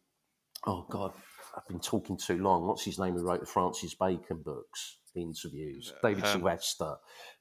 oh 0.67 0.85
God, 0.91 1.15
I've 1.57 1.67
been 1.69 1.81
talking 1.81 2.19
too 2.19 2.37
long. 2.37 2.67
What's 2.67 2.85
his 2.85 2.99
name? 2.99 3.15
Who 3.15 3.23
wrote 3.23 3.41
the 3.41 3.47
Francis 3.47 3.95
Bacon 3.95 4.43
books? 4.45 4.99
The 5.15 5.23
interviews. 5.23 5.93
David 6.03 6.25
um, 6.25 6.33
Sylvester. 6.33 6.97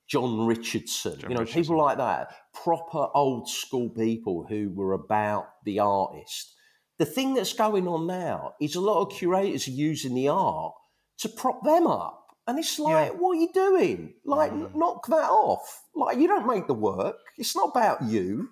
John 0.07 0.45
Richardson, 0.45 1.19
John 1.19 1.29
you 1.29 1.35
know, 1.35 1.41
Richardson. 1.41 1.61
people 1.61 1.77
like 1.77 1.97
that, 1.97 2.35
proper 2.53 3.07
old 3.13 3.47
school 3.47 3.89
people 3.89 4.45
who 4.47 4.69
were 4.73 4.91
about 4.91 5.47
the 5.63 5.79
artist. 5.79 6.53
The 6.97 7.05
thing 7.05 7.33
that's 7.33 7.53
going 7.53 7.87
on 7.87 8.07
now 8.07 8.55
is 8.59 8.75
a 8.75 8.81
lot 8.81 9.01
of 9.01 9.17
curators 9.17 9.69
are 9.69 9.71
using 9.71 10.13
the 10.13 10.27
art 10.27 10.73
to 11.19 11.29
prop 11.29 11.63
them 11.63 11.87
up. 11.87 12.35
And 12.45 12.59
it's 12.59 12.77
like, 12.77 13.13
yeah. 13.13 13.17
what 13.17 13.37
are 13.37 13.41
you 13.41 13.49
doing? 13.53 14.15
Like, 14.25 14.51
mm. 14.51 14.75
knock 14.75 15.07
that 15.07 15.29
off. 15.29 15.83
Like, 15.95 16.17
you 16.17 16.27
don't 16.27 16.47
make 16.47 16.67
the 16.67 16.73
work. 16.73 17.15
It's 17.37 17.55
not 17.55 17.69
about 17.69 18.03
you. 18.03 18.49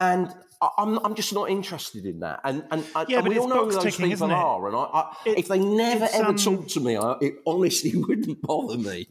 And 0.00 0.34
I'm, 0.60 0.98
I'm 0.98 1.14
just 1.14 1.32
not 1.32 1.48
interested 1.48 2.04
in 2.04 2.20
that. 2.20 2.40
And 2.44 2.64
and, 2.70 2.84
yeah, 3.08 3.18
and 3.18 3.28
we 3.28 3.38
all 3.38 3.48
know 3.48 3.64
who 3.64 3.72
those 3.72 3.82
ticking, 3.82 4.10
people 4.10 4.30
are. 4.30 4.66
And 4.66 4.76
I, 4.76 4.80
I 4.80 5.16
it, 5.24 5.38
if 5.38 5.48
they 5.48 5.58
never 5.58 6.06
ever 6.12 6.28
um, 6.28 6.36
talk 6.36 6.68
to 6.68 6.80
me, 6.80 6.98
I, 6.98 7.16
it 7.22 7.34
honestly 7.46 7.94
wouldn't 7.96 8.42
bother 8.42 8.76
me. 8.76 9.08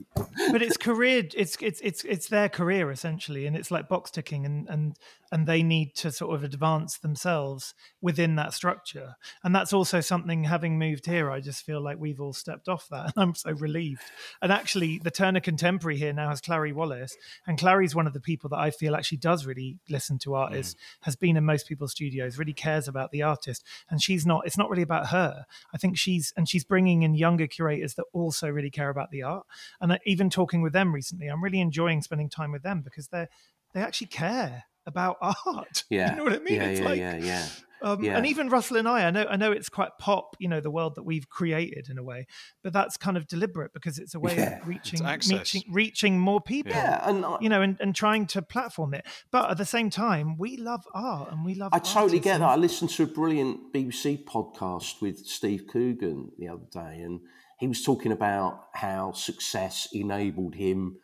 but 0.52 0.62
it's 0.62 0.78
career. 0.78 1.24
It's 1.36 1.58
it's 1.60 1.82
it's 1.82 2.04
it's 2.04 2.28
their 2.28 2.50
career 2.50 2.92
essentially, 2.92 3.48
and 3.48 3.56
it's 3.56 3.72
like 3.72 3.90
box 3.90 4.12
ticking, 4.12 4.46
and 4.46 4.70
and 4.70 4.96
and 5.32 5.48
they 5.48 5.64
need 5.64 5.96
to 5.96 6.12
sort 6.12 6.36
of 6.36 6.44
advance 6.44 7.00
themselves 7.00 7.74
within 8.02 8.36
that 8.36 8.54
structure. 8.54 9.16
And 9.44 9.54
that's 9.56 9.74
also 9.74 10.02
something. 10.02 10.44
Having 10.44 10.78
moved 10.78 11.08
here, 11.08 11.32
I 11.32 11.40
just 11.40 11.66
feel 11.66 11.82
like 11.82 11.98
we've 12.00 12.22
all 12.22 12.34
stepped 12.34 12.70
off 12.70 12.88
that, 12.90 13.06
and 13.16 13.24
I'm 13.24 13.34
so 13.34 13.54
relieved. 13.54 14.04
And 14.40 14.52
actually, 14.52 15.00
the 15.00 15.12
Turner 15.12 15.40
Contemporary 15.40 15.98
here 15.98 16.14
now 16.14 16.30
has 16.30 16.42
Clarrie 16.42 16.74
Wallis, 16.74 17.18
and 17.48 17.58
Clarrie's 17.58 17.96
one 17.96 18.06
of 18.06 18.14
the 18.14 18.20
people 18.20 18.52
that 18.52 18.60
I 18.60 18.70
feel 18.70 18.96
actually 18.96 19.18
does 19.18 19.48
really 19.48 19.80
listen 19.90 20.20
to 20.20 20.36
artists. 20.36 20.76
Mm. 20.76 20.78
Has 21.02 21.16
been 21.16 21.39
in 21.40 21.46
most 21.46 21.68
people's 21.68 21.92
studios, 21.92 22.38
really 22.38 22.54
cares 22.54 22.88
about 22.88 23.10
the 23.12 23.24
artist. 23.24 23.66
And 23.90 24.02
she's 24.02 24.26
not, 24.26 24.46
it's 24.46 24.58
not 24.58 24.70
really 24.70 24.84
about 24.84 25.08
her. 25.08 25.46
I 25.74 25.78
think 25.78 25.98
she's, 25.98 26.32
and 26.38 26.48
she's 26.48 26.64
bringing 26.64 27.02
in 27.02 27.16
younger 27.16 27.48
curators 27.48 27.96
that 27.96 28.06
also 28.14 28.48
really 28.50 28.70
care 28.70 28.90
about 28.90 29.10
the 29.10 29.24
art. 29.24 29.48
And 29.82 29.98
even 30.06 30.30
talking 30.30 30.62
with 30.62 30.74
them 30.74 30.94
recently, 30.94 31.28
I'm 31.28 31.44
really 31.44 31.62
enjoying 31.62 32.04
spending 32.04 32.30
time 32.30 32.52
with 32.52 32.62
them 32.62 32.82
because 32.82 33.08
they're, 33.08 33.30
they 33.74 33.82
actually 33.82 34.08
care 34.08 34.66
about 34.86 35.18
art. 35.22 35.84
Yeah. 35.90 36.12
You 36.12 36.18
know 36.18 36.24
what 36.26 36.34
I 36.34 36.40
mean? 36.40 36.56
Yeah, 36.56 36.64
it's 36.66 36.82
yeah, 36.82 36.88
like, 36.88 37.00
yeah, 37.00 37.18
yeah. 37.18 37.48
Um, 37.82 38.04
yeah. 38.04 38.18
And 38.18 38.26
even 38.26 38.50
Russell 38.50 38.78
and 38.78 38.88
I, 38.88 39.06
I 39.06 39.12
know, 39.12 39.26
I 39.30 39.36
know 39.36 39.52
it's 39.52 39.70
quite 39.70 39.92
pop, 40.00 40.36
you 40.40 40.48
know, 40.48 40.60
the 40.60 40.72
world 40.72 40.96
that 40.96 41.04
we've 41.04 41.30
created 41.30 41.88
in 41.90 41.98
a 41.98 42.04
way, 42.04 42.28
but 42.64 42.74
that's 42.74 42.98
kind 42.98 43.18
of 43.18 43.28
deliberate 43.28 43.74
because 43.74 44.00
it's 44.00 44.16
a 44.16 44.20
way 44.20 44.36
yeah. 44.36 44.60
of 44.60 44.68
reaching, 44.68 45.06
reaching, 45.06 45.64
reaching 45.72 46.20
more 46.20 46.42
people. 46.42 46.74
Yeah, 46.74 47.08
and 47.08 47.26
I, 47.26 47.38
you 47.40 47.50
know, 47.50 47.62
and, 47.62 47.78
and 47.80 47.96
trying 47.96 48.28
to 48.28 48.42
platform 48.42 48.94
it. 48.94 49.06
But 49.32 49.52
at 49.52 49.58
the 49.58 49.66
same 49.66 49.90
time, 49.90 50.38
we 50.38 50.58
love 50.58 50.84
art 50.94 51.32
and 51.32 51.46
we 51.46 51.56
love. 51.56 51.70
I 51.74 51.80
totally 51.80 52.20
get 52.20 52.40
that. 52.40 52.50
I 52.50 52.56
listened 52.56 52.92
to 52.92 53.04
a 53.04 53.08
brilliant 53.08 53.74
BBC 53.74 54.26
podcast 54.26 55.02
with 55.02 55.26
Steve 55.26 55.66
Coogan 55.68 56.32
the 56.38 56.50
other 56.50 56.66
day, 56.72 57.02
and 57.02 57.22
he 57.60 57.68
was 57.68 57.84
talking 57.84 58.12
about 58.12 58.66
how 58.74 59.12
success 59.14 59.88
enabled 59.94 60.56
him 60.56 60.98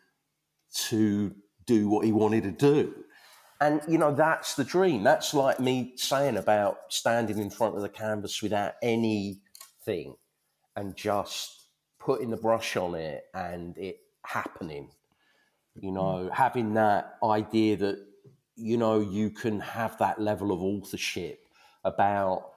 to 0.88 1.34
do 1.66 1.88
what 1.88 2.04
he 2.04 2.12
wanted 2.12 2.44
to 2.44 2.52
do 2.52 2.94
and, 3.60 3.80
you 3.88 3.98
know, 3.98 4.14
that's 4.14 4.54
the 4.54 4.64
dream. 4.64 5.02
That's 5.02 5.32
like 5.32 5.60
me 5.60 5.92
saying 5.96 6.36
about 6.36 6.78
standing 6.88 7.38
in 7.38 7.50
front 7.50 7.76
of 7.76 7.82
the 7.82 7.88
canvas 7.88 8.42
without 8.42 8.74
anything 8.82 10.16
and 10.74 10.96
just 10.96 11.62
putting 11.98 12.30
the 12.30 12.36
brush 12.36 12.76
on 12.76 12.94
it 12.94 13.24
and 13.34 13.76
it 13.78 13.98
happening. 14.24 14.90
You 15.74 15.92
know, 15.92 16.28
mm. 16.28 16.32
having 16.32 16.74
that 16.74 17.16
idea 17.22 17.76
that, 17.76 17.98
you 18.56 18.76
know, 18.76 19.00
you 19.00 19.30
can 19.30 19.60
have 19.60 19.98
that 19.98 20.20
level 20.20 20.52
of 20.52 20.62
authorship 20.62 21.40
about 21.84 22.50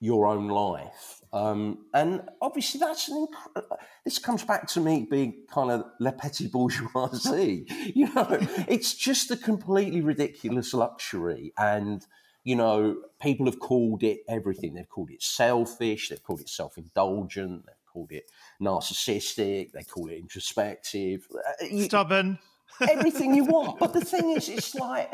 your 0.00 0.26
own 0.26 0.48
life. 0.48 1.22
Um, 1.32 1.86
and 1.92 2.22
obviously, 2.40 2.80
that's 2.80 3.08
an 3.08 3.26
inc- 3.26 3.76
this 4.04 4.18
comes 4.18 4.44
back 4.44 4.66
to 4.68 4.80
me 4.80 5.06
being 5.10 5.44
kind 5.50 5.70
of 5.70 5.84
le 6.00 6.12
petit 6.12 6.48
bourgeoisie. 6.48 7.66
you 7.94 8.12
know, 8.14 8.26
it's 8.68 8.94
just 8.94 9.30
a 9.30 9.36
completely 9.36 10.00
ridiculous 10.00 10.72
luxury. 10.72 11.52
And, 11.58 12.06
you 12.44 12.56
know, 12.56 12.96
people 13.20 13.46
have 13.46 13.58
called 13.58 14.02
it 14.02 14.20
everything. 14.28 14.74
They've 14.74 14.88
called 14.88 15.10
it 15.10 15.22
selfish, 15.22 16.08
they've 16.08 16.22
called 16.22 16.40
it 16.40 16.48
self 16.48 16.78
indulgent, 16.78 17.66
they've 17.66 17.92
called 17.92 18.12
it 18.12 18.30
narcissistic, 18.60 19.72
they 19.72 19.82
call 19.82 20.08
it 20.08 20.18
introspective. 20.18 21.26
Uh, 21.62 21.84
Stubborn. 21.84 22.38
everything 22.90 23.34
you 23.34 23.44
want. 23.44 23.78
But 23.78 23.92
the 23.92 24.04
thing 24.04 24.30
is, 24.30 24.48
it's 24.48 24.74
like, 24.74 25.12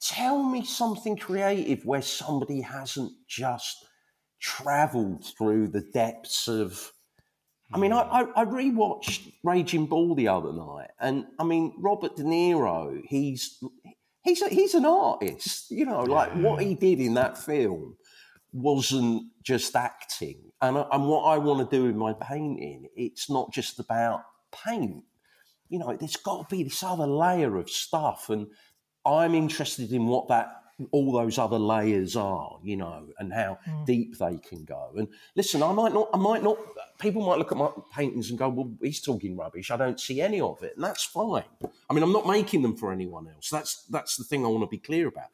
tell 0.00 0.42
me 0.42 0.64
something 0.64 1.16
creative 1.16 1.84
where 1.84 2.02
somebody 2.02 2.60
hasn't 2.60 3.12
just 3.26 3.87
traveled 4.40 5.24
through 5.36 5.68
the 5.68 5.80
depths 5.80 6.48
of. 6.48 6.92
I 7.72 7.78
mean, 7.78 7.92
I, 7.92 8.02
hmm. 8.02 8.32
I, 8.34 8.42
I 8.42 8.44
rewatched 8.46 9.32
Raging 9.44 9.86
Bull 9.86 10.14
the 10.14 10.28
other 10.28 10.52
night, 10.52 10.90
and 11.00 11.26
I 11.38 11.44
mean, 11.44 11.74
Robert 11.78 12.16
De 12.16 12.22
Niro, 12.22 13.00
he's 13.04 13.62
he's 14.22 14.42
a, 14.42 14.48
he's 14.48 14.74
an 14.74 14.84
artist, 14.84 15.70
you 15.70 15.84
know, 15.84 16.02
like 16.02 16.32
what 16.34 16.62
he 16.62 16.74
did 16.74 17.00
in 17.00 17.14
that 17.14 17.38
film 17.38 17.96
wasn't 18.52 19.24
just 19.42 19.74
acting. 19.76 20.50
And, 20.60 20.76
and 20.76 21.06
what 21.06 21.22
I 21.24 21.38
want 21.38 21.68
to 21.68 21.76
do 21.76 21.86
in 21.86 21.96
my 21.96 22.14
painting, 22.14 22.88
it's 22.96 23.30
not 23.30 23.52
just 23.52 23.78
about 23.78 24.22
paint. 24.66 25.04
You 25.68 25.78
know, 25.78 25.96
there's 25.96 26.16
got 26.16 26.48
to 26.48 26.56
be 26.56 26.64
this 26.64 26.82
other 26.82 27.06
layer 27.06 27.56
of 27.56 27.70
stuff, 27.70 28.30
and 28.30 28.48
I'm 29.04 29.34
interested 29.34 29.92
in 29.92 30.06
what 30.06 30.28
that 30.28 30.48
all 30.90 31.12
those 31.12 31.38
other 31.38 31.58
layers 31.58 32.16
are, 32.16 32.58
you 32.62 32.76
know, 32.76 33.08
and 33.18 33.32
how 33.32 33.58
mm. 33.66 33.86
deep 33.86 34.16
they 34.18 34.38
can 34.38 34.64
go. 34.64 34.92
And 34.96 35.08
listen, 35.34 35.62
I 35.62 35.72
might 35.72 35.92
not, 35.92 36.08
I 36.14 36.18
might 36.18 36.42
not, 36.42 36.58
people 36.98 37.26
might 37.26 37.38
look 37.38 37.52
at 37.52 37.58
my 37.58 37.70
paintings 37.92 38.30
and 38.30 38.38
go, 38.38 38.48
well, 38.48 38.70
he's 38.80 39.00
talking 39.00 39.36
rubbish. 39.36 39.70
I 39.70 39.76
don't 39.76 39.98
see 39.98 40.20
any 40.20 40.40
of 40.40 40.62
it. 40.62 40.74
And 40.76 40.84
that's 40.84 41.04
fine. 41.04 41.44
I 41.90 41.94
mean, 41.94 42.02
I'm 42.02 42.12
not 42.12 42.26
making 42.26 42.62
them 42.62 42.76
for 42.76 42.92
anyone 42.92 43.28
else. 43.28 43.50
That's, 43.50 43.84
that's 43.90 44.16
the 44.16 44.24
thing 44.24 44.44
I 44.44 44.48
want 44.48 44.62
to 44.62 44.68
be 44.68 44.78
clear 44.78 45.08
about. 45.08 45.30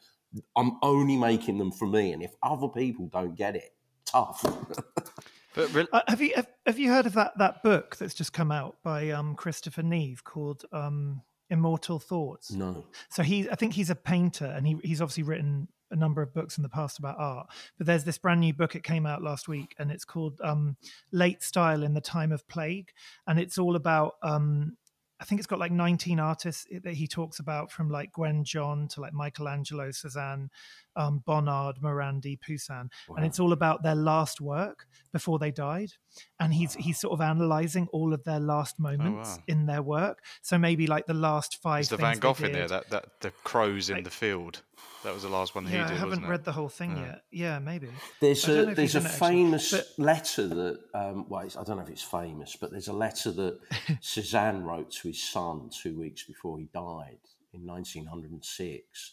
I'm 0.56 0.78
only 0.82 1.16
making 1.16 1.58
them 1.58 1.70
for 1.70 1.86
me. 1.86 2.12
And 2.12 2.22
if 2.22 2.32
other 2.42 2.68
people 2.68 3.08
don't 3.08 3.36
get 3.36 3.54
it, 3.54 3.74
tough. 4.06 4.42
but 5.54 5.72
re- 5.74 5.86
uh, 5.92 6.02
have 6.08 6.20
you 6.20 6.32
have, 6.34 6.48
have, 6.66 6.78
you 6.78 6.90
heard 6.90 7.06
of 7.06 7.12
that 7.14 7.38
that 7.38 7.62
book 7.62 7.96
that's 7.96 8.14
just 8.14 8.32
come 8.32 8.50
out 8.50 8.76
by 8.82 9.10
um, 9.10 9.34
Christopher 9.34 9.82
Neve 9.82 10.24
called 10.24 10.64
um, 10.72 11.22
Immortal 11.50 11.98
Thoughts. 11.98 12.52
No. 12.52 12.84
So 13.10 13.22
he, 13.22 13.48
I 13.50 13.54
think 13.54 13.74
he's 13.74 13.90
a 13.90 13.94
painter, 13.94 14.46
and 14.46 14.66
he, 14.66 14.76
he's 14.82 15.00
obviously 15.00 15.22
written 15.24 15.68
a 15.90 15.96
number 15.96 16.22
of 16.22 16.34
books 16.34 16.56
in 16.56 16.62
the 16.62 16.68
past 16.68 16.98
about 16.98 17.16
art, 17.18 17.46
but 17.78 17.86
there's 17.86 18.04
this 18.04 18.18
brand 18.18 18.40
new 18.40 18.52
book. 18.52 18.74
It 18.74 18.82
came 18.82 19.06
out 19.06 19.22
last 19.22 19.48
week, 19.48 19.74
and 19.78 19.90
it's 19.90 20.04
called 20.04 20.40
um, 20.42 20.76
"Late 21.12 21.42
Style 21.42 21.82
in 21.82 21.94
the 21.94 22.00
Time 22.00 22.32
of 22.32 22.46
Plague," 22.48 22.92
and 23.26 23.38
it's 23.38 23.58
all 23.58 23.76
about 23.76 24.14
um, 24.22 24.76
I 25.24 25.26
think 25.26 25.38
it's 25.38 25.46
got 25.46 25.58
like 25.58 25.72
19 25.72 26.20
artists 26.20 26.66
that 26.82 26.92
he 26.92 27.08
talks 27.08 27.38
about 27.38 27.72
from 27.72 27.88
like 27.88 28.12
Gwen 28.12 28.44
John 28.44 28.88
to 28.88 29.00
like 29.00 29.14
Michelangelo, 29.14 29.90
Cezanne, 29.90 30.50
um, 30.96 31.22
Bonnard, 31.24 31.76
Morandi, 31.82 32.38
Poussin. 32.38 32.90
Wow. 33.08 33.16
And 33.16 33.24
it's 33.24 33.40
all 33.40 33.54
about 33.54 33.82
their 33.82 33.94
last 33.94 34.42
work 34.42 34.86
before 35.14 35.38
they 35.38 35.50
died. 35.50 35.92
And 36.38 36.52
he's 36.52 36.76
wow. 36.76 36.82
he's 36.82 37.00
sort 37.00 37.14
of 37.14 37.22
analyzing 37.22 37.88
all 37.90 38.12
of 38.12 38.22
their 38.24 38.38
last 38.38 38.76
oh, 38.78 38.82
moments 38.82 39.30
oh, 39.32 39.36
wow. 39.36 39.44
in 39.48 39.64
their 39.64 39.80
work. 39.80 40.22
So 40.42 40.58
maybe 40.58 40.86
like 40.86 41.06
the 41.06 41.14
last 41.14 41.56
five. 41.62 41.80
Is 41.80 41.88
the 41.88 41.96
Van 41.96 42.18
Gogh 42.18 42.36
in 42.42 42.52
there? 42.52 42.68
That, 42.68 42.90
that 42.90 43.06
the 43.20 43.30
crows 43.44 43.88
in 43.88 43.96
like, 43.96 44.04
the 44.04 44.10
field. 44.10 44.60
That 45.02 45.12
was 45.12 45.22
the 45.22 45.28
last 45.28 45.54
one 45.54 45.64
yeah, 45.64 45.70
he 45.70 45.76
did. 45.78 45.90
I 45.92 45.94
haven't 45.94 46.26
read 46.26 46.44
the 46.44 46.52
whole 46.52 46.68
thing 46.68 46.96
yeah. 46.96 47.04
yet. 47.04 47.22
Yeah, 47.30 47.58
maybe. 47.58 47.88
There's 48.20 48.48
a 48.48 48.74
there's 48.74 48.94
a 48.94 49.00
famous 49.00 49.72
actually, 49.72 49.88
but... 49.98 50.04
letter 50.04 50.48
that 50.48 50.80
um, 50.94 51.26
well, 51.28 51.42
I 51.42 51.62
don't 51.64 51.76
know 51.76 51.82
if 51.82 51.90
it's 51.90 52.02
famous, 52.02 52.56
but 52.56 52.70
there's 52.70 52.88
a 52.88 52.92
letter 52.92 53.30
that 53.32 53.58
Cezanne 54.00 54.64
wrote 54.64 54.90
to 54.92 55.08
his 55.08 55.22
son 55.22 55.70
two 55.70 55.98
weeks 55.98 56.24
before 56.24 56.58
he 56.58 56.68
died 56.72 57.18
in 57.52 57.66
1906, 57.66 59.12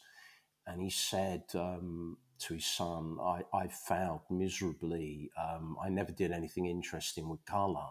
and 0.65 0.81
he 0.81 0.89
said 0.89 1.43
um, 1.55 2.17
to 2.39 2.53
his 2.53 2.65
son, 2.65 3.17
"I, 3.21 3.41
I 3.53 3.67
failed 3.67 4.21
miserably. 4.29 5.29
Um, 5.37 5.77
I 5.83 5.89
never 5.89 6.11
did 6.11 6.31
anything 6.31 6.67
interesting 6.67 7.27
with 7.27 7.43
colour," 7.45 7.89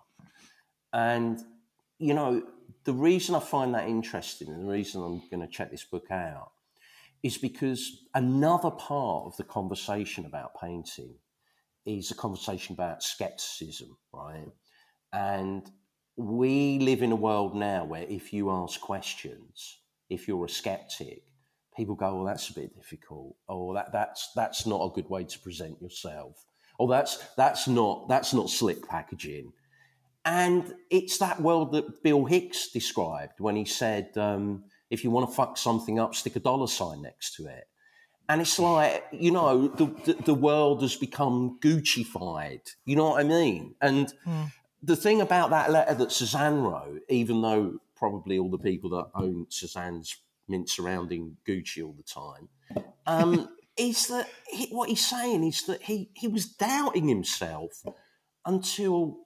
and 0.93 1.39
you 1.99 2.15
know 2.15 2.43
the 2.85 2.95
reason 2.95 3.35
I 3.35 3.41
find 3.41 3.75
that 3.75 3.89
interesting, 3.89 4.49
and 4.49 4.67
the 4.67 4.73
reason 4.73 5.03
I'm 5.03 5.23
going 5.31 5.47
to 5.47 5.53
check 5.53 5.71
this 5.71 5.85
book 5.85 6.11
out 6.11 6.53
is 7.23 7.37
because 7.37 8.05
another 8.15 8.71
part 8.71 9.27
of 9.27 9.37
the 9.37 9.45
conversation 9.45 10.25
about 10.25 10.59
painting 10.61 11.15
is 11.85 12.11
a 12.11 12.15
conversation 12.15 12.75
about 12.75 13.03
skepticism, 13.03 13.97
right? 14.13 14.49
And 15.13 15.71
we 16.17 16.79
live 16.79 17.03
in 17.03 17.13
a 17.13 17.17
world 17.17 17.55
now 17.55 17.85
where 17.85 18.05
if 18.05 18.33
you 18.33 18.51
ask 18.51 18.81
questions, 18.81 19.79
if 20.09 20.29
you're 20.29 20.45
a 20.45 20.49
skeptic, 20.49 21.23
people 21.77 21.95
go, 21.95 22.17
"Well, 22.17 22.25
that's 22.25 22.51
a 22.51 22.55
bit 22.55 22.75
difficult," 22.75 23.37
or 23.49 23.75
"That 23.75 23.93
that's 23.93 24.31
that's 24.35 24.67
not 24.67 24.85
a 24.85 24.95
good 24.95 25.09
way 25.09 25.25
to 25.25 25.39
present 25.39 25.81
yourself," 25.81 26.45
or 26.79 26.89
"That's 26.89 27.19
that's 27.37 27.69
not 27.69 28.09
that's 28.09 28.35
not 28.35 28.51
slick 28.51 28.87
packaging." 28.87 29.53
And 30.25 30.75
it's 30.91 31.19
that 31.19 31.41
world 31.41 31.73
that 31.73 32.03
Bill 32.03 32.27
Hicks 32.27 32.71
described 32.71 33.41
when 33.41 33.57
he 33.57 33.65
said, 33.65 34.17
um, 34.19 34.65
if 34.91 35.05
you 35.05 35.11
want 35.11 35.29
to 35.29 35.35
fuck 35.35 35.57
something 35.57 35.99
up, 35.99 36.15
stick 36.15 36.37
a 36.37 36.41
dollar 36.41 36.67
sign 36.67 37.03
next 37.03 37.35
to 37.37 37.47
it. 37.47 37.69
And 38.29 38.41
it's 38.41 38.59
like, 38.59 39.05
you 39.13 39.33
know, 39.33 39.69
the, 39.69 39.87
the, 40.05 40.13
the 40.23 40.35
world 40.35 40.83
has 40.83 40.95
become 40.95 41.59
Gucci-fied. 41.61 42.61
You 42.85 42.97
know 42.97 43.11
what 43.11 43.21
I 43.21 43.25
mean? 43.25 43.75
And 43.81 44.13
mm. 44.27 44.53
the 44.83 44.95
thing 44.95 45.21
about 45.21 45.51
that 45.51 45.71
letter 45.71 45.95
that 45.95 46.13
Cezanne 46.13 46.61
wrote, 46.61 47.01
even 47.09 47.43
though 47.43 47.79
probably 47.97 48.39
all 48.39 48.51
the 48.51 48.59
people 48.59 48.91
that 48.91 49.11
own 49.15 49.47
Cezanne's 49.49 50.17
mint 50.47 50.69
surrounding 50.69 51.39
Gucci 51.47 51.85
all 51.85 51.95
the 51.95 52.05
time, 52.05 52.85
um, 53.07 53.49
is 53.77 54.07
that 54.09 54.29
he, 54.49 54.67
what 54.67 54.89
he's 54.89 55.05
saying 55.05 55.45
is 55.45 55.63
that 55.67 55.83
he, 55.83 56.11
he 56.15 56.29
was 56.29 56.47
doubting 56.47 57.09
himself 57.09 57.83
until 58.47 59.19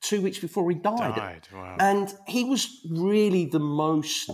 two 0.00 0.22
weeks 0.22 0.38
before 0.38 0.70
he 0.70 0.76
died. 0.76 1.14
died. 1.14 1.48
Wow. 1.52 1.76
And 1.78 2.14
he 2.26 2.44
was 2.44 2.80
really 2.88 3.46
the 3.46 3.58
most 3.58 4.30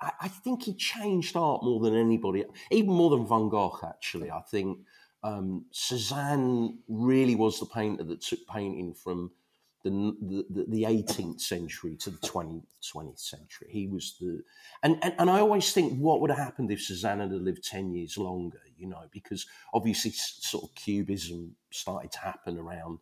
I, 0.00 0.12
I, 0.22 0.28
think 0.28 0.64
he 0.64 0.74
changed 0.74 1.36
art 1.36 1.62
more 1.62 1.80
than 1.80 1.96
anybody, 1.96 2.44
even 2.70 2.92
more 2.92 3.10
than 3.10 3.26
Van 3.26 3.48
Gogh. 3.48 3.78
Actually, 3.82 4.30
I 4.30 4.40
think 4.40 4.78
um, 5.22 5.64
Cezanne 5.70 6.78
really 6.88 7.34
was 7.34 7.58
the 7.58 7.66
painter 7.66 8.04
that 8.04 8.20
took 8.20 8.46
painting 8.46 8.94
from 8.94 9.30
the, 9.84 10.44
the, 10.50 10.66
the 10.68 10.82
18th 10.82 11.40
century 11.40 11.96
to 11.96 12.10
the 12.10 12.18
20th, 12.18 12.64
20th 12.94 13.18
century. 13.18 13.68
He 13.70 13.86
was 13.86 14.16
the, 14.20 14.42
and, 14.82 14.98
and, 15.02 15.14
and 15.18 15.30
I 15.30 15.40
always 15.40 15.72
think 15.72 15.98
what 15.98 16.20
would 16.20 16.30
have 16.30 16.38
happened 16.38 16.70
if 16.70 16.82
Cezanne 16.82 17.20
had 17.20 17.32
lived 17.32 17.64
10 17.64 17.92
years 17.92 18.18
longer, 18.18 18.60
you 18.76 18.86
know, 18.86 19.04
because 19.10 19.46
obviously 19.72 20.10
sort 20.12 20.64
of 20.64 20.74
cubism 20.74 21.54
started 21.70 22.12
to 22.12 22.18
happen 22.18 22.58
around 22.58 22.98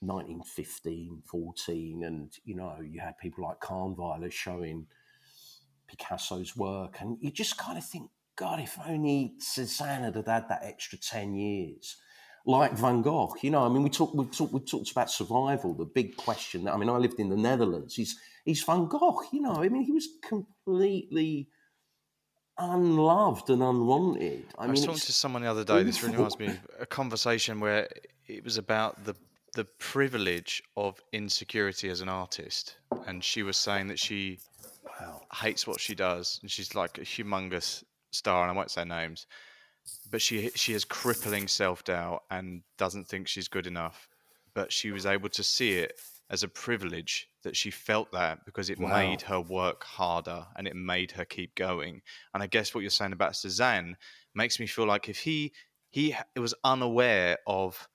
1915, 0.00 1.22
14, 1.24 2.04
and, 2.04 2.32
you 2.44 2.54
know, 2.54 2.76
you 2.80 3.00
had 3.00 3.18
people 3.18 3.44
like 3.44 3.60
Kahnweiler 3.60 4.30
showing 4.30 4.86
Picasso's 5.88 6.56
work, 6.56 6.98
and 7.00 7.18
you 7.20 7.30
just 7.30 7.58
kind 7.58 7.78
of 7.78 7.84
think, 7.84 8.10
God, 8.36 8.60
if 8.60 8.78
only 8.86 9.34
Cezanne 9.38 10.02
had 10.02 10.16
had 10.16 10.26
that 10.26 10.60
extra 10.62 10.98
ten 10.98 11.34
years, 11.34 11.96
like 12.46 12.72
Van 12.72 13.02
Gogh. 13.02 13.34
You 13.42 13.50
know, 13.50 13.64
I 13.64 13.68
mean, 13.68 13.82
we 13.82 13.90
talked 13.90 14.14
we 14.14 14.24
talked 14.26 14.52
we 14.52 14.60
talked 14.60 14.90
about 14.90 15.10
survival. 15.10 15.74
The 15.74 15.84
big 15.84 16.16
question. 16.16 16.68
I 16.68 16.76
mean, 16.76 16.88
I 16.88 16.96
lived 16.96 17.20
in 17.20 17.28
the 17.28 17.36
Netherlands. 17.36 17.94
He's 17.94 18.18
he's 18.44 18.62
Van 18.62 18.86
Gogh. 18.86 19.20
You 19.32 19.42
know, 19.42 19.56
I 19.62 19.68
mean, 19.68 19.82
he 19.82 19.92
was 19.92 20.08
completely 20.26 21.48
unloved 22.58 23.50
and 23.50 23.62
unwanted. 23.62 24.44
I, 24.58 24.64
I 24.64 24.66
was 24.68 24.80
talking 24.84 25.00
to 25.00 25.12
someone 25.12 25.42
the 25.42 25.50
other 25.50 25.64
day. 25.64 25.82
This 25.82 26.02
really 26.02 26.16
reminds 26.16 26.38
me 26.38 26.46
of 26.46 26.58
a 26.80 26.86
conversation 26.86 27.60
where 27.60 27.88
it 28.26 28.44
was 28.44 28.58
about 28.58 29.04
the 29.04 29.14
the 29.54 29.64
privilege 29.78 30.62
of 30.76 31.00
insecurity 31.12 31.88
as 31.88 32.00
an 32.00 32.08
artist, 32.08 32.76
and 33.06 33.22
she 33.22 33.42
was 33.42 33.56
saying 33.56 33.86
that 33.88 33.98
she 33.98 34.40
wow. 35.00 35.20
hates 35.32 35.66
what 35.66 35.80
she 35.80 35.94
does, 35.94 36.38
and 36.42 36.50
she's 36.50 36.74
like 36.74 36.98
a 36.98 37.02
humongous 37.02 37.84
star, 38.12 38.42
and 38.42 38.50
I 38.50 38.54
won't 38.54 38.70
say 38.70 38.84
names, 38.84 39.26
but 40.10 40.22
she 40.22 40.50
she 40.54 40.72
has 40.72 40.84
crippling 40.84 41.48
self 41.48 41.84
doubt 41.84 42.22
and 42.30 42.62
doesn't 42.78 43.08
think 43.08 43.28
she's 43.28 43.48
good 43.48 43.66
enough. 43.66 44.08
But 44.54 44.72
she 44.72 44.92
was 44.92 45.04
able 45.04 45.28
to 45.30 45.42
see 45.42 45.72
it 45.72 45.98
as 46.30 46.42
a 46.42 46.48
privilege 46.48 47.28
that 47.42 47.56
she 47.56 47.70
felt 47.70 48.10
that 48.12 48.44
because 48.44 48.70
it 48.70 48.78
wow. 48.78 48.88
made 48.88 49.22
her 49.22 49.40
work 49.40 49.84
harder 49.84 50.46
and 50.56 50.66
it 50.66 50.74
made 50.74 51.10
her 51.12 51.24
keep 51.24 51.54
going. 51.54 52.00
And 52.32 52.42
I 52.42 52.46
guess 52.46 52.74
what 52.74 52.80
you're 52.80 52.90
saying 52.90 53.12
about 53.12 53.36
Cezanne 53.36 53.96
makes 54.34 54.58
me 54.58 54.66
feel 54.66 54.86
like 54.86 55.08
if 55.08 55.18
he 55.18 55.52
he 55.90 56.16
was 56.36 56.54
unaware 56.64 57.38
of 57.46 57.88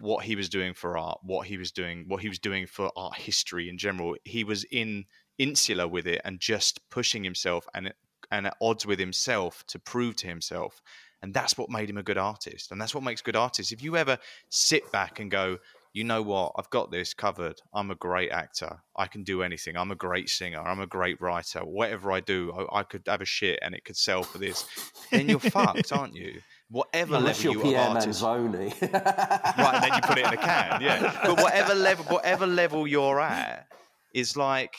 what 0.00 0.24
he 0.24 0.36
was 0.36 0.48
doing 0.48 0.72
for 0.72 0.96
art, 0.96 1.18
what 1.22 1.46
he 1.46 1.56
was 1.56 1.72
doing, 1.72 2.04
what 2.08 2.20
he 2.20 2.28
was 2.28 2.38
doing 2.38 2.66
for 2.66 2.90
art 2.96 3.16
history 3.16 3.68
in 3.68 3.76
general. 3.76 4.16
He 4.24 4.44
was 4.44 4.64
in 4.64 5.04
insular 5.38 5.88
with 5.88 6.06
it 6.06 6.20
and 6.24 6.40
just 6.40 6.80
pushing 6.90 7.24
himself 7.24 7.66
and 7.74 7.92
and 8.30 8.46
at 8.46 8.56
odds 8.60 8.86
with 8.86 8.98
himself 8.98 9.64
to 9.68 9.78
prove 9.78 10.16
to 10.16 10.26
himself. 10.26 10.80
And 11.22 11.32
that's 11.32 11.56
what 11.56 11.70
made 11.70 11.88
him 11.88 11.96
a 11.96 12.02
good 12.02 12.18
artist. 12.18 12.70
And 12.70 12.80
that's 12.80 12.94
what 12.94 13.04
makes 13.04 13.22
good 13.22 13.36
artists. 13.36 13.72
If 13.72 13.82
you 13.82 13.96
ever 13.96 14.18
sit 14.50 14.90
back 14.92 15.20
and 15.20 15.30
go, 15.30 15.58
you 15.94 16.04
know 16.04 16.20
what, 16.22 16.52
I've 16.58 16.68
got 16.70 16.90
this 16.90 17.14
covered. 17.14 17.60
I'm 17.72 17.90
a 17.90 17.94
great 17.94 18.30
actor. 18.30 18.80
I 18.96 19.06
can 19.06 19.22
do 19.22 19.42
anything. 19.42 19.76
I'm 19.76 19.92
a 19.92 19.94
great 19.94 20.28
singer. 20.28 20.60
I'm 20.60 20.80
a 20.80 20.86
great 20.86 21.20
writer. 21.20 21.60
Whatever 21.60 22.12
I 22.12 22.20
do, 22.20 22.52
I, 22.52 22.80
I 22.80 22.82
could 22.82 23.02
have 23.06 23.22
a 23.22 23.24
shit 23.24 23.60
and 23.62 23.74
it 23.74 23.84
could 23.84 23.96
sell 23.96 24.24
for 24.24 24.38
this. 24.38 24.66
then 25.12 25.28
you're 25.28 25.38
fucked, 25.38 25.92
aren't 25.96 26.14
you? 26.14 26.40
Whatever 26.68 27.14
Unless 27.16 27.44
level 27.44 27.70
you 27.70 27.76
are 27.76 27.88
artist, 27.90 28.22
Manzoni. 28.22 28.82
right? 28.92 29.74
And 29.74 29.84
then 29.84 29.94
you 29.94 30.00
put 30.02 30.18
it 30.18 30.26
in 30.26 30.32
a 30.32 30.36
can, 30.36 30.82
yeah. 30.82 31.20
But 31.24 31.40
whatever 31.40 31.74
level, 31.74 32.04
whatever 32.06 32.46
level 32.46 32.86
you're 32.88 33.20
at, 33.20 33.68
is 34.12 34.36
like 34.36 34.74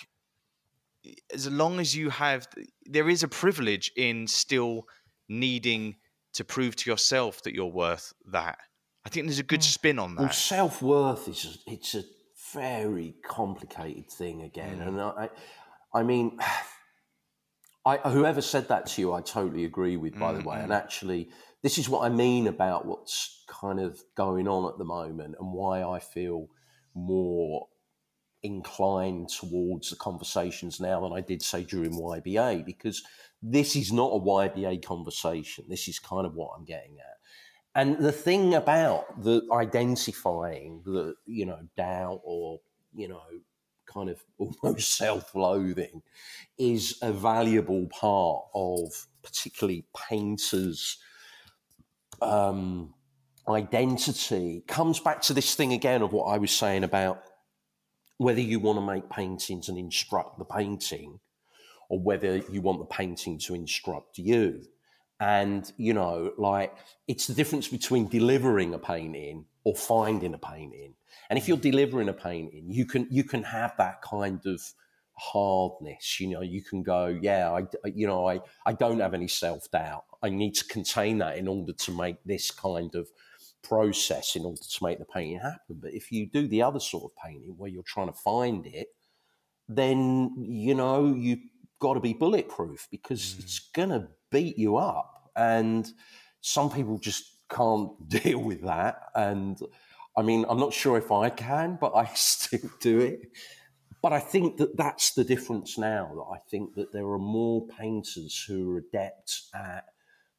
as 1.34 1.49
long 1.49 1.80
as 1.80 1.95
you 1.95 2.10
have, 2.10 2.48
there 2.86 3.10
is 3.10 3.23
a 3.23 3.27
privilege 3.27 3.91
in 3.95 4.27
still 4.27 4.86
needing 5.30 5.95
to 6.34 6.44
prove 6.44 6.76
to 6.76 6.90
yourself 6.90 7.41
that 7.44 7.53
you're 7.53 7.65
worth 7.65 8.14
that. 8.32 8.57
I 9.06 9.10
think 9.10 9.27
there's 9.27 9.40
a 9.40 9.44
good 9.44 9.64
spin 9.64 9.99
on 9.99 10.15
that. 10.15 10.22
Well, 10.22 10.32
self 10.32 10.82
worth 10.82 11.27
is 11.27 11.60
it's 11.68 11.95
a 11.95 12.03
very 12.53 13.15
complicated 13.26 14.10
thing 14.10 14.41
again, 14.41 14.80
mm. 14.80 14.88
and 14.88 15.02
I, 15.02 15.30
I 15.94 16.03
mean, 16.03 16.40
I, 17.86 17.98
whoever 17.98 18.41
said 18.41 18.68
that 18.69 18.88
to 18.88 19.02
you, 19.02 19.14
I 19.14 19.22
totally 19.22 19.65
agree 19.65 19.95
with. 19.95 20.18
By 20.18 20.32
mm-hmm. 20.32 20.41
the 20.41 20.49
way, 20.49 20.60
and 20.60 20.73
actually, 20.73 21.30
this 21.61 21.77
is 21.77 21.88
what 21.88 22.03
I 22.03 22.10
mean 22.10 22.48
about 22.48 22.86
what's 22.86 23.44
kind 23.48 23.80
of 23.80 24.02
going 24.15 24.48
on 24.48 24.72
at 24.72 24.80
the 24.80 24.86
moment, 24.86 25.36
and 25.40 25.53
why 25.53 25.84
I 25.84 25.99
feel 25.99 26.48
more 26.95 27.68
inclined 28.45 29.30
towards 29.30 29.89
the 29.89 29.95
conversations 29.95 30.80
now 30.80 31.01
than 31.01 31.11
I 31.11 31.22
did 31.22 31.41
say 31.41 31.63
during 31.63 31.91
YBA 31.91 32.65
because 32.65 33.03
this 33.41 33.76
is 33.76 33.91
not 33.91 34.11
a 34.11 34.19
YBA 34.19 34.85
conversation. 34.85 35.65
This 35.67 35.88
is 35.88 35.99
kind 35.99 36.26
of 36.26 36.35
what 36.35 36.51
I'm 36.55 36.65
getting 36.65 36.97
at. 36.99 37.17
And 37.76 37.97
the 37.97 38.11
thing 38.11 38.53
about 38.53 39.22
the 39.22 39.41
identifying 39.51 40.81
the, 40.85 41.15
you 41.26 41.45
know, 41.45 41.59
doubt 41.76 42.22
or, 42.23 42.61
you 42.93 43.09
know, 43.09 43.22
kind 43.85 44.09
of 44.09 44.23
almost 44.63 44.95
self-loathing 44.95 46.01
is 46.57 46.97
a 47.01 47.11
valuable 47.11 47.88
part 47.88 48.45
of 48.53 49.07
particularly 49.23 49.85
painters' 50.09 50.97
um, 52.22 52.93
identity. 53.47 54.63
Comes 54.67 54.99
back 54.99 55.22
to 55.23 55.34
this 55.34 55.55
thing 55.55 55.73
again 55.73 56.01
of 56.01 56.13
what 56.13 56.26
I 56.26 56.38
was 56.38 56.51
saying 56.51 56.84
about 56.84 57.23
whether 58.18 58.42
you 58.42 58.60
want 58.60 58.78
to 58.78 58.86
make 58.86 59.10
paintings 59.10 59.70
and 59.70 59.78
instruct 59.78 60.40
the 60.40 60.46
painting 60.46 61.20
or 61.90 62.00
whether 62.00 62.38
you 62.52 62.62
want 62.62 62.80
the 62.80 62.86
painting 62.86 63.38
to 63.38 63.54
instruct 63.54 64.18
you. 64.18 64.64
And, 65.20 65.72
you 65.78 65.94
know, 65.94 66.34
like 66.38 66.76
it's 67.08 67.28
the 67.28 67.34
difference 67.34 67.68
between 67.68 68.08
delivering 68.08 68.74
a 68.74 68.80
painting 68.80 69.46
or 69.64 69.76
finding 69.76 70.34
a 70.34 70.38
painting. 70.38 70.94
And 71.30 71.40
if 71.40 71.48
you're 71.48 71.58
delivering 71.58 72.10
a 72.10 72.14
painting, 72.14 72.66
you 72.68 72.86
can 72.86 73.08
you 73.10 73.24
can 73.24 73.44
have 73.44 73.74
that 73.78 74.02
kind 74.02 74.46
of 74.46 74.62
hardness. 75.14 76.20
You 76.20 76.30
know, 76.30 76.42
you 76.42 76.62
can 76.62 76.84
go, 76.84 77.08
yeah, 77.08 77.52
I, 77.52 77.90
you 77.90 78.08
know, 78.08 78.28
I, 78.28 78.42
I 78.66 78.74
don't 78.74 79.00
have 79.00 79.14
any 79.14 79.28
self 79.28 79.70
doubt. 79.72 80.04
I 80.22 80.30
need 80.30 80.56
to 80.56 80.66
contain 80.66 81.20
that 81.20 81.38
in 81.38 81.48
order 81.48 81.74
to 81.74 81.92
make 81.92 82.18
this 82.26 82.52
kind 82.52 82.94
of 82.96 83.08
process 83.68 84.36
in 84.36 84.46
order 84.46 84.62
to 84.62 84.84
make 84.84 85.00
the 85.00 85.06
painting 85.06 85.40
happen. 85.40 85.80
But 85.82 85.94
if 85.94 86.12
you 86.12 86.26
do 86.28 86.48
the 86.48 86.62
other 86.62 86.80
sort 86.80 87.06
of 87.06 87.24
painting 87.24 87.56
where 87.58 87.70
you're 87.70 87.84
trying 87.84 88.08
to 88.08 88.14
find 88.14 88.66
it, 88.66 88.88
then 89.68 90.34
you 90.38 90.76
know 90.76 91.14
you've 91.14 91.40
got 91.80 91.96
to 91.96 92.00
be 92.00 92.14
bulletproof 92.14 92.88
because 92.92 93.22
mm. 93.22 93.40
it's 93.40 93.60
going 93.60 93.90
to 93.90 94.08
beat 94.32 94.58
you 94.58 94.78
up. 94.78 95.32
And 95.36 95.90
some 96.42 96.70
people 96.70 96.98
just 96.98 97.26
can't 97.50 97.92
deal 98.10 98.40
with 98.40 98.62
that. 98.64 99.02
And 99.16 99.60
I 100.18 100.22
mean, 100.22 100.46
I'm 100.48 100.60
not 100.60 100.74
sure 100.74 100.98
if 100.98 101.12
I 101.12 101.30
can, 101.30 101.78
but 101.80 101.94
I 101.96 102.06
still 102.16 102.70
do 102.80 103.00
it. 103.00 103.32
But 104.02 104.14
I 104.14 104.20
think 104.20 104.58
that 104.58 104.78
that's 104.78 105.14
the 105.14 105.24
difference 105.24 105.80
now. 105.80 106.12
That 106.14 106.36
I 106.36 106.38
think 106.50 106.76
that 106.76 106.94
there 106.94 107.08
are 107.08 107.20
more 107.20 107.66
painters 107.68 108.44
who 108.48 108.76
are 108.76 108.78
adept 108.78 109.42
at 109.56 109.86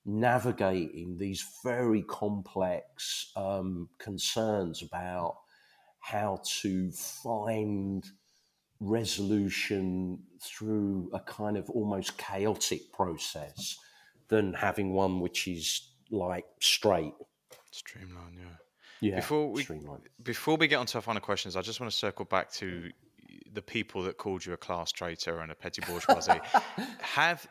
navigating 0.06 1.18
these 1.18 1.44
very 1.64 2.02
complex 2.02 3.32
um, 3.34 3.88
concerns 3.98 4.82
about 4.82 5.36
how 6.00 6.40
to 6.44 6.90
find 6.92 8.06
resolution 8.78 10.18
through 10.40 11.10
a 11.12 11.20
kind 11.20 11.56
of 11.56 11.68
almost 11.70 12.16
chaotic 12.18 12.92
process 12.92 13.76
than 14.28 14.54
having 14.54 14.92
one 14.92 15.20
which 15.20 15.48
is 15.48 15.90
like 16.10 16.46
straight. 16.60 17.14
Streamline, 17.72 18.38
yeah. 18.38 18.44
Yeah. 19.00 19.16
Before 19.16 19.50
we 19.50 19.62
streamline. 19.62 20.00
before 20.22 20.56
we 20.56 20.68
get 20.68 20.76
on 20.76 20.86
to 20.86 20.98
our 20.98 21.02
final 21.02 21.20
questions, 21.20 21.56
I 21.56 21.62
just 21.62 21.80
want 21.80 21.90
to 21.90 21.96
circle 21.96 22.24
back 22.24 22.50
to 22.52 22.90
the 23.52 23.62
people 23.62 24.02
that 24.04 24.16
called 24.16 24.44
you 24.44 24.52
a 24.52 24.56
class 24.56 24.92
traitor 24.92 25.40
and 25.40 25.50
a 25.50 25.54
petty 25.54 25.82
bourgeoisie. 25.86 26.40
Have 27.00 27.46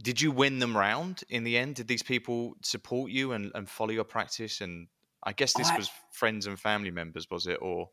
did 0.00 0.20
you 0.20 0.30
win 0.30 0.58
them 0.58 0.76
round 0.76 1.22
in 1.28 1.44
the 1.44 1.56
end? 1.56 1.76
Did 1.76 1.88
these 1.88 2.02
people 2.02 2.54
support 2.62 3.10
you 3.10 3.32
and, 3.32 3.50
and 3.54 3.68
follow 3.68 3.90
your 3.90 4.04
practice? 4.04 4.60
And 4.60 4.88
I 5.22 5.32
guess 5.32 5.52
this 5.54 5.70
I, 5.70 5.76
was 5.76 5.90
friends 6.12 6.46
and 6.46 6.58
family 6.58 6.90
members, 6.90 7.28
was 7.30 7.46
it? 7.46 7.58
Or 7.62 7.90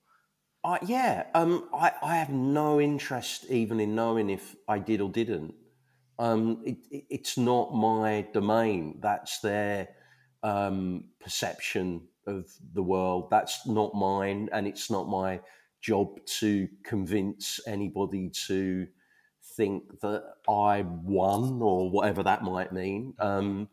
uh, 0.64 0.78
yeah, 0.86 1.26
um, 1.34 1.70
I, 1.74 1.92
I 2.02 2.16
have 2.18 2.30
no 2.30 2.80
interest 2.80 3.46
even 3.50 3.80
in 3.80 3.96
knowing 3.96 4.30
if 4.30 4.56
I 4.68 4.80
did 4.80 5.02
or 5.02 5.10
didn't. 5.10 5.54
Um, 6.20 6.62
it, 6.66 6.78
it, 6.92 7.06
it's 7.10 7.38
not 7.38 7.74
my 7.74 8.28
domain. 8.34 9.00
That's 9.02 9.40
their 9.40 9.90
um, 10.42 11.06
perception 11.20 12.08
of 12.28 12.50
the 12.74 12.84
world. 12.84 13.30
That's 13.30 13.66
not 13.68 13.94
mine, 13.94 14.50
and 14.52 14.68
it's 14.68 14.90
not 14.90 15.08
my 15.10 15.42
job 15.82 16.26
to 16.26 16.70
convince 16.84 17.60
anybody 17.68 18.30
to 18.48 18.88
think 19.56 20.02
that 20.02 20.24
I 20.50 20.82
won 20.82 21.62
or 21.62 21.90
whatever 21.90 22.24
that 22.24 22.44
might 22.44 22.72
mean, 22.72 23.14
um, 23.20 23.70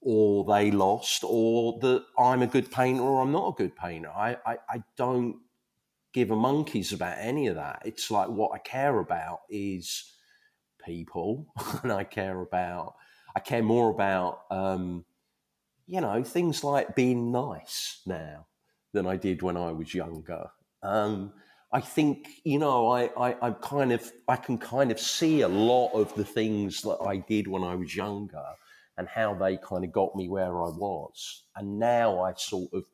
or 0.00 0.44
they 0.44 0.70
lost, 0.70 1.24
or 1.24 1.78
that 1.80 2.04
I'm 2.18 2.42
a 2.42 2.46
good 2.46 2.70
painter 2.70 3.02
or 3.02 3.22
I'm 3.22 3.32
not 3.32 3.48
a 3.48 3.56
good 3.56 3.76
painter. 3.76 4.10
I, 4.10 4.36
I, 4.46 4.58
I 4.68 4.82
don't 4.96 5.40
give 6.12 6.30
a 6.30 6.36
monkeys 6.36 6.92
about 6.92 7.18
any 7.18 7.46
of 7.46 7.56
that. 7.56 7.82
It's 7.84 8.10
like 8.10 8.28
what 8.28 8.52
I 8.52 8.58
care 8.58 8.98
about 8.98 9.40
is 9.50 10.14
people, 10.84 11.52
and 11.82 11.92
I 11.92 12.04
care 12.04 12.40
about, 12.40 12.94
I 13.34 13.40
care 13.40 13.62
more 13.62 13.90
about, 13.90 14.40
um, 14.50 15.04
you 15.86 16.00
know, 16.00 16.22
things 16.24 16.64
like 16.64 16.96
being 16.96 17.30
nice 17.32 18.00
now 18.06 18.46
than 18.92 19.06
I 19.06 19.16
did 19.16 19.42
when 19.42 19.56
I 19.56 19.72
was 19.72 19.94
younger. 19.94 20.46
Um, 20.82 21.32
I 21.72 21.80
think 21.80 22.28
you 22.44 22.58
know 22.58 22.88
I, 22.88 23.10
I 23.18 23.48
I 23.48 23.50
kind 23.50 23.92
of 23.92 24.12
I 24.28 24.36
can 24.36 24.58
kind 24.58 24.90
of 24.90 25.00
see 25.00 25.40
a 25.40 25.48
lot 25.48 25.92
of 25.92 26.14
the 26.14 26.24
things 26.24 26.82
that 26.82 26.98
I 27.06 27.18
did 27.18 27.48
when 27.48 27.64
I 27.64 27.74
was 27.74 27.94
younger 27.94 28.44
and 28.96 29.08
how 29.08 29.34
they 29.34 29.58
kind 29.58 29.84
of 29.84 29.92
got 29.92 30.14
me 30.16 30.28
where 30.28 30.62
I 30.62 30.68
was, 30.68 31.42
and 31.56 31.78
now 31.78 32.20
I 32.20 32.34
sort 32.36 32.72
of 32.72 32.84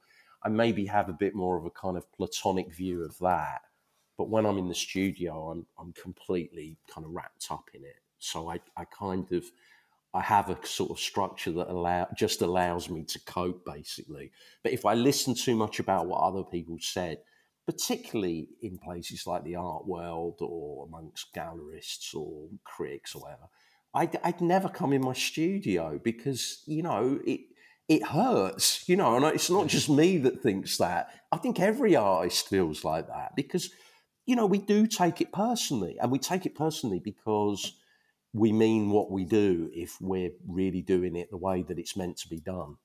I 0.42 0.48
maybe 0.48 0.86
have 0.86 1.08
a 1.08 1.12
bit 1.14 1.34
more 1.34 1.58
of 1.58 1.66
a 1.66 1.70
kind 1.70 1.96
of 1.96 2.10
platonic 2.12 2.74
view 2.74 3.04
of 3.04 3.16
that. 3.18 3.60
But 4.18 4.28
when 4.28 4.46
I'm 4.46 4.58
in 4.58 4.68
the 4.68 4.74
studio, 4.74 5.50
I'm 5.50 5.66
I'm 5.78 5.92
completely 5.92 6.76
kind 6.92 7.04
of 7.04 7.12
wrapped 7.12 7.48
up 7.50 7.68
in 7.74 7.84
it. 7.84 8.00
So 8.18 8.50
I 8.50 8.60
I 8.76 8.84
kind 8.86 9.30
of 9.32 9.44
I 10.14 10.22
have 10.22 10.50
a 10.50 10.66
sort 10.66 10.90
of 10.90 10.98
structure 10.98 11.52
that 11.52 11.68
allow 11.68 12.08
just 12.16 12.40
allows 12.42 12.88
me 12.88 13.04
to 13.04 13.20
cope 13.26 13.64
basically. 13.66 14.32
But 14.62 14.72
if 14.72 14.86
I 14.86 14.94
listen 14.94 15.34
too 15.34 15.56
much 15.56 15.78
about 15.78 16.06
what 16.06 16.20
other 16.20 16.42
people 16.42 16.78
said 16.80 17.18
particularly 17.66 18.48
in 18.60 18.78
places 18.78 19.26
like 19.26 19.44
the 19.44 19.56
art 19.56 19.86
world 19.86 20.38
or 20.40 20.86
amongst 20.86 21.34
gallerists 21.34 22.14
or 22.14 22.48
critics 22.64 23.14
or 23.14 23.22
whatever, 23.22 23.48
I'd, 23.94 24.18
I'd 24.24 24.40
never 24.40 24.68
come 24.68 24.92
in 24.92 25.02
my 25.02 25.12
studio 25.12 26.00
because, 26.02 26.62
you 26.66 26.82
know, 26.82 27.20
it, 27.26 27.40
it 27.88 28.04
hurts, 28.06 28.88
you 28.88 28.96
know, 28.96 29.16
and 29.16 29.24
it's 29.26 29.50
not 29.50 29.66
just 29.66 29.90
me 29.90 30.18
that 30.18 30.42
thinks 30.42 30.78
that. 30.78 31.10
I 31.30 31.36
think 31.36 31.60
every 31.60 31.94
artist 31.94 32.48
feels 32.48 32.84
like 32.84 33.08
that 33.08 33.36
because, 33.36 33.70
you 34.26 34.36
know, 34.36 34.46
we 34.46 34.58
do 34.58 34.86
take 34.86 35.20
it 35.20 35.32
personally, 35.32 35.96
and 36.00 36.10
we 36.10 36.18
take 36.18 36.46
it 36.46 36.54
personally 36.54 37.00
because 37.00 37.76
we 38.32 38.52
mean 38.52 38.90
what 38.90 39.10
we 39.10 39.24
do 39.24 39.68
if 39.74 39.96
we're 40.00 40.30
really 40.48 40.80
doing 40.80 41.16
it 41.16 41.30
the 41.30 41.36
way 41.36 41.62
that 41.62 41.78
it's 41.78 41.96
meant 41.96 42.16
to 42.18 42.28
be 42.28 42.40
done. 42.40 42.76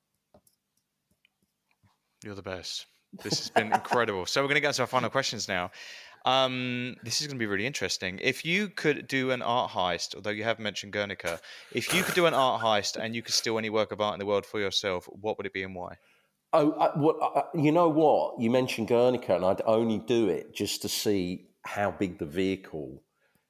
You're 2.24 2.36
the 2.36 2.42
best. 2.42 2.88
This 3.24 3.40
has 3.40 3.50
been 3.50 3.74
incredible. 3.74 4.26
So 4.26 4.42
we're 4.42 4.48
going 4.48 4.56
to 4.56 4.62
get 4.62 4.76
to 4.76 4.84
our 4.84 4.88
final 4.88 5.10
questions 5.10 5.48
now. 5.48 5.72
Um, 6.26 6.98
this 7.04 7.22
is 7.22 7.28
going 7.28 7.38
to 7.38 7.40
be 7.40 7.46
really 7.46 7.66
interesting. 7.66 8.20
If 8.22 8.44
you 8.44 8.68
could 8.68 9.08
do 9.08 9.32
an 9.32 9.42
art 9.42 9.72
heist, 9.72 10.14
although 10.16 10.32
you 10.32 10.44
have 10.44 10.60
mentioned 10.60 10.92
Guernica, 10.92 11.40
if 11.72 11.94
you 11.94 12.04
could 12.04 12.16
do 12.16 12.26
an 12.26 12.34
art 12.34 12.62
heist 12.62 12.98
and 12.98 13.16
you 13.16 13.22
could 13.22 13.34
steal 13.34 13.58
any 13.58 13.70
work 13.70 13.92
of 13.92 14.02
art 14.02 14.14
in 14.14 14.20
the 14.20 14.26
world 14.26 14.46
for 14.46 14.60
yourself, 14.60 15.08
what 15.22 15.38
would 15.38 15.46
it 15.46 15.54
be 15.54 15.64
and 15.64 15.74
why? 15.74 15.96
Oh, 16.54 16.72
I, 16.74 17.00
well, 17.00 17.18
I, 17.22 17.58
you 17.58 17.72
know 17.72 17.88
what? 17.88 18.42
You 18.42 18.50
mentioned 18.50 18.88
Guernica, 18.88 19.36
and 19.36 19.46
I'd 19.46 19.62
only 19.66 20.00
do 20.00 20.28
it 20.28 20.54
just 20.54 20.82
to 20.82 20.90
see 20.90 21.48
how 21.64 21.92
big 21.92 22.20
the 22.20 22.26
vehicle 22.26 23.04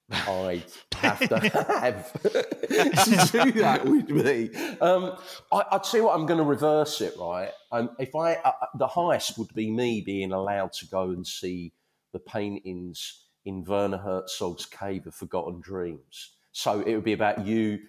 I'd 0.09 0.63
have 0.95 1.19
to 1.19 1.39
have 1.79 2.21
to 2.21 3.29
do 3.31 3.51
that 3.53 3.85
with 3.85 4.09
me. 4.09 4.49
Um, 4.79 5.17
I, 5.51 5.63
would 5.73 5.85
say 5.85 6.01
what 6.01 6.15
I'm 6.15 6.25
going 6.25 6.37
to 6.39 6.45
reverse 6.45 7.01
it, 7.01 7.13
right? 7.19 7.51
Um, 7.71 7.89
if 7.99 8.15
I 8.15 8.35
uh, 8.35 8.53
uh, 8.61 8.65
the 8.75 8.87
highest 8.87 9.37
would 9.37 9.53
be 9.53 9.69
me 9.69 10.01
being 10.01 10.31
allowed 10.31 10.73
to 10.73 10.87
go 10.87 11.09
and 11.11 11.25
see 11.25 11.73
the 12.13 12.19
paintings 12.19 13.25
in 13.45 13.63
Werner 13.63 13.97
Herzog's 13.97 14.65
Cave 14.65 15.07
of 15.07 15.15
Forgotten 15.15 15.59
Dreams. 15.61 16.31
So 16.51 16.81
it 16.81 16.95
would 16.95 17.03
be 17.03 17.13
about 17.13 17.45
you 17.45 17.79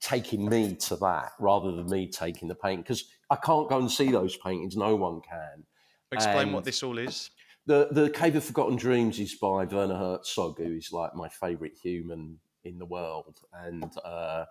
taking 0.00 0.48
me 0.48 0.74
to 0.74 0.96
that 0.96 1.32
rather 1.38 1.72
than 1.72 1.88
me 1.88 2.08
taking 2.08 2.48
the 2.48 2.54
painting 2.54 2.82
because 2.82 3.04
I 3.28 3.36
can't 3.36 3.68
go 3.68 3.78
and 3.78 3.90
see 3.90 4.10
those 4.10 4.36
paintings. 4.36 4.76
No 4.76 4.94
one 4.94 5.20
can. 5.20 5.64
Explain 6.12 6.38
and, 6.38 6.52
what 6.54 6.64
this 6.64 6.82
all 6.82 6.98
is. 6.98 7.30
The 7.66 7.88
the 7.90 8.10
Cave 8.10 8.36
of 8.36 8.44
Forgotten 8.44 8.76
Dreams 8.76 9.18
is 9.18 9.34
by 9.34 9.64
Werner 9.64 9.96
Herzog, 9.96 10.58
who 10.58 10.72
is 10.72 10.92
like 10.92 11.14
my 11.14 11.28
favourite 11.28 11.76
human 11.76 12.38
in 12.64 12.78
the 12.78 12.86
world, 12.86 13.40
and 13.52 13.92
uh, 14.04 14.44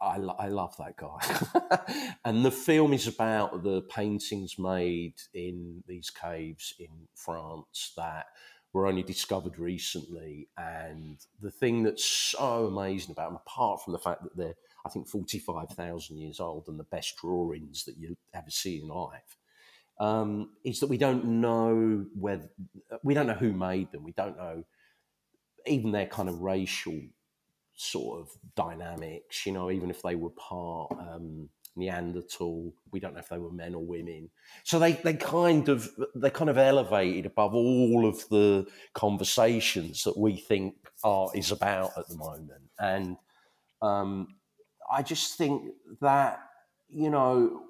I, 0.00 0.16
I 0.16 0.48
love 0.48 0.76
that 0.78 0.96
guy. 0.96 2.14
and 2.24 2.44
the 2.44 2.50
film 2.50 2.92
is 2.92 3.06
about 3.06 3.62
the 3.62 3.82
paintings 3.82 4.58
made 4.58 5.14
in 5.32 5.82
these 5.86 6.10
caves 6.10 6.74
in 6.78 7.08
France 7.14 7.92
that 7.96 8.26
were 8.72 8.86
only 8.86 9.02
discovered 9.02 9.58
recently. 9.58 10.48
And 10.58 11.18
the 11.40 11.50
thing 11.50 11.84
that's 11.84 12.04
so 12.04 12.66
amazing 12.66 13.12
about 13.12 13.30
them, 13.30 13.40
apart 13.46 13.82
from 13.82 13.92
the 13.92 13.98
fact 13.98 14.24
that 14.24 14.36
they're, 14.36 14.56
I 14.84 14.90
think, 14.90 15.08
45,000 15.08 16.18
years 16.18 16.40
old 16.40 16.68
and 16.68 16.78
the 16.78 16.84
best 16.84 17.16
drawings 17.16 17.84
that 17.84 17.96
you 17.96 18.16
ever 18.34 18.50
see 18.50 18.80
in 18.80 18.88
life, 18.88 19.36
um, 19.98 20.50
is 20.64 20.80
that 20.80 20.88
we 20.88 20.98
don't 20.98 21.24
know 21.24 22.06
whether 22.14 22.48
we 23.02 23.14
don't 23.14 23.26
know 23.26 23.34
who 23.34 23.52
made 23.52 23.92
them. 23.92 24.04
We 24.04 24.12
don't 24.12 24.36
know 24.36 24.64
even 25.66 25.92
their 25.92 26.06
kind 26.06 26.28
of 26.28 26.40
racial 26.40 27.00
sort 27.74 28.20
of 28.20 28.28
dynamics. 28.56 29.46
You 29.46 29.52
know, 29.52 29.70
even 29.70 29.90
if 29.90 30.02
they 30.02 30.14
were 30.14 30.30
part 30.30 30.92
um, 30.92 31.48
Neanderthal, 31.76 32.72
we 32.92 33.00
don't 33.00 33.14
know 33.14 33.20
if 33.20 33.28
they 33.28 33.38
were 33.38 33.52
men 33.52 33.74
or 33.74 33.84
women. 33.84 34.30
So 34.64 34.78
they 34.78 34.92
they 34.92 35.14
kind 35.14 35.68
of 35.68 35.88
they 36.14 36.30
kind 36.30 36.50
of 36.50 36.58
elevated 36.58 37.26
above 37.26 37.54
all 37.54 38.06
of 38.06 38.28
the 38.28 38.66
conversations 38.94 40.02
that 40.04 40.16
we 40.16 40.36
think 40.36 40.74
art 41.02 41.36
is 41.36 41.50
about 41.50 41.96
at 41.96 42.08
the 42.08 42.16
moment. 42.16 42.62
And 42.78 43.16
um, 43.82 44.36
I 44.90 45.02
just 45.02 45.36
think 45.36 45.72
that 46.00 46.40
you 46.88 47.10
know 47.10 47.62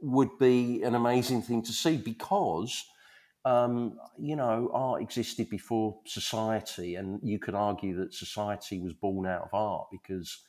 would 0.00 0.38
be 0.38 0.82
an 0.82 0.94
amazing 0.94 1.42
thing 1.42 1.62
to 1.62 1.72
see 1.72 1.96
because 1.96 2.84
um, 3.44 3.98
you 4.18 4.36
know 4.36 4.70
art 4.72 5.02
existed 5.02 5.48
before 5.48 5.98
society, 6.06 6.96
and 6.96 7.20
you 7.22 7.38
could 7.38 7.54
argue 7.54 7.96
that 7.96 8.14
society 8.14 8.80
was 8.80 8.92
born 8.94 9.26
out 9.26 9.42
of 9.42 9.54
art 9.54 9.86
because 9.90 10.42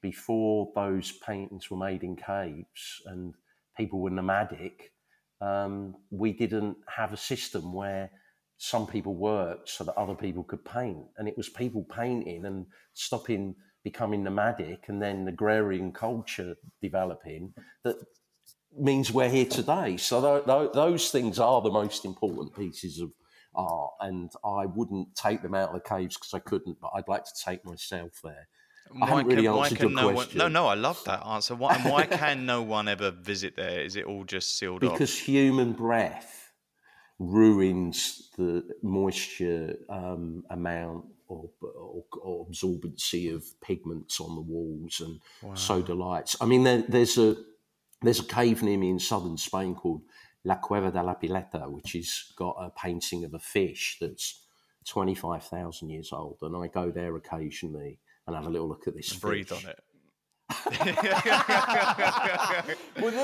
before 0.00 0.72
those 0.74 1.12
paintings 1.12 1.70
were 1.70 1.76
made 1.76 2.02
in 2.02 2.16
caves 2.16 3.02
and 3.06 3.34
people 3.76 4.00
were 4.00 4.10
nomadic, 4.10 4.92
um, 5.40 5.94
we 6.10 6.32
didn't 6.32 6.76
have 6.88 7.12
a 7.12 7.16
system 7.16 7.72
where 7.72 8.10
some 8.58 8.86
people 8.86 9.14
worked 9.14 9.68
so 9.68 9.84
that 9.84 9.96
other 9.96 10.14
people 10.14 10.44
could 10.44 10.64
paint. 10.64 11.04
And 11.16 11.28
it 11.28 11.36
was 11.36 11.48
people 11.48 11.86
painting 11.94 12.44
and 12.44 12.66
stopping 12.92 13.54
becoming 13.82 14.22
nomadic 14.22 14.88
and 14.88 15.00
then 15.00 15.26
agrarian 15.26 15.90
culture 15.90 16.54
developing 16.82 17.54
that 17.82 17.96
means 18.78 19.12
we're 19.12 19.28
here 19.28 19.46
today. 19.46 19.96
So 19.96 20.20
th- 20.20 20.46
th- 20.46 20.72
those 20.72 21.10
things 21.10 21.38
are 21.38 21.60
the 21.60 21.70
most 21.70 22.04
important 22.04 22.54
pieces 22.54 23.00
of 23.00 23.12
art. 23.54 23.92
And 24.00 24.30
I 24.44 24.66
wouldn't 24.66 25.14
take 25.14 25.42
them 25.42 25.54
out 25.54 25.70
of 25.70 25.74
the 25.74 25.88
caves 25.88 26.16
because 26.16 26.34
I 26.34 26.38
couldn't, 26.38 26.80
but 26.80 26.92
I'd 26.94 27.08
like 27.08 27.24
to 27.24 27.32
take 27.44 27.64
myself 27.64 28.20
there. 28.22 28.48
I 29.00 29.06
haven't 29.06 29.26
really 29.26 29.42
can, 29.42 29.54
why 29.54 29.64
answered 29.64 29.78
can 29.78 29.88
your 29.90 29.96
no 29.96 30.12
question. 30.12 30.38
one? 30.40 30.52
No, 30.52 30.62
no, 30.62 30.68
I 30.68 30.74
love 30.74 31.02
that 31.04 31.24
answer. 31.24 31.54
Why, 31.54 31.76
and 31.76 31.90
why 31.90 32.06
can 32.06 32.44
no 32.46 32.62
one 32.62 32.88
ever 32.88 33.10
visit 33.10 33.54
there? 33.56 33.80
Is 33.80 33.96
it 33.96 34.04
all 34.04 34.24
just 34.24 34.58
sealed 34.58 34.82
off? 34.82 34.92
because 34.92 35.16
human 35.16 35.72
breath 35.72 36.52
ruins 37.18 38.30
the 38.36 38.64
moisture 38.82 39.76
um, 39.88 40.42
amount 40.50 41.04
or, 41.28 41.50
or, 41.60 42.04
or 42.20 42.46
absorbency 42.46 43.32
of 43.32 43.44
pigments 43.60 44.20
on 44.20 44.34
the 44.34 44.40
walls 44.40 45.00
and 45.00 45.56
soda 45.56 45.94
lights. 45.94 46.36
I 46.40 46.46
mean, 46.46 46.64
there, 46.64 46.82
there's 46.88 47.18
a 47.18 47.36
there's 48.02 48.20
a 48.20 48.24
cave 48.24 48.62
near 48.62 48.78
me 48.78 48.90
in 48.90 48.98
southern 48.98 49.36
Spain 49.36 49.74
called 49.74 50.02
La 50.44 50.56
Cueva 50.56 50.90
de 50.90 51.02
la 51.02 51.14
Pileta, 51.14 51.70
which 51.70 51.92
has 51.92 52.32
got 52.36 52.56
a 52.58 52.70
painting 52.70 53.24
of 53.24 53.34
a 53.34 53.38
fish 53.38 53.98
that's 54.00 54.46
twenty 54.86 55.14
five 55.14 55.44
thousand 55.44 55.90
years 55.90 56.12
old, 56.12 56.38
and 56.42 56.56
I 56.56 56.68
go 56.68 56.90
there 56.90 57.14
occasionally 57.16 57.98
and 58.26 58.36
have 58.36 58.46
a 58.46 58.50
little 58.50 58.68
look 58.68 58.86
at 58.88 58.94
this. 58.94 59.12
breathe 59.14 59.52
on 59.52 59.66
it. 59.68 59.78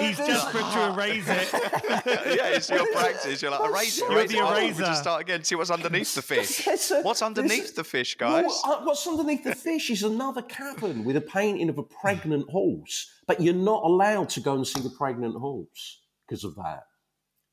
He's 0.00 0.16
desperate 0.16 0.64
to 0.72 0.92
erase 0.92 1.28
it. 1.28 1.48
yeah, 2.36 2.48
it's 2.56 2.70
your 2.70 2.86
practice. 2.92 3.42
You're 3.42 3.50
like 3.50 3.68
erase 3.70 3.98
it, 3.98 4.04
You're 4.10 4.18
erase 4.20 4.30
the 4.30 4.36
it. 4.38 4.42
Oh, 4.42 4.54
we 4.54 4.60
eraser. 4.66 4.82
just 4.84 5.02
start 5.02 5.20
again. 5.22 5.44
See 5.44 5.54
what's 5.54 5.70
underneath 5.70 6.14
the 6.14 6.22
fish. 6.22 6.64
There's 6.64 6.90
a- 6.90 7.02
What's 7.02 7.20
there's 7.20 7.22
a- 7.22 7.24
underneath 7.26 7.74
the 7.74 7.84
fish, 7.84 8.16
guys? 8.16 8.44
Well, 8.46 8.62
uh, 8.64 8.84
what's 8.84 9.06
underneath 9.06 9.44
the 9.44 9.54
fish 9.54 9.90
is 9.90 10.02
another 10.02 10.42
cavern 10.42 11.04
with 11.04 11.16
a 11.16 11.20
painting 11.20 11.68
of 11.68 11.78
a 11.78 11.82
pregnant 11.82 12.48
horse, 12.50 13.10
but 13.26 13.40
you're 13.40 13.54
not 13.54 13.82
allowed 13.84 14.28
to 14.30 14.40
go 14.40 14.54
and 14.54 14.66
see 14.66 14.80
the 14.80 14.90
pregnant 14.90 15.36
horse 15.36 16.00
because 16.26 16.44
of 16.44 16.54
that. 16.56 16.84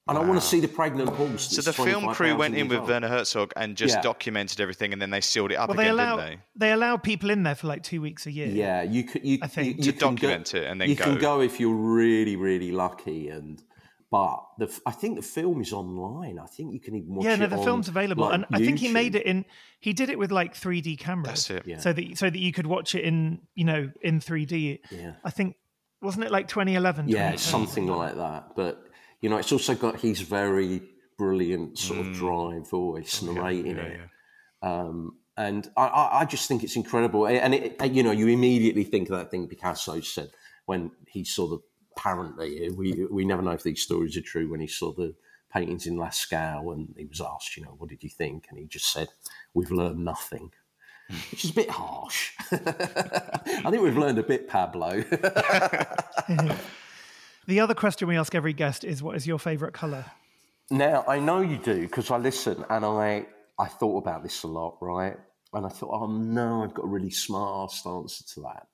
And 0.06 0.18
I 0.18 0.22
want 0.22 0.40
to 0.42 0.46
see 0.46 0.60
the 0.60 0.68
pregnant 0.68 1.10
horse. 1.10 1.50
So 1.56 1.62
the 1.62 1.72
film 1.72 2.14
crew 2.14 2.36
went 2.36 2.56
in 2.56 2.68
with 2.68 2.80
old. 2.80 2.90
Werner 2.90 3.08
Herzog 3.08 3.54
and 3.56 3.78
just 3.78 3.96
Yeah. 3.96 4.02
documented 4.02 4.60
everything, 4.60 4.92
and 4.92 5.02
then 5.02 5.12
they 5.12 5.22
sealed 5.22 5.52
it 5.52 5.56
up 5.56 5.70
Well, 5.70 5.78
they 5.78 5.84
again, 5.84 5.94
allow 5.94 6.16
didn't 6.18 6.42
they 6.58 6.72
allow 6.74 6.98
people 6.98 7.30
in 7.30 7.44
there 7.44 7.56
for 7.56 7.68
like 7.68 7.84
two 7.84 8.02
weeks 8.02 8.26
a 8.26 8.32
year. 8.32 8.48
Yeah, 8.48 8.82
you 8.84 9.04
could. 9.06 9.24
You, 9.26 9.38
I 9.42 9.48
think. 9.48 9.78
you, 9.78 9.84
you 9.86 9.92
To 9.94 9.98
document 9.98 10.52
go, 10.52 10.58
it 10.60 10.66
and 10.66 10.82
then 10.82 10.90
you 10.90 10.98
can 10.98 11.16
go. 11.16 11.22
go 11.22 11.42
if 11.42 11.58
you're 11.60 11.74
really, 11.74 12.36
really 12.36 12.74
lucky. 12.74 13.30
And 13.30 13.64
but 14.12 14.44
the 14.60 14.66
f- 14.66 14.82
I 14.86 14.92
think 14.92 15.16
the 15.16 15.22
film 15.22 15.62
is 15.62 15.72
online. 15.72 16.38
I 16.38 16.48
think 16.48 16.74
you 16.74 16.82
can 16.82 16.96
even 16.98 17.16
watch 17.16 17.26
it 17.26 17.30
online. 17.30 17.32
yeah, 17.32 17.36
no, 17.38 17.46
it 17.46 17.50
the 17.52 17.58
on, 17.60 17.64
film's 17.64 17.88
available, 17.88 18.26
like, 18.26 18.34
and 18.34 18.46
I 18.52 18.60
think 18.60 18.80
he 18.80 18.90
made 18.90 19.16
it 19.16 19.26
in. 19.26 19.46
He 19.80 19.94
did 19.94 20.10
it 20.10 20.20
with 20.20 20.32
like 20.34 20.54
3D 20.54 21.00
cameras, 21.00 21.48
That's 21.48 21.50
it. 21.50 21.64
Yeah. 21.66 21.80
so 21.80 21.94
that 21.94 22.18
so 22.18 22.30
that 22.30 22.38
you 22.40 22.52
could 22.52 22.68
watch 22.68 22.94
it 22.94 23.06
in 23.06 23.40
you 23.56 23.64
know 23.64 23.90
in 24.02 24.20
3D. 24.20 24.80
Yeah. 24.92 25.14
I 25.24 25.30
think 25.30 25.56
wasn't 26.02 26.26
it 26.26 26.32
like 26.32 26.50
2011? 26.50 27.08
Yeah, 27.08 27.38
something 27.38 27.88
like 27.88 28.16
that. 28.18 28.50
But 28.58 28.83
you 29.24 29.30
know, 29.30 29.38
it's 29.38 29.54
also 29.54 29.74
got 29.74 30.02
his 30.02 30.20
very 30.20 30.82
brilliant 31.18 31.80
sort 31.80 32.02
of 32.02 32.08
mm. 32.08 32.16
dry 32.16 32.60
voice 32.60 33.24
oh, 33.24 33.32
narrating 33.32 33.78
yeah, 33.78 33.84
it. 33.84 34.00
Um, 34.62 35.16
and 35.38 35.70
I, 35.78 35.86
I, 35.86 36.20
I 36.20 36.26
just 36.26 36.50
think 36.50 36.62
it's 36.62 36.76
incredible. 36.76 37.26
And 37.26 37.54
it, 37.56 37.82
you 37.90 38.04
know, 38.04 38.12
you 38.12 38.28
immediately 38.28 38.84
think 38.84 39.10
of 39.10 39.18
that 39.18 39.32
thing 39.32 39.48
Picasso 39.48 40.02
said 40.02 40.32
when 40.66 40.92
he 41.08 41.24
saw 41.24 41.48
the 41.48 41.60
apparently 41.96 42.66
eh, 42.66 42.70
we 42.76 43.08
we 43.10 43.24
never 43.24 43.42
know 43.42 43.52
if 43.52 43.64
these 43.64 43.82
stories 43.82 44.18
are 44.18 44.22
true. 44.22 44.52
When 44.52 44.60
he 44.60 44.68
saw 44.68 44.92
the 44.92 45.16
paintings 45.54 45.88
in 45.88 45.96
Lascaux 45.96 46.74
and 46.74 46.94
he 46.98 47.06
was 47.06 47.22
asked, 47.22 47.56
you 47.56 47.64
know, 47.64 47.76
what 47.78 47.90
did 47.90 48.04
you 48.04 48.10
think? 48.10 48.48
And 48.50 48.60
he 48.60 48.66
just 48.66 48.92
said, 48.92 49.08
"We've 49.54 49.72
learned 49.72 50.04
nothing." 50.04 50.52
Hmm. 51.10 51.16
Which 51.32 51.46
is 51.46 51.52
a 51.52 51.56
bit 51.56 51.70
harsh. 51.70 52.32
I 52.52 53.70
think 53.70 53.84
we've 53.84 53.98
learned 53.98 54.20
a 54.20 54.24
bit, 54.24 54.50
Pablo. 54.50 55.02
The 57.48 57.60
other 57.60 57.74
question 57.74 58.08
we 58.08 58.18
ask 58.18 58.34
every 58.36 58.54
guest 58.54 58.84
is, 58.84 59.04
"What 59.04 59.16
is 59.16 59.28
your 59.28 59.40
favorite 59.40 59.74
color?" 59.74 60.06
Now 60.70 61.04
I 61.08 61.20
know 61.20 61.42
you 61.42 61.58
do 61.58 61.82
because 61.82 62.10
I 62.10 62.18
listen 62.18 62.64
and 62.70 62.86
I 62.86 63.26
I 63.60 63.68
thought 63.68 63.98
about 63.98 64.24
this 64.24 64.44
a 64.44 64.48
lot, 64.48 64.78
right? 64.82 65.18
And 65.54 65.66
I 65.66 65.70
thought, 65.70 65.92
oh 65.92 66.08
no, 66.08 66.64
I've 66.64 66.74
got 66.74 66.86
a 66.86 66.88
really 66.88 67.12
smart 67.12 67.72
answer 67.86 68.24
to 68.34 68.42
that, 68.42 68.68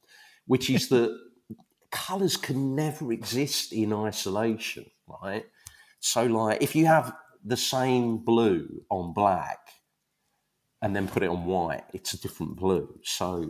which 0.45 0.69
is 0.69 0.87
that 0.89 1.17
colours 1.91 2.37
can 2.37 2.75
never 2.75 3.11
exist 3.11 3.73
in 3.73 3.91
isolation, 3.91 4.85
right? 5.07 5.45
So 5.99 6.23
like 6.25 6.61
if 6.61 6.75
you 6.75 6.85
have 6.85 7.13
the 7.43 7.57
same 7.57 8.17
blue 8.17 8.83
on 8.89 9.13
black 9.13 9.59
and 10.81 10.95
then 10.95 11.07
put 11.07 11.23
it 11.23 11.29
on 11.29 11.45
white, 11.45 11.83
it's 11.93 12.13
a 12.13 12.21
different 12.21 12.55
blue. 12.55 12.99
So 13.03 13.49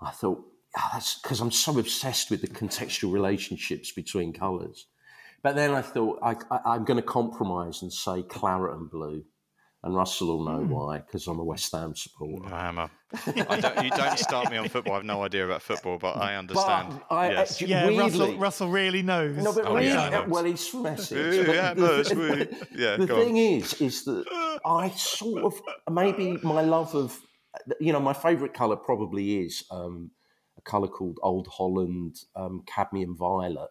I 0.00 0.10
thought, 0.10 0.44
oh, 0.78 0.88
that's 0.92 1.20
because 1.20 1.40
I'm 1.40 1.50
so 1.50 1.78
obsessed 1.78 2.30
with 2.30 2.40
the 2.40 2.48
contextual 2.48 3.12
relationships 3.12 3.92
between 3.92 4.32
colours. 4.32 4.86
But 5.42 5.56
then 5.56 5.72
I 5.72 5.82
thought 5.82 6.18
I, 6.22 6.36
I, 6.50 6.60
I'm 6.74 6.84
going 6.84 6.96
to 6.96 7.02
compromise 7.06 7.82
and 7.82 7.92
say 7.92 8.22
claret 8.22 8.74
and 8.76 8.90
blue, 8.90 9.24
and 9.82 9.94
Russell 9.94 10.28
will 10.38 10.44
know 10.46 10.64
why 10.64 10.98
because 11.00 11.26
I'm 11.26 11.38
a 11.38 11.44
West 11.44 11.70
Ham 11.72 11.94
supporter. 11.94 12.48
Hammer. 12.48 12.90
I 13.48 13.60
don't, 13.60 13.84
you 13.84 13.90
don't 13.90 14.18
start 14.18 14.50
me 14.50 14.56
on 14.56 14.68
football. 14.70 14.94
I 14.94 14.96
have 14.96 15.04
no 15.04 15.22
idea 15.22 15.44
about 15.44 15.60
football, 15.62 15.98
but 15.98 16.16
I 16.16 16.36
understand. 16.36 16.98
But 17.10 17.14
I, 17.14 17.30
yes. 17.30 17.52
actually, 17.52 17.70
Yeah, 17.70 17.84
Russell, 17.88 18.20
weirdly, 18.20 18.36
Russell 18.38 18.68
really 18.70 19.02
knows. 19.02 19.36
no, 19.36 19.52
but 19.52 19.66
Oh, 19.66 19.74
really, 19.74 19.88
yeah, 19.88 20.26
well, 20.26 20.44
he's 20.44 20.66
from 20.66 20.86
Essex. 20.86 21.12
Yeah, 21.46 21.74
the- 21.74 21.80
no, 21.80 21.94
it's 22.00 22.14
weird. 22.14 22.56
Yeah, 22.74 22.96
the 22.96 23.06
go 23.06 23.16
on. 23.16 23.24
thing 23.24 23.36
is, 23.36 23.74
is 23.82 24.04
that 24.06 24.24
I 24.64 24.88
sort 24.90 25.44
of 25.44 25.60
maybe 25.90 26.38
my 26.42 26.62
love 26.62 26.94
of, 26.94 27.20
you 27.78 27.92
know, 27.92 28.00
my 28.00 28.14
favourite 28.14 28.54
colour 28.54 28.76
probably 28.76 29.40
is 29.44 29.62
um, 29.70 30.10
a 30.23 30.23
colour 30.64 30.88
called 30.88 31.18
Old 31.22 31.46
Holland 31.46 32.16
um, 32.36 32.62
Cadmium 32.66 33.16
Violet, 33.16 33.70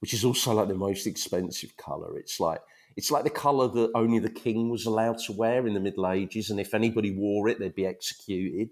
which 0.00 0.14
is 0.14 0.24
also 0.24 0.52
like 0.54 0.68
the 0.68 0.74
most 0.74 1.06
expensive 1.06 1.76
colour. 1.76 2.18
It's 2.18 2.40
like 2.40 2.60
it's 2.96 3.10
like 3.10 3.24
the 3.24 3.30
colour 3.30 3.68
that 3.68 3.90
only 3.94 4.18
the 4.18 4.30
king 4.30 4.70
was 4.70 4.86
allowed 4.86 5.18
to 5.26 5.32
wear 5.32 5.66
in 5.66 5.74
the 5.74 5.80
Middle 5.80 6.10
Ages, 6.10 6.50
and 6.50 6.58
if 6.58 6.74
anybody 6.74 7.10
wore 7.14 7.48
it, 7.48 7.58
they'd 7.58 7.74
be 7.74 7.86
executed. 7.86 8.70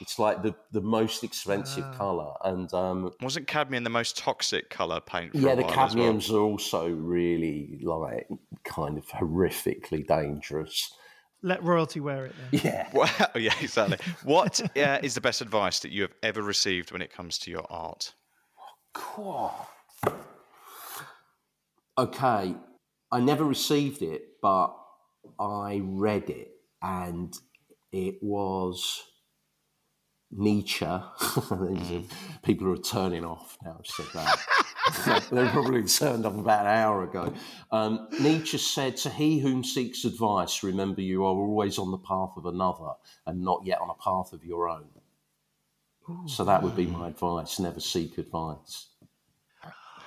It's 0.00 0.18
like 0.18 0.42
the, 0.42 0.54
the 0.72 0.82
most 0.82 1.24
expensive 1.24 1.84
colour, 1.96 2.32
and 2.44 2.72
um, 2.74 3.12
Wasn't 3.22 3.46
cadmium 3.46 3.84
the 3.84 3.90
most 3.90 4.18
toxic 4.18 4.68
color 4.68 5.00
paint? 5.00 5.32
For 5.32 5.38
yeah, 5.38 5.52
a 5.52 5.56
the 5.56 5.62
while 5.62 5.76
well? 5.76 5.88
cadmiums 5.88 6.30
are 6.30 6.40
also 6.40 6.90
really 6.90 7.80
like 7.82 8.28
kind 8.64 8.98
of 8.98 9.06
horrifically 9.06 10.06
dangerous. 10.06 10.92
Let 11.44 11.62
royalty 11.62 12.00
wear 12.00 12.24
it. 12.24 12.34
Then. 12.50 12.60
Yeah. 12.64 12.88
Well, 12.94 13.10
yeah, 13.36 13.52
exactly. 13.60 13.98
What 14.22 14.62
uh, 14.78 14.98
is 15.02 15.14
the 15.14 15.20
best 15.20 15.42
advice 15.42 15.80
that 15.80 15.92
you 15.92 16.00
have 16.02 16.14
ever 16.22 16.40
received 16.40 16.90
when 16.90 17.02
it 17.02 17.12
comes 17.12 17.36
to 17.40 17.50
your 17.50 17.66
art? 17.70 18.14
Cool. 18.94 19.52
Okay, 21.98 22.54
I 23.12 23.20
never 23.20 23.44
received 23.44 24.00
it, 24.00 24.22
but 24.40 24.74
I 25.38 25.82
read 25.84 26.30
it, 26.30 26.52
and 26.82 27.36
it 27.92 28.16
was 28.22 29.02
Nietzsche. 30.30 30.86
People 32.42 32.72
are 32.72 32.78
turning 32.78 33.24
off 33.24 33.58
now. 33.62 33.76
I've 33.78 33.86
said 33.86 34.06
that. 34.14 34.63
they 35.30 35.48
probably 35.48 35.82
turned 35.84 36.26
off 36.26 36.34
about 36.34 36.66
an 36.66 36.72
hour 36.72 37.04
ago. 37.04 37.32
Um, 37.70 38.08
Nietzsche 38.20 38.58
said, 38.58 38.96
"To 38.98 39.10
he 39.10 39.38
whom 39.38 39.64
seeks 39.64 40.04
advice, 40.04 40.62
remember 40.62 41.00
you 41.00 41.24
are 41.24 41.34
always 41.34 41.78
on 41.78 41.90
the 41.90 41.98
path 41.98 42.32
of 42.36 42.46
another, 42.46 42.92
and 43.26 43.42
not 43.42 43.62
yet 43.64 43.80
on 43.80 43.90
a 43.90 43.94
path 43.94 44.32
of 44.32 44.44
your 44.44 44.68
own." 44.68 44.88
So 46.26 46.44
that 46.44 46.62
would 46.62 46.76
be 46.76 46.86
my 46.86 47.08
advice: 47.08 47.58
never 47.58 47.80
seek 47.80 48.18
advice. 48.18 48.88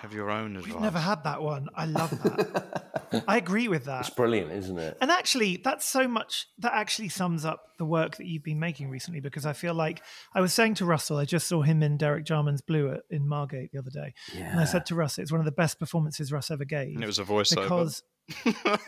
Have 0.02 0.14
your 0.14 0.30
own 0.30 0.56
advice. 0.56 0.74
We've 0.74 0.82
never 0.82 1.00
had 1.00 1.24
that 1.24 1.42
one. 1.42 1.70
I 1.76 1.86
love 1.86 2.12
that. 2.24 3.24
I 3.28 3.38
agree 3.38 3.68
with 3.68 3.86
that. 3.86 4.02
It's 4.02 4.10
brilliant, 4.10 4.52
isn't 4.52 4.78
it? 4.78 4.98
And 5.02 5.10
actually, 5.10 5.58
that's 5.64 5.88
so 5.88 6.08
much 6.08 6.48
that 6.60 6.74
actually 6.74 7.10
sums 7.10 7.46
up 7.46 7.64
the 7.78 7.86
work 7.86 8.18
that 8.18 8.28
you've 8.28 8.44
been 8.44 8.60
making 8.60 8.90
recently 8.90 9.22
because 9.22 9.46
I 9.46 9.54
feel 9.54 9.74
like 9.74 10.02
I 10.34 10.42
was 10.42 10.54
saying 10.54 10.76
to 10.76 10.86
Russell, 10.86 11.18
I 11.18 11.26
just 11.26 11.48
saw 11.48 11.62
him 11.62 11.82
in 11.82 11.98
Derek 11.98 12.26
Jarman's 12.26 12.62
Blue 12.62 12.92
at, 12.92 13.02
in 13.10 13.28
Margate 13.28 13.72
the 13.72 13.80
other 13.80 13.92
day. 13.92 14.14
And 14.36 14.60
I 14.60 14.66
said 14.66 14.86
to 14.88 14.96
Russ, 14.96 15.18
it's 15.18 15.32
one 15.32 15.42
of 15.42 15.46
the 15.46 15.52
best 15.52 15.80
performances 15.80 16.32
Russ 16.32 16.52
ever 16.52 16.66
gave. 16.66 16.96
And 16.96 17.04
it 17.04 17.08
was 17.08 17.20
a 17.20 17.24
voiceover. 17.24 17.64
Because 17.64 18.04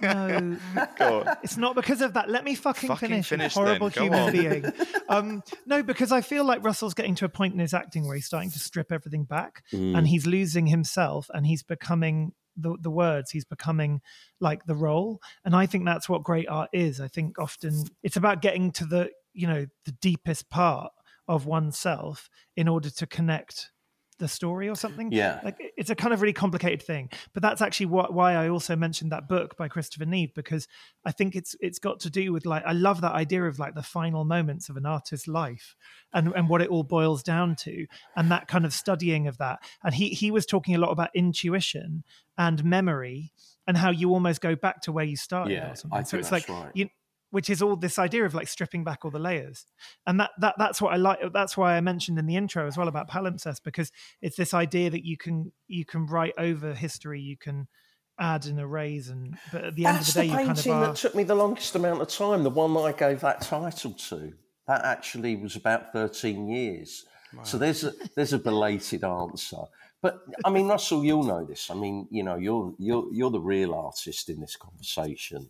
no, 0.02 0.57
it's 1.44 1.57
not 1.57 1.76
because 1.76 2.02
of 2.02 2.14
that. 2.14 2.30
Let 2.30 2.44
me 2.44 2.56
fucking, 2.56 2.88
Fucking 2.90 3.10
finish, 3.10 3.28
finish 3.30 3.56
you 3.56 3.61
horrible 3.61 3.90
human 3.90 4.20
on. 4.20 4.32
being. 4.32 4.66
Um, 5.10 5.41
no, 5.66 5.82
because 5.82 6.11
I 6.11 6.22
feel 6.22 6.44
like 6.45 6.64
Russell's 6.64 6.94
getting 6.94 7.16
to 7.16 7.26
a 7.26 7.30
point 7.30 7.56
in 7.56 7.60
his 7.60 7.74
acting 7.74 8.06
where 8.06 8.16
he's 8.16 8.28
starting 8.28 8.52
to 8.52 8.60
strip 8.60 8.91
everything 8.91 9.24
back, 9.24 9.64
Mm. 9.74 9.98
and 9.98 10.07
he's 10.07 10.28
losing 10.28 10.68
himself, 10.68 11.32
and 11.34 11.48
he's 11.48 11.64
becoming 11.64 12.34
the 12.56 12.78
the 12.80 12.91
words. 12.91 13.32
He's 13.32 13.45
becoming 13.45 14.02
like 14.40 14.66
the 14.66 14.76
role, 14.76 15.20
and 15.44 15.56
I 15.56 15.66
think 15.66 15.86
that's 15.86 16.07
what 16.07 16.22
great 16.24 16.48
art 16.48 16.70
is. 16.74 17.02
I 17.02 17.07
think 17.07 17.40
often 17.40 17.86
it's 18.03 18.18
about 18.18 18.44
getting 18.44 18.72
to 18.74 18.86
the 18.86 19.10
you 19.34 19.48
know 19.48 19.66
the 19.86 19.94
deepest 19.94 20.49
part 20.52 20.91
of 21.28 21.48
oneself 21.48 22.30
in 22.56 22.68
order 22.68 22.91
to 22.91 23.07
connect 23.07 23.72
the 24.20 24.28
story 24.28 24.70
or 24.70 24.76
something. 24.76 25.12
Yeah. 25.12 25.40
Like 25.44 25.58
it's 25.78 25.90
a 25.90 25.96
kind 25.96 26.14
of 26.14 26.22
really 26.22 26.34
complicated 26.34 26.82
thing. 26.82 27.10
But 27.34 27.41
that's 27.41 27.62
actually 27.62 27.88
what, 27.88 28.14
why 28.14 28.36
I 28.36 28.50
also 28.50 28.76
mentioned 28.76 29.12
that 29.12 29.28
book 29.28 29.58
by 29.58 29.68
Christopher 29.68 30.06
Neve 30.06 30.34
because 30.36 30.68
I 31.06 31.12
think 31.12 31.36
it's 31.36 31.56
it's 31.60 31.80
got 31.80 32.02
to 32.02 32.10
do 32.10 32.32
with 32.32 32.46
like 32.46 32.64
I 32.66 32.74
love 32.74 33.02
that 33.02 33.14
idea 33.14 33.44
of 33.46 33.58
like 33.58 33.76
the 33.76 33.84
final 33.84 34.26
moments 34.26 34.70
of 34.70 34.78
an 34.78 34.86
artist's 34.86 35.28
life 35.28 35.76
and 36.14 36.34
and 36.36 36.48
what 36.48 36.62
it 36.62 36.70
all 36.70 36.84
boils 36.84 37.24
down 37.24 37.56
to 37.62 37.88
and 38.16 38.30
that 38.32 38.48
kind 38.48 38.66
of 38.66 38.74
studying 38.74 39.28
of 39.28 39.38
that. 39.40 39.60
And 39.84 39.96
he 39.96 40.10
he 40.10 40.30
was 40.32 40.46
talking 40.46 40.76
a 40.76 40.80
lot 40.80 40.91
about 40.91 41.10
intuition 41.16 42.04
and 42.38 42.64
memory 42.64 43.32
and 43.68 43.78
how 43.78 43.91
you 43.91 44.12
almost 44.12 44.41
go 44.41 44.56
back 44.56 44.82
to 44.82 44.91
where 44.91 45.06
you 45.06 45.16
started 45.16 45.54
Yeah, 45.54 45.72
or 45.72 45.76
something. 45.76 46.00
I 46.00 46.04
so 46.04 46.12
think 46.12 46.22
it's 46.22 46.30
that's 46.30 46.50
like 46.50 46.64
right. 46.64 46.72
you 46.74 46.90
which 47.31 47.49
is 47.49 47.61
all 47.61 47.76
this 47.76 47.99
idea 47.99 48.26
of 48.26 48.34
like 48.34 48.47
stripping 48.47 48.84
back 48.84 49.06
all 49.06 49.11
the 49.11 49.19
layers 49.19 49.65
and 50.07 50.19
that, 50.19 50.31
that 50.39 50.56
that's 50.57 50.81
what 50.81 50.93
i 50.93 50.97
like 50.97 51.19
that's 51.34 51.56
why 51.56 51.76
i 51.76 51.81
mentioned 51.81 52.18
in 52.18 52.26
the 52.26 52.35
intro 52.35 52.68
as 52.68 52.77
well 52.77 52.88
about 52.88 53.10
palimpsest 53.10 53.64
because 53.64 53.91
it's 54.22 54.38
this 54.38 54.53
idea 54.53 54.89
that 54.89 55.06
you 55.06 55.18
can 55.18 55.51
you 55.68 55.85
can 55.85 56.06
write 56.06 56.34
over 56.38 56.73
history 56.73 57.19
you 57.22 57.38
can 57.38 57.68
add 58.19 58.45
and 58.45 58.60
erase 58.60 59.10
and 59.10 59.38
but 59.51 59.64
at 59.64 59.76
the 59.76 59.85
end 59.85 59.97
That's 59.97 60.10
of 60.10 60.15
the 60.15 60.22
day 60.22 60.27
the 60.27 60.31
you 60.31 60.38
kind 60.38 60.49
of 60.49 60.56
painting 60.57 60.73
are 60.73 60.88
that 60.88 60.95
took 60.97 61.15
me 61.15 61.23
the 61.23 61.35
longest 61.35 61.76
amount 61.76 62.01
of 62.01 62.10
time. 62.10 62.43
The 62.43 62.49
one 62.49 62.73
that 62.73 62.81
I 62.81 62.91
gave 62.91 63.22
that 63.22 63.41
title 63.41 63.93
to. 63.93 64.34
That 64.68 64.85
actually 64.85 65.35
was 65.38 65.56
about 65.56 65.93
thirteen 65.93 66.47
years. 66.47 67.06
So 67.43 67.57
there's 67.57 67.84
a, 67.84 67.93
there's 68.15 68.34
a 68.34 68.39
belated 68.39 69.03
answer. 69.03 69.61
But 70.01 70.22
I 70.43 70.49
mean, 70.49 70.68
Russell, 70.68 71.06
you'll 71.06 71.23
know 71.23 71.45
this. 71.45 71.69
I 71.69 71.76
mean, 71.76 72.07
you 72.11 72.23
know, 72.23 72.38
you're 72.38 72.73
you're 72.77 73.07
you're 73.11 73.31
the 73.31 73.39
real 73.39 73.73
artist 73.73 74.30
in 74.30 74.39
this 74.39 74.56
conversation. 74.56 75.49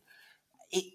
It, 0.71 0.85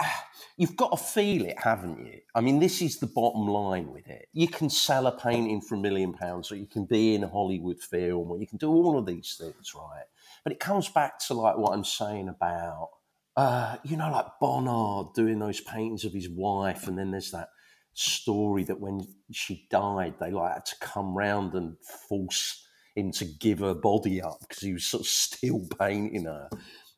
you've 0.56 0.76
got 0.76 0.90
to 0.90 0.96
feel 0.96 1.44
it, 1.44 1.58
haven't 1.58 2.04
you? 2.04 2.20
I 2.34 2.40
mean, 2.40 2.60
this 2.60 2.82
is 2.82 2.98
the 2.98 3.06
bottom 3.06 3.46
line 3.46 3.92
with 3.92 4.06
it. 4.06 4.28
You 4.32 4.48
can 4.48 4.70
sell 4.70 5.06
a 5.06 5.16
painting 5.16 5.60
for 5.60 5.74
a 5.74 5.78
million 5.78 6.12
pounds, 6.12 6.50
or 6.50 6.56
you 6.56 6.66
can 6.66 6.84
be 6.84 7.14
in 7.14 7.24
a 7.24 7.28
Hollywood 7.28 7.80
film, 7.80 8.30
or 8.30 8.38
you 8.38 8.46
can 8.46 8.58
do 8.58 8.70
all 8.70 8.98
of 8.98 9.06
these 9.06 9.36
things, 9.38 9.72
right? 9.74 10.04
But 10.44 10.52
it 10.52 10.60
comes 10.60 10.88
back 10.88 11.18
to 11.26 11.34
like 11.34 11.58
what 11.58 11.72
I'm 11.72 11.84
saying 11.84 12.28
about, 12.28 12.90
uh, 13.36 13.76
you 13.84 13.96
know, 13.96 14.10
like 14.10 14.26
Bonnard 14.40 15.14
doing 15.14 15.38
those 15.38 15.60
paintings 15.60 16.04
of 16.04 16.12
his 16.12 16.28
wife, 16.28 16.88
and 16.88 16.98
then 16.98 17.10
there's 17.10 17.32
that 17.32 17.48
story 17.92 18.62
that 18.64 18.80
when 18.80 19.06
she 19.32 19.66
died, 19.70 20.14
they 20.20 20.30
like 20.30 20.54
had 20.54 20.66
to 20.66 20.76
come 20.80 21.16
round 21.16 21.54
and 21.54 21.76
force 22.08 22.62
him 22.94 23.10
to 23.12 23.24
give 23.24 23.58
her 23.58 23.74
body 23.74 24.22
up 24.22 24.38
because 24.40 24.62
he 24.62 24.72
was 24.72 24.86
sort 24.86 25.02
of 25.02 25.06
still 25.06 25.66
painting 25.78 26.24
her 26.24 26.48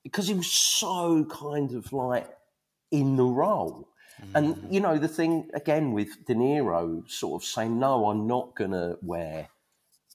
because 0.03 0.29
he 0.29 0.35
was 0.35 0.51
so 0.51 1.25
kind 1.25 1.75
of 1.75 1.93
like 1.93 2.29
in 2.91 3.17
the 3.17 3.25
role. 3.25 3.89
And 4.35 4.57
mm. 4.57 4.73
you 4.73 4.81
know, 4.81 4.99
the 4.99 5.09
thing 5.09 5.49
again 5.55 5.93
with 5.93 6.09
De 6.27 6.35
Niro 6.35 7.09
sort 7.09 7.43
of 7.43 7.49
saying, 7.49 7.79
No, 7.79 8.07
I'm 8.07 8.27
not 8.27 8.55
gonna 8.57 8.97
wear 9.03 9.49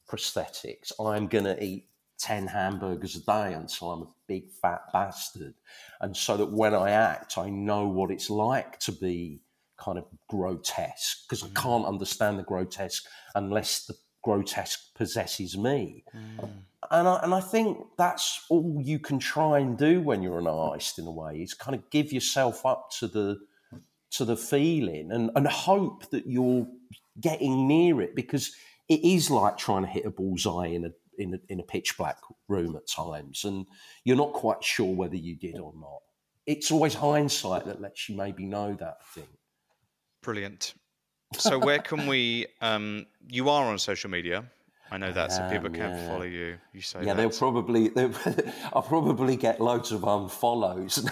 prosthetics. 0.09 0.91
I'm 0.99 1.27
gonna 1.27 1.57
eat 1.59 1.87
10 2.19 2.47
hamburgers 2.47 3.15
a 3.15 3.25
day 3.25 3.53
until 3.53 3.91
I'm 3.91 4.01
a 4.03 4.07
big 4.27 4.51
fat 4.61 4.81
bastard. 4.91 5.55
And 6.01 6.15
so 6.15 6.37
that 6.37 6.51
when 6.51 6.73
I 6.73 6.91
act, 6.91 7.37
I 7.37 7.49
know 7.49 7.87
what 7.87 8.11
it's 8.11 8.29
like 8.29 8.79
to 8.79 8.91
be 8.91 9.41
kind 9.77 9.97
of 9.97 10.05
grotesque 10.29 11.23
because 11.27 11.43
I 11.43 11.47
mm. 11.47 11.55
can't 11.55 11.85
understand 11.85 12.39
the 12.39 12.43
grotesque 12.43 13.05
unless 13.35 13.85
the 13.85 13.95
grotesque 14.23 14.93
possesses 14.95 15.57
me. 15.57 16.03
Mm. 16.15 16.49
And 16.93 17.07
I, 17.07 17.19
and 17.23 17.33
I 17.33 17.39
think 17.41 17.79
that's 17.97 18.45
all 18.49 18.79
you 18.81 18.99
can 18.99 19.17
try 19.17 19.57
and 19.57 19.75
do 19.75 19.99
when 19.99 20.21
you're 20.21 20.37
an 20.37 20.45
artist 20.45 20.99
in 20.99 21.07
a 21.07 21.11
way 21.11 21.41
is 21.41 21.55
kind 21.55 21.73
of 21.73 21.89
give 21.89 22.13
yourself 22.13 22.65
up 22.67 22.91
to 22.99 23.07
the 23.07 23.39
to 24.11 24.25
the 24.25 24.37
feeling 24.37 25.11
and, 25.11 25.31
and 25.35 25.47
hope 25.47 26.07
that 26.11 26.27
you're 26.27 26.67
getting 27.19 27.67
near 27.67 27.99
it 27.99 28.15
because 28.15 28.51
it 28.87 29.03
is 29.03 29.31
like 29.31 29.57
trying 29.57 29.81
to 29.81 29.89
hit 29.89 30.05
a 30.05 30.11
bullseye 30.11 30.67
in 30.67 30.85
a 30.85 30.91
in 31.17 31.33
a, 31.33 31.39
in 31.49 31.59
a 31.59 31.63
pitch 31.63 31.97
black 31.97 32.17
room 32.47 32.75
at 32.75 32.87
times 32.87 33.43
and 33.43 33.65
you're 34.03 34.15
not 34.15 34.33
quite 34.33 34.63
sure 34.63 34.93
whether 34.93 35.15
you 35.15 35.35
did 35.35 35.57
or 35.57 35.73
not. 35.75 36.01
It's 36.45 36.69
always 36.69 36.93
hindsight 36.93 37.65
that 37.65 37.81
lets 37.81 38.07
you 38.07 38.15
maybe 38.15 38.45
know 38.45 38.75
that 38.79 39.03
thing. 39.07 39.27
Brilliant. 40.21 40.75
So 41.37 41.57
where 41.57 41.79
can 41.79 42.05
we? 42.05 42.45
Um, 42.61 43.07
you 43.29 43.49
are 43.49 43.65
on 43.65 43.79
social 43.79 44.11
media. 44.11 44.45
I 44.93 44.97
know 44.97 45.11
that, 45.11 45.31
so 45.31 45.41
people 45.49 45.67
um, 45.67 45.73
can 45.73 45.91
yeah. 45.91 46.07
follow 46.07 46.23
you. 46.23 46.57
You 46.71 46.81
say 46.81 46.99
Yeah, 46.99 47.13
that. 47.13 47.17
they'll 47.17 47.29
probably 47.37 47.89
they'll, 47.89 48.13
I'll 48.73 48.83
probably 48.83 49.35
get 49.35 49.59
loads 49.59 49.91
of 49.91 50.01
unfollows. 50.01 51.03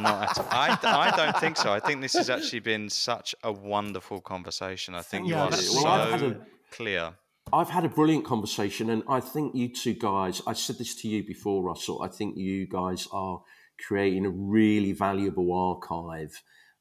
Not 0.00 0.30
at 0.30 0.38
all. 0.38 0.46
I, 0.50 0.78
I 1.12 1.16
don't 1.16 1.38
think 1.38 1.56
so. 1.58 1.70
I 1.72 1.80
think 1.80 2.00
this 2.00 2.14
has 2.14 2.30
actually 2.30 2.60
been 2.60 2.88
such 2.88 3.34
a 3.42 3.52
wonderful 3.52 4.20
conversation. 4.20 4.94
I 4.94 5.02
think 5.02 5.28
you 5.28 5.34
are 5.34 5.50
Well, 5.50 5.86
I've 5.86 6.10
had 6.12 6.20
so 6.20 6.26
a- 6.28 6.74
clear. 6.74 7.12
I've 7.52 7.68
had 7.68 7.84
a 7.84 7.90
brilliant 7.90 8.24
conversation, 8.24 8.88
and 8.88 9.02
I 9.06 9.20
think 9.20 9.54
you 9.54 9.68
two 9.68 9.92
guys, 9.92 10.40
I 10.46 10.54
said 10.54 10.78
this 10.78 10.94
to 11.02 11.08
you 11.08 11.22
before, 11.22 11.62
Russell, 11.62 12.00
I 12.02 12.08
think 12.08 12.38
you 12.38 12.66
guys 12.66 13.06
are 13.12 13.42
creating 13.86 14.24
a 14.24 14.30
really 14.30 14.92
valuable 14.92 15.52
archive 15.52 16.40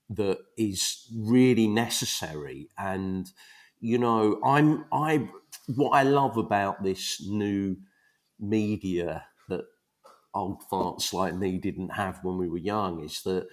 that 0.09 0.37
is 0.57 1.05
really 1.13 1.67
necessary. 1.67 2.69
And, 2.77 3.29
you 3.81 3.97
know, 3.97 4.39
I'm, 4.43 4.85
I, 4.93 5.27
what 5.67 5.91
I 5.91 6.03
love 6.03 6.37
about 6.37 6.83
this 6.83 7.21
new 7.25 7.77
media 8.39 9.25
that 9.49 9.65
old 10.33 10.61
farts 10.71 11.13
like 11.13 11.35
me 11.35 11.57
didn't 11.57 11.89
have 11.89 12.19
when 12.23 12.37
we 12.37 12.49
were 12.49 12.57
young 12.57 13.03
is 13.03 13.21
that 13.23 13.47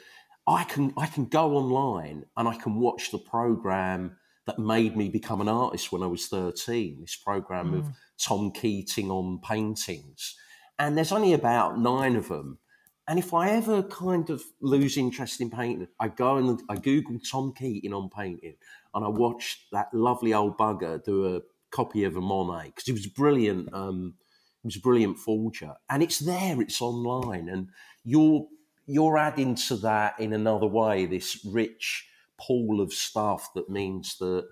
I 0.46 0.64
can 0.64 0.92
I 0.96 1.06
can 1.06 1.26
go 1.26 1.56
online 1.56 2.24
and 2.36 2.48
I 2.48 2.56
can 2.56 2.76
watch 2.76 3.10
the 3.10 3.18
program 3.18 4.16
that 4.46 4.58
made 4.58 4.96
me 4.96 5.08
become 5.08 5.40
an 5.40 5.48
artist 5.48 5.92
when 5.92 6.02
I 6.02 6.06
was 6.06 6.26
13. 6.26 7.00
This 7.00 7.16
program 7.16 7.74
of 7.74 7.84
mm. 7.84 7.94
Tom 8.20 8.50
Keating 8.50 9.10
on 9.10 9.38
paintings. 9.40 10.34
And 10.78 10.96
there's 10.96 11.12
only 11.12 11.34
about 11.34 11.78
nine 11.78 12.16
of 12.16 12.28
them. 12.28 12.58
And 13.06 13.18
if 13.18 13.34
I 13.34 13.50
ever 13.50 13.82
kind 13.82 14.30
of 14.30 14.42
lose 14.60 14.96
interest 14.96 15.40
in 15.40 15.50
painting, 15.50 15.88
I 15.98 16.08
go 16.08 16.36
and 16.36 16.60
I 16.68 16.76
Google 16.76 17.18
Tom 17.20 17.52
Keating 17.56 17.92
on 17.92 18.08
painting 18.08 18.54
and 18.94 19.04
I 19.04 19.08
watch 19.08 19.66
that 19.72 19.92
lovely 19.92 20.34
old 20.34 20.58
bugger 20.58 21.02
do 21.04 21.36
a 21.36 21.40
copy 21.70 22.04
of 22.04 22.16
a 22.16 22.20
Monet 22.20 22.66
because 22.66 22.84
he 22.86 22.92
was 22.92 23.06
brilliant. 23.06 23.72
Um, 23.72 24.14
was 24.62 24.76
a 24.76 24.80
brilliant 24.80 25.18
forger, 25.18 25.74
and 25.88 26.02
it's 26.02 26.18
there. 26.18 26.60
It's 26.60 26.82
online, 26.82 27.48
and 27.48 27.68
you're 28.04 28.46
you're 28.86 29.16
adding 29.16 29.54
to 29.54 29.76
that 29.76 30.18
in 30.20 30.32
another 30.32 30.66
way. 30.66 31.06
This 31.06 31.44
rich 31.44 32.08
pool 32.38 32.80
of 32.80 32.92
stuff 32.92 33.52
that 33.54 33.70
means 33.70 34.18
that 34.18 34.46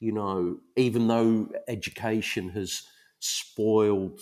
you 0.00 0.12
know, 0.12 0.58
even 0.76 1.08
though 1.08 1.48
education 1.66 2.50
has 2.50 2.82
spoiled 3.20 4.20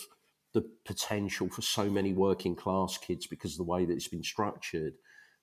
the 0.53 0.65
potential 0.85 1.49
for 1.49 1.61
so 1.61 1.89
many 1.89 2.13
working 2.13 2.55
class 2.55 2.97
kids 2.97 3.27
because 3.27 3.53
of 3.53 3.57
the 3.57 3.63
way 3.63 3.83
that 3.83 3.93
it's 3.93 4.07
been 4.07 4.23
structured, 4.23 4.93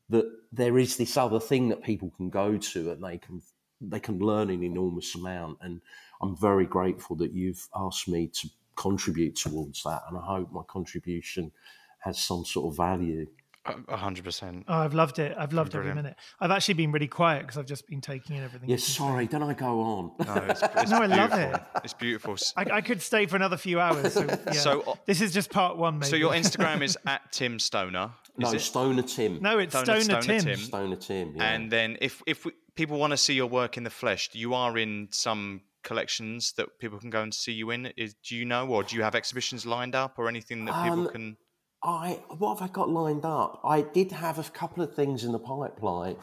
that 0.08 0.24
there 0.52 0.78
is 0.78 0.96
this 0.96 1.16
other 1.16 1.40
thing 1.40 1.68
that 1.68 1.82
people 1.82 2.10
can 2.16 2.30
go 2.30 2.56
to 2.56 2.90
and 2.90 3.04
they 3.04 3.18
can 3.18 3.42
they 3.82 4.00
can 4.00 4.18
learn 4.18 4.50
an 4.50 4.62
enormous 4.62 5.14
amount. 5.14 5.58
And 5.60 5.80
I'm 6.22 6.36
very 6.36 6.66
grateful 6.66 7.16
that 7.16 7.32
you've 7.32 7.66
asked 7.74 8.09
me 8.09 8.28
to 8.28 8.48
contribute 8.76 9.36
towards 9.36 9.82
that. 9.84 10.02
And 10.09 10.16
I 10.18 10.22
hope 10.22 10.52
my 10.52 10.62
contribution 10.68 11.52
has 12.01 12.18
some 12.18 12.44
sort 12.44 12.72
of 12.72 12.76
value. 12.76 13.26
A 13.66 13.74
a 13.88 13.97
hundred 13.97 14.24
percent. 14.24 14.64
Oh, 14.68 14.78
I've 14.78 14.94
loved 14.94 15.18
it. 15.18 15.34
I've 15.38 15.52
loved 15.52 15.74
every 15.74 15.94
minute. 15.94 16.16
I've 16.40 16.51
actually 16.51 16.74
been 16.74 16.92
really 16.92 17.06
quiet 17.09 17.42
because 17.42 17.59
I've 17.59 17.66
just 17.66 17.86
been 17.86 18.01
taking 18.01 18.36
in 18.36 18.42
everything. 18.42 18.70
Yeah, 18.70 18.78
sorry, 18.78 19.26
don't 19.26 19.42
I 19.42 19.52
go 19.52 19.80
on? 19.80 20.12
No, 20.26 20.34
it's, 20.48 20.62
it's 20.62 20.90
No, 20.90 21.02
I 21.02 21.06
love 21.06 21.30
beautiful. 21.30 21.55
it. 21.56 21.62
It's 21.84 21.92
beautiful. 21.92 22.36
I 22.56 22.80
could 22.80 23.02
stay 23.02 23.26
for 23.26 23.36
another 23.36 23.59
few 23.59 23.78
hours. 23.78 24.14
So, 24.14 24.22
yeah. 24.47 24.52
So, 24.52 24.80
uh, 24.82 24.94
this 25.05 25.20
is 25.20 25.34
just 25.34 25.51
part 25.51 25.76
one, 25.76 25.98
maybe. 25.98 26.09
So 26.09 26.16
your 26.16 26.32
Instagram 26.42 26.80
is 26.82 26.97
at 27.06 27.30
Tim 27.32 27.59
Stoner. 27.59 28.12
Is 28.38 28.44
no, 28.44 28.52
it? 28.52 28.60
Stoner 28.60 29.02
Tim. 29.02 29.42
no, 29.42 29.59
it's 29.59 29.78
Stoner- 29.78 30.01
Stoner, 30.01 30.22
Stoner 30.22 30.38
Tim. 30.40 30.44
Tim. 30.47 30.59
Stoner 30.59 30.97
Tim. 30.97 31.32
Yeah. 31.36 31.44
And 31.44 31.70
then 31.70 31.98
if 32.01 32.22
if 32.26 32.47
we, 32.47 32.52
people 32.76 32.98
want 32.98 33.10
to 33.10 33.18
see 33.18 33.34
your 33.34 33.48
work 33.48 33.76
in 33.76 33.82
the 33.84 33.90
flesh, 33.90 34.30
you 34.32 34.55
are 34.55 34.78
in 34.78 35.09
some 35.10 35.60
collections 35.82 36.52
that 36.57 36.78
people 36.78 36.98
can 36.98 37.11
go 37.11 37.23
and 37.23 37.35
see 37.35 37.52
you 37.52 37.70
in. 37.70 37.86
Is 37.97 38.15
do 38.15 38.36
you 38.36 38.44
know, 38.44 38.69
or 38.69 38.82
do 38.82 38.97
you 38.97 39.02
have 39.02 39.15
exhibitions 39.15 39.66
lined 39.66 39.94
up, 39.94 40.19
or 40.19 40.28
anything 40.28 40.65
that 40.66 40.82
people 40.82 41.07
Um, 41.07 41.09
can? 41.09 41.36
I 41.82 42.23
what 42.36 42.59
have 42.59 42.70
I 42.70 42.73
got 42.73 42.89
lined 42.90 43.24
up? 43.24 43.61
I 43.65 43.82
did 43.82 44.12
have 44.12 44.39
a 44.39 44.43
couple 44.44 44.82
of 44.82 44.94
things 44.94 45.24
in 45.24 45.32
the 45.32 45.39
pipeline, 45.39 46.16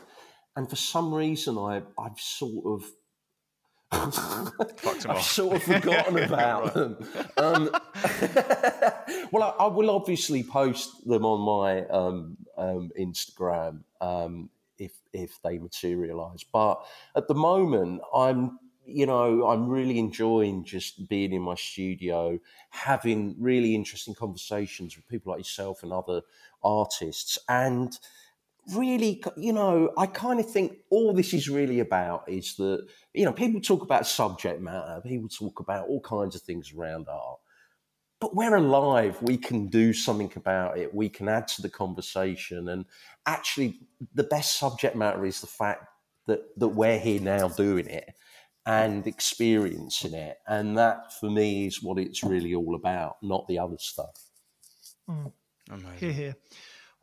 and 0.55 0.69
for 0.69 0.75
some 0.75 1.13
reason, 1.13 1.57
I 1.57 1.81
I've 1.97 2.19
sort 2.19 2.65
of. 2.65 2.89
I've 3.89 5.21
sort 5.21 5.55
of 5.55 5.63
forgotten 5.63 6.17
about 6.19 6.73
them. 6.73 6.97
Um, 7.37 7.69
well, 9.31 9.43
I, 9.43 9.53
I 9.59 9.67
will 9.67 9.89
obviously 9.89 10.43
post 10.43 11.07
them 11.07 11.25
on 11.25 11.39
my 11.39 11.87
um, 11.87 12.35
um, 12.57 12.91
Instagram 12.99 13.83
um, 14.01 14.49
if 14.77 14.91
if 15.13 15.41
they 15.41 15.57
materialise. 15.57 16.43
But 16.51 16.85
at 17.15 17.29
the 17.29 17.33
moment, 17.33 18.01
I'm 18.13 18.59
you 18.87 19.05
know 19.05 19.47
I'm 19.47 19.67
really 19.67 19.99
enjoying 19.99 20.63
just 20.63 21.07
being 21.09 21.33
in 21.33 21.41
my 21.41 21.55
studio, 21.55 22.39
having 22.69 23.35
really 23.39 23.75
interesting 23.75 24.15
conversations 24.15 24.95
with 24.95 25.07
people 25.07 25.31
like 25.31 25.39
yourself 25.39 25.83
and 25.83 25.93
other 25.93 26.21
artists, 26.63 27.37
and 27.47 27.97
really, 28.75 29.23
you 29.37 29.53
know, 29.53 29.91
I 29.97 30.07
kind 30.07 30.39
of 30.39 30.49
think 30.49 30.77
all 30.89 31.13
this 31.13 31.33
is 31.33 31.49
really 31.49 31.79
about 31.79 32.27
is 32.27 32.55
that, 32.55 32.85
you 33.13 33.25
know, 33.25 33.33
people 33.33 33.61
talk 33.61 33.81
about 33.81 34.07
subject 34.07 34.61
matter, 34.61 35.01
people 35.05 35.29
talk 35.29 35.59
about 35.59 35.87
all 35.87 36.01
kinds 36.01 36.35
of 36.35 36.41
things 36.41 36.73
around 36.73 37.07
art. 37.07 37.39
But 38.19 38.35
we're 38.35 38.55
alive. 38.55 39.21
We 39.21 39.37
can 39.37 39.67
do 39.67 39.93
something 39.93 40.31
about 40.35 40.77
it. 40.79 40.93
We 40.93 41.07
can 41.07 41.29
add 41.29 41.47
to 41.49 41.61
the 41.61 41.69
conversation. 41.69 42.67
And 42.67 42.85
actually, 43.27 43.79
the 44.15 44.23
best 44.23 44.57
subject 44.57 44.95
matter 44.95 45.23
is 45.23 45.39
the 45.39 45.47
fact 45.47 45.85
that, 46.25 46.41
that 46.59 46.69
we're 46.69 46.97
here 46.97 47.21
now 47.21 47.47
doing 47.47 47.87
it 47.87 48.15
and 48.67 49.07
experiencing 49.07 50.13
it. 50.13 50.37
And 50.45 50.77
that, 50.77 51.13
for 51.19 51.29
me, 51.29 51.67
is 51.67 51.81
what 51.81 51.97
it's 51.97 52.21
really 52.21 52.53
all 52.53 52.75
about, 52.75 53.15
not 53.23 53.47
the 53.47 53.59
other 53.59 53.77
stuff. 53.79 54.19
Mm. 55.09 55.31
Amazing. 55.69 55.97
Here, 55.97 56.11
here. 56.11 56.35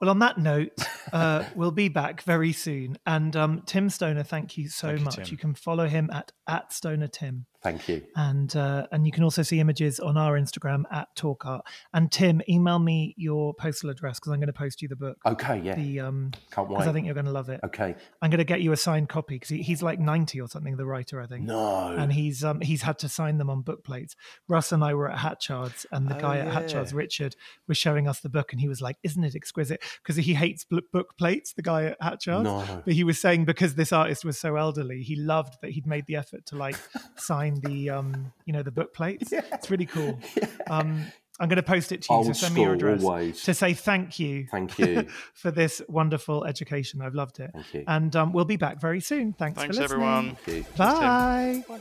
Well, 0.01 0.11
on 0.11 0.19
that 0.19 0.36
note, 0.36 0.73
uh, 1.12 1.45
we'll 1.55 1.70
be 1.70 1.89
back 1.89 2.23
very 2.23 2.53
soon. 2.53 2.99
And 3.07 3.35
um, 3.35 3.62
Tim 3.65 3.89
Stoner, 3.89 4.23
thank 4.23 4.59
you 4.59 4.69
so 4.69 4.89
thank 4.89 5.03
much. 5.03 5.19
You, 5.19 5.24
you, 5.32 5.36
can 5.39 5.55
follow 5.55 5.89
him 5.89 6.11
at 6.12 6.32
at 6.47 6.73
Stoner 6.73 7.09
Tim. 7.09 7.47
Thank 7.65 7.89
you. 7.89 8.03
And 8.15 8.55
uh, 8.55 8.86
and 8.93 9.07
you 9.07 9.11
can 9.11 9.24
also 9.24 9.43
see 9.43 9.59
images 9.59 9.99
on 9.99 10.19
our 10.19 10.39
Instagram 10.39 10.82
at 10.93 11.09
Talk 11.16 11.47
Art. 11.47 11.65
And 11.95 12.12
Tim, 12.12 12.43
email 12.47 12.78
me 12.78 13.15
your 13.16 13.55
postal 13.55 13.89
address 13.89 14.20
because 14.20 14.32
I'm 14.32 14.39
going 14.39 14.49
to 14.49 14.53
post 14.53 14.82
you 14.82 14.89
the 14.89 14.97
book. 14.97 15.16
Okay, 15.24 15.62
yeah. 15.65 15.74
The 15.74 16.01
um, 16.01 16.32
can't 16.51 16.69
wait. 16.69 16.77
Because 16.77 16.89
I 16.89 16.93
think 16.93 17.07
you're 17.07 17.15
going 17.15 17.24
to 17.24 17.32
love 17.32 17.49
it. 17.49 17.61
Okay. 17.65 17.95
I'm 18.20 18.28
going 18.28 18.39
to 18.39 18.45
get 18.45 18.61
you 18.61 18.73
a 18.73 18.77
signed 18.77 19.09
copy 19.09 19.36
because 19.36 19.49
he, 19.49 19.62
he's 19.62 19.82
like 19.82 19.99
90 19.99 20.43
or 20.43 20.47
something. 20.47 20.77
The 20.77 20.85
writer, 20.85 21.23
I 21.23 21.27
think. 21.27 21.45
No. 21.45 21.89
And 21.89 22.12
he's 22.12 22.45
um 22.45 22.61
he's 22.61 22.82
had 22.82 22.99
to 22.99 23.09
sign 23.09 23.39
them 23.39 23.49
on 23.49 23.62
book 23.62 23.82
plates. 23.82 24.15
Russ 24.47 24.70
and 24.70 24.85
I 24.85 24.93
were 24.93 25.11
at 25.11 25.20
Hatchards, 25.20 25.86
and 25.91 26.07
the 26.07 26.19
oh, 26.19 26.20
guy 26.20 26.36
yeah. 26.36 26.45
at 26.45 26.53
Hatchards, 26.53 26.93
Richard, 26.93 27.35
was 27.66 27.78
showing 27.78 28.07
us 28.07 28.20
the 28.20 28.28
book, 28.28 28.53
and 28.53 28.61
he 28.61 28.69
was 28.69 28.82
like, 28.82 28.99
"Isn't 29.03 29.24
it 29.24 29.35
exquisite?" 29.35 29.82
Because 30.03 30.16
he 30.16 30.35
hates 30.35 30.66
book 30.66 31.16
plates. 31.16 31.55
The 31.55 31.62
guy 31.62 31.85
at 31.85 31.97
Hatchards. 31.99 32.45
No. 32.45 32.82
But 32.85 32.93
he 32.93 33.05
was 33.05 33.19
saying 33.19 33.47
because 33.47 33.74
this 33.74 33.91
artist 33.91 34.23
was 34.23 34.39
so 34.39 34.57
elderly, 34.57 35.03
he 35.03 35.16
loved 35.16 35.55
that 35.62 35.70
he'd 35.70 35.86
made 35.86 36.05
the 36.05 36.16
effort 36.16 36.45
to 36.47 36.57
like 36.57 36.77
sign 37.16 37.54
the 37.61 37.91
um 37.91 38.33
you 38.47 38.53
know 38.53 38.63
the 38.63 38.71
book 38.71 38.95
plates. 38.95 39.33
Yeah. 39.33 39.43
It's 39.53 39.71
really 39.71 39.87
cool. 39.87 40.19
Yeah. 40.37 40.49
Um, 40.69 41.07
I'm 41.41 41.49
going 41.49 41.57
to 41.57 41.63
post 41.65 41.91
it 41.91 42.03
to 42.03 42.13
you. 42.13 42.17
Old 42.17 42.27
so 42.27 42.33
send 42.33 42.55
me 42.55 42.63
your 42.63 42.75
address 42.75 43.03
always. 43.03 43.43
to 43.43 43.55
say 43.55 43.75
thank 43.75 44.21
you. 44.21 44.47
Thank 44.51 44.79
you 44.79 45.09
for 45.35 45.51
this 45.51 45.83
wonderful 45.89 46.45
education. 46.45 47.03
I've 47.03 47.15
loved 47.15 47.41
it. 47.41 47.51
Thank 47.53 47.75
you. 47.75 47.85
And 47.89 48.15
um, 48.15 48.33
we'll 48.33 48.45
be 48.45 48.57
back 48.57 48.81
very 48.81 49.01
soon. 49.01 49.33
Thanks, 49.33 49.59
Thanks 49.59 49.77
for 49.77 49.83
listening. 49.83 50.37
everyone. 50.47 50.65
Bye. 50.77 51.65
Bye. 51.69 51.81